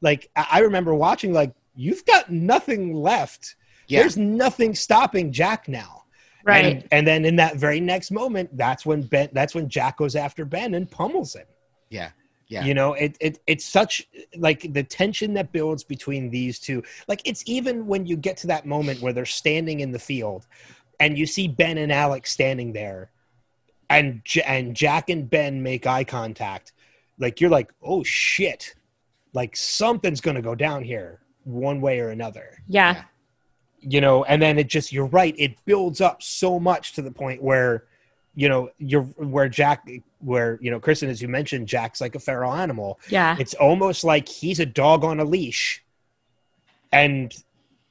like 0.00 0.30
I 0.36 0.46
I 0.52 0.58
remember 0.60 0.94
watching, 0.94 1.32
like 1.32 1.52
you've 1.74 2.04
got 2.04 2.30
nothing 2.30 2.94
left. 2.94 3.56
Yeah, 3.88 4.00
There's 4.00 4.16
nothing 4.16 4.74
stopping 4.74 5.32
Jack 5.32 5.68
now. 5.68 6.03
Right 6.44 6.64
And, 6.64 6.88
and 6.90 7.06
then 7.06 7.24
in 7.24 7.36
that 7.36 7.56
very 7.56 7.80
next 7.80 8.10
moment, 8.10 8.56
that's 8.56 8.84
when 8.86 9.02
Ben, 9.02 9.28
that's 9.32 9.54
when 9.54 9.68
Jack 9.68 9.98
goes 9.98 10.14
after 10.16 10.44
Ben 10.44 10.74
and 10.74 10.90
pummels 10.90 11.34
him. 11.34 11.46
yeah, 11.90 12.10
yeah. 12.48 12.64
You 12.64 12.74
know, 12.74 12.92
it, 12.94 13.16
it 13.20 13.38
it's 13.46 13.64
such 13.64 14.06
like 14.36 14.72
the 14.72 14.82
tension 14.82 15.34
that 15.34 15.52
builds 15.52 15.82
between 15.84 16.30
these 16.30 16.58
two. 16.58 16.82
Like 17.08 17.22
it's 17.24 17.42
even 17.46 17.86
when 17.86 18.06
you 18.06 18.16
get 18.16 18.36
to 18.38 18.46
that 18.48 18.66
moment 18.66 19.00
where 19.00 19.12
they're 19.12 19.24
standing 19.24 19.80
in 19.80 19.92
the 19.92 19.98
field, 19.98 20.46
and 21.00 21.18
you 21.18 21.26
see 21.26 21.48
Ben 21.48 21.78
and 21.78 21.90
Alex 21.90 22.30
standing 22.30 22.72
there, 22.72 23.10
and 23.90 24.20
J- 24.24 24.42
and 24.42 24.76
Jack 24.76 25.08
and 25.10 25.28
Ben 25.28 25.62
make 25.62 25.86
eye 25.86 26.04
contact. 26.04 26.72
Like 27.18 27.40
you're 27.40 27.50
like, 27.50 27.72
oh 27.82 28.02
shit, 28.04 28.74
like 29.32 29.56
something's 29.56 30.20
going 30.20 30.36
to 30.36 30.42
go 30.42 30.54
down 30.54 30.82
here 30.82 31.20
one 31.44 31.80
way 31.80 32.00
or 32.00 32.08
another 32.08 32.58
Yeah. 32.68 33.04
You 33.86 34.00
know 34.00 34.24
and 34.24 34.40
then 34.40 34.58
it 34.58 34.68
just 34.68 34.92
you're 34.92 35.06
right 35.06 35.34
it 35.38 35.52
builds 35.64 36.00
up 36.00 36.22
so 36.22 36.58
much 36.58 36.92
to 36.94 37.02
the 37.02 37.10
point 37.10 37.42
where 37.42 37.84
you 38.34 38.48
know 38.48 38.70
you're 38.78 39.02
where 39.02 39.48
jack 39.48 39.86
where 40.20 40.58
you 40.60 40.70
know 40.70 40.80
kristen 40.80 41.08
as 41.10 41.20
you 41.22 41.28
mentioned 41.28 41.68
jack's 41.68 42.00
like 42.00 42.14
a 42.14 42.18
feral 42.18 42.52
animal 42.52 42.98
Yeah. 43.08 43.36
it's 43.38 43.54
almost 43.54 44.02
like 44.04 44.28
he's 44.28 44.58
a 44.60 44.66
dog 44.66 45.04
on 45.04 45.20
a 45.20 45.24
leash 45.24 45.84
and 46.92 47.32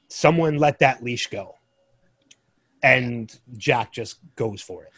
someone 0.08 0.58
let 0.58 0.80
that 0.80 1.02
leash 1.02 1.28
go 1.28 1.54
and 2.82 3.38
jack 3.56 3.92
just 3.92 4.18
goes 4.36 4.60
for 4.60 4.82
it 4.84 4.92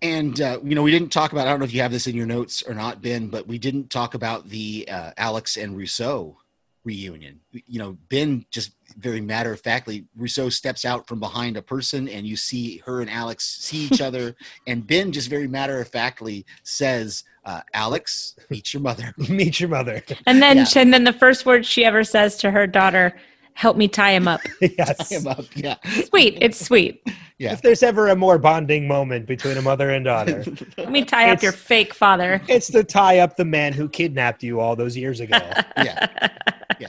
And 0.00 0.40
uh, 0.40 0.60
you 0.62 0.74
know, 0.76 0.82
we 0.84 0.92
didn't 0.92 1.10
talk 1.10 1.32
about. 1.32 1.46
I 1.48 1.50
don't 1.50 1.58
know 1.58 1.64
if 1.64 1.74
you 1.74 1.82
have 1.82 1.90
this 1.90 2.06
in 2.06 2.14
your 2.14 2.26
notes 2.26 2.62
or 2.62 2.72
not, 2.72 3.02
Ben, 3.02 3.26
but 3.28 3.48
we 3.48 3.58
didn't 3.58 3.90
talk 3.90 4.14
about 4.14 4.48
the 4.48 4.86
uh, 4.88 5.10
Alex 5.16 5.56
and 5.56 5.76
Rousseau 5.76 6.36
reunion. 6.84 7.40
You 7.52 7.78
know, 7.78 7.98
Ben 8.08 8.44
just 8.50 8.72
very 8.96 9.20
matter 9.20 9.52
of 9.52 9.60
factly, 9.60 10.06
Rousseau 10.16 10.48
steps 10.48 10.84
out 10.84 11.06
from 11.06 11.20
behind 11.20 11.56
a 11.56 11.62
person, 11.62 12.08
and 12.08 12.26
you 12.26 12.36
see 12.36 12.78
her 12.86 13.00
and 13.00 13.10
Alex 13.10 13.58
see 13.60 13.86
each 13.86 14.00
other, 14.00 14.34
and 14.66 14.86
Ben 14.86 15.12
just 15.12 15.28
very 15.28 15.48
matter 15.48 15.80
of 15.80 15.88
factly 15.88 16.46
says, 16.62 17.24
uh, 17.44 17.60
"Alex, 17.74 18.36
meet 18.50 18.72
your 18.72 18.82
mother." 18.82 19.12
meet 19.28 19.60
your 19.60 19.68
mother 19.68 20.02
And 20.26 20.42
then, 20.42 20.58
Yeah. 20.58 20.66
and 20.76 20.92
then 20.92 21.04
the 21.04 21.12
first 21.12 21.46
word 21.46 21.66
she 21.66 21.84
ever 21.84 22.04
says 22.04 22.36
to 22.38 22.50
her 22.50 22.66
daughter, 22.66 23.14
"Help 23.58 23.76
me 23.76 23.88
tie 23.88 24.12
him 24.12 24.28
up." 24.28 24.40
yes 24.60 25.10
Him 25.10 25.26
up, 25.26 25.44
yeah, 25.56 25.76
Sweet. 26.06 26.38
It's 26.40 26.64
sweet. 26.64 27.02
Yeah. 27.38 27.52
if 27.52 27.62
there's 27.62 27.82
ever 27.82 28.08
a 28.08 28.16
more 28.16 28.38
bonding 28.38 28.88
moment 28.88 29.26
between 29.26 29.56
a 29.56 29.62
mother 29.62 29.90
and 29.90 30.04
daughter 30.04 30.44
Let 30.78 30.90
me 30.90 31.04
tie 31.04 31.30
up 31.30 31.40
your 31.42 31.52
fake 31.52 31.94
father. 31.94 32.40
it's 32.48 32.68
to 32.72 32.82
tie 32.82 33.18
up 33.20 33.36
the 33.36 33.44
man 33.44 33.72
who 33.72 33.88
kidnapped 33.88 34.42
you 34.42 34.58
all 34.60 34.74
those 34.74 34.96
years 34.96 35.20
ago 35.20 35.38
yeah. 35.76 36.06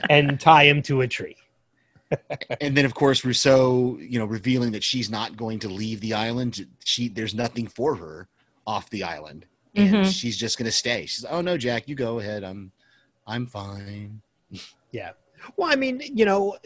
and 0.08 0.40
tie 0.40 0.64
him 0.64 0.82
to 0.82 1.02
a 1.02 1.08
tree 1.08 1.36
and 2.60 2.76
then 2.76 2.84
of 2.84 2.94
course 2.94 3.24
Rousseau, 3.24 3.96
you 4.00 4.18
know, 4.18 4.24
revealing 4.24 4.72
that 4.72 4.82
she's 4.82 5.08
not 5.10 5.36
going 5.36 5.60
to 5.60 5.68
leave 5.68 6.00
the 6.00 6.14
island. 6.14 6.66
She 6.84 7.08
there's 7.08 7.34
nothing 7.34 7.68
for 7.68 7.94
her 7.94 8.26
off 8.66 8.90
the 8.90 9.04
island, 9.04 9.46
and 9.76 9.94
Mhm. 9.94 10.12
she's 10.12 10.36
just 10.36 10.58
going 10.58 10.66
to 10.66 10.72
stay. 10.72 11.06
She's, 11.06 11.24
oh 11.24 11.40
no, 11.40 11.56
Jack, 11.56 11.88
you 11.88 11.94
go 11.94 12.18
ahead. 12.18 12.42
I'm, 12.42 12.72
I'm 13.26 13.46
fine. 13.46 14.20
Well, 15.56 15.70
I 15.70 15.76
mean, 15.76 16.02
you 16.14 16.24
know, 16.24 16.56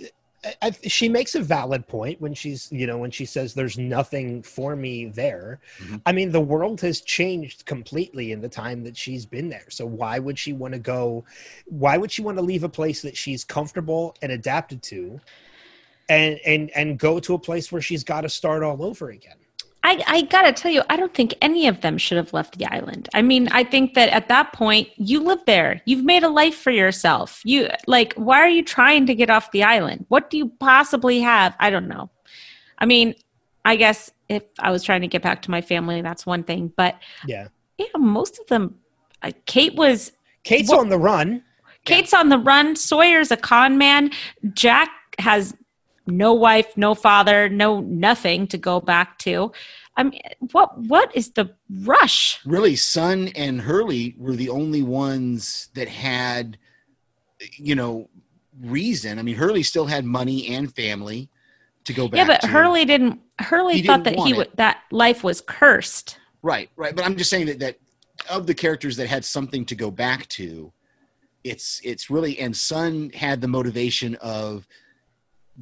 I, 0.45 0.55
I, 0.63 0.71
she 0.87 1.09
makes 1.09 1.35
a 1.35 1.41
valid 1.41 1.87
point 1.87 2.21
when 2.21 2.35
she's, 2.35 2.71
you 2.71 2.87
know, 2.87 2.99
when 2.99 3.11
she 3.11 3.25
says 3.25 3.55
there's 3.55 3.79
nothing 3.79 4.43
for 4.43 4.77
me 4.77 5.07
there. 5.07 5.61
Mhm. 5.79 6.03
I 6.07 6.13
mean, 6.13 6.33
the 6.33 6.41
world 6.41 6.81
has 6.83 7.01
changed 7.01 7.65
completely 7.65 8.33
in 8.33 8.41
the 8.41 8.49
time 8.49 8.85
that 8.85 8.97
she's 8.97 9.27
been 9.27 9.49
there. 9.49 9.67
So 9.71 9.87
why 9.87 10.19
would 10.19 10.39
she 10.39 10.53
want 10.53 10.75
to 10.75 10.81
go? 10.81 11.25
Why 11.67 11.97
would 11.97 12.13
she 12.13 12.23
want 12.23 12.37
to 12.39 12.43
leave 12.43 12.65
a 12.65 12.69
place 12.69 13.03
that 13.03 13.17
she's 13.17 13.45
comfortable 13.45 14.17
and 14.23 14.33
adapted 14.33 14.83
to, 14.85 15.21
and 16.09 16.39
and 16.45 16.71
and 16.71 16.99
go 16.99 17.21
to 17.21 17.35
a 17.35 17.39
place 17.39 17.73
where 17.73 17.83
she's 17.83 18.05
got 18.05 18.23
to 18.23 18.29
start 18.29 18.63
all 18.63 18.83
over 18.85 19.11
again? 19.11 19.37
I, 19.87 20.03
I 20.07 20.23
gotta 20.23 20.53
tell 20.53 20.73
you, 20.73 20.83
I 20.89 20.97
don't 20.97 21.13
think 21.13 21.35
any 21.43 21.69
of 21.69 21.83
them 21.83 21.99
should 21.99 22.17
have 22.17 22.33
left 22.33 22.57
the 22.59 22.65
island. 22.67 23.09
I 23.15 23.21
mean, 23.21 23.49
I 23.53 23.65
think 23.65 23.95
that 23.95 24.09
at 24.09 24.29
that 24.29 24.53
point, 24.55 24.89
you 24.97 25.21
live 25.21 25.41
there. 25.47 25.83
You've 25.85 26.05
made 26.05 26.23
a 26.23 26.29
life 26.29 26.55
for 26.57 26.71
yourself. 26.71 27.43
You 27.45 27.69
like, 27.87 28.15
why 28.15 28.39
are 28.39 28.49
you 28.49 28.65
trying 28.65 29.05
to 29.07 29.15
get 29.15 29.29
off 29.29 29.51
the 29.53 29.63
island? 29.63 30.07
What 30.09 30.31
do 30.31 30.39
you 30.39 30.49
possibly 30.59 31.21
have? 31.21 31.55
I 31.61 31.69
don't 31.69 31.87
know. 31.87 32.11
I 32.79 32.87
mean, 32.87 33.15
I 33.67 33.77
guess 33.77 34.11
if 34.31 34.43
I 34.59 34.71
was 34.71 34.83
trying 34.83 35.03
to 35.03 35.07
get 35.07 35.23
back 35.23 35.43
to 35.43 35.51
my 35.51 35.61
family, 35.61 36.01
that's 36.01 36.25
one 36.25 36.45
thing. 36.45 36.73
But 36.75 36.99
Yeah, 37.27 37.49
yeah, 37.77 37.87
most 37.99 38.39
of 38.41 38.47
them. 38.47 38.77
Uh, 39.23 39.33
Kate 39.45 39.75
was 39.75 40.13
Kate's 40.45 40.71
Well- 40.71 40.81
on 40.81 40.89
the 40.89 40.99
run. 40.99 41.43
Kate's 41.85 42.15
on 42.15 42.31
the 42.31 42.39
run. 42.39 42.75
Sawyer's 42.77 43.31
a 43.31 43.37
con 43.37 43.77
man. 43.77 44.11
Jack 44.55 44.89
has 45.19 45.55
no 46.07 46.33
wife, 46.33 46.77
no 46.77 46.95
father, 46.95 47.49
no 47.49 47.81
nothing 47.81 48.47
to 48.49 48.59
go 48.59 48.81
back 48.81 49.19
to. 49.21 49.53
I 49.97 50.05
mean, 50.05 50.21
what 50.53 50.77
what 50.79 51.15
is 51.15 51.31
the 51.33 51.55
rush? 51.83 52.41
Really, 52.45 52.77
Sun 52.77 53.29
and 53.37 53.61
Hurley 53.61 54.15
were 54.19 54.35
the 54.35 54.49
only 54.49 54.83
ones 54.83 55.69
that 55.75 55.89
had, 55.89 56.59
you 57.57 57.75
know, 57.75 58.09
reason. 58.61 59.19
I 59.19 59.23
mean, 59.23 59.37
Hurley 59.37 59.63
still 59.63 59.87
had 59.87 60.05
money 60.05 60.49
and 60.49 60.75
family 60.75 61.29
to 61.85 61.93
go 61.93 62.09
back. 62.09 62.13
To. 62.13 62.17
Yeah, 62.19 62.27
but 62.27 62.41
to. 62.41 62.49
Hurley 62.49 62.85
didn't. 62.85 63.21
Hurley 63.39 63.81
He 63.81 63.87
thought 63.87 64.03
didn't 64.03 64.17
that 64.19 64.27
he 64.27 64.35
would 64.35 64.51
that 64.57 64.83
life 64.91 65.23
was 65.23 65.41
cursed. 65.41 66.19
Right, 66.43 66.69
right. 66.77 66.95
But 66.95 67.05
I'm 67.05 67.17
just 67.17 67.31
saying 67.31 67.47
that 67.47 67.59
that 67.61 67.79
of 68.29 68.47
the 68.47 68.55
characters 68.55 68.97
that 68.97 69.07
had 69.07 69.25
something 69.25 69.65
to 69.67 69.75
go 69.75 69.91
back 69.91 70.29
to, 70.31 70.73
it's 71.45 71.81
it's 71.85 72.11
really 72.11 72.39
and 72.39 72.57
Sun 72.57 73.11
had 73.15 73.41
the 73.41 73.49
motivation 73.49 74.17
of 74.17 74.67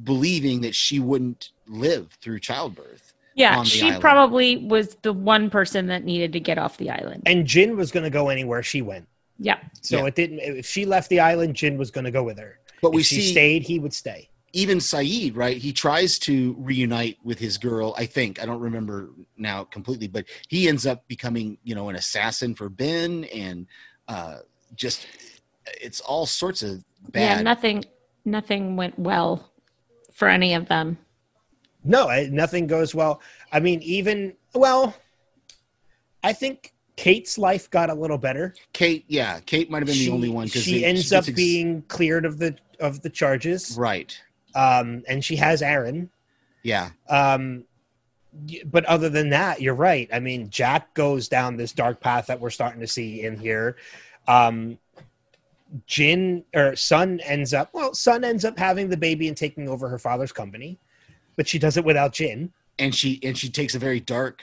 believing 0.03 0.61
that 0.61 0.75
she 0.75 0.99
wouldn't 0.99 1.49
live 1.67 2.11
through 2.21 2.39
childbirth. 2.39 3.13
Yeah, 3.35 3.63
she 3.63 3.87
island. 3.87 4.01
probably 4.01 4.57
was 4.57 4.95
the 5.01 5.11
one 5.13 5.49
person 5.49 5.87
that 5.87 6.03
needed 6.03 6.33
to 6.33 6.39
get 6.39 6.57
off 6.59 6.77
the 6.77 6.91
island. 6.91 7.23
And 7.25 7.45
Jin 7.47 7.75
was 7.75 7.91
going 7.91 8.03
to 8.03 8.09
go 8.11 8.29
anywhere 8.29 8.61
she 8.61 8.81
went. 8.81 9.07
Yeah, 9.39 9.57
So 9.81 9.97
Yeah. 9.97 10.05
it 10.05 10.15
didn't. 10.15 10.39
If 10.39 10.67
she 10.67 10.85
left 10.85 11.09
the 11.09 11.19
island, 11.19 11.55
Jin 11.55 11.77
was 11.77 11.89
going 11.89 12.05
to 12.05 12.11
go 12.11 12.23
with 12.23 12.37
her. 12.37 12.59
But 12.81 12.91
we 12.93 13.01
she 13.01 13.15
see 13.21 13.31
stayed, 13.31 13.63
he 13.63 13.79
would 13.79 13.93
stay. 13.93 14.29
even 14.53 14.77
Sayid, 14.77 15.35
right? 15.35 15.57
He 15.57 15.73
tries 15.73 16.19
to 16.19 16.55
reunite 16.59 17.17
with 17.23 17.39
his 17.39 17.57
girl. 17.57 17.95
I 17.97 18.05
think 18.05 18.39
I 18.39 18.45
don't 18.45 18.59
remember 18.59 19.09
now 19.35 19.63
completely, 19.63 20.07
but 20.07 20.25
he 20.47 20.67
ends 20.67 20.85
up 20.85 21.07
becoming, 21.07 21.57
you 21.63 21.73
know, 21.73 21.89
an 21.89 21.95
assassin 21.95 22.53
for 22.53 22.69
Ben, 22.69 23.23
and 23.33 23.65
uh, 24.07 24.39
just 24.75 25.07
it's 25.81 26.01
all 26.01 26.27
sorts 26.27 26.61
of 26.61 26.83
bad. 27.09 27.37
yeah. 27.37 27.41
Nothing, 27.41 27.83
nothing 28.25 28.75
went 28.75 28.99
well 28.99 29.49
for 30.23 30.29
any 30.29 30.53
of 30.53 30.67
them. 30.69 30.97
No, 31.83 32.07
I- 32.07 32.29
nothing 32.31 32.65
goes 32.65 32.95
well. 32.95 33.21
I 33.51 33.59
mean, 33.59 33.81
even 33.81 34.33
well, 34.53 34.95
I 36.23 36.31
think 36.31 36.73
Kate's 36.95 37.37
life 37.37 37.69
got 37.69 37.89
a 37.89 37.93
little 37.93 38.17
better. 38.17 38.55
Kate, 38.71 39.03
yeah, 39.07 39.41
Kate 39.41 39.69
might 39.69 39.79
have 39.79 39.87
been 39.87 39.95
she, 39.95 40.05
the 40.05 40.11
only 40.11 40.29
one 40.29 40.45
because 40.45 40.63
she 40.63 40.85
ends 40.85 41.11
up 41.11 41.25
being 41.35 41.81
cleared 41.89 42.23
of 42.25 42.39
the 42.39 42.55
of 42.79 43.01
the 43.01 43.09
charges, 43.09 43.75
right. 43.77 44.17
um, 44.55 45.03
and 45.09 45.23
she 45.23 45.35
has 45.35 45.61
Aaron. 45.61 46.09
Yeah, 46.63 46.91
Um, 47.09 47.65
but 48.65 48.85
other 48.85 49.09
than 49.09 49.29
that, 49.31 49.61
you're 49.61 49.75
right. 49.75 50.09
I 50.13 50.19
mean, 50.19 50.49
Jack 50.49 50.93
goes 50.93 51.27
down 51.27 51.57
this 51.57 51.73
dark 51.73 51.99
path 51.99 52.27
that 52.27 52.39
we're 52.39 52.49
starting 52.49 52.79
to 52.79 52.87
see 52.87 53.23
in 53.23 53.37
here. 53.37 53.75
Um, 54.29 54.79
Jin 55.87 56.43
or 56.55 56.75
Sun 56.75 57.19
ends 57.21 57.53
up 57.53 57.69
well, 57.73 57.93
Sun 57.93 58.23
ends 58.23 58.45
up 58.45 58.57
having 58.57 58.89
the 58.89 58.97
baby 58.97 59.27
and 59.27 59.35
taking 59.37 59.67
over 59.67 59.89
her 59.89 59.97
father's 59.99 60.31
company, 60.31 60.79
but 61.35 61.47
she 61.47 61.57
does 61.59 61.77
it 61.77 61.85
without 61.85 62.13
Jin. 62.13 62.51
and 62.79 62.93
she 62.93 63.19
and 63.23 63.37
she 63.37 63.49
takes 63.49 63.75
a 63.75 63.79
very 63.79 63.99
dark 63.99 64.41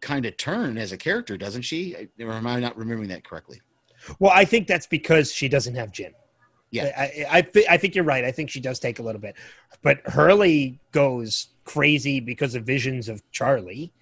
kind 0.00 0.26
of 0.26 0.36
turn 0.36 0.78
as 0.78 0.92
a 0.92 0.96
character, 0.96 1.36
doesn't 1.36 1.62
she? 1.62 1.96
I- 1.96 2.22
Or 2.22 2.32
am 2.32 2.46
I 2.46 2.58
not 2.60 2.76
remembering 2.76 3.08
that 3.10 3.24
correctly? 3.24 3.60
Well, 4.18 4.32
I 4.34 4.44
think 4.44 4.66
that's 4.66 4.86
because 4.86 5.32
she 5.32 5.48
doesn't 5.48 5.74
have 5.76 5.92
Jin. 5.92 6.12
Yeah. 6.72 6.90
I, 6.98 7.38
I, 7.38 7.64
I 7.70 7.76
think 7.76 7.94
you're 7.94 8.02
right. 8.04 8.24
I 8.24 8.32
think 8.32 8.50
she 8.50 8.58
does 8.60 8.78
take 8.80 8.98
a 8.98 9.02
little 9.02 9.20
bit, 9.20 9.36
but 9.82 10.00
Hurley 10.06 10.80
goes 10.90 11.48
crazy 11.64 12.18
because 12.18 12.54
of 12.54 12.64
visions 12.64 13.08
of 13.08 13.22
Charlie. 13.30 13.92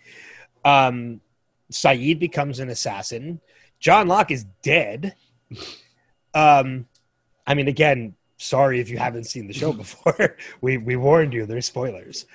Um, 0.65 1.21
Sayid 1.73 2.19
becomes 2.19 2.61
an 2.61 2.71
assassin. 2.71 3.41
John 3.81 4.09
Locke 4.09 4.31
is 4.31 4.47
dead. 4.63 5.15
Um, 6.35 6.87
I 7.47 7.55
mean, 7.55 7.69
again, 7.69 8.15
sorry 8.37 8.81
if 8.81 8.89
you 8.89 8.99
haven't 8.99 9.25
seen 9.25 9.47
the 9.47 9.53
show 9.53 9.73
before. 9.85 10.37
we 10.61 10.79
we 10.79 10.97
warned 10.97 11.33
you. 11.33 11.47
There's 11.47 11.67
spoilers. 11.67 12.27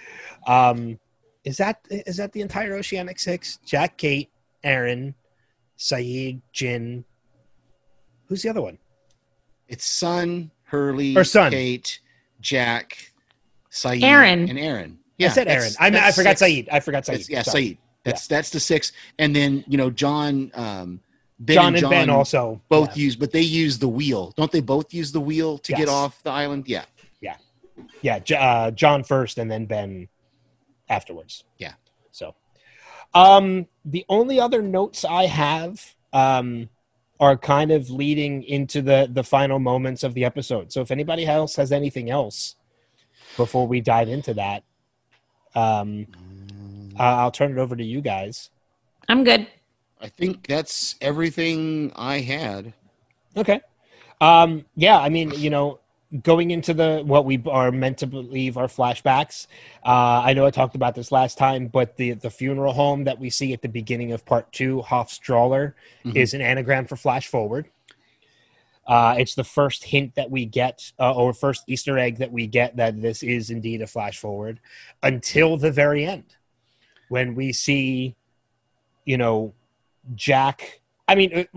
Um, 0.48 1.00
is 1.44 1.58
that 1.58 1.80
is 1.90 2.18
that 2.18 2.32
the 2.34 2.42
entire 2.42 2.76
Oceanic 2.76 3.20
Six? 3.20 3.58
Jack, 3.66 3.98
Kate, 3.98 4.30
Aaron, 4.64 5.16
Sayid, 5.78 6.42
Jin. 6.52 7.06
Who's 8.28 8.42
the 8.42 8.50
other 8.50 8.62
one? 8.62 8.78
It's 9.68 9.86
Sun, 9.86 10.52
Hurley, 10.64 11.16
Or 11.16 11.24
Sun. 11.24 11.52
Kate, 11.52 12.00
Jack, 12.42 13.12
Sayid, 13.72 14.04
Aaron. 14.04 14.50
and 14.50 14.60
Aaron. 14.60 15.00
I 15.20 15.28
said 15.30 15.48
Aaron. 15.48 15.60
that's- 15.62 15.78
I, 15.80 15.90
mean, 15.92 16.04
I 16.04 16.12
forgot 16.12 16.38
six. 16.40 16.52
Sayid. 16.52 16.68
I 16.72 16.80
forgot 16.80 17.04
Sayid. 17.04 17.08
That's, 17.12 17.30
yeah, 17.30 17.42
Sorry. 17.44 17.64
Sayid. 17.64 17.78
That's 18.04 18.28
that's 18.28 18.50
the 18.52 18.60
six, 18.60 18.92
and 19.18 19.36
then 19.36 19.64
you 19.68 19.78
know 19.78 19.90
John, 19.90 20.52
um, 20.54 21.00
Ben 21.40 21.56
John 21.56 21.66
and 21.68 21.76
and 21.76 21.82
John 21.82 21.90
Ben 21.92 22.10
also 22.10 22.62
both 22.70 22.96
yeah. 22.96 23.04
use, 23.04 23.16
but 23.16 23.32
they 23.32 23.42
use 23.42 23.78
the 23.80 23.90
wheel, 23.90 24.34
don't 24.38 24.52
they? 24.52 24.62
Both 24.62 24.94
use 24.94 25.12
the 25.12 25.20
wheel 25.20 25.58
to 25.60 25.72
Yes. 25.74 25.80
get 25.80 25.90
off 25.90 26.24
the 26.24 26.32
island. 26.32 26.66
Yeah, 26.68 26.86
yeah, 28.02 28.20
J- 28.20 28.36
uh, 28.36 28.72
John 28.72 29.04
first 29.04 29.38
and 29.38 29.52
then 29.52 29.66
Ben 29.66 30.08
afterwards. 30.88 31.44
Yeah. 31.58 31.74
So, 32.12 32.36
um, 33.14 33.68
the 33.84 34.06
only 34.08 34.40
other 34.40 34.62
notes 34.62 35.04
I 35.04 35.26
have 35.26 35.96
um, 36.14 36.70
are 37.20 37.36
kind 37.38 37.72
of 37.72 37.90
leading 37.90 38.44
into 38.44 38.82
the 38.82 39.10
the 39.12 39.24
final 39.24 39.60
moments 39.60 40.04
of 40.04 40.14
the 40.14 40.24
episode. 40.24 40.72
So, 40.72 40.80
if 40.82 40.90
anybody 40.90 41.26
else 41.26 41.58
has 41.58 41.72
anything 41.74 42.10
else 42.10 42.56
before 43.36 43.68
we 43.68 43.82
dive 43.82 44.08
into 44.08 44.34
that, 44.36 44.64
um, 45.54 46.08
I- 46.98 47.16
I'll 47.22 47.32
turn 47.32 47.52
it 47.52 47.58
over 47.58 47.76
to 47.76 47.84
you 47.84 48.00
guys. 48.02 48.52
I'm 49.10 49.24
good. 49.26 49.48
I 50.02 50.08
think 50.10 50.48
that's 50.48 50.96
everything 51.02 51.92
I 51.96 52.20
had. 52.20 52.74
Okay. 53.36 53.62
Um, 54.22 54.66
yeah, 54.76 55.00
I 55.00 55.10
mean, 55.10 55.32
you 55.32 55.50
know, 55.50 55.80
going 56.24 56.52
into 56.52 56.74
the 56.74 57.02
what 57.06 57.26
we 57.26 57.42
are 57.48 57.72
meant 57.72 57.98
to 58.00 58.08
believe 58.08 58.58
are 58.58 58.68
flashbacks. 58.68 59.48
Uh, 59.86 60.22
I 60.24 60.34
know 60.34 60.46
I 60.46 60.52
talked 60.52 60.76
about 60.76 60.96
this 60.96 61.12
last 61.12 61.38
time, 61.38 61.68
but 61.68 61.98
the 61.98 62.12
the 62.12 62.30
funeral 62.30 62.74
home 62.74 63.04
that 63.06 63.20
we 63.20 63.30
see 63.30 63.52
at 63.54 63.62
the 63.62 63.68
beginning 63.70 64.12
of 64.12 64.26
part 64.26 64.52
two, 64.54 64.82
Hoffs/Drawlar, 64.84 65.74
Mhm. 66.06 66.16
is 66.16 66.34
an 66.34 66.42
anagram 66.42 66.86
for 66.86 66.96
flash 66.96 67.28
forward. 67.28 67.66
Uh, 68.88 69.16
it's 69.18 69.34
the 69.34 69.44
first 69.44 69.86
hint 69.86 70.14
that 70.14 70.30
we 70.30 70.46
get, 70.46 70.92
uh, 71.00 71.12
or 71.12 71.34
first 71.34 71.64
Easter 71.68 71.98
egg 71.98 72.18
that 72.18 72.32
we 72.32 72.46
get 72.46 72.76
that 72.76 73.02
this 73.02 73.24
is 73.24 73.50
indeed 73.50 73.82
a 73.82 73.88
flash 73.88 74.20
forward, 74.20 74.60
until 75.02 75.58
the 75.58 75.72
very 75.72 76.06
end, 76.06 76.36
when 77.10 77.34
we 77.34 77.52
see, 77.52 78.16
you 79.04 79.18
know, 79.18 79.54
Jack. 80.14 80.82
I 81.08 81.16
mean, 81.16 81.48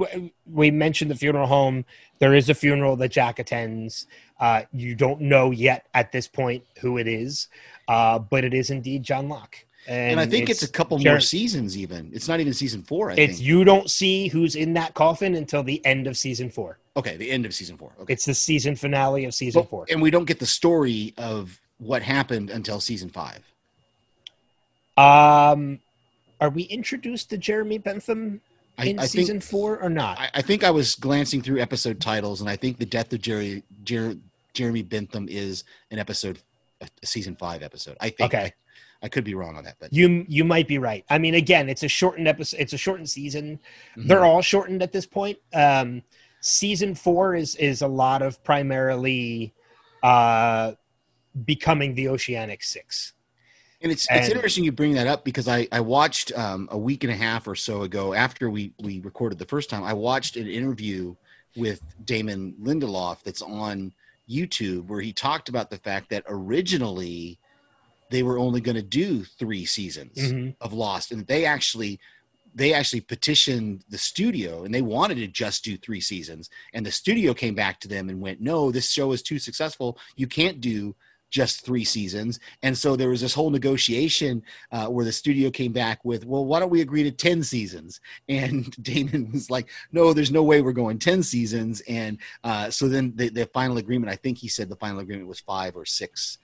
we 0.50 0.70
mentioned 0.70 1.10
the 1.10 1.14
funeral 1.14 1.46
home. 1.46 1.84
There 2.18 2.34
is 2.34 2.48
a 2.50 2.54
funeral 2.54 2.96
that 2.96 3.10
Jack 3.10 3.38
attends. 3.38 4.06
Uh, 4.40 4.62
you 4.72 4.94
don't 4.94 5.20
know 5.22 5.50
yet 5.50 5.86
at 5.94 6.12
this 6.12 6.28
point 6.28 6.64
who 6.80 6.98
it 6.98 7.08
is, 7.08 7.48
uh, 7.88 8.18
but 8.18 8.44
it 8.44 8.54
is 8.54 8.70
indeed 8.70 9.02
John 9.02 9.28
Locke. 9.28 9.64
And, 9.86 10.20
I 10.20 10.26
think 10.26 10.50
it's, 10.50 10.62
a 10.62 10.68
couple 10.68 10.98
Jared- 10.98 11.14
more 11.14 11.20
seasons. 11.20 11.78
Even 11.78 12.10
it's 12.12 12.28
not 12.28 12.40
even 12.40 12.52
season 12.52 12.82
four. 12.82 13.10
I 13.10 13.14
It's 13.14 13.36
think. 13.38 13.46
you 13.46 13.64
don't 13.64 13.90
see 13.90 14.28
who's 14.28 14.54
in 14.54 14.74
that 14.74 14.92
coffin 14.92 15.34
until 15.34 15.62
the 15.62 15.84
end 15.86 16.06
of 16.06 16.16
season 16.18 16.50
four. 16.50 16.78
okay, 16.94 17.16
the 17.16 17.30
end 17.30 17.46
of 17.46 17.54
season 17.54 17.78
four. 17.78 17.92
Okay, 18.00 18.12
It's 18.12 18.26
the 18.26 18.34
season 18.34 18.76
finale 18.76 19.24
of 19.24 19.32
season 19.32 19.62
But- 19.62 19.70
four. 19.70 19.86
and 19.88 20.02
we 20.02 20.10
don't 20.10 20.26
get 20.26 20.40
the 20.40 20.46
story 20.46 21.14
of 21.16 21.58
what 21.78 22.02
happened 22.02 22.50
until 22.50 22.80
season 22.80 23.08
five. 23.08 23.40
Um, 24.96 25.78
are 26.40 26.50
we 26.50 26.62
introduced 26.64 27.30
to 27.30 27.38
Jeremy 27.38 27.78
Bentham 27.78 28.40
in 28.78 28.98
I 28.98 29.06
season 29.06 29.40
think 29.40 29.50
four 29.50 29.78
or 29.80 29.90
not? 29.90 30.18
I, 30.18 30.30
I 30.34 30.42
think 30.42 30.64
I 30.64 30.70
was 30.70 30.94
glancing 30.94 31.42
through 31.42 31.60
episode 31.60 32.00
titles, 32.00 32.40
and 32.40 32.48
I 32.48 32.56
think 32.56 32.78
the 32.78 32.86
death 32.86 33.12
of 33.12 33.20
Jerry 33.20 33.62
Jer, 33.84 34.16
Jeremy 34.54 34.82
Bentham 34.82 35.26
is 35.28 35.64
an 35.90 35.98
episode, 35.98 36.38
a, 36.80 36.88
season 37.04 37.36
five 37.36 37.62
episode. 37.62 37.96
I 38.00 38.10
think. 38.10 38.34
Okay. 38.34 38.44
I, 38.44 38.52
I 39.00 39.08
could 39.08 39.22
be 39.22 39.34
wrong 39.34 39.56
on 39.56 39.62
that, 39.64 39.76
but 39.78 39.92
you 39.92 40.24
you 40.28 40.44
might 40.44 40.66
be 40.66 40.78
right. 40.78 41.04
I 41.08 41.18
mean, 41.18 41.34
again, 41.34 41.68
it's 41.68 41.84
a 41.84 41.88
shortened 41.88 42.26
episode. 42.26 42.58
It's 42.58 42.72
a 42.72 42.78
shortened 42.78 43.08
season. 43.08 43.60
Mhm. 43.96 44.08
They're 44.08 44.24
all 44.24 44.42
shortened 44.42 44.82
at 44.82 44.90
this 44.90 45.06
point. 45.06 45.38
Um, 45.54 46.02
season 46.40 46.96
four 46.96 47.36
is 47.36 47.54
is 47.56 47.82
a 47.82 47.86
lot 47.86 48.22
of 48.22 48.42
primarily 48.42 49.54
uh, 50.02 50.72
becoming 51.44 51.94
the 51.94 52.08
Oceanic 52.08 52.62
Six. 52.64 53.12
And 53.80 53.92
it's 53.92 54.08
And- 54.08 54.20
it's 54.20 54.28
interesting 54.28 54.64
you 54.64 54.72
bring 54.72 54.94
that 54.94 55.06
up 55.06 55.24
because 55.24 55.46
I 55.48 55.68
I 55.70 55.80
watched 55.80 56.32
um, 56.36 56.68
a 56.70 56.78
week 56.78 57.04
and 57.04 57.12
a 57.12 57.16
half 57.16 57.46
or 57.46 57.54
so 57.54 57.82
ago 57.82 58.12
after 58.14 58.50
we 58.50 58.72
we 58.80 59.00
recorded 59.00 59.38
the 59.38 59.44
first 59.46 59.70
time. 59.70 59.84
I 59.84 59.92
watched 59.92 60.36
an 60.36 60.48
interview 60.48 61.14
with 61.56 61.80
Damon 62.04 62.54
Lindelof 62.60 63.22
that's 63.22 63.42
on 63.42 63.92
YouTube 64.28 64.86
where 64.86 65.00
he 65.00 65.12
talked 65.12 65.48
about 65.48 65.70
the 65.70 65.78
fact 65.78 66.10
that 66.10 66.24
originally 66.28 67.38
they 68.10 68.22
were 68.22 68.38
only 68.38 68.60
going 68.60 68.76
to 68.76 68.82
do 68.82 69.24
three 69.24 69.64
seasons 69.64 70.16
Mhm. 70.16 70.56
of 70.60 70.72
Lost, 70.72 71.12
and 71.12 71.26
they 71.26 71.44
actually 71.44 72.00
they 72.54 72.72
actually 72.72 73.02
petitioned 73.02 73.84
the 73.90 73.98
studio 73.98 74.64
and 74.64 74.74
they 74.74 74.80
wanted 74.82 75.16
to 75.16 75.26
just 75.28 75.62
do 75.62 75.76
three 75.76 76.00
seasons 76.00 76.48
and 76.72 76.84
the 76.84 76.90
studio 76.90 77.32
came 77.34 77.54
back 77.54 77.78
to 77.78 77.86
them 77.86 78.08
and 78.08 78.20
went 78.22 78.40
no 78.40 78.70
this 78.72 78.90
show 78.90 79.12
is 79.12 79.22
too 79.22 79.38
successful 79.38 79.98
you 80.16 80.26
can't 80.26 80.58
do 80.60 80.96
just 81.30 81.64
three 81.64 81.84
seasons. 81.84 82.40
And 82.62 82.76
so 82.76 82.96
there 82.96 83.10
was 83.10 83.20
this 83.20 83.34
whole 83.34 83.50
negotiation 83.50 84.42
uh, 84.72 84.86
where 84.86 85.04
the 85.04 85.12
studio 85.12 85.50
came 85.50 85.72
back 85.72 86.04
with 86.04 86.24
well 86.24 86.44
why 86.46 86.58
don't 86.60 86.70
we 86.70 86.80
agree 86.80 87.02
to 87.04 87.10
10 87.10 87.42
seasons? 87.42 88.00
And 88.28 88.70
damon 88.82 89.30
was 89.32 89.50
like 89.50 89.68
no 89.92 90.12
there's 90.12 90.30
no 90.30 90.42
way 90.42 90.62
we're 90.62 90.72
going 90.72 90.98
10 90.98 91.22
seasons. 91.22 91.82
And 91.88 92.18
uh, 92.44 92.70
so 92.70 92.88
then 92.88 93.12
the, 93.16 93.28
the 93.28 93.46
final 93.46 93.78
agreement 93.78 94.10
i 94.12 94.16
think 94.16 94.38
he 94.38 94.48
said 94.48 94.68
the 94.68 94.76
final 94.76 95.00
agreement 95.00 95.28
was 95.28 95.40
five 95.40 95.76
or 95.76 95.84
six 95.84 96.38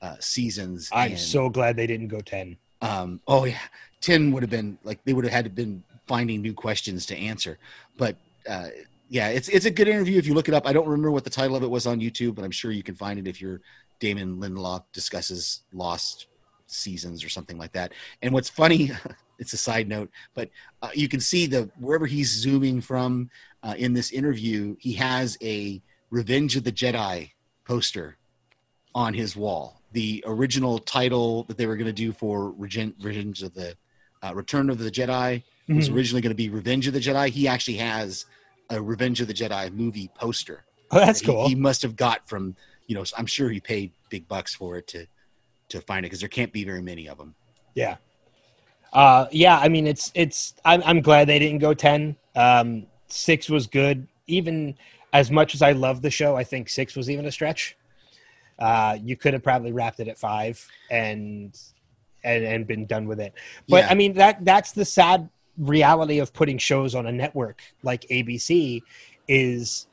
uh, 0.00 0.16
seasons. 0.20 0.88
I'm 0.92 1.12
and- 1.12 1.20
so 1.20 1.48
glad 1.48 1.76
they 1.76 1.86
didn't 1.86 2.08
go 2.08 2.20
ten. 2.20 2.56
um, 2.82 3.20
oh 3.26 3.44
yeah, 3.44 3.58
ten 4.00 4.30
would 4.32 4.42
have 4.44 4.50
been 4.50 4.78
like 4.84 5.02
they 5.04 5.12
would 5.12 5.24
have 5.24 5.32
had 5.32 5.44
to 5.46 5.50
been 5.50 5.82
finding 6.06 6.40
new 6.40 6.54
questions 6.54 7.04
to 7.06 7.16
answer. 7.16 7.58
But 7.96 8.14
uh, 8.48 8.68
yeah, 9.08 9.28
it's 9.28 9.48
it's 9.48 9.64
a 9.66 9.70
good 9.70 9.88
interview 9.88 10.18
if 10.18 10.26
you 10.26 10.34
look 10.34 10.48
it 10.48 10.54
up. 10.54 10.66
I 10.66 10.72
don't 10.72 10.86
remember 10.86 11.10
what 11.10 11.24
the 11.24 11.30
title 11.30 11.56
of 11.56 11.62
it 11.62 11.70
was 11.70 11.86
on 11.86 12.00
YouTube, 12.00 12.34
but 12.34 12.44
I'm 12.44 12.50
sure 12.50 12.70
you 12.70 12.82
can 12.82 12.94
find 12.94 13.18
it 13.18 13.26
if 13.28 13.40
you're 13.40 13.60
Damon 14.00 14.36
Lindelof 14.36 14.84
discusses 14.92 15.62
Lost 15.72 16.26
seasons 16.66 17.24
or 17.24 17.28
something 17.28 17.56
like 17.58 17.72
that. 17.72 17.92
And 18.22 18.32
what's 18.34 18.48
funny, 18.50 18.90
it's 19.38 19.52
a 19.54 19.56
side 19.56 19.88
note, 19.88 20.10
but 20.34 20.50
uh, 20.82 20.90
you 20.94 21.08
can 21.08 21.20
see 21.20 21.46
the 21.46 21.70
wherever 21.80 22.06
he's 22.06 22.30
zooming 22.30 22.80
from 22.80 23.30
uh, 23.62 23.74
in 23.78 23.92
this 23.92 24.10
interview, 24.12 24.76
he 24.78 24.92
has 24.94 25.36
a 25.42 25.80
Revenge 26.10 26.56
of 26.56 26.64
the 26.64 26.72
Jedi 26.72 27.30
poster 27.66 28.16
on 28.94 29.12
his 29.14 29.36
wall. 29.36 29.80
The 29.92 30.22
original 30.26 30.78
title 30.78 31.44
that 31.44 31.56
they 31.58 31.66
were 31.66 31.76
going 31.76 31.86
to 31.86 31.92
do 31.92 32.12
for 32.12 32.50
Regen- 32.52 32.94
Revenge 33.00 33.42
of 33.42 33.54
the 33.54 33.76
uh, 34.22 34.34
Return 34.34 34.68
of 34.70 34.78
the 34.78 34.90
Jedi 34.90 35.42
was 35.68 35.88
Mhm. 35.88 35.94
originally 35.94 36.20
going 36.22 36.30
to 36.30 36.34
be 36.36 36.48
Revenge 36.48 36.86
of 36.86 36.92
the 36.94 37.00
Jedi. 37.00 37.28
He 37.28 37.46
actually 37.48 37.76
has 37.76 38.24
a 38.70 38.80
Revenge 38.80 39.20
of 39.20 39.28
the 39.28 39.34
Jedi 39.34 39.72
movie 39.72 40.10
poster. 40.14 40.64
Oh, 40.90 40.98
that's 40.98 41.20
that 41.20 41.26
cool. 41.26 41.44
He, 41.44 41.50
he 41.50 41.54
must 41.54 41.82
have 41.82 41.96
got 41.96 42.28
from 42.28 42.56
you 42.86 42.94
know. 42.94 43.04
I'm 43.16 43.26
sure 43.26 43.50
he 43.50 43.60
paid 43.60 43.92
big 44.08 44.26
bucks 44.28 44.54
for 44.54 44.76
it 44.76 44.86
to 44.88 45.06
to 45.70 45.80
find 45.82 46.04
it 46.04 46.08
because 46.08 46.20
there 46.20 46.28
can't 46.28 46.52
be 46.52 46.64
very 46.64 46.82
many 46.82 47.08
of 47.08 47.18
them. 47.18 47.34
Yeah. 47.74 47.96
Uh, 48.92 49.26
yeah, 49.30 49.58
I 49.58 49.68
mean, 49.68 49.86
it's 49.86 50.10
it's. 50.14 50.54
I'm 50.64 50.82
I'm 50.84 51.00
glad 51.00 51.28
they 51.28 51.38
didn't 51.38 51.58
go 51.58 51.74
ten. 51.74 52.16
Um, 52.34 52.86
six 53.08 53.48
was 53.48 53.66
good. 53.66 54.08
Even 54.26 54.76
as 55.12 55.30
much 55.30 55.54
as 55.54 55.62
I 55.62 55.72
love 55.72 56.02
the 56.02 56.10
show, 56.10 56.36
I 56.36 56.44
think 56.44 56.68
six 56.68 56.96
was 56.96 57.10
even 57.10 57.26
a 57.26 57.32
stretch. 57.32 57.76
Uh, 58.58 58.96
you 59.00 59.16
could 59.16 59.34
have 59.34 59.42
probably 59.42 59.72
wrapped 59.72 60.00
it 60.00 60.08
at 60.08 60.18
five 60.18 60.66
and 60.90 61.58
and 62.24 62.44
and 62.44 62.66
been 62.66 62.86
done 62.86 63.06
with 63.06 63.20
it. 63.20 63.34
But 63.68 63.84
Yeah. 63.84 63.90
I 63.90 63.94
mean 63.94 64.14
that 64.14 64.44
that's 64.44 64.72
the 64.72 64.84
sad 64.84 65.28
reality 65.58 66.18
of 66.20 66.32
putting 66.32 66.58
shows 66.58 66.94
on 66.94 67.06
a 67.06 67.12
network 67.12 67.62
like 67.82 68.02
ABC 68.10 68.82
is 69.26 69.86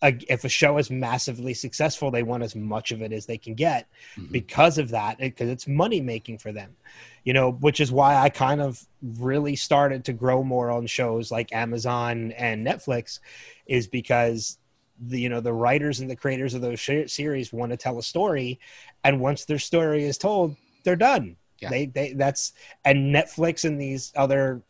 a, 0.00 0.16
if 0.28 0.44
a 0.44 0.48
show 0.48 0.78
is 0.78 0.90
massively 0.90 1.52
successful, 1.54 2.10
they 2.12 2.22
want 2.22 2.44
as 2.44 2.54
much 2.54 2.92
of 2.92 3.02
it 3.02 3.12
as 3.12 3.26
they 3.26 3.36
can 3.38 3.54
get 3.54 3.88
Mhm. 4.16 4.30
because 4.30 4.78
of 4.78 4.90
that, 4.90 5.18
because 5.18 5.48
it's 5.48 5.66
money 5.66 6.00
making 6.00 6.38
for 6.38 6.52
them, 6.52 6.76
you 7.24 7.32
know, 7.32 7.50
which 7.50 7.80
is 7.80 7.90
why 7.90 8.14
I 8.14 8.28
kind 8.28 8.60
of 8.60 8.86
really 9.02 9.56
started 9.56 10.04
to 10.04 10.12
grow 10.12 10.44
more 10.44 10.70
on 10.70 10.86
shows 10.86 11.32
like 11.32 11.52
Amazon 11.52 12.30
and 12.32 12.64
Netflix, 12.64 13.18
is 13.66 13.88
because 13.88 14.58
the 15.00 15.20
you 15.20 15.28
know 15.28 15.40
the 15.40 15.52
writers 15.52 15.98
and 16.00 16.08
the 16.10 16.16
creators 16.16 16.54
of 16.54 16.60
those 16.60 16.78
sh- 16.78 17.08
series 17.08 17.52
want 17.52 17.70
to 17.72 17.76
tell 17.76 17.98
a 17.98 18.02
story, 18.02 18.60
and 19.02 19.20
once 19.20 19.44
their 19.46 19.58
story 19.58 20.04
is 20.04 20.16
told, 20.18 20.54
they're 20.84 20.94
done. 20.96 21.36
Yeah. 21.60 21.70
They 21.70 21.86
they 21.86 22.12
that's 22.12 22.52
and 22.84 23.12
Netflix 23.12 23.64
and 23.64 23.80
these 23.80 24.12
other 24.14 24.62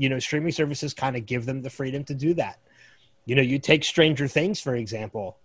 you 0.00 0.08
know 0.08 0.18
streaming 0.18 0.50
services 0.50 0.94
kind 0.94 1.14
of 1.14 1.26
give 1.26 1.44
them 1.44 1.60
the 1.60 1.68
freedom 1.68 2.02
to 2.04 2.14
do 2.14 2.32
that. 2.32 2.58
You 3.26 3.34
know, 3.36 3.42
you 3.42 3.58
take 3.58 3.84
Stranger 3.84 4.26
Things 4.26 4.58
for 4.58 4.74
example. 4.74 5.36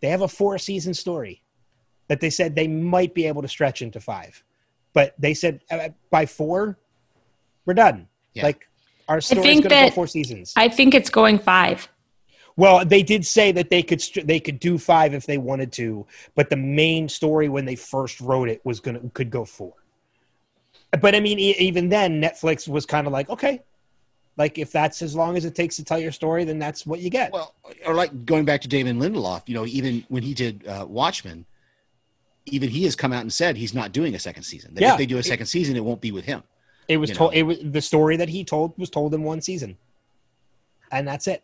They 0.00 0.08
have 0.08 0.22
a 0.22 0.28
four 0.28 0.56
season 0.56 0.94
story 0.94 1.42
that 2.08 2.20
they 2.20 2.30
said 2.30 2.54
they 2.54 2.68
might 2.68 3.12
be 3.12 3.26
able 3.26 3.42
to 3.42 3.48
stretch 3.48 3.82
into 3.82 4.00
five, 4.00 4.42
but 4.94 5.14
they 5.18 5.34
said 5.34 5.60
uh, 5.70 5.90
by 6.10 6.24
four, 6.24 6.78
we're 7.66 7.74
done. 7.74 8.08
Yeah. 8.32 8.44
Like 8.44 8.66
our 9.08 9.20
story's 9.20 9.44
think 9.44 9.68
going 9.68 9.84
to 9.84 9.90
go 9.90 9.94
four 9.94 10.06
seasons. 10.06 10.54
I 10.56 10.70
think 10.70 10.94
it's 10.94 11.10
going 11.10 11.38
five. 11.38 11.86
Well, 12.56 12.86
they 12.86 13.02
did 13.02 13.26
say 13.26 13.52
that 13.52 13.68
they 13.68 13.82
could 13.82 14.02
they 14.24 14.40
could 14.40 14.58
do 14.58 14.78
five 14.78 15.12
if 15.12 15.26
they 15.26 15.36
wanted 15.36 15.70
to, 15.72 16.06
but 16.34 16.48
the 16.48 16.56
main 16.56 17.10
story 17.10 17.50
when 17.50 17.66
they 17.66 17.76
first 17.76 18.22
wrote 18.22 18.48
it 18.48 18.64
was 18.64 18.80
gonna 18.80 19.00
could 19.12 19.30
go 19.30 19.44
four. 19.44 19.74
But 20.98 21.14
I 21.14 21.20
mean, 21.20 21.38
e- 21.38 21.56
even 21.58 21.90
then, 21.90 22.22
Netflix 22.22 22.66
was 22.66 22.86
kind 22.86 23.06
of 23.06 23.12
like, 23.12 23.28
okay, 23.28 23.62
like 24.38 24.56
if 24.58 24.72
that's 24.72 25.02
as 25.02 25.14
long 25.14 25.36
as 25.36 25.44
it 25.44 25.54
takes 25.54 25.76
to 25.76 25.84
tell 25.84 25.98
your 25.98 26.12
story, 26.12 26.44
then 26.44 26.58
that's 26.58 26.86
what 26.86 27.00
you 27.00 27.10
get. 27.10 27.32
Well, 27.32 27.54
or 27.84 27.92
like 27.94 28.24
going 28.24 28.44
back 28.46 28.62
to 28.62 28.68
Damon 28.68 28.98
Lindelof, 28.98 29.42
you 29.46 29.54
know, 29.54 29.66
even 29.66 30.04
when 30.08 30.22
he 30.22 30.32
did 30.32 30.66
uh, 30.66 30.86
Watchmen, 30.88 31.44
even 32.46 32.70
he 32.70 32.84
has 32.84 32.96
come 32.96 33.12
out 33.12 33.20
and 33.22 33.32
said 33.32 33.56
he's 33.56 33.74
not 33.74 33.92
doing 33.92 34.14
a 34.14 34.18
second 34.18 34.44
season. 34.44 34.74
That 34.74 34.80
Yeah. 34.80 34.92
if 34.92 34.98
they 34.98 35.06
do 35.06 35.18
a 35.18 35.22
second 35.22 35.46
season, 35.46 35.76
it 35.76 35.84
won't 35.84 36.00
be 36.00 36.12
with 36.12 36.24
him. 36.24 36.42
it 36.88 36.96
was 36.96 37.10
told. 37.10 37.34
It 37.34 37.42
was 37.42 37.58
the 37.62 37.82
story 37.82 38.16
that 38.16 38.30
he 38.30 38.44
told 38.44 38.72
was 38.78 38.88
told 38.88 39.12
in 39.12 39.22
one 39.22 39.40
season, 39.42 39.76
and 40.90 41.06
that's 41.06 41.26
it. 41.26 41.42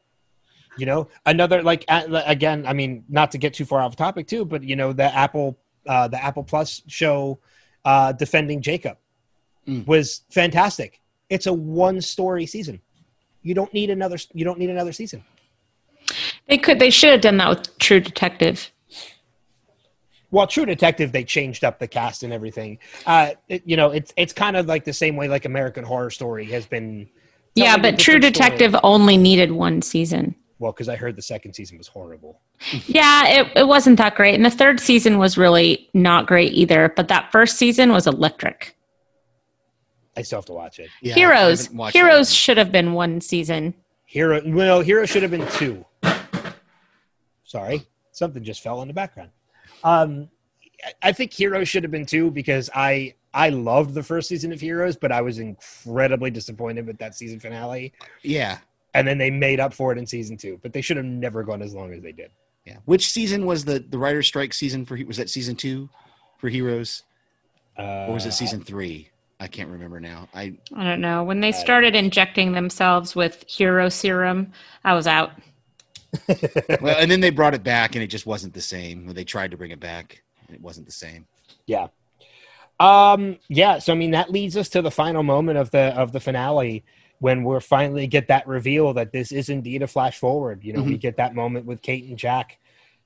You 0.79 0.87
know, 0.87 1.09
another 1.27 1.62
like 1.62 1.85
again. 1.89 2.66
I 2.66 2.73
mean, 2.73 3.05
not 3.09 3.31
to 3.33 3.39
get 3.39 3.55
too 3.55 3.65
far 3.65 3.81
off 3.81 3.95
topic 3.97 4.27
too, 4.27 4.45
but 4.45 4.62
you 4.65 4.75
know, 4.77 4.93
the 4.93 5.05
Apple 5.15 5.59
uh, 5.87 6.09
the 6.09 6.23
Apple 6.23 6.43
Plus 6.45 6.83
show 6.87 7.39
uh, 7.85 8.12
defending 8.12 8.62
Jacob 8.62 8.97
Mm. 9.69 9.87
was 9.87 10.25
fantastic. 10.31 11.01
It's 11.31 11.47
a 11.47 11.53
one 11.53 12.03
story 12.03 12.45
season. 12.45 12.83
You 13.45 13.55
don't 13.55 13.73
need 13.73 13.91
another. 13.91 14.16
You 14.33 14.45
don't 14.45 14.59
need 14.59 14.71
another 14.71 14.93
season. 14.93 15.23
They 16.49 16.59
could. 16.59 16.81
They 16.81 16.91
should 16.91 17.12
have 17.12 17.21
done 17.21 17.37
that 17.37 17.49
with 17.51 17.79
True 17.79 18.01
Detective. 18.01 18.73
Well, 20.31 20.49
True 20.49 20.66
Detective, 20.66 21.12
they 21.12 21.23
changed 21.23 21.62
up 21.62 21.79
the 21.79 21.87
cast 21.87 22.25
and 22.25 22.33
everything. 22.33 22.79
Uh, 23.07 23.33
it, 23.49 23.62
you 23.65 23.77
know, 23.77 23.91
it's 23.91 24.12
it's 24.16 24.33
kind 24.33 24.57
of 24.57 24.66
like 24.66 24.85
the 24.85 24.93
same 24.93 25.15
way 25.15 25.29
like 25.29 25.45
American 25.45 25.85
Horror 25.85 26.11
Story 26.11 26.47
has 26.47 26.66
been. 26.66 27.09
Yeah, 27.55 27.77
but 27.77 27.99
True 27.99 28.19
different 28.19 28.37
story. 28.37 28.51
Detective 28.51 28.81
only 28.83 29.16
needed 29.16 29.53
one 29.53 29.81
season. 29.83 30.35
Well, 30.59 30.73
because 30.73 30.89
I 30.89 30.97
heard 30.97 31.15
the 31.15 31.23
second 31.23 31.53
season 31.53 31.79
was 31.79 31.87
horrible. 31.87 32.41
Yeah, 32.87 33.27
it, 33.29 33.53
it 33.57 33.69
wasn't 33.69 33.99
that 33.99 34.15
great. 34.15 34.35
And 34.35 34.45
the 34.45 34.51
third 34.51 34.81
season 34.81 35.19
was 35.19 35.37
really 35.37 35.89
not 35.93 36.27
great 36.27 36.53
either. 36.53 36.93
But 36.97 37.09
that 37.09 37.31
first 37.31 37.57
season 37.59 37.93
was 37.93 38.07
electric. 38.07 38.75
I 40.16 40.23
still 40.23 40.39
have 40.39 40.47
to 40.47 40.53
watch 40.53 40.78
it. 40.78 40.91
Yeah, 41.03 41.15
Heroes. 41.15 41.62
haven't 41.66 41.77
watched 41.78 41.95
that 41.95 41.99
Heroes 41.99 42.32
should 42.32 42.57
have 42.57 42.70
been 42.73 42.93
one 42.93 43.20
season. 43.20 43.74
Hero, 44.07 44.41
well, 44.47 44.81
Hero 44.81 45.07
should 45.07 45.23
have 45.23 45.31
been 45.31 45.47
two. 45.53 45.85
Sorry, 47.45 47.82
something 48.12 48.43
just 48.43 48.62
fell 48.62 48.81
in 48.82 48.89
the 48.89 48.95
background. 48.95 49.31
Um, 49.82 50.28
I- 50.85 50.93
I 51.09 51.12
think 51.12 51.32
Heroes 51.32 51.69
should 51.69 51.82
have 51.85 51.91
been 51.93 52.07
two 52.07 52.31
because 52.31 52.70
I 52.74 53.15
I 53.32 53.49
loved 53.49 53.95
the 53.95 54.03
first 54.03 54.28
season 54.28 54.53
of 54.53 54.61
Heroes, 54.61 54.97
but 54.97 55.11
I 55.11 55.20
was 55.20 55.39
incredibly 55.41 56.31
disappointed 56.31 56.86
with 56.86 56.99
that 56.99 57.16
season 57.16 57.41
finale. 57.41 57.93
Yeah, 58.23 58.59
And 58.95 59.09
then 59.09 59.19
they 59.19 59.28
made 59.31 59.59
up 59.59 59.74
for 59.74 59.91
it 59.91 59.99
in 59.99 60.07
season 60.07 60.36
two, 60.36 60.61
but 60.62 60.73
they 60.73 60.81
should 60.81 60.97
have 60.97 61.07
never 61.07 61.43
gone 61.43 61.61
as 61.61 61.74
long 61.74 61.93
as 61.93 62.01
they 62.01 62.12
did. 62.12 62.31
yeah. 62.65 62.77
Which 62.85 63.11
season 63.11 63.45
was 63.47 63.65
the 63.65 63.81
the 63.81 63.99
writer's 63.99 64.27
strike 64.28 64.55
season 64.55 64.85
for? 64.86 64.97
Was 65.05 65.16
that 65.16 65.31
season 65.31 65.57
two 65.57 65.89
for 66.39 66.49
Heroes, 66.49 67.03
Uh, 67.78 68.07
or 68.09 68.15
was 68.15 68.27
it 68.27 68.32
season 68.32 68.62
three? 68.62 69.09
I 69.40 69.47
can't 69.48 69.69
remember 69.69 70.01
now. 70.01 70.28
I 70.35 70.55
I 70.74 70.85
don't 70.85 71.01
know. 71.01 71.24
When 71.24 71.40
they 71.40 71.48
I- 71.48 71.52
started 71.52 71.94
injecting 71.94 72.52
themselves 72.52 73.15
with 73.16 73.44
hero 73.48 73.89
serum, 73.89 74.52
I 74.85 74.94
was 74.94 75.06
out. 75.06 75.32
well, 76.81 76.97
and 76.98 77.11
then 77.11 77.20
they 77.20 77.31
brought 77.31 77.55
it 77.55 77.65
back, 77.65 77.97
and 77.97 78.02
it 78.05 78.06
just 78.06 78.27
wasn't 78.27 78.55
the 78.55 78.61
same. 78.61 79.06
When 79.06 79.16
they 79.16 79.24
tried 79.24 79.51
to 79.51 79.56
bring 79.56 79.73
it 79.73 79.81
back, 79.81 80.23
and 80.47 80.55
it 80.55 80.62
wasn't 80.62 80.86
the 80.86 80.93
same. 80.93 81.27
Yeah. 81.66 81.89
Um, 82.81 83.39
yeah, 83.48 83.78
so 83.78 83.93
I 83.93 83.97
mean 83.97 84.12
that 84.12 84.31
leads 84.31 84.56
us 84.56 84.69
to 84.70 84.82
the 84.82 84.90
final 84.90 85.23
moment 85.23 85.59
of 85.59 85.70
the 85.70 85.94
of 85.97 86.12
the 86.12 86.20
finale 86.20 86.85
when 87.19 87.44
we're 87.44 87.61
finally 87.61 88.06
get 88.06 88.28
that 88.28 88.47
reveal 88.47 88.93
that 88.94 89.12
this 89.12 89.32
is 89.32 89.48
indeed 89.48 89.82
a 89.82 89.86
flash 89.86 90.19
forward. 90.19 90.65
You 90.65 90.73
know, 90.74 90.82
we 90.82 90.98
get 90.98 91.16
that 91.16 91.35
moment 91.35 91.66
with 91.66 91.82
Kate 91.82 92.05
and 92.05 92.19
Jack 92.19 92.59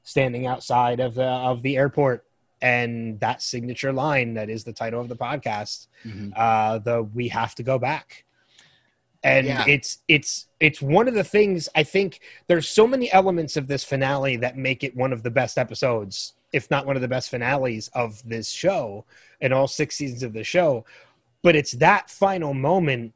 standing 0.03 0.47
outside 0.47 1.01
of 1.01 1.15
the 1.15 1.25
of 1.27 1.63
the 1.63 1.77
airport 1.77 2.25
and 2.61 3.21
that 3.21 3.41
signature 3.43 3.93
line 3.93 4.35
that 4.35 4.51
is 4.51 4.65
the 4.65 4.73
title 4.73 5.01
of 5.01 5.09
the 5.09 5.17
podcast. 5.17 5.87
Mhm. 6.05 6.33
Uh 6.37 6.79
the 6.79 7.03
we 7.03 7.29
have 7.29 7.55
to 7.57 7.63
go 7.63 7.79
back. 7.79 8.25
And 9.23 9.47
Yeah. 9.47 9.65
it's 9.67 9.99
it's 10.09 10.47
it's 10.61 10.81
one 10.81 11.09
of 11.09 11.15
the 11.15 11.25
things 11.25 11.69
I 11.75 11.83
think 11.83 12.21
there's 12.47 12.69
so 12.69 12.87
many 12.87 13.11
elements 13.13 13.57
of 13.57 13.67
this 13.69 13.85
finale 13.85 14.37
that 14.37 14.57
make 14.57 14.85
it 14.85 14.97
one 14.97 15.13
of 15.13 15.23
the 15.23 15.31
best 15.31 15.59
episodes, 15.59 16.35
if 16.53 16.71
not 16.71 16.87
one 16.87 16.97
of 16.97 17.03
the 17.03 17.09
best 17.09 17.31
finales 17.31 17.89
of 17.95 18.23
this 18.29 18.49
show 18.51 19.05
and 19.41 19.53
all 19.53 19.67
six 19.69 19.97
seasons 19.97 20.23
of 20.23 20.33
the 20.33 20.45
show. 20.45 20.85
But 21.43 21.57
it's 21.57 21.73
that 21.73 22.11
final 22.11 22.55
moment 22.55 23.13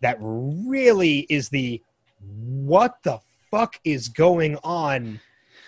that 0.00 0.16
really 0.20 1.20
is 1.28 1.48
the 1.48 1.82
what 2.20 3.02
the 3.02 3.18
fuck 3.50 3.78
is 3.84 4.08
going 4.08 4.56
on 4.64 5.20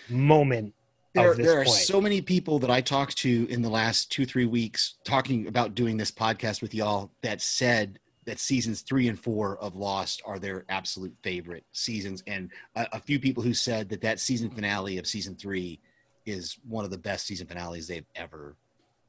moment 0.08 0.74
There, 1.14 1.34
there 1.34 1.60
are 1.60 1.64
point. 1.64 1.76
so 1.76 2.00
many 2.00 2.20
people 2.20 2.58
that 2.60 2.70
I 2.70 2.80
talked 2.80 3.16
to 3.18 3.46
in 3.50 3.62
the 3.62 3.68
last 3.70 4.12
two, 4.12 4.26
three 4.26 4.44
weeks 4.46 4.94
talking 5.04 5.46
about 5.48 5.74
doing 5.74 5.96
this 5.96 6.10
podcast 6.10 6.62
with 6.62 6.74
y'all 6.74 7.10
that 7.22 7.40
said 7.40 7.98
that 8.26 8.38
seasons 8.38 8.82
three 8.82 9.08
and 9.08 9.18
four 9.18 9.56
of 9.58 9.74
Lost 9.74 10.20
are 10.26 10.38
their 10.38 10.64
absolute 10.68 11.14
favorite 11.22 11.64
seasons. 11.72 12.22
And 12.26 12.50
a, 12.76 12.86
a 12.92 13.00
few 13.00 13.18
people 13.18 13.42
who 13.42 13.54
said 13.54 13.88
that 13.88 14.02
that 14.02 14.20
season 14.20 14.50
finale 14.50 14.98
of 14.98 15.06
season 15.06 15.34
three 15.34 15.80
is 16.26 16.58
one 16.68 16.84
of 16.84 16.90
the 16.90 16.98
best 16.98 17.26
season 17.26 17.46
finales 17.46 17.86
they've 17.88 18.04
ever, 18.14 18.54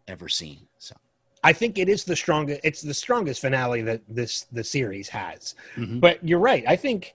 ever 0.08 0.30
seen. 0.30 0.60
So, 0.78 0.96
I 1.44 1.52
think 1.54 1.78
it 1.78 1.90
is 1.90 2.06
the 2.06 2.16
strongest. 2.16 2.62
It's 2.64 2.82
the 2.82 2.94
strongest 2.94 3.42
finale 3.42 3.82
that 3.82 4.02
this 4.08 4.46
the 4.54 4.64
series 4.64 5.10
has. 5.10 5.54
Mhm. 5.76 6.00
But 6.00 6.26
you're 6.26 6.40
right. 6.40 6.64
I 6.66 6.78
think 6.78 7.14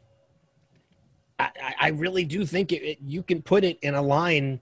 I, 1.39 1.45
I- 1.63 1.75
I 1.81 1.89
really 1.89 2.25
do 2.25 2.45
think 2.47 2.71
it, 2.73 2.83
it, 2.83 2.99
you 3.05 3.23
can 3.23 3.41
put 3.43 3.65
it 3.65 3.79
in 3.83 3.95
a 3.95 4.03
line 4.03 4.61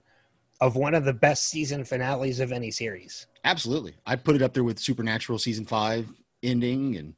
of 0.61 0.75
one 0.75 0.93
of 0.95 1.03
the 1.05 1.13
best 1.13 1.45
season 1.45 1.83
finales 1.83 2.39
of 2.39 2.51
any 2.51 2.71
series. 2.71 3.27
absolutely. 3.43 3.93
I 4.05 4.15
put 4.15 4.35
it 4.35 4.41
up 4.41 4.53
there 4.53 4.63
with 4.63 4.79
Supernatural 4.79 5.37
season 5.39 5.65
five 5.65 6.07
ending 6.41 6.95
and 6.97 7.13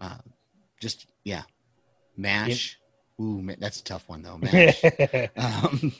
uh, 0.00 0.18
just, 0.80 1.06
yeah. 1.24 1.42
MASH. 2.16 2.78
Ooh, 3.20 3.40
man, 3.42 3.56
that's 3.58 3.80
a 3.80 3.84
tough 3.84 4.08
one 4.08 4.22
though. 4.22 4.38
MASH. 4.42 4.82
but 4.82 5.30
um, 5.36 5.92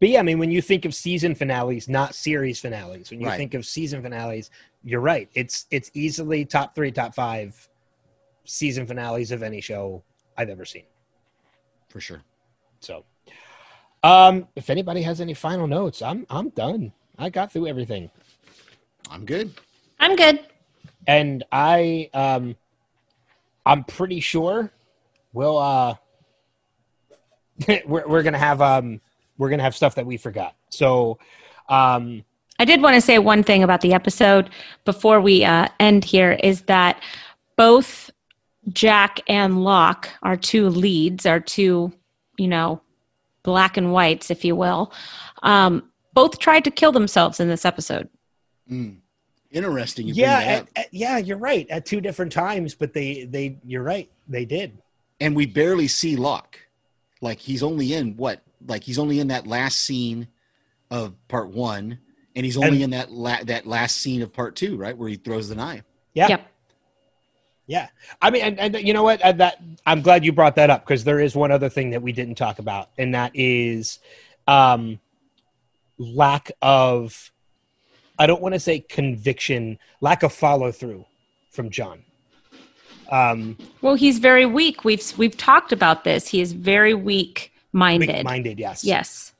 yeah, 0.00 0.20
I 0.20 0.22
mean, 0.22 0.38
when 0.38 0.50
you 0.50 0.62
think 0.62 0.84
of 0.84 0.94
season 0.94 1.34
finales, 1.34 1.88
not 1.88 2.14
series 2.14 2.58
finales, 2.60 3.10
when 3.10 3.20
you 3.20 3.26
Right. 3.26 3.36
think 3.36 3.54
of 3.54 3.66
season 3.66 4.02
finales, 4.02 4.50
you're 4.82 5.00
right. 5.00 5.28
It's 5.34 5.66
it's 5.70 5.90
easily 5.94 6.44
top 6.46 6.74
three, 6.74 6.90
top 6.90 7.14
five 7.14 7.68
season 8.44 8.86
finales 8.86 9.30
of 9.30 9.42
any 9.42 9.60
show 9.60 10.02
I've 10.36 10.48
ever 10.48 10.64
seen. 10.64 10.84
for 11.90 12.00
sure. 12.00 12.22
So, 12.80 13.04
um, 14.02 14.48
if 14.56 14.70
anybody 14.70 15.02
has 15.02 15.20
any 15.20 15.34
final 15.34 15.66
notes, 15.66 16.02
I'm 16.02 16.26
I'm 16.30 16.50
done. 16.50 16.92
I 17.18 17.28
got 17.28 17.52
through 17.52 17.66
everything, 17.66 18.10
I'm 19.10 19.24
good. 19.24 19.52
I'm 19.98 20.16
good. 20.16 20.40
and 21.06 21.44
I 21.52 22.08
um, 22.14 22.56
I'm 23.66 23.84
pretty 23.84 24.20
sure 24.20 24.72
we'll 25.32 25.58
uh, 25.58 25.94
we're 27.86 28.06
we're 28.08 28.22
gonna 28.22 28.38
have 28.38 28.60
um 28.60 29.00
we're 29.38 29.50
gonna 29.50 29.62
have 29.62 29.76
stuff 29.76 29.94
that 29.96 30.06
we 30.06 30.16
forgot. 30.16 30.54
So, 30.70 31.18
um, 31.68 32.24
I 32.58 32.64
did 32.64 32.82
want 32.82 32.94
to 32.94 33.00
say 33.00 33.18
one 33.18 33.42
thing 33.42 33.62
about 33.62 33.80
the 33.80 33.94
episode 33.94 34.50
before 34.84 35.20
we 35.20 35.44
uh, 35.44 35.68
end 35.78 36.04
here 36.04 36.32
is 36.32 36.62
that 36.62 37.02
both 37.56 38.10
Jack 38.68 39.20
and 39.28 39.64
Locke, 39.64 40.10
our 40.22 40.36
two 40.36 40.68
leads, 40.68 41.26
our 41.26 41.40
two, 41.40 41.92
you 42.36 42.48
know, 42.48 42.82
black 43.42 43.76
and 43.76 43.92
whites, 43.92 44.30
if 44.30 44.44
you 44.44 44.54
will, 44.56 44.92
um, 45.42 45.82
both 46.14 46.38
tried 46.38 46.64
to 46.64 46.70
kill 46.70 46.92
themselves 46.92 47.40
in 47.40 47.48
this 47.48 47.64
episode. 47.64 48.08
Mm. 48.70 48.96
Interesting. 49.50 50.06
You 50.06 50.14
yeah, 50.14 50.38
at- 50.38 50.68
at- 50.76 50.94
yeah, 50.94 51.18
you're 51.18 51.36
right. 51.38 51.68
At 51.70 51.84
two 51.86 52.00
different 52.00 52.30
times, 52.32 52.74
but 52.74 52.92
they 52.92 53.24
they 53.24 53.58
you're 53.64 53.82
right. 53.82 54.08
They 54.28 54.44
did. 54.44 54.78
and 55.20 55.34
we 55.36 55.44
barely 55.46 55.88
see 55.88 56.16
Locke. 56.16 56.58
Like 57.20 57.38
he's 57.40 57.62
only 57.62 57.92
in 57.94 58.16
what? 58.16 58.42
Like 58.66 58.84
he's 58.84 58.98
only 58.98 59.18
in 59.20 59.28
that 59.28 59.46
last 59.46 59.80
scene 59.82 60.28
of 60.90 61.14
part 61.28 61.48
one, 61.50 61.98
and 62.36 62.44
he's 62.46 62.56
only 62.56 62.68
And- 62.82 62.82
in 62.84 62.90
that 62.90 63.10
la- 63.10 63.42
that 63.44 63.66
last 63.66 63.96
scene 63.96 64.22
of 64.22 64.32
part 64.32 64.54
two, 64.54 64.76
right, 64.76 64.96
where 64.96 65.08
he 65.08 65.16
throws 65.16 65.48
the 65.48 65.56
knife. 65.56 65.82
Yeah. 66.14 66.28
Yep. 66.28 66.49
Yeah, 67.70 67.86
I 68.20 68.30
mean, 68.30 68.42
and, 68.42 68.58
and 68.58 68.74
you 68.84 68.92
know 68.92 69.04
what? 69.04 69.22
Uh, 69.22 69.30
That 69.30 69.62
I'm 69.86 70.02
glad 70.02 70.24
you 70.24 70.32
brought 70.32 70.56
that 70.56 70.70
up 70.70 70.84
because 70.84 71.04
there 71.04 71.20
is 71.20 71.36
one 71.36 71.52
other 71.52 71.68
thing 71.68 71.90
that 71.90 72.02
we 72.02 72.10
didn't 72.10 72.34
talk 72.34 72.58
about, 72.58 72.90
and 72.98 73.14
that 73.14 73.30
is 73.32 74.00
um, 74.48 74.98
lack 75.96 76.50
of. 76.60 77.30
I 78.18 78.26
don't 78.26 78.42
want 78.42 78.54
to 78.54 78.60
say 78.60 78.80
conviction, 78.80 79.78
lack 80.00 80.24
of 80.24 80.32
follow 80.32 80.72
through 80.72 81.06
from 81.52 81.70
John. 81.70 82.02
Um, 83.08 83.56
Well, 83.82 83.94
he's 83.94 84.18
very 84.18 84.46
weak. 84.46 84.84
We've 84.84 85.16
we've 85.16 85.36
talked 85.36 85.70
about 85.70 86.02
this. 86.02 86.26
He 86.26 86.40
is 86.40 86.52
very 86.52 86.94
weak 86.94 87.52
minded. 87.72 88.24
minded, 88.24 88.58
yes, 88.58 88.82
Yes. 88.82 89.32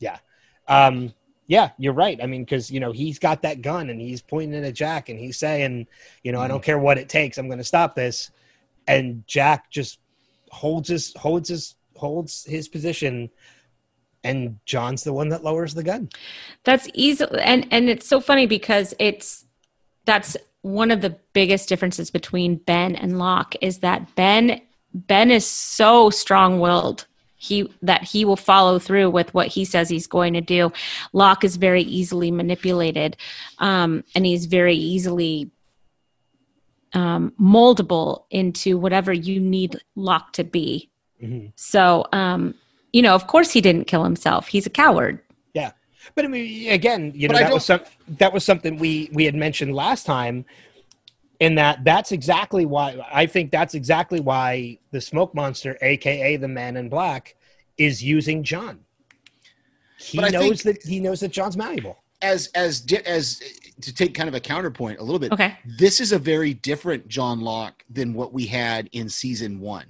Yeah. 0.00 0.18
Um, 0.66 1.14
yeah, 1.48 1.70
you're 1.78 1.94
right. 1.94 2.22
I 2.22 2.26
mean, 2.26 2.44
because 2.44 2.70
you 2.70 2.78
know 2.78 2.92
he's 2.92 3.18
got 3.18 3.42
that 3.42 3.62
gun 3.62 3.88
and 3.88 4.00
he's 4.00 4.20
pointing 4.20 4.62
it 4.62 4.66
at 4.66 4.74
Jack 4.74 5.08
and 5.08 5.18
he's 5.18 5.38
saying, 5.38 5.88
you 6.22 6.30
know, 6.30 6.40
I 6.40 6.46
don't 6.46 6.60
mm. 6.60 6.64
care 6.64 6.78
what 6.78 6.98
it 6.98 7.08
takes, 7.08 7.38
I'm 7.38 7.48
going 7.48 7.58
to 7.58 7.64
stop 7.64 7.96
this. 7.96 8.30
And 8.86 9.26
Jack 9.26 9.70
just 9.70 9.98
holds 10.50 10.90
his 10.90 11.14
holds 11.14 11.48
his 11.48 11.74
holds 11.96 12.44
his 12.44 12.68
position, 12.68 13.30
and 14.22 14.58
John's 14.66 15.04
the 15.04 15.12
one 15.12 15.30
that 15.30 15.42
lowers 15.42 15.72
the 15.72 15.82
gun. 15.82 16.10
That's 16.64 16.88
easy 16.92 17.24
and 17.42 17.66
and 17.70 17.88
it's 17.88 18.06
so 18.06 18.20
funny 18.20 18.46
because 18.46 18.92
it's 18.98 19.46
that's 20.04 20.36
one 20.60 20.90
of 20.90 21.00
the 21.00 21.16
biggest 21.32 21.68
differences 21.68 22.10
between 22.10 22.56
Ben 22.56 22.94
and 22.94 23.18
Locke 23.18 23.54
is 23.62 23.78
that 23.78 24.14
Ben 24.16 24.60
Ben 24.92 25.30
is 25.30 25.46
so 25.46 26.10
strong-willed 26.10 27.06
he 27.38 27.72
that 27.82 28.02
he 28.02 28.24
will 28.24 28.36
follow 28.36 28.78
through 28.78 29.08
with 29.10 29.32
what 29.32 29.46
he 29.46 29.64
says 29.64 29.88
he's 29.88 30.08
going 30.08 30.34
to 30.34 30.40
do. 30.40 30.72
Locke 31.12 31.44
is 31.44 31.56
very 31.56 31.82
easily 31.82 32.30
manipulated 32.30 33.16
um, 33.58 34.04
and 34.14 34.26
he's 34.26 34.46
very 34.46 34.74
easily 34.74 35.50
um, 36.92 37.32
moldable 37.40 38.24
into 38.30 38.76
whatever 38.76 39.12
you 39.12 39.40
need 39.40 39.80
Locke 39.94 40.32
to 40.32 40.44
be. 40.44 40.90
Mhm. 41.22 41.52
So, 41.54 42.06
um, 42.12 42.54
you 42.92 43.02
know, 43.02 43.14
of 43.14 43.26
course 43.28 43.52
he 43.52 43.60
didn't 43.60 43.86
kill 43.86 44.02
himself. 44.02 44.48
He's 44.48 44.66
a 44.66 44.70
coward. 44.70 45.20
Yeah. 45.54 45.72
But 46.14 46.24
I 46.24 46.28
mean, 46.28 46.70
again, 46.72 47.12
you 47.14 47.28
know, 47.28 47.38
that 47.38 47.52
was 47.52 47.64
some 47.64 47.80
that 48.08 48.32
was 48.32 48.44
something 48.44 48.78
we 48.78 49.10
we 49.12 49.24
had 49.24 49.34
mentioned 49.34 49.74
last 49.74 50.06
time. 50.06 50.44
In 51.40 51.54
that, 51.54 51.84
that's 51.84 52.10
exactly 52.10 52.66
why 52.66 52.98
I 53.12 53.26
think 53.26 53.52
that's 53.52 53.74
exactly 53.74 54.18
why 54.18 54.78
the 54.90 55.00
smoke 55.00 55.34
monster, 55.34 55.78
aka 55.82 56.36
the 56.36 56.48
Man 56.48 56.76
in 56.76 56.88
Black, 56.88 57.36
is 57.76 58.02
using 58.02 58.42
John. 58.42 58.80
He 59.98 60.18
But 60.18 60.32
knows 60.32 60.62
that 60.62 60.82
he 60.82 61.00
knows 61.00 61.20
that 61.20 61.30
John's 61.30 61.56
malleable. 61.56 62.02
As 62.22 62.48
as 62.54 62.80
di- 62.80 63.06
as 63.06 63.40
to 63.80 63.94
take 63.94 64.14
kind 64.14 64.28
of 64.28 64.34
a 64.34 64.40
counterpoint 64.40 64.98
a 64.98 65.02
little 65.02 65.18
bit. 65.20 65.32
Okay. 65.32 65.56
This 65.78 66.00
is 66.00 66.12
a 66.12 66.18
very 66.18 66.54
different 66.54 67.06
John 67.06 67.40
Locke 67.40 67.84
than 67.88 68.14
what 68.14 68.32
we 68.32 68.46
had 68.46 68.88
in 68.92 69.08
season 69.08 69.60
one. 69.60 69.86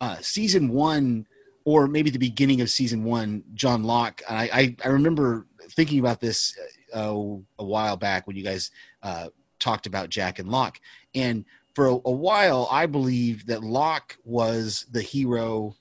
Uh, 0.00 0.16
season 0.20 0.70
one 0.70 1.26
or 1.64 1.86
maybe 1.86 2.08
the 2.08 2.18
beginning 2.18 2.62
of 2.62 2.70
season 2.70 3.04
one, 3.04 3.44
John 3.54 3.84
Locke. 3.84 4.22
I 4.28 4.48
I, 4.52 4.76
I 4.84 4.88
remember 4.88 5.46
thinking 5.72 5.98
about 5.98 6.20
this 6.20 6.56
uh, 6.94 7.14
a 7.58 7.64
while 7.64 7.96
back 7.96 8.26
when 8.26 8.36
you 8.36 8.42
guys 8.42 8.70
uh, 9.02 9.28
talked 9.58 9.86
about 9.86 10.10
Jack 10.10 10.38
and 10.38 10.48
Locke, 10.48 10.80
and 11.14 11.44
for 11.74 11.86
a, 11.86 11.92
a 11.92 12.12
while 12.12 12.68
I 12.70 12.86
believed 12.86 13.46
that 13.48 13.62
Locke 13.62 14.16
was 14.24 14.86
the 14.90 15.02
hero 15.02 15.76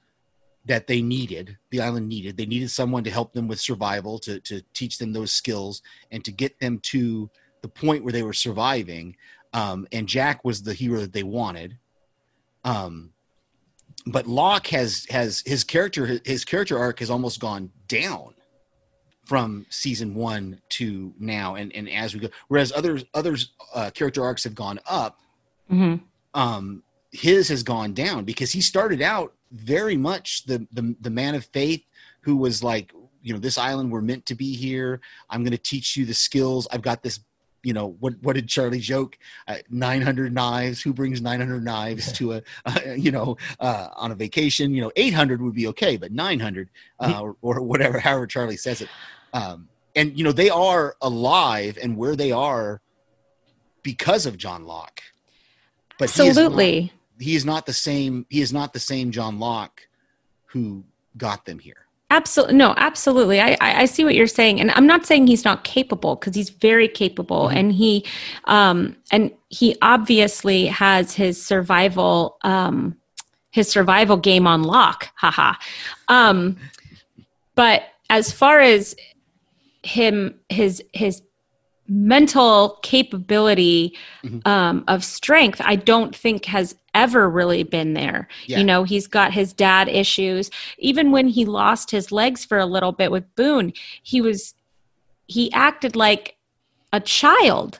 that 0.68 0.86
they 0.86 1.02
needed 1.02 1.58
the 1.72 1.82
island 1.82 2.08
needed. 2.08 2.38
They 2.38 2.46
needed 2.46 2.70
someone 2.70 3.04
to 3.06 3.10
help 3.10 3.34
them 3.34 3.48
with 3.48 3.60
survival 3.60 4.20
to, 4.20 4.40
to 4.42 4.62
teach 4.74 4.98
them 4.98 5.14
those 5.14 5.32
skills 5.32 5.82
and 6.12 6.24
to 6.26 6.32
get 6.32 6.60
them 6.60 6.80
to 6.80 7.30
the 7.62 7.68
point 7.68 8.04
where 8.04 8.14
they 8.14 8.24
were 8.24 8.34
surviving. 8.34 9.16
Um, 9.54 9.88
and 9.92 10.08
jack 10.08 10.44
was 10.44 10.62
the 10.62 10.74
hero 10.74 11.00
that 11.00 11.14
they 11.14 11.24
wanted. 11.24 11.78
Um, 12.64 13.12
but 14.06 14.28
locke 14.28 14.68
has 14.68 15.06
has 15.10 15.42
his 15.46 15.64
character 15.64 16.20
his 16.24 16.46
character 16.46 16.78
arc 16.78 17.00
has 17.00 17.10
almost 17.10 17.40
gone 17.40 17.72
down 17.88 18.34
from 19.28 19.66
season 19.70 20.16
one 20.16 20.60
to 20.70 21.14
now 21.20 21.56
and 21.56 21.76
and 21.76 21.90
as 21.90 22.14
we 22.14 22.20
go 22.20 22.30
whereas 22.48 22.72
others 22.74 23.04
others 23.14 23.52
uh, 23.76 23.90
character 23.94 24.24
arcs 24.24 24.44
have 24.44 24.56
gone 24.56 24.80
up 24.88 25.20
hmm 25.70 25.96
um, 26.34 26.84
his 27.12 27.48
has 27.48 27.64
gone 27.64 27.94
down 27.94 28.24
because 28.24 28.52
he 28.52 28.62
started 28.62 29.02
out 29.02 29.34
very 29.52 29.98
much 29.98 30.46
the, 30.46 30.66
the 30.72 30.96
the 31.02 31.10
man 31.10 31.36
of 31.36 31.46
faith 31.46 31.84
who 32.22 32.38
was 32.38 32.64
like 32.64 32.94
you 33.22 33.34
know 33.34 33.40
this 33.40 33.58
island 33.58 33.92
we're 33.92 34.02
meant 34.02 34.26
to 34.26 34.36
be 34.36 34.56
here. 34.56 35.02
I'm 35.30 35.44
going 35.44 35.52
to 35.52 35.58
teach 35.58 35.98
you 35.98 36.06
the 36.06 36.14
skills. 36.14 36.68
I've 36.72 36.82
got 36.82 37.04
this 37.04 37.20
you 37.64 37.74
know 37.74 37.96
what 38.00 38.14
what 38.22 38.34
did 38.36 38.48
charlie 38.48 38.80
joke? 38.80 39.18
Uh, 39.48 39.58
900 39.70 40.34
knives. 40.34 40.82
Who 40.82 40.94
brings 40.94 41.22
900 41.22 41.64
knives 41.64 42.12
to 42.14 42.34
a 42.34 42.42
uh, 42.66 42.80
you 42.96 43.12
know 43.12 43.38
uh, 43.60 43.90
on 43.96 44.12
a 44.12 44.16
vacation? 44.16 44.74
You 44.74 44.84
know 44.84 44.92
800 44.96 45.42
would 45.42 45.54
be 45.56 45.68
okay 45.68 45.98
but 45.98 46.12
900 46.12 46.70
uh, 47.00 47.22
or, 47.22 47.36
or 47.42 47.62
whatever 47.62 48.00
however 48.00 48.28
charlie 48.28 48.58
says 48.58 48.82
it. 48.82 48.90
Um, 49.34 49.68
and 49.96 50.18
you 50.18 50.24
know 50.24 50.32
they 50.32 50.50
are 50.50 50.96
alive 51.02 51.78
and 51.82 51.98
where 51.98 52.16
they 52.16 52.32
are 52.32 52.82
because 53.84 54.26
of 54.26 54.38
john 54.38 54.66
locke. 54.66 55.02
But 56.00 56.10
he 56.12 56.28
is 56.28 56.36
not- 56.38 56.46
Absolutely. 56.46 56.94
he 57.20 57.36
is 57.36 57.46
not 57.46 57.66
the 57.66 57.74
same 57.74 58.26
he 58.30 58.42
is 58.42 58.54
not 58.54 58.74
the 58.74 58.80
same 58.80 59.12
john 59.12 59.40
locke 59.40 59.88
who 60.46 60.86
got 61.18 61.46
them 61.46 61.58
here 61.60 61.87
Absolutely. 62.10 62.56
No, 62.56 62.74
absolutely. 62.78 63.42
I, 63.42 63.58
I, 63.60 63.82
I 63.82 63.86
see 63.86 64.06
what 64.06 64.16
you're 64.16 64.28
saying. 64.28 64.62
And 64.62 64.72
I'm 64.72 64.88
not 64.88 65.06
saying 65.06 65.28
he's 65.28 65.44
not 65.44 65.66
capable 65.66 66.16
because 66.16 66.36
he's 66.36 66.50
very 66.50 66.88
capable 66.88 67.50
Mhm. 67.50 67.56
and 67.56 67.72
he, 67.74 68.06
um, 68.46 68.96
and 69.12 69.32
he 69.50 69.76
obviously 69.82 70.68
has 70.68 71.14
his 71.14 71.44
survival, 71.44 72.38
um, 72.44 72.96
his 73.52 73.70
survival 73.70 74.16
game 74.16 74.48
on 74.48 74.64
lock. 74.64 75.10
Haha. 75.16 75.56
Um, 76.08 76.58
but 77.56 77.84
as 78.10 78.32
far 78.32 78.60
as 78.60 78.96
him, 79.84 80.40
his, 80.48 80.82
his 80.94 81.22
mental 81.88 82.80
capability, 82.82 83.94
Mhm. 84.24 84.46
um, 84.48 84.84
of 84.88 85.04
strength, 85.04 85.62
I 85.64 85.76
don't 85.76 86.16
think 86.16 86.46
has 86.46 86.76
ever 86.94 87.30
really 87.30 87.64
been 87.64 87.94
there. 87.94 88.28
Yeah. 88.46 88.58
You 88.60 88.64
know, 88.66 88.84
he's 88.84 89.08
got 89.08 89.32
his 89.34 89.54
dad 89.54 89.88
issues 89.88 90.50
even 90.78 91.12
when 91.12 91.28
he 91.28 91.46
lost 91.46 91.92
his 91.92 92.12
legs 92.12 92.44
for 92.44 92.58
a 92.58 92.66
little 92.66 92.92
bit 92.92 93.12
with 93.12 93.36
Boone, 93.36 93.74
he 94.04 94.20
was 94.22 94.54
he 95.28 95.52
acted 95.54 95.96
like 95.96 96.36
a 96.94 97.00
child 97.00 97.80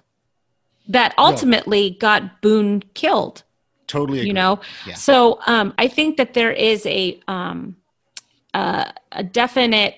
that 0.88 1.14
ultimately 1.18 1.92
got 2.00 2.42
Boone 2.42 2.84
killed, 2.94 3.44
totally 3.88 4.20
agree. 4.20 4.28
you 4.28 4.34
know. 4.34 4.60
Yeah. 4.86 4.96
So 4.96 5.40
um 5.48 5.74
I 5.78 5.88
think 5.88 6.18
that 6.18 6.34
there 6.34 6.52
is 6.52 6.86
a 6.86 7.20
um 7.28 7.76
uh, 8.54 8.92
a 9.12 9.24
definite 9.24 9.96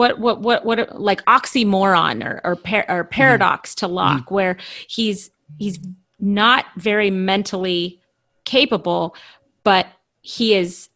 what 0.00 0.18
what 0.18 0.40
what 0.40 0.64
what 0.64 1.00
like 1.00 1.22
oxymoron 1.26 2.24
or 2.24 2.40
or, 2.42 2.56
par- 2.56 2.86
or 2.88 3.04
paradox 3.04 3.74
to 3.76 3.86
Locke 3.86 4.30
where 4.30 4.56
he's 4.88 5.30
he's 5.58 5.78
not 6.18 6.64
very 6.76 7.10
mentally 7.10 8.00
capable 8.44 9.14
but 9.62 9.86
he 10.22 10.54
is 10.54 10.88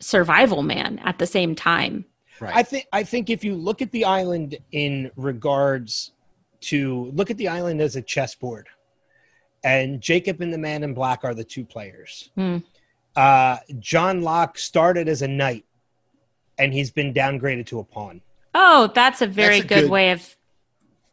survival 0.00 0.62
man 0.62 1.00
at 1.04 1.18
the 1.18 1.26
same 1.26 1.54
time 1.54 2.04
right 2.38 2.54
I 2.54 2.62
think 2.62 2.86
I 2.92 3.02
think 3.02 3.28
if 3.28 3.42
you 3.42 3.54
look 3.56 3.82
at 3.82 3.90
the 3.90 4.04
island 4.04 4.56
in 4.70 5.10
regards 5.16 6.12
to 6.64 7.10
look 7.12 7.30
at 7.30 7.36
the 7.36 7.48
island 7.48 7.80
as 7.80 7.96
a 7.96 8.02
chessboard, 8.02 8.68
and 9.62 10.00
Jacob 10.00 10.40
and 10.40 10.52
the 10.52 10.58
Man 10.58 10.82
in 10.82 10.94
Black 10.94 11.24
are 11.24 11.34
the 11.34 11.44
two 11.44 11.64
players. 11.64 12.30
Hmm. 12.36 12.58
Uh, 13.14 13.58
John 13.78 14.22
Locke 14.22 14.58
started 14.58 15.08
as 15.08 15.22
a 15.22 15.28
knight, 15.28 15.64
and 16.58 16.72
he's 16.72 16.90
been 16.90 17.12
downgraded 17.12 17.66
to 17.66 17.80
a 17.80 17.84
pawn. 17.84 18.22
Oh 18.54 18.90
that's 18.94 19.20
a 19.22 19.26
very 19.26 19.60
That's 19.60 19.64
a 19.64 19.68
good, 19.68 19.80
good- 19.82 19.90
way 19.90 20.10
of 20.12 20.36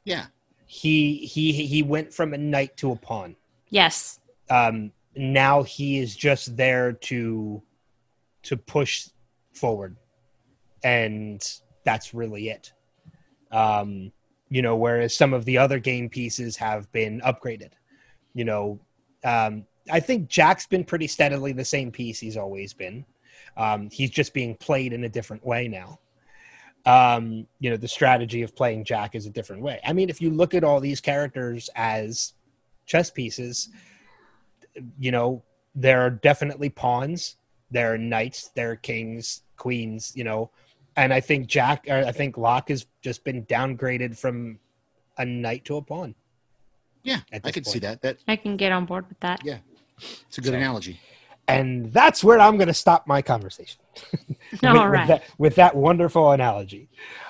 yeah 0.05 0.25
He 0.65 1.17
he 1.25 1.51
he 1.51 1.83
went 1.83 2.13
from 2.13 2.33
a 2.33 2.37
knight 2.37 2.77
to 2.77 2.91
a 2.91 2.95
pawn. 2.95 3.35
yes 3.69 4.19
Um, 4.49 4.91
now 5.15 5.63
he 5.63 5.99
is 5.99 6.15
just 6.15 6.55
there 6.57 6.93
to 6.93 7.61
to 8.43 8.57
push 8.57 9.07
forward, 9.53 9.97
and 10.83 11.41
that's 11.83 12.13
really 12.13 12.49
it. 12.49 12.73
Um, 13.51 14.11
you 14.49 14.61
know, 14.61 14.75
whereas 14.75 15.13
some 15.15 15.33
of 15.33 15.45
the 15.45 15.57
other 15.57 15.79
game 15.79 16.09
pieces 16.09 16.57
have 16.57 16.91
been 16.91 17.21
upgraded. 17.21 17.71
You 18.33 18.45
know, 18.45 18.79
um, 19.23 19.65
I 19.91 19.99
think 19.99 20.27
Jack's 20.29 20.65
been 20.67 20.83
pretty 20.83 21.07
steadily 21.07 21.51
the 21.53 21.65
same 21.65 21.91
piece 21.91 22.19
he's 22.19 22.37
always 22.37 22.73
been. 22.73 23.05
Um, 23.57 23.89
he's 23.91 24.09
just 24.09 24.33
being 24.33 24.55
played 24.55 24.93
in 24.93 25.03
a 25.03 25.09
different 25.09 25.45
way 25.45 25.67
now. 25.67 25.99
Um, 26.85 27.45
you 27.59 27.69
know, 27.69 27.77
the 27.77 27.87
strategy 27.87 28.41
of 28.41 28.55
playing 28.55 28.85
Jack 28.85 29.13
is 29.15 29.25
a 29.25 29.29
different 29.29 29.61
way. 29.61 29.79
I 29.85 29.93
mean, 29.93 30.09
if 30.09 30.19
you 30.21 30.31
look 30.31 30.53
at 30.55 30.63
all 30.63 30.79
these 30.79 30.99
characters 30.99 31.69
as 31.75 32.33
chess 32.87 33.11
pieces, 33.11 33.69
you 34.99 35.11
know, 35.11 35.43
there 35.75 36.01
are 36.01 36.09
definitely 36.09 36.69
pawns, 36.69 37.35
there 37.69 37.93
are 37.93 37.97
knights, 37.97 38.49
there 38.55 38.71
are 38.71 38.75
kings, 38.75 39.43
queens, 39.57 40.11
you 40.15 40.23
know, 40.23 40.49
and 40.95 41.13
I 41.13 41.19
think 41.21 41.47
Jack, 41.47 41.85
or 41.87 42.03
I 42.05 42.11
think 42.11 42.37
Locke 42.37 42.69
has 42.69 42.85
just 43.01 43.23
been 43.23 43.45
downgraded 43.45 44.17
from 44.17 44.59
a 45.17 45.25
knight 45.25 45.65
to 45.65 45.77
a 45.77 45.81
pawn. 45.81 46.15
yeah 47.03 47.19
i 47.31 47.39
this 47.39 47.51
could 47.53 47.65
see 47.67 47.79
that. 47.79 48.01
That 48.01 48.17
i 48.27 48.35
can 48.35 48.57
get 48.57 48.71
on 48.71 48.85
board 48.85 49.07
with 49.07 49.19
that. 49.21 49.41
Yeah, 49.45 49.59
it's 50.27 50.37
a 50.37 50.41
good 50.41 50.49
So- 50.51 50.57
analogy 50.57 50.99
And 51.51 51.91
that's 51.91 52.23
where 52.23 52.39
I'm 52.39 52.57
going 52.57 52.67
to 52.67 52.73
stop 52.73 53.07
my 53.07 53.21
conversation. 53.21 53.81
all 54.63 54.73
with, 54.73 54.81
right 54.83 54.91
with, 54.91 55.07
that, 55.07 55.23
with 55.37 55.55
that 55.55 55.75
wonderful 55.75 56.31
analogy. 56.31 56.89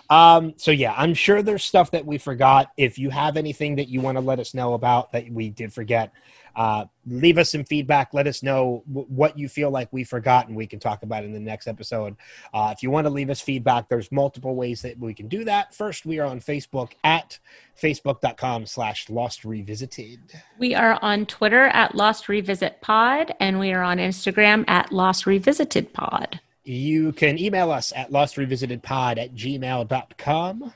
Um, 0.09 0.53
so 0.57 0.71
yeah, 0.71 0.93
I'm 0.97 1.13
sure 1.13 1.41
there's 1.41 1.63
stuff 1.63 1.91
that 1.91 2.05
we 2.05 2.17
forgot. 2.17 2.71
If 2.75 2.99
you 2.99 3.09
have 3.09 3.37
anything 3.37 3.77
that 3.77 3.87
you 3.87 4.01
want 4.01 4.17
to 4.17 4.21
let 4.21 4.39
us 4.39 4.53
know 4.53 4.73
about 4.73 5.13
that 5.13 5.29
we 5.31 5.49
did 5.49 5.73
forget, 5.73 6.11
uh, 6.55 6.85
leave 7.05 7.37
us 7.37 7.51
some 7.51 7.63
feedback. 7.63 8.13
Let 8.13 8.27
us 8.27 8.43
know 8.43 8.83
w- 8.87 9.07
what 9.07 9.37
you 9.37 9.49
feel 9.49 9.71
like 9.71 9.87
we 9.91 10.03
forgot, 10.03 10.47
and 10.47 10.55
we 10.55 10.67
can 10.67 10.79
talk 10.79 11.03
about 11.03 11.23
in 11.23 11.33
the 11.33 11.39
next 11.39 11.67
episode. 11.67 12.15
Uh, 12.53 12.73
if 12.75 12.83
you 12.83 12.91
want 12.91 13.05
to 13.05 13.11
leave 13.11 13.29
us 13.29 13.41
feedback, 13.41 13.89
there's 13.89 14.11
multiple 14.11 14.55
ways 14.55 14.81
that 14.81 14.99
we 14.99 15.13
can 15.13 15.27
do 15.27 15.43
that. 15.45 15.73
First, 15.73 16.05
we 16.05 16.19
are 16.19 16.25
on 16.25 16.39
Facebook 16.39 16.91
at 17.03 17.39
facebook.com 17.81 18.65
slash 18.65 19.09
lost 19.09 19.45
revisited. 19.45 20.19
We 20.59 20.75
are 20.75 20.99
on 21.01 21.25
Twitter 21.25 21.67
at 21.67 21.95
Lost 21.95 22.29
Revisit 22.29 22.81
Pod, 22.81 23.33
and 23.39 23.59
we 23.59 23.71
are 23.73 23.83
on 23.83 23.97
Instagram 23.97 24.65
at 24.67 24.91
Lost 24.91 25.25
Revisited 25.25 25.93
Pod. 25.93 26.39
You 26.63 27.11
can 27.13 27.39
email 27.39 27.71
us 27.71 27.91
at 27.95 28.11
lostrevisited.pod 28.11 29.17
at 29.17 29.33
gmail.com. 29.33 30.73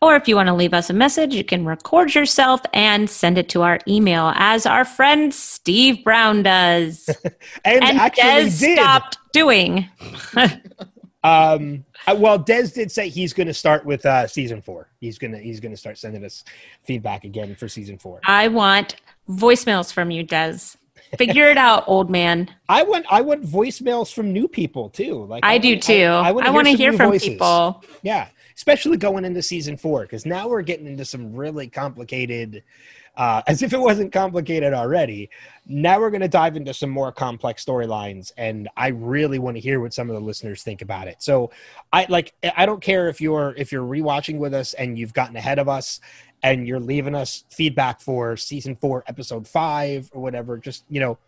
Or 0.00 0.16
if 0.16 0.28
you 0.28 0.36
want 0.36 0.48
to 0.48 0.54
leave 0.54 0.74
us 0.74 0.90
a 0.90 0.92
message, 0.92 1.34
you 1.34 1.44
can 1.44 1.64
record 1.64 2.14
yourself 2.14 2.60
and 2.72 3.08
send 3.08 3.38
it 3.38 3.48
to 3.50 3.62
our 3.62 3.78
email, 3.86 4.32
as 4.36 4.66
our 4.66 4.84
friend 4.84 5.32
Steve 5.32 6.04
Brown 6.04 6.42
does. 6.42 7.08
And, 7.64 7.84
and 7.84 7.98
actually 7.98 8.44
Des 8.44 8.58
did. 8.58 8.78
stopped 8.78 9.18
doing. 9.32 9.88
Um, 11.22 11.84
uh, 12.06 12.16
well, 12.18 12.38
Des 12.38 12.68
did 12.68 12.90
say 12.90 13.08
he's 13.08 13.32
going 13.32 13.46
to 13.46 13.54
start 13.54 13.84
with 13.84 14.06
uh, 14.06 14.26
season 14.26 14.62
four. 14.62 14.88
He's 15.00 15.18
gonna 15.18 15.38
he's 15.38 15.60
gonna 15.60 15.76
start 15.76 15.98
sending 15.98 16.24
us 16.24 16.44
feedback 16.82 17.24
again 17.24 17.54
for 17.54 17.68
season 17.68 17.98
four. 17.98 18.20
I 18.24 18.48
want 18.48 18.96
voicemails 19.28 19.92
from 19.92 20.10
you, 20.10 20.22
Des. 20.22 20.58
Figure 21.18 21.50
it 21.50 21.58
out, 21.58 21.84
old 21.86 22.10
man. 22.10 22.48
I 22.68 22.84
want 22.84 23.04
I 23.10 23.20
want 23.20 23.44
voicemails 23.44 24.12
from 24.12 24.32
new 24.32 24.48
people 24.48 24.88
too. 24.88 25.24
Like 25.24 25.44
I 25.44 25.58
do 25.58 25.78
too. 25.78 26.04
I, 26.04 26.32
wanna 26.32 26.52
want 26.52 26.66
to 26.68 26.72
some 26.72 26.78
hear 26.78 26.92
from 26.92 27.10
voices. 27.10 27.28
people. 27.28 27.84
Yeah, 28.02 28.28
especially 28.60 28.98
going 28.98 29.24
into 29.24 29.40
season 29.40 29.74
four 29.74 30.02
because 30.02 30.26
now 30.26 30.46
we're 30.46 30.60
getting 30.60 30.86
into 30.86 31.02
some 31.02 31.34
really 31.34 31.66
complicated. 31.66 32.62
Uh, 33.16 33.42
as 33.48 33.62
if 33.62 33.72
it 33.72 33.80
wasn't 33.80 34.12
complicated 34.12 34.74
already. 34.74 35.30
Now 35.66 35.98
we're 35.98 36.10
going 36.10 36.20
to 36.20 36.28
dive 36.28 36.56
into 36.56 36.74
some 36.74 36.90
more 36.90 37.10
complex 37.10 37.64
storylines, 37.64 38.32
and 38.36 38.68
I 38.76 38.88
really 38.88 39.38
want 39.38 39.56
to 39.56 39.60
hear 39.60 39.80
what 39.80 39.94
some 39.94 40.10
of 40.10 40.14
the 40.14 40.20
listeners 40.20 40.62
think 40.62 40.80
about 40.82 41.08
it. 41.08 41.22
So, 41.22 41.50
I 41.92 42.06
like. 42.08 42.34
I 42.56 42.66
don't 42.66 42.80
care 42.82 43.08
if 43.08 43.20
you're 43.20 43.54
if 43.56 43.72
you're 43.72 43.84
rewatching 43.84 44.38
with 44.38 44.54
us 44.54 44.74
and 44.74 44.98
you've 44.98 45.14
gotten 45.14 45.36
ahead 45.36 45.58
of 45.58 45.68
us, 45.68 45.98
and 46.42 46.68
you're 46.68 46.80
leaving 46.80 47.14
us 47.14 47.44
feedback 47.50 48.00
for 48.00 48.36
season 48.36 48.76
four, 48.76 49.02
episode 49.06 49.48
five, 49.48 50.08
or 50.12 50.22
whatever. 50.22 50.56
Just 50.58 50.84
you 50.88 51.00
know, 51.00 51.18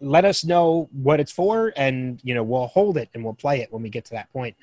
let 0.00 0.24
us 0.24 0.44
know 0.44 0.88
what 0.92 1.18
it's 1.18 1.32
for, 1.32 1.72
and 1.76 2.20
you 2.22 2.34
know 2.34 2.44
we'll 2.44 2.68
hold 2.68 2.96
it 2.96 3.08
and 3.12 3.24
we'll 3.24 3.34
play 3.34 3.60
it 3.60 3.72
when 3.72 3.82
we 3.82 3.88
get 3.88 4.04
to 4.04 4.12
that 4.12 4.32
point 4.32 4.54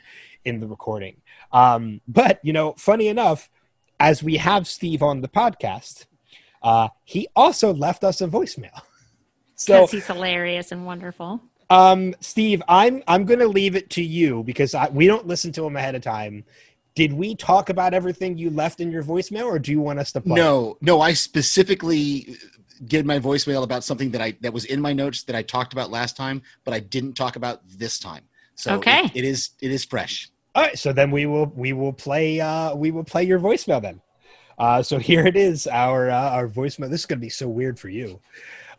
in 0.46 0.60
the 0.60 0.68
recording. 0.68 1.22
Um, 1.52 2.02
but 2.08 2.40
you 2.44 2.54
know, 2.54 2.74
funny 2.78 3.08
enough, 3.08 3.50
as 4.00 4.24
we 4.24 4.38
have 4.38 4.68
Steve 4.68 5.04
on 5.04 5.22
the 5.22 5.28
podcast, 5.28 6.06
uh, 6.62 6.90
he 7.04 7.28
also 7.36 7.74
left 7.74 8.04
us 8.04 8.22
a 8.22 8.28
voicemail. 8.28 8.82
So 9.56 9.86
he's 9.86 10.08
hilarious 10.08 10.72
and 10.72 10.88
wonderful. 10.88 11.40
um, 11.70 12.16
Steve, 12.20 12.64
I'm 12.68 13.04
I'm 13.08 13.26
going 13.26 13.42
to 13.42 13.48
leave 13.48 13.76
it 13.76 13.92
to 13.92 14.02
you 14.02 14.42
because 14.42 14.74
I, 14.74 14.90
we 14.90 15.06
don't 15.06 15.28
listen 15.28 15.52
to 15.52 15.64
him 15.64 15.76
ahead 15.76 15.94
of 15.94 16.02
time. 16.02 16.46
Did 16.96 17.14
we 17.14 17.36
talk 17.36 17.70
about 17.70 17.94
everything 17.94 18.40
you 18.40 18.50
left 18.50 18.80
in 18.80 18.92
your 18.92 19.04
voicemail, 19.04 19.46
or 19.46 19.60
do 19.60 19.72
you 19.72 19.80
want 19.80 20.00
us 20.00 20.12
to 20.14 20.22
play? 20.22 20.34
No, 20.34 20.78
no, 20.82 21.00
I 21.00 21.14
specifically 21.14 22.38
did 22.84 23.06
my 23.06 23.20
voicemail 23.20 23.62
about 23.62 23.84
something 23.84 24.10
that 24.12 24.22
I 24.22 24.36
that 24.42 24.52
was 24.52 24.66
in 24.66 24.82
my 24.82 24.94
notes 24.94 25.22
that 25.24 25.36
I 25.36 25.44
talked 25.44 25.74
about 25.74 25.92
last 25.92 26.18
time, 26.18 26.42
but 26.64 26.74
I 26.74 26.80
didn't 26.80 27.14
talk 27.14 27.36
about 27.36 27.62
this 27.70 28.00
time. 28.00 28.24
So 28.56 28.76
Okay. 28.76 29.06
it- 29.06 29.12
it 29.16 29.24
is 29.26 29.50
it 29.62 29.72
is 29.72 29.86
fresh. 29.86 30.30
All 30.54 30.64
right, 30.64 30.78
so 30.78 30.92
then 30.94 31.12
we 31.12 31.26
will 31.26 31.46
we 31.56 31.72
will 31.74 31.94
play 31.94 32.40
uh, 32.42 32.76
we 32.76 32.92
will 32.92 33.04
play 33.06 33.24
your 33.24 33.40
voicemail 33.40 33.82
then. 33.82 34.02
Uh, 34.60 34.84
so 34.84 35.00
here 35.00 35.26
it 35.26 35.36
is, 35.38 35.66
our 35.68 36.10
uh, 36.10 36.30
our 36.32 36.48
voicemail. 36.48 36.90
This 36.90 37.02
is 37.02 37.06
going 37.06 37.20
to 37.20 37.26
be 37.26 37.30
so 37.30 37.48
weird 37.48 37.80
for 37.80 37.90
you 37.90 38.20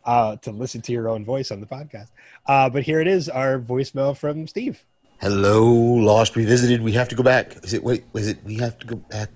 uh, 0.05 0.35
to 0.37 0.51
listen 0.51 0.81
to 0.81 0.91
your 0.91 1.09
own 1.09 1.25
voice 1.25 1.51
on 1.51 1.59
the 1.59 1.65
podcast. 1.65 2.09
Uh, 2.45 2.69
but 2.69 2.83
here 2.83 3.01
it 3.01 3.07
is, 3.07 3.27
our 3.27 3.59
voicemail 3.59 4.15
from 4.15 4.47
Steve. 4.47 4.85
Hello, 5.19 5.63
Lost 5.65 6.35
Revisited. 6.35 6.81
We 6.81 6.91
have 6.93 7.09
to 7.09 7.15
go 7.15 7.23
back. 7.23 7.55
Is 7.63 7.73
it 7.73 7.83
wait? 7.83 8.03
Is 8.13 8.27
it? 8.27 8.37
We 8.45 8.55
have 8.57 8.77
to 8.79 8.87
go 8.87 8.95
back. 8.97 9.29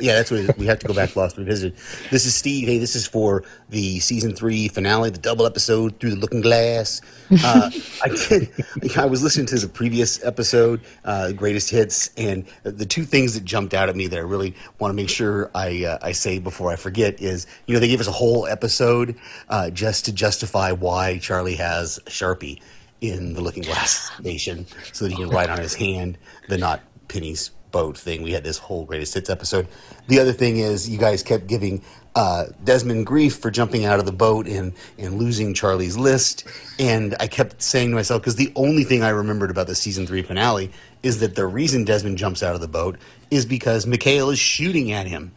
Yeah, 0.00 0.14
that's 0.14 0.30
what. 0.30 0.58
We 0.58 0.66
have 0.66 0.80
to 0.80 0.88
go 0.88 0.94
back. 0.94 1.14
Lost 1.14 1.36
Revisited. 1.36 1.78
This 2.10 2.26
is 2.26 2.34
Steve. 2.34 2.66
Hey, 2.66 2.78
this 2.78 2.96
is 2.96 3.06
for 3.06 3.44
the 3.68 4.00
season 4.00 4.34
three 4.34 4.66
finale, 4.66 5.10
the 5.10 5.18
double 5.18 5.46
episode 5.46 6.00
through 6.00 6.10
the 6.10 6.16
Looking 6.16 6.40
Glass. 6.40 7.00
Uh, 7.30 7.70
I 8.02 8.08
did. 8.08 8.50
I 8.96 9.06
was 9.06 9.22
listening 9.22 9.46
to 9.46 9.58
the 9.58 9.68
previous 9.68 10.24
episode, 10.24 10.80
uh, 11.04 11.32
Greatest 11.32 11.70
Hits, 11.70 12.10
and 12.16 12.44
the 12.64 12.86
two 12.86 13.04
things 13.04 13.34
that 13.34 13.44
jumped 13.44 13.74
out 13.74 13.88
at 13.88 13.94
me 13.94 14.08
that 14.08 14.16
I 14.16 14.22
really 14.22 14.54
want 14.78 14.90
to 14.90 14.96
make 14.96 15.08
sure 15.08 15.50
I 15.54 15.84
uh, 15.84 15.98
I 16.02 16.12
say 16.12 16.38
before 16.38 16.72
I 16.72 16.76
forget 16.76 17.20
is, 17.20 17.46
you 17.66 17.74
know, 17.74 17.80
they 17.80 17.88
gave 17.88 18.00
us 18.00 18.08
a 18.08 18.12
whole 18.12 18.46
episode 18.46 19.14
uh, 19.48 19.70
just 19.70 20.06
to 20.06 20.12
justify 20.12 20.72
why 20.72 21.18
Charlie 21.18 21.56
has 21.56 22.00
sharpie 22.06 22.60
in 23.00 23.34
the 23.34 23.40
Looking 23.40 23.62
Glass 23.62 24.10
Nation 24.20 24.66
so 24.92 25.04
that 25.04 25.12
he 25.12 25.16
can 25.16 25.28
write 25.28 25.50
on 25.50 25.58
his 25.58 25.74
hand 25.74 26.18
the 26.48 26.58
not 26.58 26.80
Penny's 27.06 27.52
boat 27.70 27.96
thing. 27.96 28.22
We 28.22 28.32
had 28.32 28.44
this 28.44 28.58
whole 28.58 28.84
greatest 28.84 29.14
hits 29.14 29.30
episode. 29.30 29.68
The 30.06 30.18
other 30.18 30.32
thing 30.32 30.58
is 30.58 30.88
you 30.88 30.98
guys 30.98 31.22
kept 31.22 31.46
giving 31.46 31.82
uh, 32.14 32.46
Desmond 32.64 33.06
grief 33.06 33.36
for 33.36 33.50
jumping 33.50 33.84
out 33.84 34.00
of 34.00 34.06
the 34.06 34.12
boat 34.12 34.48
and, 34.48 34.72
and 34.98 35.18
losing 35.18 35.54
Charlie's 35.54 35.96
list. 35.96 36.46
And 36.78 37.14
I 37.20 37.28
kept 37.28 37.62
saying 37.62 37.90
to 37.90 37.94
myself, 37.94 38.22
because 38.22 38.36
the 38.36 38.52
only 38.56 38.84
thing 38.84 39.02
I 39.02 39.10
remembered 39.10 39.50
about 39.50 39.66
the 39.66 39.74
season 39.74 40.06
three 40.06 40.22
finale 40.22 40.72
is 41.02 41.20
that 41.20 41.34
the 41.36 41.46
reason 41.46 41.84
Desmond 41.84 42.18
jumps 42.18 42.42
out 42.42 42.54
of 42.54 42.60
the 42.60 42.68
boat 42.68 42.98
is 43.30 43.46
because 43.46 43.86
Mikhail 43.86 44.30
is 44.30 44.38
shooting 44.38 44.90
at 44.92 45.06
him. 45.06 45.32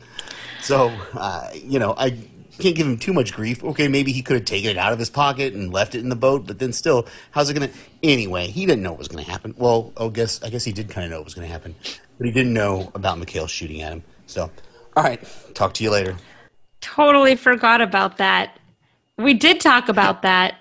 So, 0.61 0.91
uh, 1.13 1.49
you 1.53 1.79
know, 1.79 1.93
I 1.97 2.17
can't 2.61 2.75
give 2.75 2.87
him 2.87 2.97
too 2.97 3.13
much 3.13 3.33
grief. 3.33 3.63
Okay, 3.63 3.87
maybe 3.87 4.11
he 4.11 4.21
could 4.21 4.35
have 4.37 4.45
taken 4.45 4.71
it 4.71 4.77
out 4.77 4.93
of 4.93 4.99
his 4.99 5.09
pocket 5.09 5.53
and 5.53 5.73
left 5.73 5.95
it 5.95 5.99
in 5.99 6.09
the 6.09 6.15
boat, 6.15 6.45
but 6.45 6.59
then 6.59 6.73
still, 6.73 7.07
how's 7.31 7.49
it 7.49 7.55
going 7.55 7.69
to? 7.69 7.75
Anyway, 8.03 8.47
he 8.47 8.65
didn't 8.65 8.83
know 8.83 8.91
what 8.91 8.99
was 8.99 9.07
going 9.07 9.23
to 9.23 9.29
happen. 9.29 9.53
Well, 9.57 9.93
I 9.97 10.07
guess 10.09 10.41
I 10.43 10.49
guess 10.49 10.63
he 10.63 10.71
did 10.71 10.89
kind 10.89 11.05
of 11.05 11.11
know 11.11 11.17
what 11.17 11.25
was 11.25 11.33
going 11.33 11.47
to 11.47 11.51
happen, 11.51 11.75
but 12.21 12.27
he 12.27 12.31
didn't 12.31 12.53
know 12.53 12.91
about 12.93 13.17
Mikhail 13.17 13.47
shooting 13.47 13.81
at 13.81 13.93
him. 13.93 14.03
So, 14.27 14.51
all 14.95 15.03
right, 15.03 15.19
talk 15.55 15.73
to 15.73 15.83
you 15.83 15.89
later. 15.89 16.15
Totally 16.79 17.35
forgot 17.35 17.81
about 17.81 18.17
that. 18.17 18.59
We 19.17 19.33
did 19.33 19.59
talk 19.59 19.89
about 19.89 20.21
that. 20.21 20.57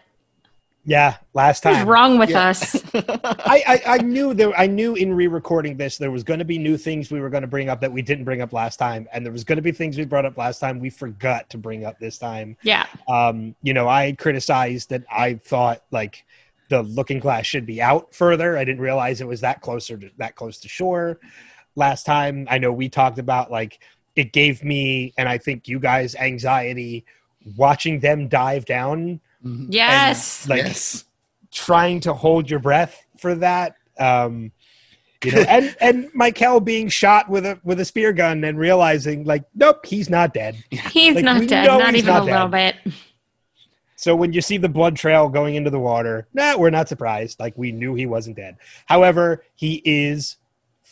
Yeah, 0.87 1.17
last 1.35 1.63
time. 1.63 1.75
What's 1.75 1.87
wrong 1.87 2.19
with 2.19 2.35
us? 2.35 2.83
I, 2.95 3.63
I, 3.67 3.83
I 3.87 3.99
knew 3.99 4.33
there. 4.33 4.59
I 4.59 4.69
knew 4.69 4.95
in 4.95 5.13
re-recording 5.13 5.77
this 5.77 5.99
there 5.99 6.11
was 6.11 6.25
going 6.25 6.39
to 6.39 6.47
be 6.47 6.57
new 6.57 6.79
things 6.79 7.11
we 7.11 7.21
were 7.21 7.29
going 7.29 7.43
to 7.43 7.47
bring 7.47 7.69
up 7.69 7.83
that 7.83 7.93
we 7.93 8.01
didn't 8.01 8.25
bring 8.25 8.41
up 8.41 8.55
last 8.55 8.79
time, 8.79 9.07
and 9.13 9.23
there 9.23 9.31
was 9.31 9.45
going 9.45 9.57
to 9.57 9.63
be 9.63 9.71
things 9.71 9.99
we 9.99 10.07
brought 10.07 10.25
up 10.25 10.39
last 10.39 10.61
time 10.61 10.81
we 10.81 10.89
forgot 10.89 11.51
to 11.51 11.59
bring 11.59 11.85
up 11.85 11.99
this 11.99 12.17
time. 12.17 12.57
yeah. 12.63 12.87
Um, 13.07 13.55
you 13.63 13.75
know, 13.75 13.87
I 13.87 14.17
criticized 14.19 14.89
that 14.89 15.05
I 15.13 15.35
thought 15.35 15.83
like 15.91 16.25
the 16.71 16.83
Looking 16.85 17.19
Glass 17.19 17.45
should 17.45 17.67
be 17.67 17.83
out 17.83 18.15
further. 18.15 18.57
I 18.57 18.65
didn't 18.65 18.81
realize 18.81 19.21
it 19.21 19.27
was 19.27 19.43
that 19.43 19.61
closer 19.61 19.99
to 19.99 20.11
that 20.17 20.37
close 20.37 20.59
to 20.61 20.69
shore. 20.69 21.19
Last 21.77 22.05
time, 22.05 22.47
I 22.51 22.59
know 22.59 22.73
we 22.73 22.89
talked 22.89 23.19
about 23.19 23.51
like 23.51 23.81
it 24.17 24.33
gave 24.33 24.65
me 24.65 25.13
and 25.17 25.29
I 25.29 25.39
think 25.39 25.69
you 25.69 25.79
guys 25.79 26.15
anxiety 26.17 27.05
watching 27.57 28.01
them 28.01 28.29
dive 28.29 28.65
down 28.65 29.21
Yes. 29.43 30.49
like 30.49 30.65
yes. 30.65 31.05
trying 31.51 32.01
to 32.01 32.13
hold 32.13 32.51
your 32.51 32.59
breath 32.61 33.07
for 33.17 33.35
that. 33.37 33.77
Um, 33.99 34.53
you 35.25 35.33
know, 35.33 35.41
and 35.49 35.77
and 35.81 36.11
Michael 36.15 36.61
being 36.61 36.89
shot 36.89 37.29
with 37.29 37.45
a 37.45 37.59
with 37.63 37.81
a 37.81 37.85
spear 37.85 38.13
gun 38.13 38.43
and 38.45 38.59
realizing 38.59 39.25
like, 39.25 39.45
nope, 39.55 39.85
he's 39.85 40.09
not 40.09 40.33
dead. 40.35 40.57
He's 40.71 41.15
like, 41.15 41.25
not 41.25 41.47
dead. 41.47 41.67
Not 41.67 41.95
even 41.95 42.07
not 42.07 42.23
a 42.23 42.25
little 42.25 42.49
bit. 42.49 42.77
So 43.97 44.17
when 44.17 44.33
you 44.33 44.41
see 44.41 44.57
the 44.57 44.69
blood 44.69 44.97
trail 44.97 45.29
going 45.29 45.57
into 45.57 45.69
the 45.69 45.79
water, 45.79 46.27
nah, 46.33 46.57
we're 46.57 46.71
not 46.71 46.89
surprised. 46.89 47.39
Like 47.39 47.53
we 47.59 47.71
knew 47.71 47.95
he 47.95 48.07
wasn't 48.07 48.37
dead. 48.37 48.57
However, 48.87 49.45
he 49.57 49.83
is 49.85 50.37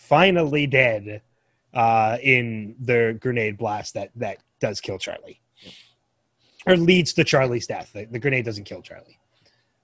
finally 0.09 0.67
dead 0.67 1.21
uh, 1.75 2.17
in 2.23 2.75
the 2.81 3.17
grenade 3.21 3.59
blast 3.59 3.93
that 3.95 4.11
that 4.17 4.39
does 4.59 4.81
kill 4.81 4.99
Charlie, 4.99 5.41
or 6.67 6.77
leads 6.77 7.13
to 7.13 7.25
Charlie's 7.25 7.67
death. 7.67 7.93
The, 7.93 8.07
the 8.07 8.19
grenade 8.19 8.47
doesn't 8.47 8.65
kill 8.65 8.81
Charlie. 8.81 9.19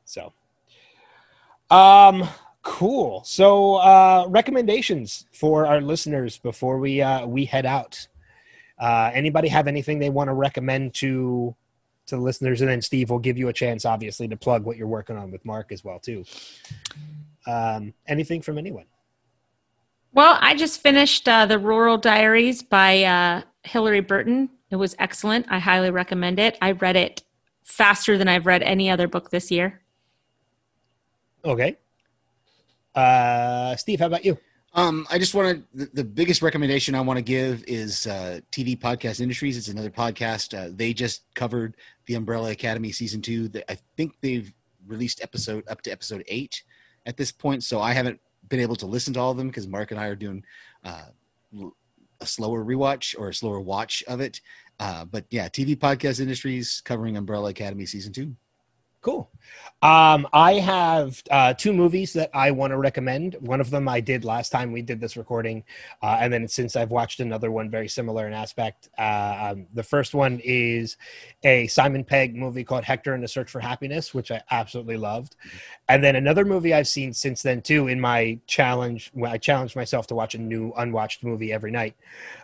So, 0.07 0.33
um, 1.71 2.27
cool. 2.63 3.23
So, 3.25 3.77
uh, 3.77 4.27
recommendations 4.29 5.27
for 5.33 5.67
our 5.67 5.81
listeners 5.81 6.39
before 6.39 6.79
we 6.79 7.03
uh, 7.03 7.27
we 7.27 7.45
head 7.45 7.67
out. 7.67 8.09
Uh, 8.79 9.11
anybody 9.13 9.49
have 9.49 9.69
anything 9.69 9.99
they 9.99 10.11
want 10.11 10.29
to 10.29 10.35
recommend 10.35 10.95
to 10.95 11.55
to 12.07 12.17
the 12.17 12.23
listeners, 12.23 12.61
and 12.63 12.71
then 12.71 12.83
Steve 12.83 13.11
will 13.11 13.19
give 13.19 13.39
you 13.39 13.49
a 13.49 13.53
chance, 13.53 13.85
obviously, 13.85 14.27
to 14.29 14.37
plug 14.37 14.65
what 14.65 14.77
you're 14.77 14.89
working 14.89 15.17
on 15.17 15.31
with 15.31 15.45
Mark 15.45 15.71
as 15.71 15.85
well 15.85 15.99
too. 15.99 16.25
Um, 17.47 17.93
anything 18.07 18.41
from 18.41 18.57
anyone? 18.57 18.87
Well, 20.15 20.39
I 20.41 20.55
just 20.55 20.81
finished 20.81 21.29
uh, 21.29 21.47
the 21.47 21.59
Rural 21.59 21.99
Diaries 21.99 22.63
by 22.63 23.03
uh, 23.03 23.43
Hilarie 23.65 24.07
Burton. 24.07 24.49
It 24.71 24.77
was 24.77 24.95
excellent. 25.01 25.47
I 25.51 25.59
highly 25.59 25.91
recommend 25.91 26.39
it. 26.39 26.57
I 26.63 26.71
read 26.71 26.95
it 26.95 27.25
faster 27.65 28.17
than 28.17 28.29
I've 28.29 28.47
read 28.47 28.63
any 28.63 28.89
other 28.89 29.09
book 29.09 29.31
this 29.31 29.51
year. 29.51 29.83
Okay. 31.45 31.77
Uh, 32.95 33.75
Steve, 33.75 33.99
how 33.99 34.07
about 34.07 34.25
you? 34.25 34.39
Um, 34.73 35.05
I 35.11 35.19
just 35.19 35.35
want 35.35 35.67
to. 35.73 35.79
The, 35.85 35.91
the 35.95 36.05
biggest 36.05 36.43
recommendation 36.43 36.95
I 36.95 37.01
want 37.01 37.17
to 37.17 37.23
give 37.23 37.65
is 37.67 38.07
uh, 38.07 38.41
TV 38.53 38.79
Podcast 38.79 39.21
Industries. 39.21 39.57
It's 39.57 39.69
another 39.69 39.91
podcast. 39.91 40.57
Uh, 40.57 40.71
they 40.73 40.93
just 40.93 41.23
covered 41.35 41.77
the 42.07 42.15
Umbrella 42.15 42.53
Academy 42.53 42.93
season 42.93 43.21
two. 43.21 43.49
That 43.49 43.71
I 43.71 43.79
think 43.97 44.15
they've 44.21 44.53
released 44.87 45.23
episode 45.23 45.65
up 45.69 45.83
to 45.83 45.91
episode 45.91 46.23
eight 46.29 46.63
at 47.05 47.17
this 47.17 47.33
point. 47.33 47.65
So 47.65 47.81
I 47.81 47.93
haven't 47.93 48.21
been 48.49 48.61
able 48.61 48.77
to 48.77 48.87
listen 48.87 49.15
to 49.15 49.21
all 49.21 49.31
of 49.31 49.37
them 49.37 49.49
because 49.49 49.67
Mark 49.67 49.91
and 49.91 50.01
I 50.01 50.07
are 50.07 50.17
doing 50.17 50.45
uh, 50.85 51.07
a 52.21 52.27
slower 52.27 52.65
rewatch 52.65 53.15
or 53.19 53.29
a 53.29 53.35
slower 53.35 53.61
watch 53.61 54.03
of 54.07 54.21
it. 54.21 54.41
Uh, 54.81 55.05
but 55.05 55.25
yeah, 55.31 55.49
TV 55.49 55.77
Podcast 55.77 56.21
Industries 56.21 56.83
covering 56.85 57.17
Umbrella 57.17 57.51
Academy 57.51 57.87
season 57.87 58.13
two. 58.13 58.35
Cool. 59.05 59.31
Um, 59.83 60.27
I 60.33 60.55
have 60.55 61.23
uh, 61.31 61.53
two 61.53 61.75
movies 61.75 62.15
that 62.15 62.31
I 62.33 62.53
want 62.53 62.71
to 62.71 62.79
recommend. 62.79 63.35
One 63.35 63.61
of 63.61 63.69
them 63.69 63.87
I 63.87 64.01
did 64.01 64.25
last 64.25 64.49
time 64.49 64.73
we 64.73 64.81
did 64.81 64.99
this 64.99 65.15
recording, 65.15 65.63
uh, 66.03 66.17
and 66.21 66.33
then 66.33 66.49
since 66.49 66.75
I've 66.75 66.91
watched 66.91 67.21
another 67.21 67.51
one 67.51 67.69
very 67.69 67.87
similar 67.87 68.27
in 68.27 68.33
aspect. 68.33 68.89
Uh, 68.97 69.51
um, 69.53 69.67
the 69.75 69.83
first 69.83 70.15
one 70.15 70.41
is 70.43 70.97
a 71.43 71.67
Simon 71.67 72.03
Pegg 72.03 72.35
movie 72.35 72.65
called 72.65 72.85
Hector 72.85 73.13
and 73.13 73.23
the 73.23 73.29
Search 73.29 73.51
for 73.51 73.61
Happiness, 73.61 74.15
which 74.15 74.31
I 74.31 74.41
absolutely 74.51 74.97
loved. 74.97 75.37
And 75.87 76.03
then 76.03 76.17
another 76.17 76.47
movie 76.47 76.73
I've 76.73 76.89
seen 76.89 77.13
since 77.13 77.43
then 77.43 77.61
too. 77.61 77.87
In 77.89 78.01
my 78.01 78.39
challenge, 78.47 79.13
I 79.23 79.37
challenged 79.37 79.77
myself 79.77 80.07
to 80.07 80.15
watch 80.15 80.35
a 80.35 80.39
new 80.39 80.73
unwatched 80.79 81.23
movie 81.23 81.53
every 81.53 81.71
night, 81.71 81.95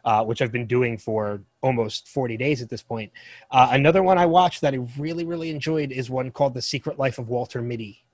uh, 0.04 0.22
which 0.26 0.42
I've 0.42 0.52
been 0.52 0.66
doing 0.66 0.98
for 0.98 1.40
almost 1.62 2.08
40 2.08 2.36
days 2.36 2.62
at 2.62 2.68
this 2.68 2.82
point. 2.82 3.12
Uh, 3.50 3.68
another 3.72 4.02
one 4.02 4.18
I 4.18 4.26
watched 4.26 4.60
that 4.62 4.74
I 4.74 4.78
really, 4.98 5.24
really 5.24 5.50
enjoyed 5.50 5.92
is 5.92 6.10
one 6.10 6.30
called 6.30 6.54
The 6.54 6.62
Secret 6.62 6.98
Life 6.98 7.18
of 7.18 7.28
Walter 7.28 7.62
Mitty 7.62 8.04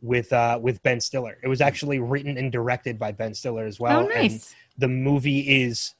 with 0.00 0.32
uh, 0.32 0.58
with 0.60 0.82
Ben 0.82 1.00
Stiller. 1.00 1.38
It 1.42 1.48
was 1.48 1.60
actually 1.60 1.98
written 1.98 2.36
and 2.36 2.52
directed 2.52 2.98
by 2.98 3.12
Ben 3.12 3.34
Stiller 3.34 3.64
as 3.66 3.80
well. 3.80 4.00
oh, 4.00 4.08
and 4.08 4.32
nice. 4.32 4.54
the 4.78 4.88
movie 4.88 5.62
is 5.62 5.94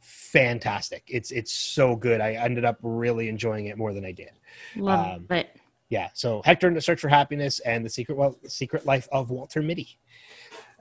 fantastic. 0.00 1.02
It's 1.08 1.30
it's 1.30 1.52
so 1.52 1.96
good. 1.96 2.20
I 2.20 2.32
ended 2.32 2.64
up 2.64 2.78
really 2.82 3.28
enjoying 3.28 3.66
it 3.66 3.76
more 3.76 3.92
than 3.92 4.04
I 4.04 4.12
did. 4.12 4.30
Love 4.76 5.16
um, 5.30 5.36
it. 5.36 5.56
Yeah. 5.88 6.08
So 6.14 6.40
Hector 6.44 6.68
and 6.68 6.76
the 6.76 6.80
Search 6.80 7.00
for 7.00 7.08
Happiness 7.08 7.58
and 7.60 7.84
the 7.84 7.90
Secret 7.90 8.16
well, 8.16 8.38
Secret 8.46 8.86
Life 8.86 9.08
of 9.12 9.30
Walter 9.30 9.60
Mitty. 9.60 9.98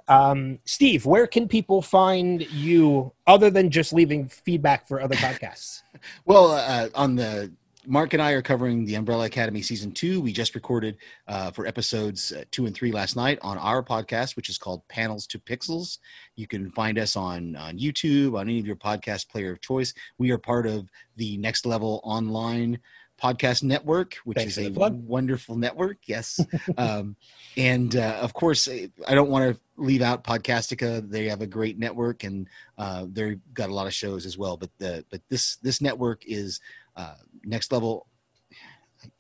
Um, 0.10 0.58
Steve, 0.66 1.06
where 1.06 1.28
can 1.28 1.48
people 1.48 1.82
find 1.82 2.42
you 2.52 3.14
other 3.28 3.50
than 3.50 3.70
just 3.70 3.94
leaving 3.94 4.28
feedback 4.28 4.88
for 4.88 5.02
other 5.02 5.16
podcasts? 5.16 5.84
Well, 6.26 6.52
uh, 6.52 6.88
on 6.96 7.16
the 7.16 7.52
Mark 7.86 8.14
and 8.14 8.22
I 8.22 8.32
are 8.32 8.42
covering 8.42 8.86
the 8.86 8.96
Umbrella 8.96 9.26
Academy 9.26 9.62
season 9.62 9.92
two. 9.92 10.22
We 10.22 10.32
just 10.32 10.54
recorded 10.56 10.98
uh, 11.28 11.52
for 11.52 11.66
episodes 11.66 12.32
uh, 12.32 12.44
two 12.52 12.68
and 12.68 12.76
three 12.76 12.92
last 12.92 13.16
night 13.16 13.40
on 13.42 13.58
our 13.58 13.82
podcast, 13.84 14.36
which 14.36 14.48
is 14.48 14.58
called 14.58 14.88
Panels 14.88 15.26
to 15.28 15.40
Pixels. 15.40 15.98
You 16.36 16.46
can 16.46 16.72
find 16.72 17.00
us 17.00 17.16
on 17.16 17.56
on 17.56 17.78
YouTube, 17.78 18.38
on 18.38 18.48
any 18.48 18.60
of 18.60 18.68
your 18.68 18.76
podcast 18.76 19.30
player 19.30 19.52
of 19.52 19.62
choice. 19.62 19.94
We 20.18 20.32
are 20.32 20.38
part 20.38 20.68
of 20.68 20.88
the 21.18 21.38
Next 21.38 21.66
Level 21.66 22.00
Online 22.04 22.80
podcast 23.20 23.64
network, 23.64 24.16
which 24.24 24.38
Thanks 24.38 24.58
is 24.58 24.76
a 24.76 24.90
wonderful 24.92 25.56
network. 25.56 25.98
Yes, 26.06 26.40
um, 26.78 27.16
and 27.58 27.96
uh, 27.96 28.20
of 28.22 28.34
course, 28.34 28.68
I 28.68 29.16
don't 29.16 29.30
want 29.30 29.54
to 29.56 29.62
leave 29.78 30.02
out 30.02 30.24
Podcastica. 30.24 31.08
They 31.10 31.28
have 31.28 31.42
a 31.42 31.48
great 31.48 31.78
network, 31.78 32.24
and 32.24 32.48
uh, 32.78 33.06
they've 33.12 33.40
got 33.54 33.70
a 33.70 33.74
lot 33.74 33.88
of 33.88 33.94
shows 33.94 34.26
as 34.26 34.38
well. 34.38 34.58
But 34.58 34.70
the 34.78 35.06
but 35.10 35.22
this 35.30 35.58
this 35.58 35.82
network 35.82 36.26
is 36.26 36.60
uh, 36.96 37.16
next 37.44 37.72
level. 37.72 38.08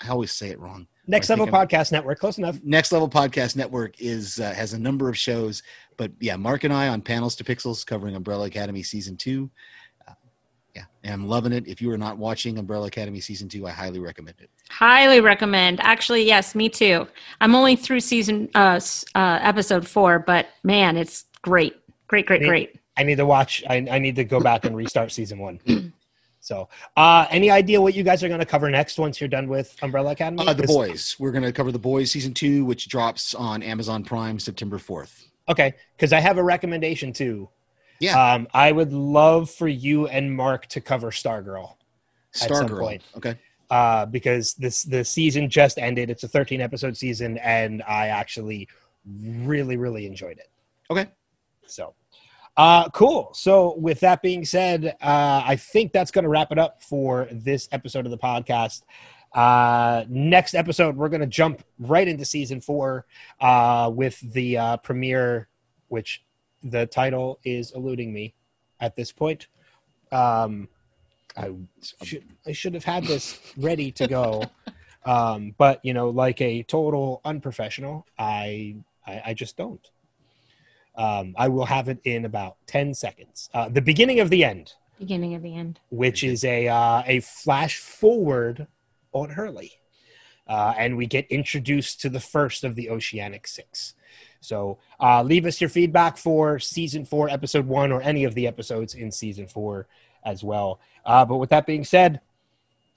I 0.01 0.09
always 0.09 0.31
say 0.31 0.49
it 0.49 0.59
wrong. 0.59 0.87
Next 1.07 1.29
Level 1.29 1.45
I'm- 1.45 1.67
Podcast 1.67 1.91
Network. 1.91 2.19
Close 2.19 2.37
enough. 2.37 2.59
Next 2.63 2.91
Level 2.91 3.09
Podcast 3.09 3.55
Network 3.55 3.99
is 3.99 4.39
uh, 4.39 4.53
has 4.53 4.73
a 4.73 4.79
number 4.79 5.09
of 5.09 5.17
shows, 5.17 5.63
but 5.97 6.11
yeah, 6.19 6.35
Mark 6.35 6.65
and 6.65 6.73
I 6.73 6.89
on 6.89 7.01
Panels 7.01 7.35
to 7.37 7.43
Pixels 7.43 7.85
covering 7.85 8.15
Umbrella 8.15 8.45
Academy 8.45 8.83
season 8.83 9.17
two. 9.17 9.49
Yeah, 11.03 11.13
and 11.13 11.21
I'm 11.21 11.27
loving 11.27 11.53
it. 11.53 11.67
If 11.67 11.81
you 11.81 11.91
are 11.91 11.97
not 11.97 12.17
watching 12.17 12.57
Umbrella 12.57 12.87
Academy 12.87 13.19
season 13.19 13.47
two, 13.47 13.65
I 13.65 13.71
highly 13.71 13.99
recommend 13.99 14.37
it. 14.39 14.49
Highly 14.69 15.21
recommend. 15.21 15.79
Actually, 15.81 16.23
yes, 16.23 16.55
me 16.55 16.69
too. 16.69 17.07
I'm 17.41 17.55
only 17.55 17.75
through 17.75 18.01
season 18.01 18.49
uh, 18.55 18.79
uh 19.15 19.39
episode 19.41 19.87
four, 19.87 20.19
but 20.19 20.47
man, 20.63 20.97
it's 20.97 21.25
great, 21.41 21.75
great, 22.07 22.25
great, 22.25 22.41
Me- 22.41 22.47
great. 22.47 22.75
I 22.97 23.03
need 23.03 23.15
to 23.15 23.25
watch. 23.25 23.63
I, 23.69 23.87
I 23.89 23.99
need 23.99 24.17
to 24.17 24.25
go 24.25 24.41
back 24.41 24.65
and 24.65 24.75
restart 24.75 25.11
season 25.11 25.39
one. 25.39 25.59
So, 26.41 26.69
uh, 26.95 27.27
any 27.29 27.51
idea 27.51 27.81
what 27.81 27.93
you 27.93 28.03
guys 28.03 28.23
are 28.23 28.27
going 28.27 28.39
to 28.39 28.45
cover 28.45 28.69
next 28.69 28.97
once 28.97 29.19
you're 29.19 29.27
done 29.27 29.49
with 29.49 29.75
Umbrella 29.81 30.13
Academy? 30.13 30.47
Uh, 30.47 30.53
the 30.53 30.63
This- 30.63 30.71
Boys. 30.73 31.15
We're 31.19 31.31
going 31.31 31.43
to 31.43 31.51
cover 31.51 31.71
The 31.71 31.79
Boys 31.79 32.11
season 32.11 32.33
two, 32.33 32.65
which 32.65 32.87
drops 32.87 33.35
on 33.35 33.61
Amazon 33.61 34.03
Prime 34.03 34.39
September 34.39 34.77
4th. 34.77 35.25
Okay, 35.49 35.73
because 35.95 36.13
I 36.13 36.19
have 36.19 36.37
a 36.37 36.43
recommendation 36.43 37.11
too. 37.11 37.49
Yeah. 37.99 38.33
Um, 38.33 38.47
I 38.53 38.71
would 38.71 38.93
love 38.93 39.49
for 39.49 39.67
you 39.67 40.07
and 40.07 40.35
Mark 40.35 40.67
to 40.67 40.81
cover 40.81 41.11
Stargirl. 41.11 41.75
at 42.41 42.49
some 42.49 42.67
Stargirl. 42.67 42.79
point. 42.79 43.03
Okay. 43.17 43.37
uh, 43.69 44.05
because 44.05 44.53
this 44.55 44.83
the 44.83 45.03
season 45.03 45.49
just 45.49 45.77
ended. 45.77 46.09
It's 46.09 46.23
a 46.23 46.27
13 46.27 46.61
episode 46.61 46.97
season, 46.97 47.37
and 47.39 47.83
I 47.87 48.07
actually 48.07 48.67
really 49.05 49.77
really 49.77 50.05
enjoyed 50.05 50.37
it. 50.37 50.49
Okay. 50.89 51.07
So, 51.65 51.93
uh, 52.57 52.89
cool. 52.89 53.29
So 53.33 53.75
with 53.77 53.99
that 53.99 54.21
being 54.21 54.43
said, 54.43 54.95
uh, 55.01 55.43
I 55.45 55.55
think 55.55 55.91
that's 55.91 56.09
going 56.11 56.23
to 56.23 56.29
wrap 56.29 56.51
it 56.51 56.57
up 56.57 56.81
for 56.81 57.27
this 57.31 57.69
episode 57.71 58.05
of 58.05 58.11
the 58.11 58.17
podcast. 58.17 58.81
Uh, 59.33 60.05
next 60.09 60.55
episode, 60.55 60.97
we're 60.97 61.09
going 61.09 61.21
to 61.21 61.27
jump 61.27 61.63
right 61.77 62.07
into 62.07 62.25
season 62.25 62.59
four 62.59 63.05
uh, 63.39 63.91
with 63.93 64.19
the 64.33 64.57
uh, 64.57 64.77
premiere, 64.77 65.47
which 65.89 66.23
the 66.63 66.85
title 66.85 67.39
is 67.43 67.71
eluding 67.71 68.13
me 68.13 68.33
at 68.79 68.95
this 68.95 69.11
point. 69.11 69.47
Um, 70.11 70.67
I 71.37 71.51
should 72.03 72.23
I 72.45 72.51
should 72.51 72.73
have 72.73 72.83
had 72.83 73.05
this 73.05 73.39
ready 73.57 73.91
to 73.93 74.07
go, 74.07 74.43
um, 75.05 75.55
but 75.57 75.79
you 75.83 75.93
know, 75.93 76.09
like 76.09 76.41
a 76.41 76.63
total 76.63 77.21
unprofessional, 77.23 78.05
I 78.17 78.75
I, 79.05 79.21
I 79.27 79.33
just 79.33 79.55
don't. 79.55 79.85
Um, 80.95 81.33
I 81.37 81.47
will 81.47 81.65
have 81.65 81.87
it 81.87 81.99
in 82.03 82.25
about 82.25 82.57
ten 82.67 82.93
seconds. 82.93 83.49
Uh, 83.53 83.69
the 83.69 83.81
beginning 83.81 84.19
of 84.19 84.29
the 84.29 84.43
end, 84.43 84.73
Beginning 84.97 85.33
of 85.35 85.41
the 85.43 85.55
end. 85.55 85.79
which 85.91 86.23
is 86.23 86.43
a 86.43 86.67
uh, 86.67 87.03
a 87.05 87.19
flash 87.21 87.77
forward 87.77 88.67
on 89.13 89.29
Hurley, 89.29 89.73
uh, 90.47 90.73
and 90.77 90.97
we 90.97 91.05
get 91.05 91.25
introduced 91.29 92.01
to 92.01 92.09
the 92.09 92.19
first 92.19 92.63
of 92.63 92.75
the 92.75 92.89
Oceanic 92.89 93.47
Six. 93.47 93.93
So 94.41 94.79
uh, 94.99 95.23
leave 95.23 95.45
us 95.45 95.59
your 95.59 95.69
feedback 95.69 96.17
for 96.17 96.59
season 96.59 97.05
four, 97.05 97.29
episode 97.29 97.67
one, 97.67 97.91
or 97.91 98.01
any 98.01 98.23
of 98.23 98.35
the 98.35 98.47
episodes 98.47 98.93
in 98.95 99.11
season 99.11 99.47
four 99.47 99.87
as 100.23 100.43
well. 100.43 100.79
Uh, 101.05 101.25
but 101.25 101.37
with 101.37 101.49
that 101.49 101.65
being 101.65 101.83
said, 101.83 102.21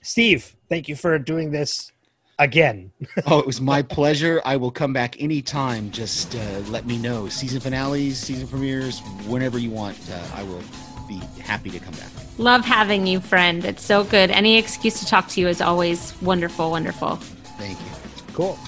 Steve, 0.02 0.56
thank 0.68 0.88
you 0.88 0.96
for 0.96 1.18
doing 1.18 1.50
this 1.50 1.92
again. 2.38 2.92
Oh, 3.26 3.38
it 3.38 3.46
was 3.46 3.60
my 3.60 3.82
pleasure. 3.82 4.42
I 4.44 4.56
will 4.56 4.70
come 4.70 4.92
back 4.92 5.20
anytime. 5.22 5.90
Just 5.90 6.34
uh, 6.34 6.38
let 6.68 6.86
me 6.86 6.98
know. 6.98 7.28
Season 7.28 7.60
finales, 7.60 8.18
season 8.18 8.48
premieres, 8.48 9.00
whenever 9.26 9.58
you 9.58 9.70
want. 9.70 9.98
Uh, 10.10 10.20
I 10.34 10.42
will 10.42 10.62
be 11.06 11.20
happy 11.40 11.70
to 11.70 11.78
come 11.78 11.94
back. 11.94 12.10
Love 12.38 12.64
having 12.64 13.06
you, 13.06 13.20
friend. 13.20 13.64
It's 13.64 13.84
so 13.84 14.02
good. 14.04 14.30
Any 14.30 14.56
excuse 14.56 14.98
to 15.00 15.06
talk 15.06 15.28
to 15.28 15.40
you 15.40 15.48
is 15.48 15.60
always 15.60 16.20
wonderful, 16.20 16.70
wonderful. 16.70 17.16
Thank 17.58 17.78
you. 17.78 17.86
Cool. 18.32 18.58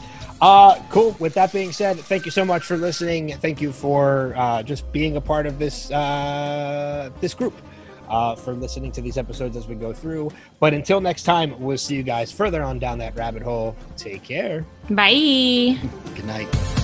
Uh, 0.45 0.79
cool. 0.91 1.17
With 1.19 1.33
that 1.35 1.55
being 1.55 1.73
said, 1.73 1.99
thank 1.99 2.27
you 2.27 2.31
so 2.31 2.45
much 2.45 2.65
for 2.65 2.77
listening. 2.77 3.35
Thank 3.39 3.63
you 3.63 3.73
for 3.73 4.35
uh, 4.37 4.63
just 4.63 4.93
being 4.93 5.17
a 5.17 5.21
part 5.21 5.47
of 5.47 5.59
this 5.59 5.91
uh, 5.91 7.09
this 7.23 7.33
group. 7.33 7.55
Uh, 8.07 8.35
for 8.35 8.53
listening 8.53 8.93
to 8.93 9.01
these 9.01 9.17
episodes 9.17 9.57
as 9.57 9.67
we 9.67 9.75
go 9.75 9.91
through. 9.95 10.31
But 10.61 10.75
until 10.75 11.01
next 11.01 11.23
time, 11.23 11.59
we'll 11.59 11.79
see 11.79 11.95
you 11.95 12.03
guys 12.03 12.31
further 12.31 12.63
on 12.63 12.79
down 12.79 12.99
that 12.99 13.17
rabbit 13.17 13.41
hole. 13.41 13.75
Take 13.97 14.23
care. 14.23 14.67
Bye. 14.91 15.79
Good 16.15 16.27
night. 16.27 16.84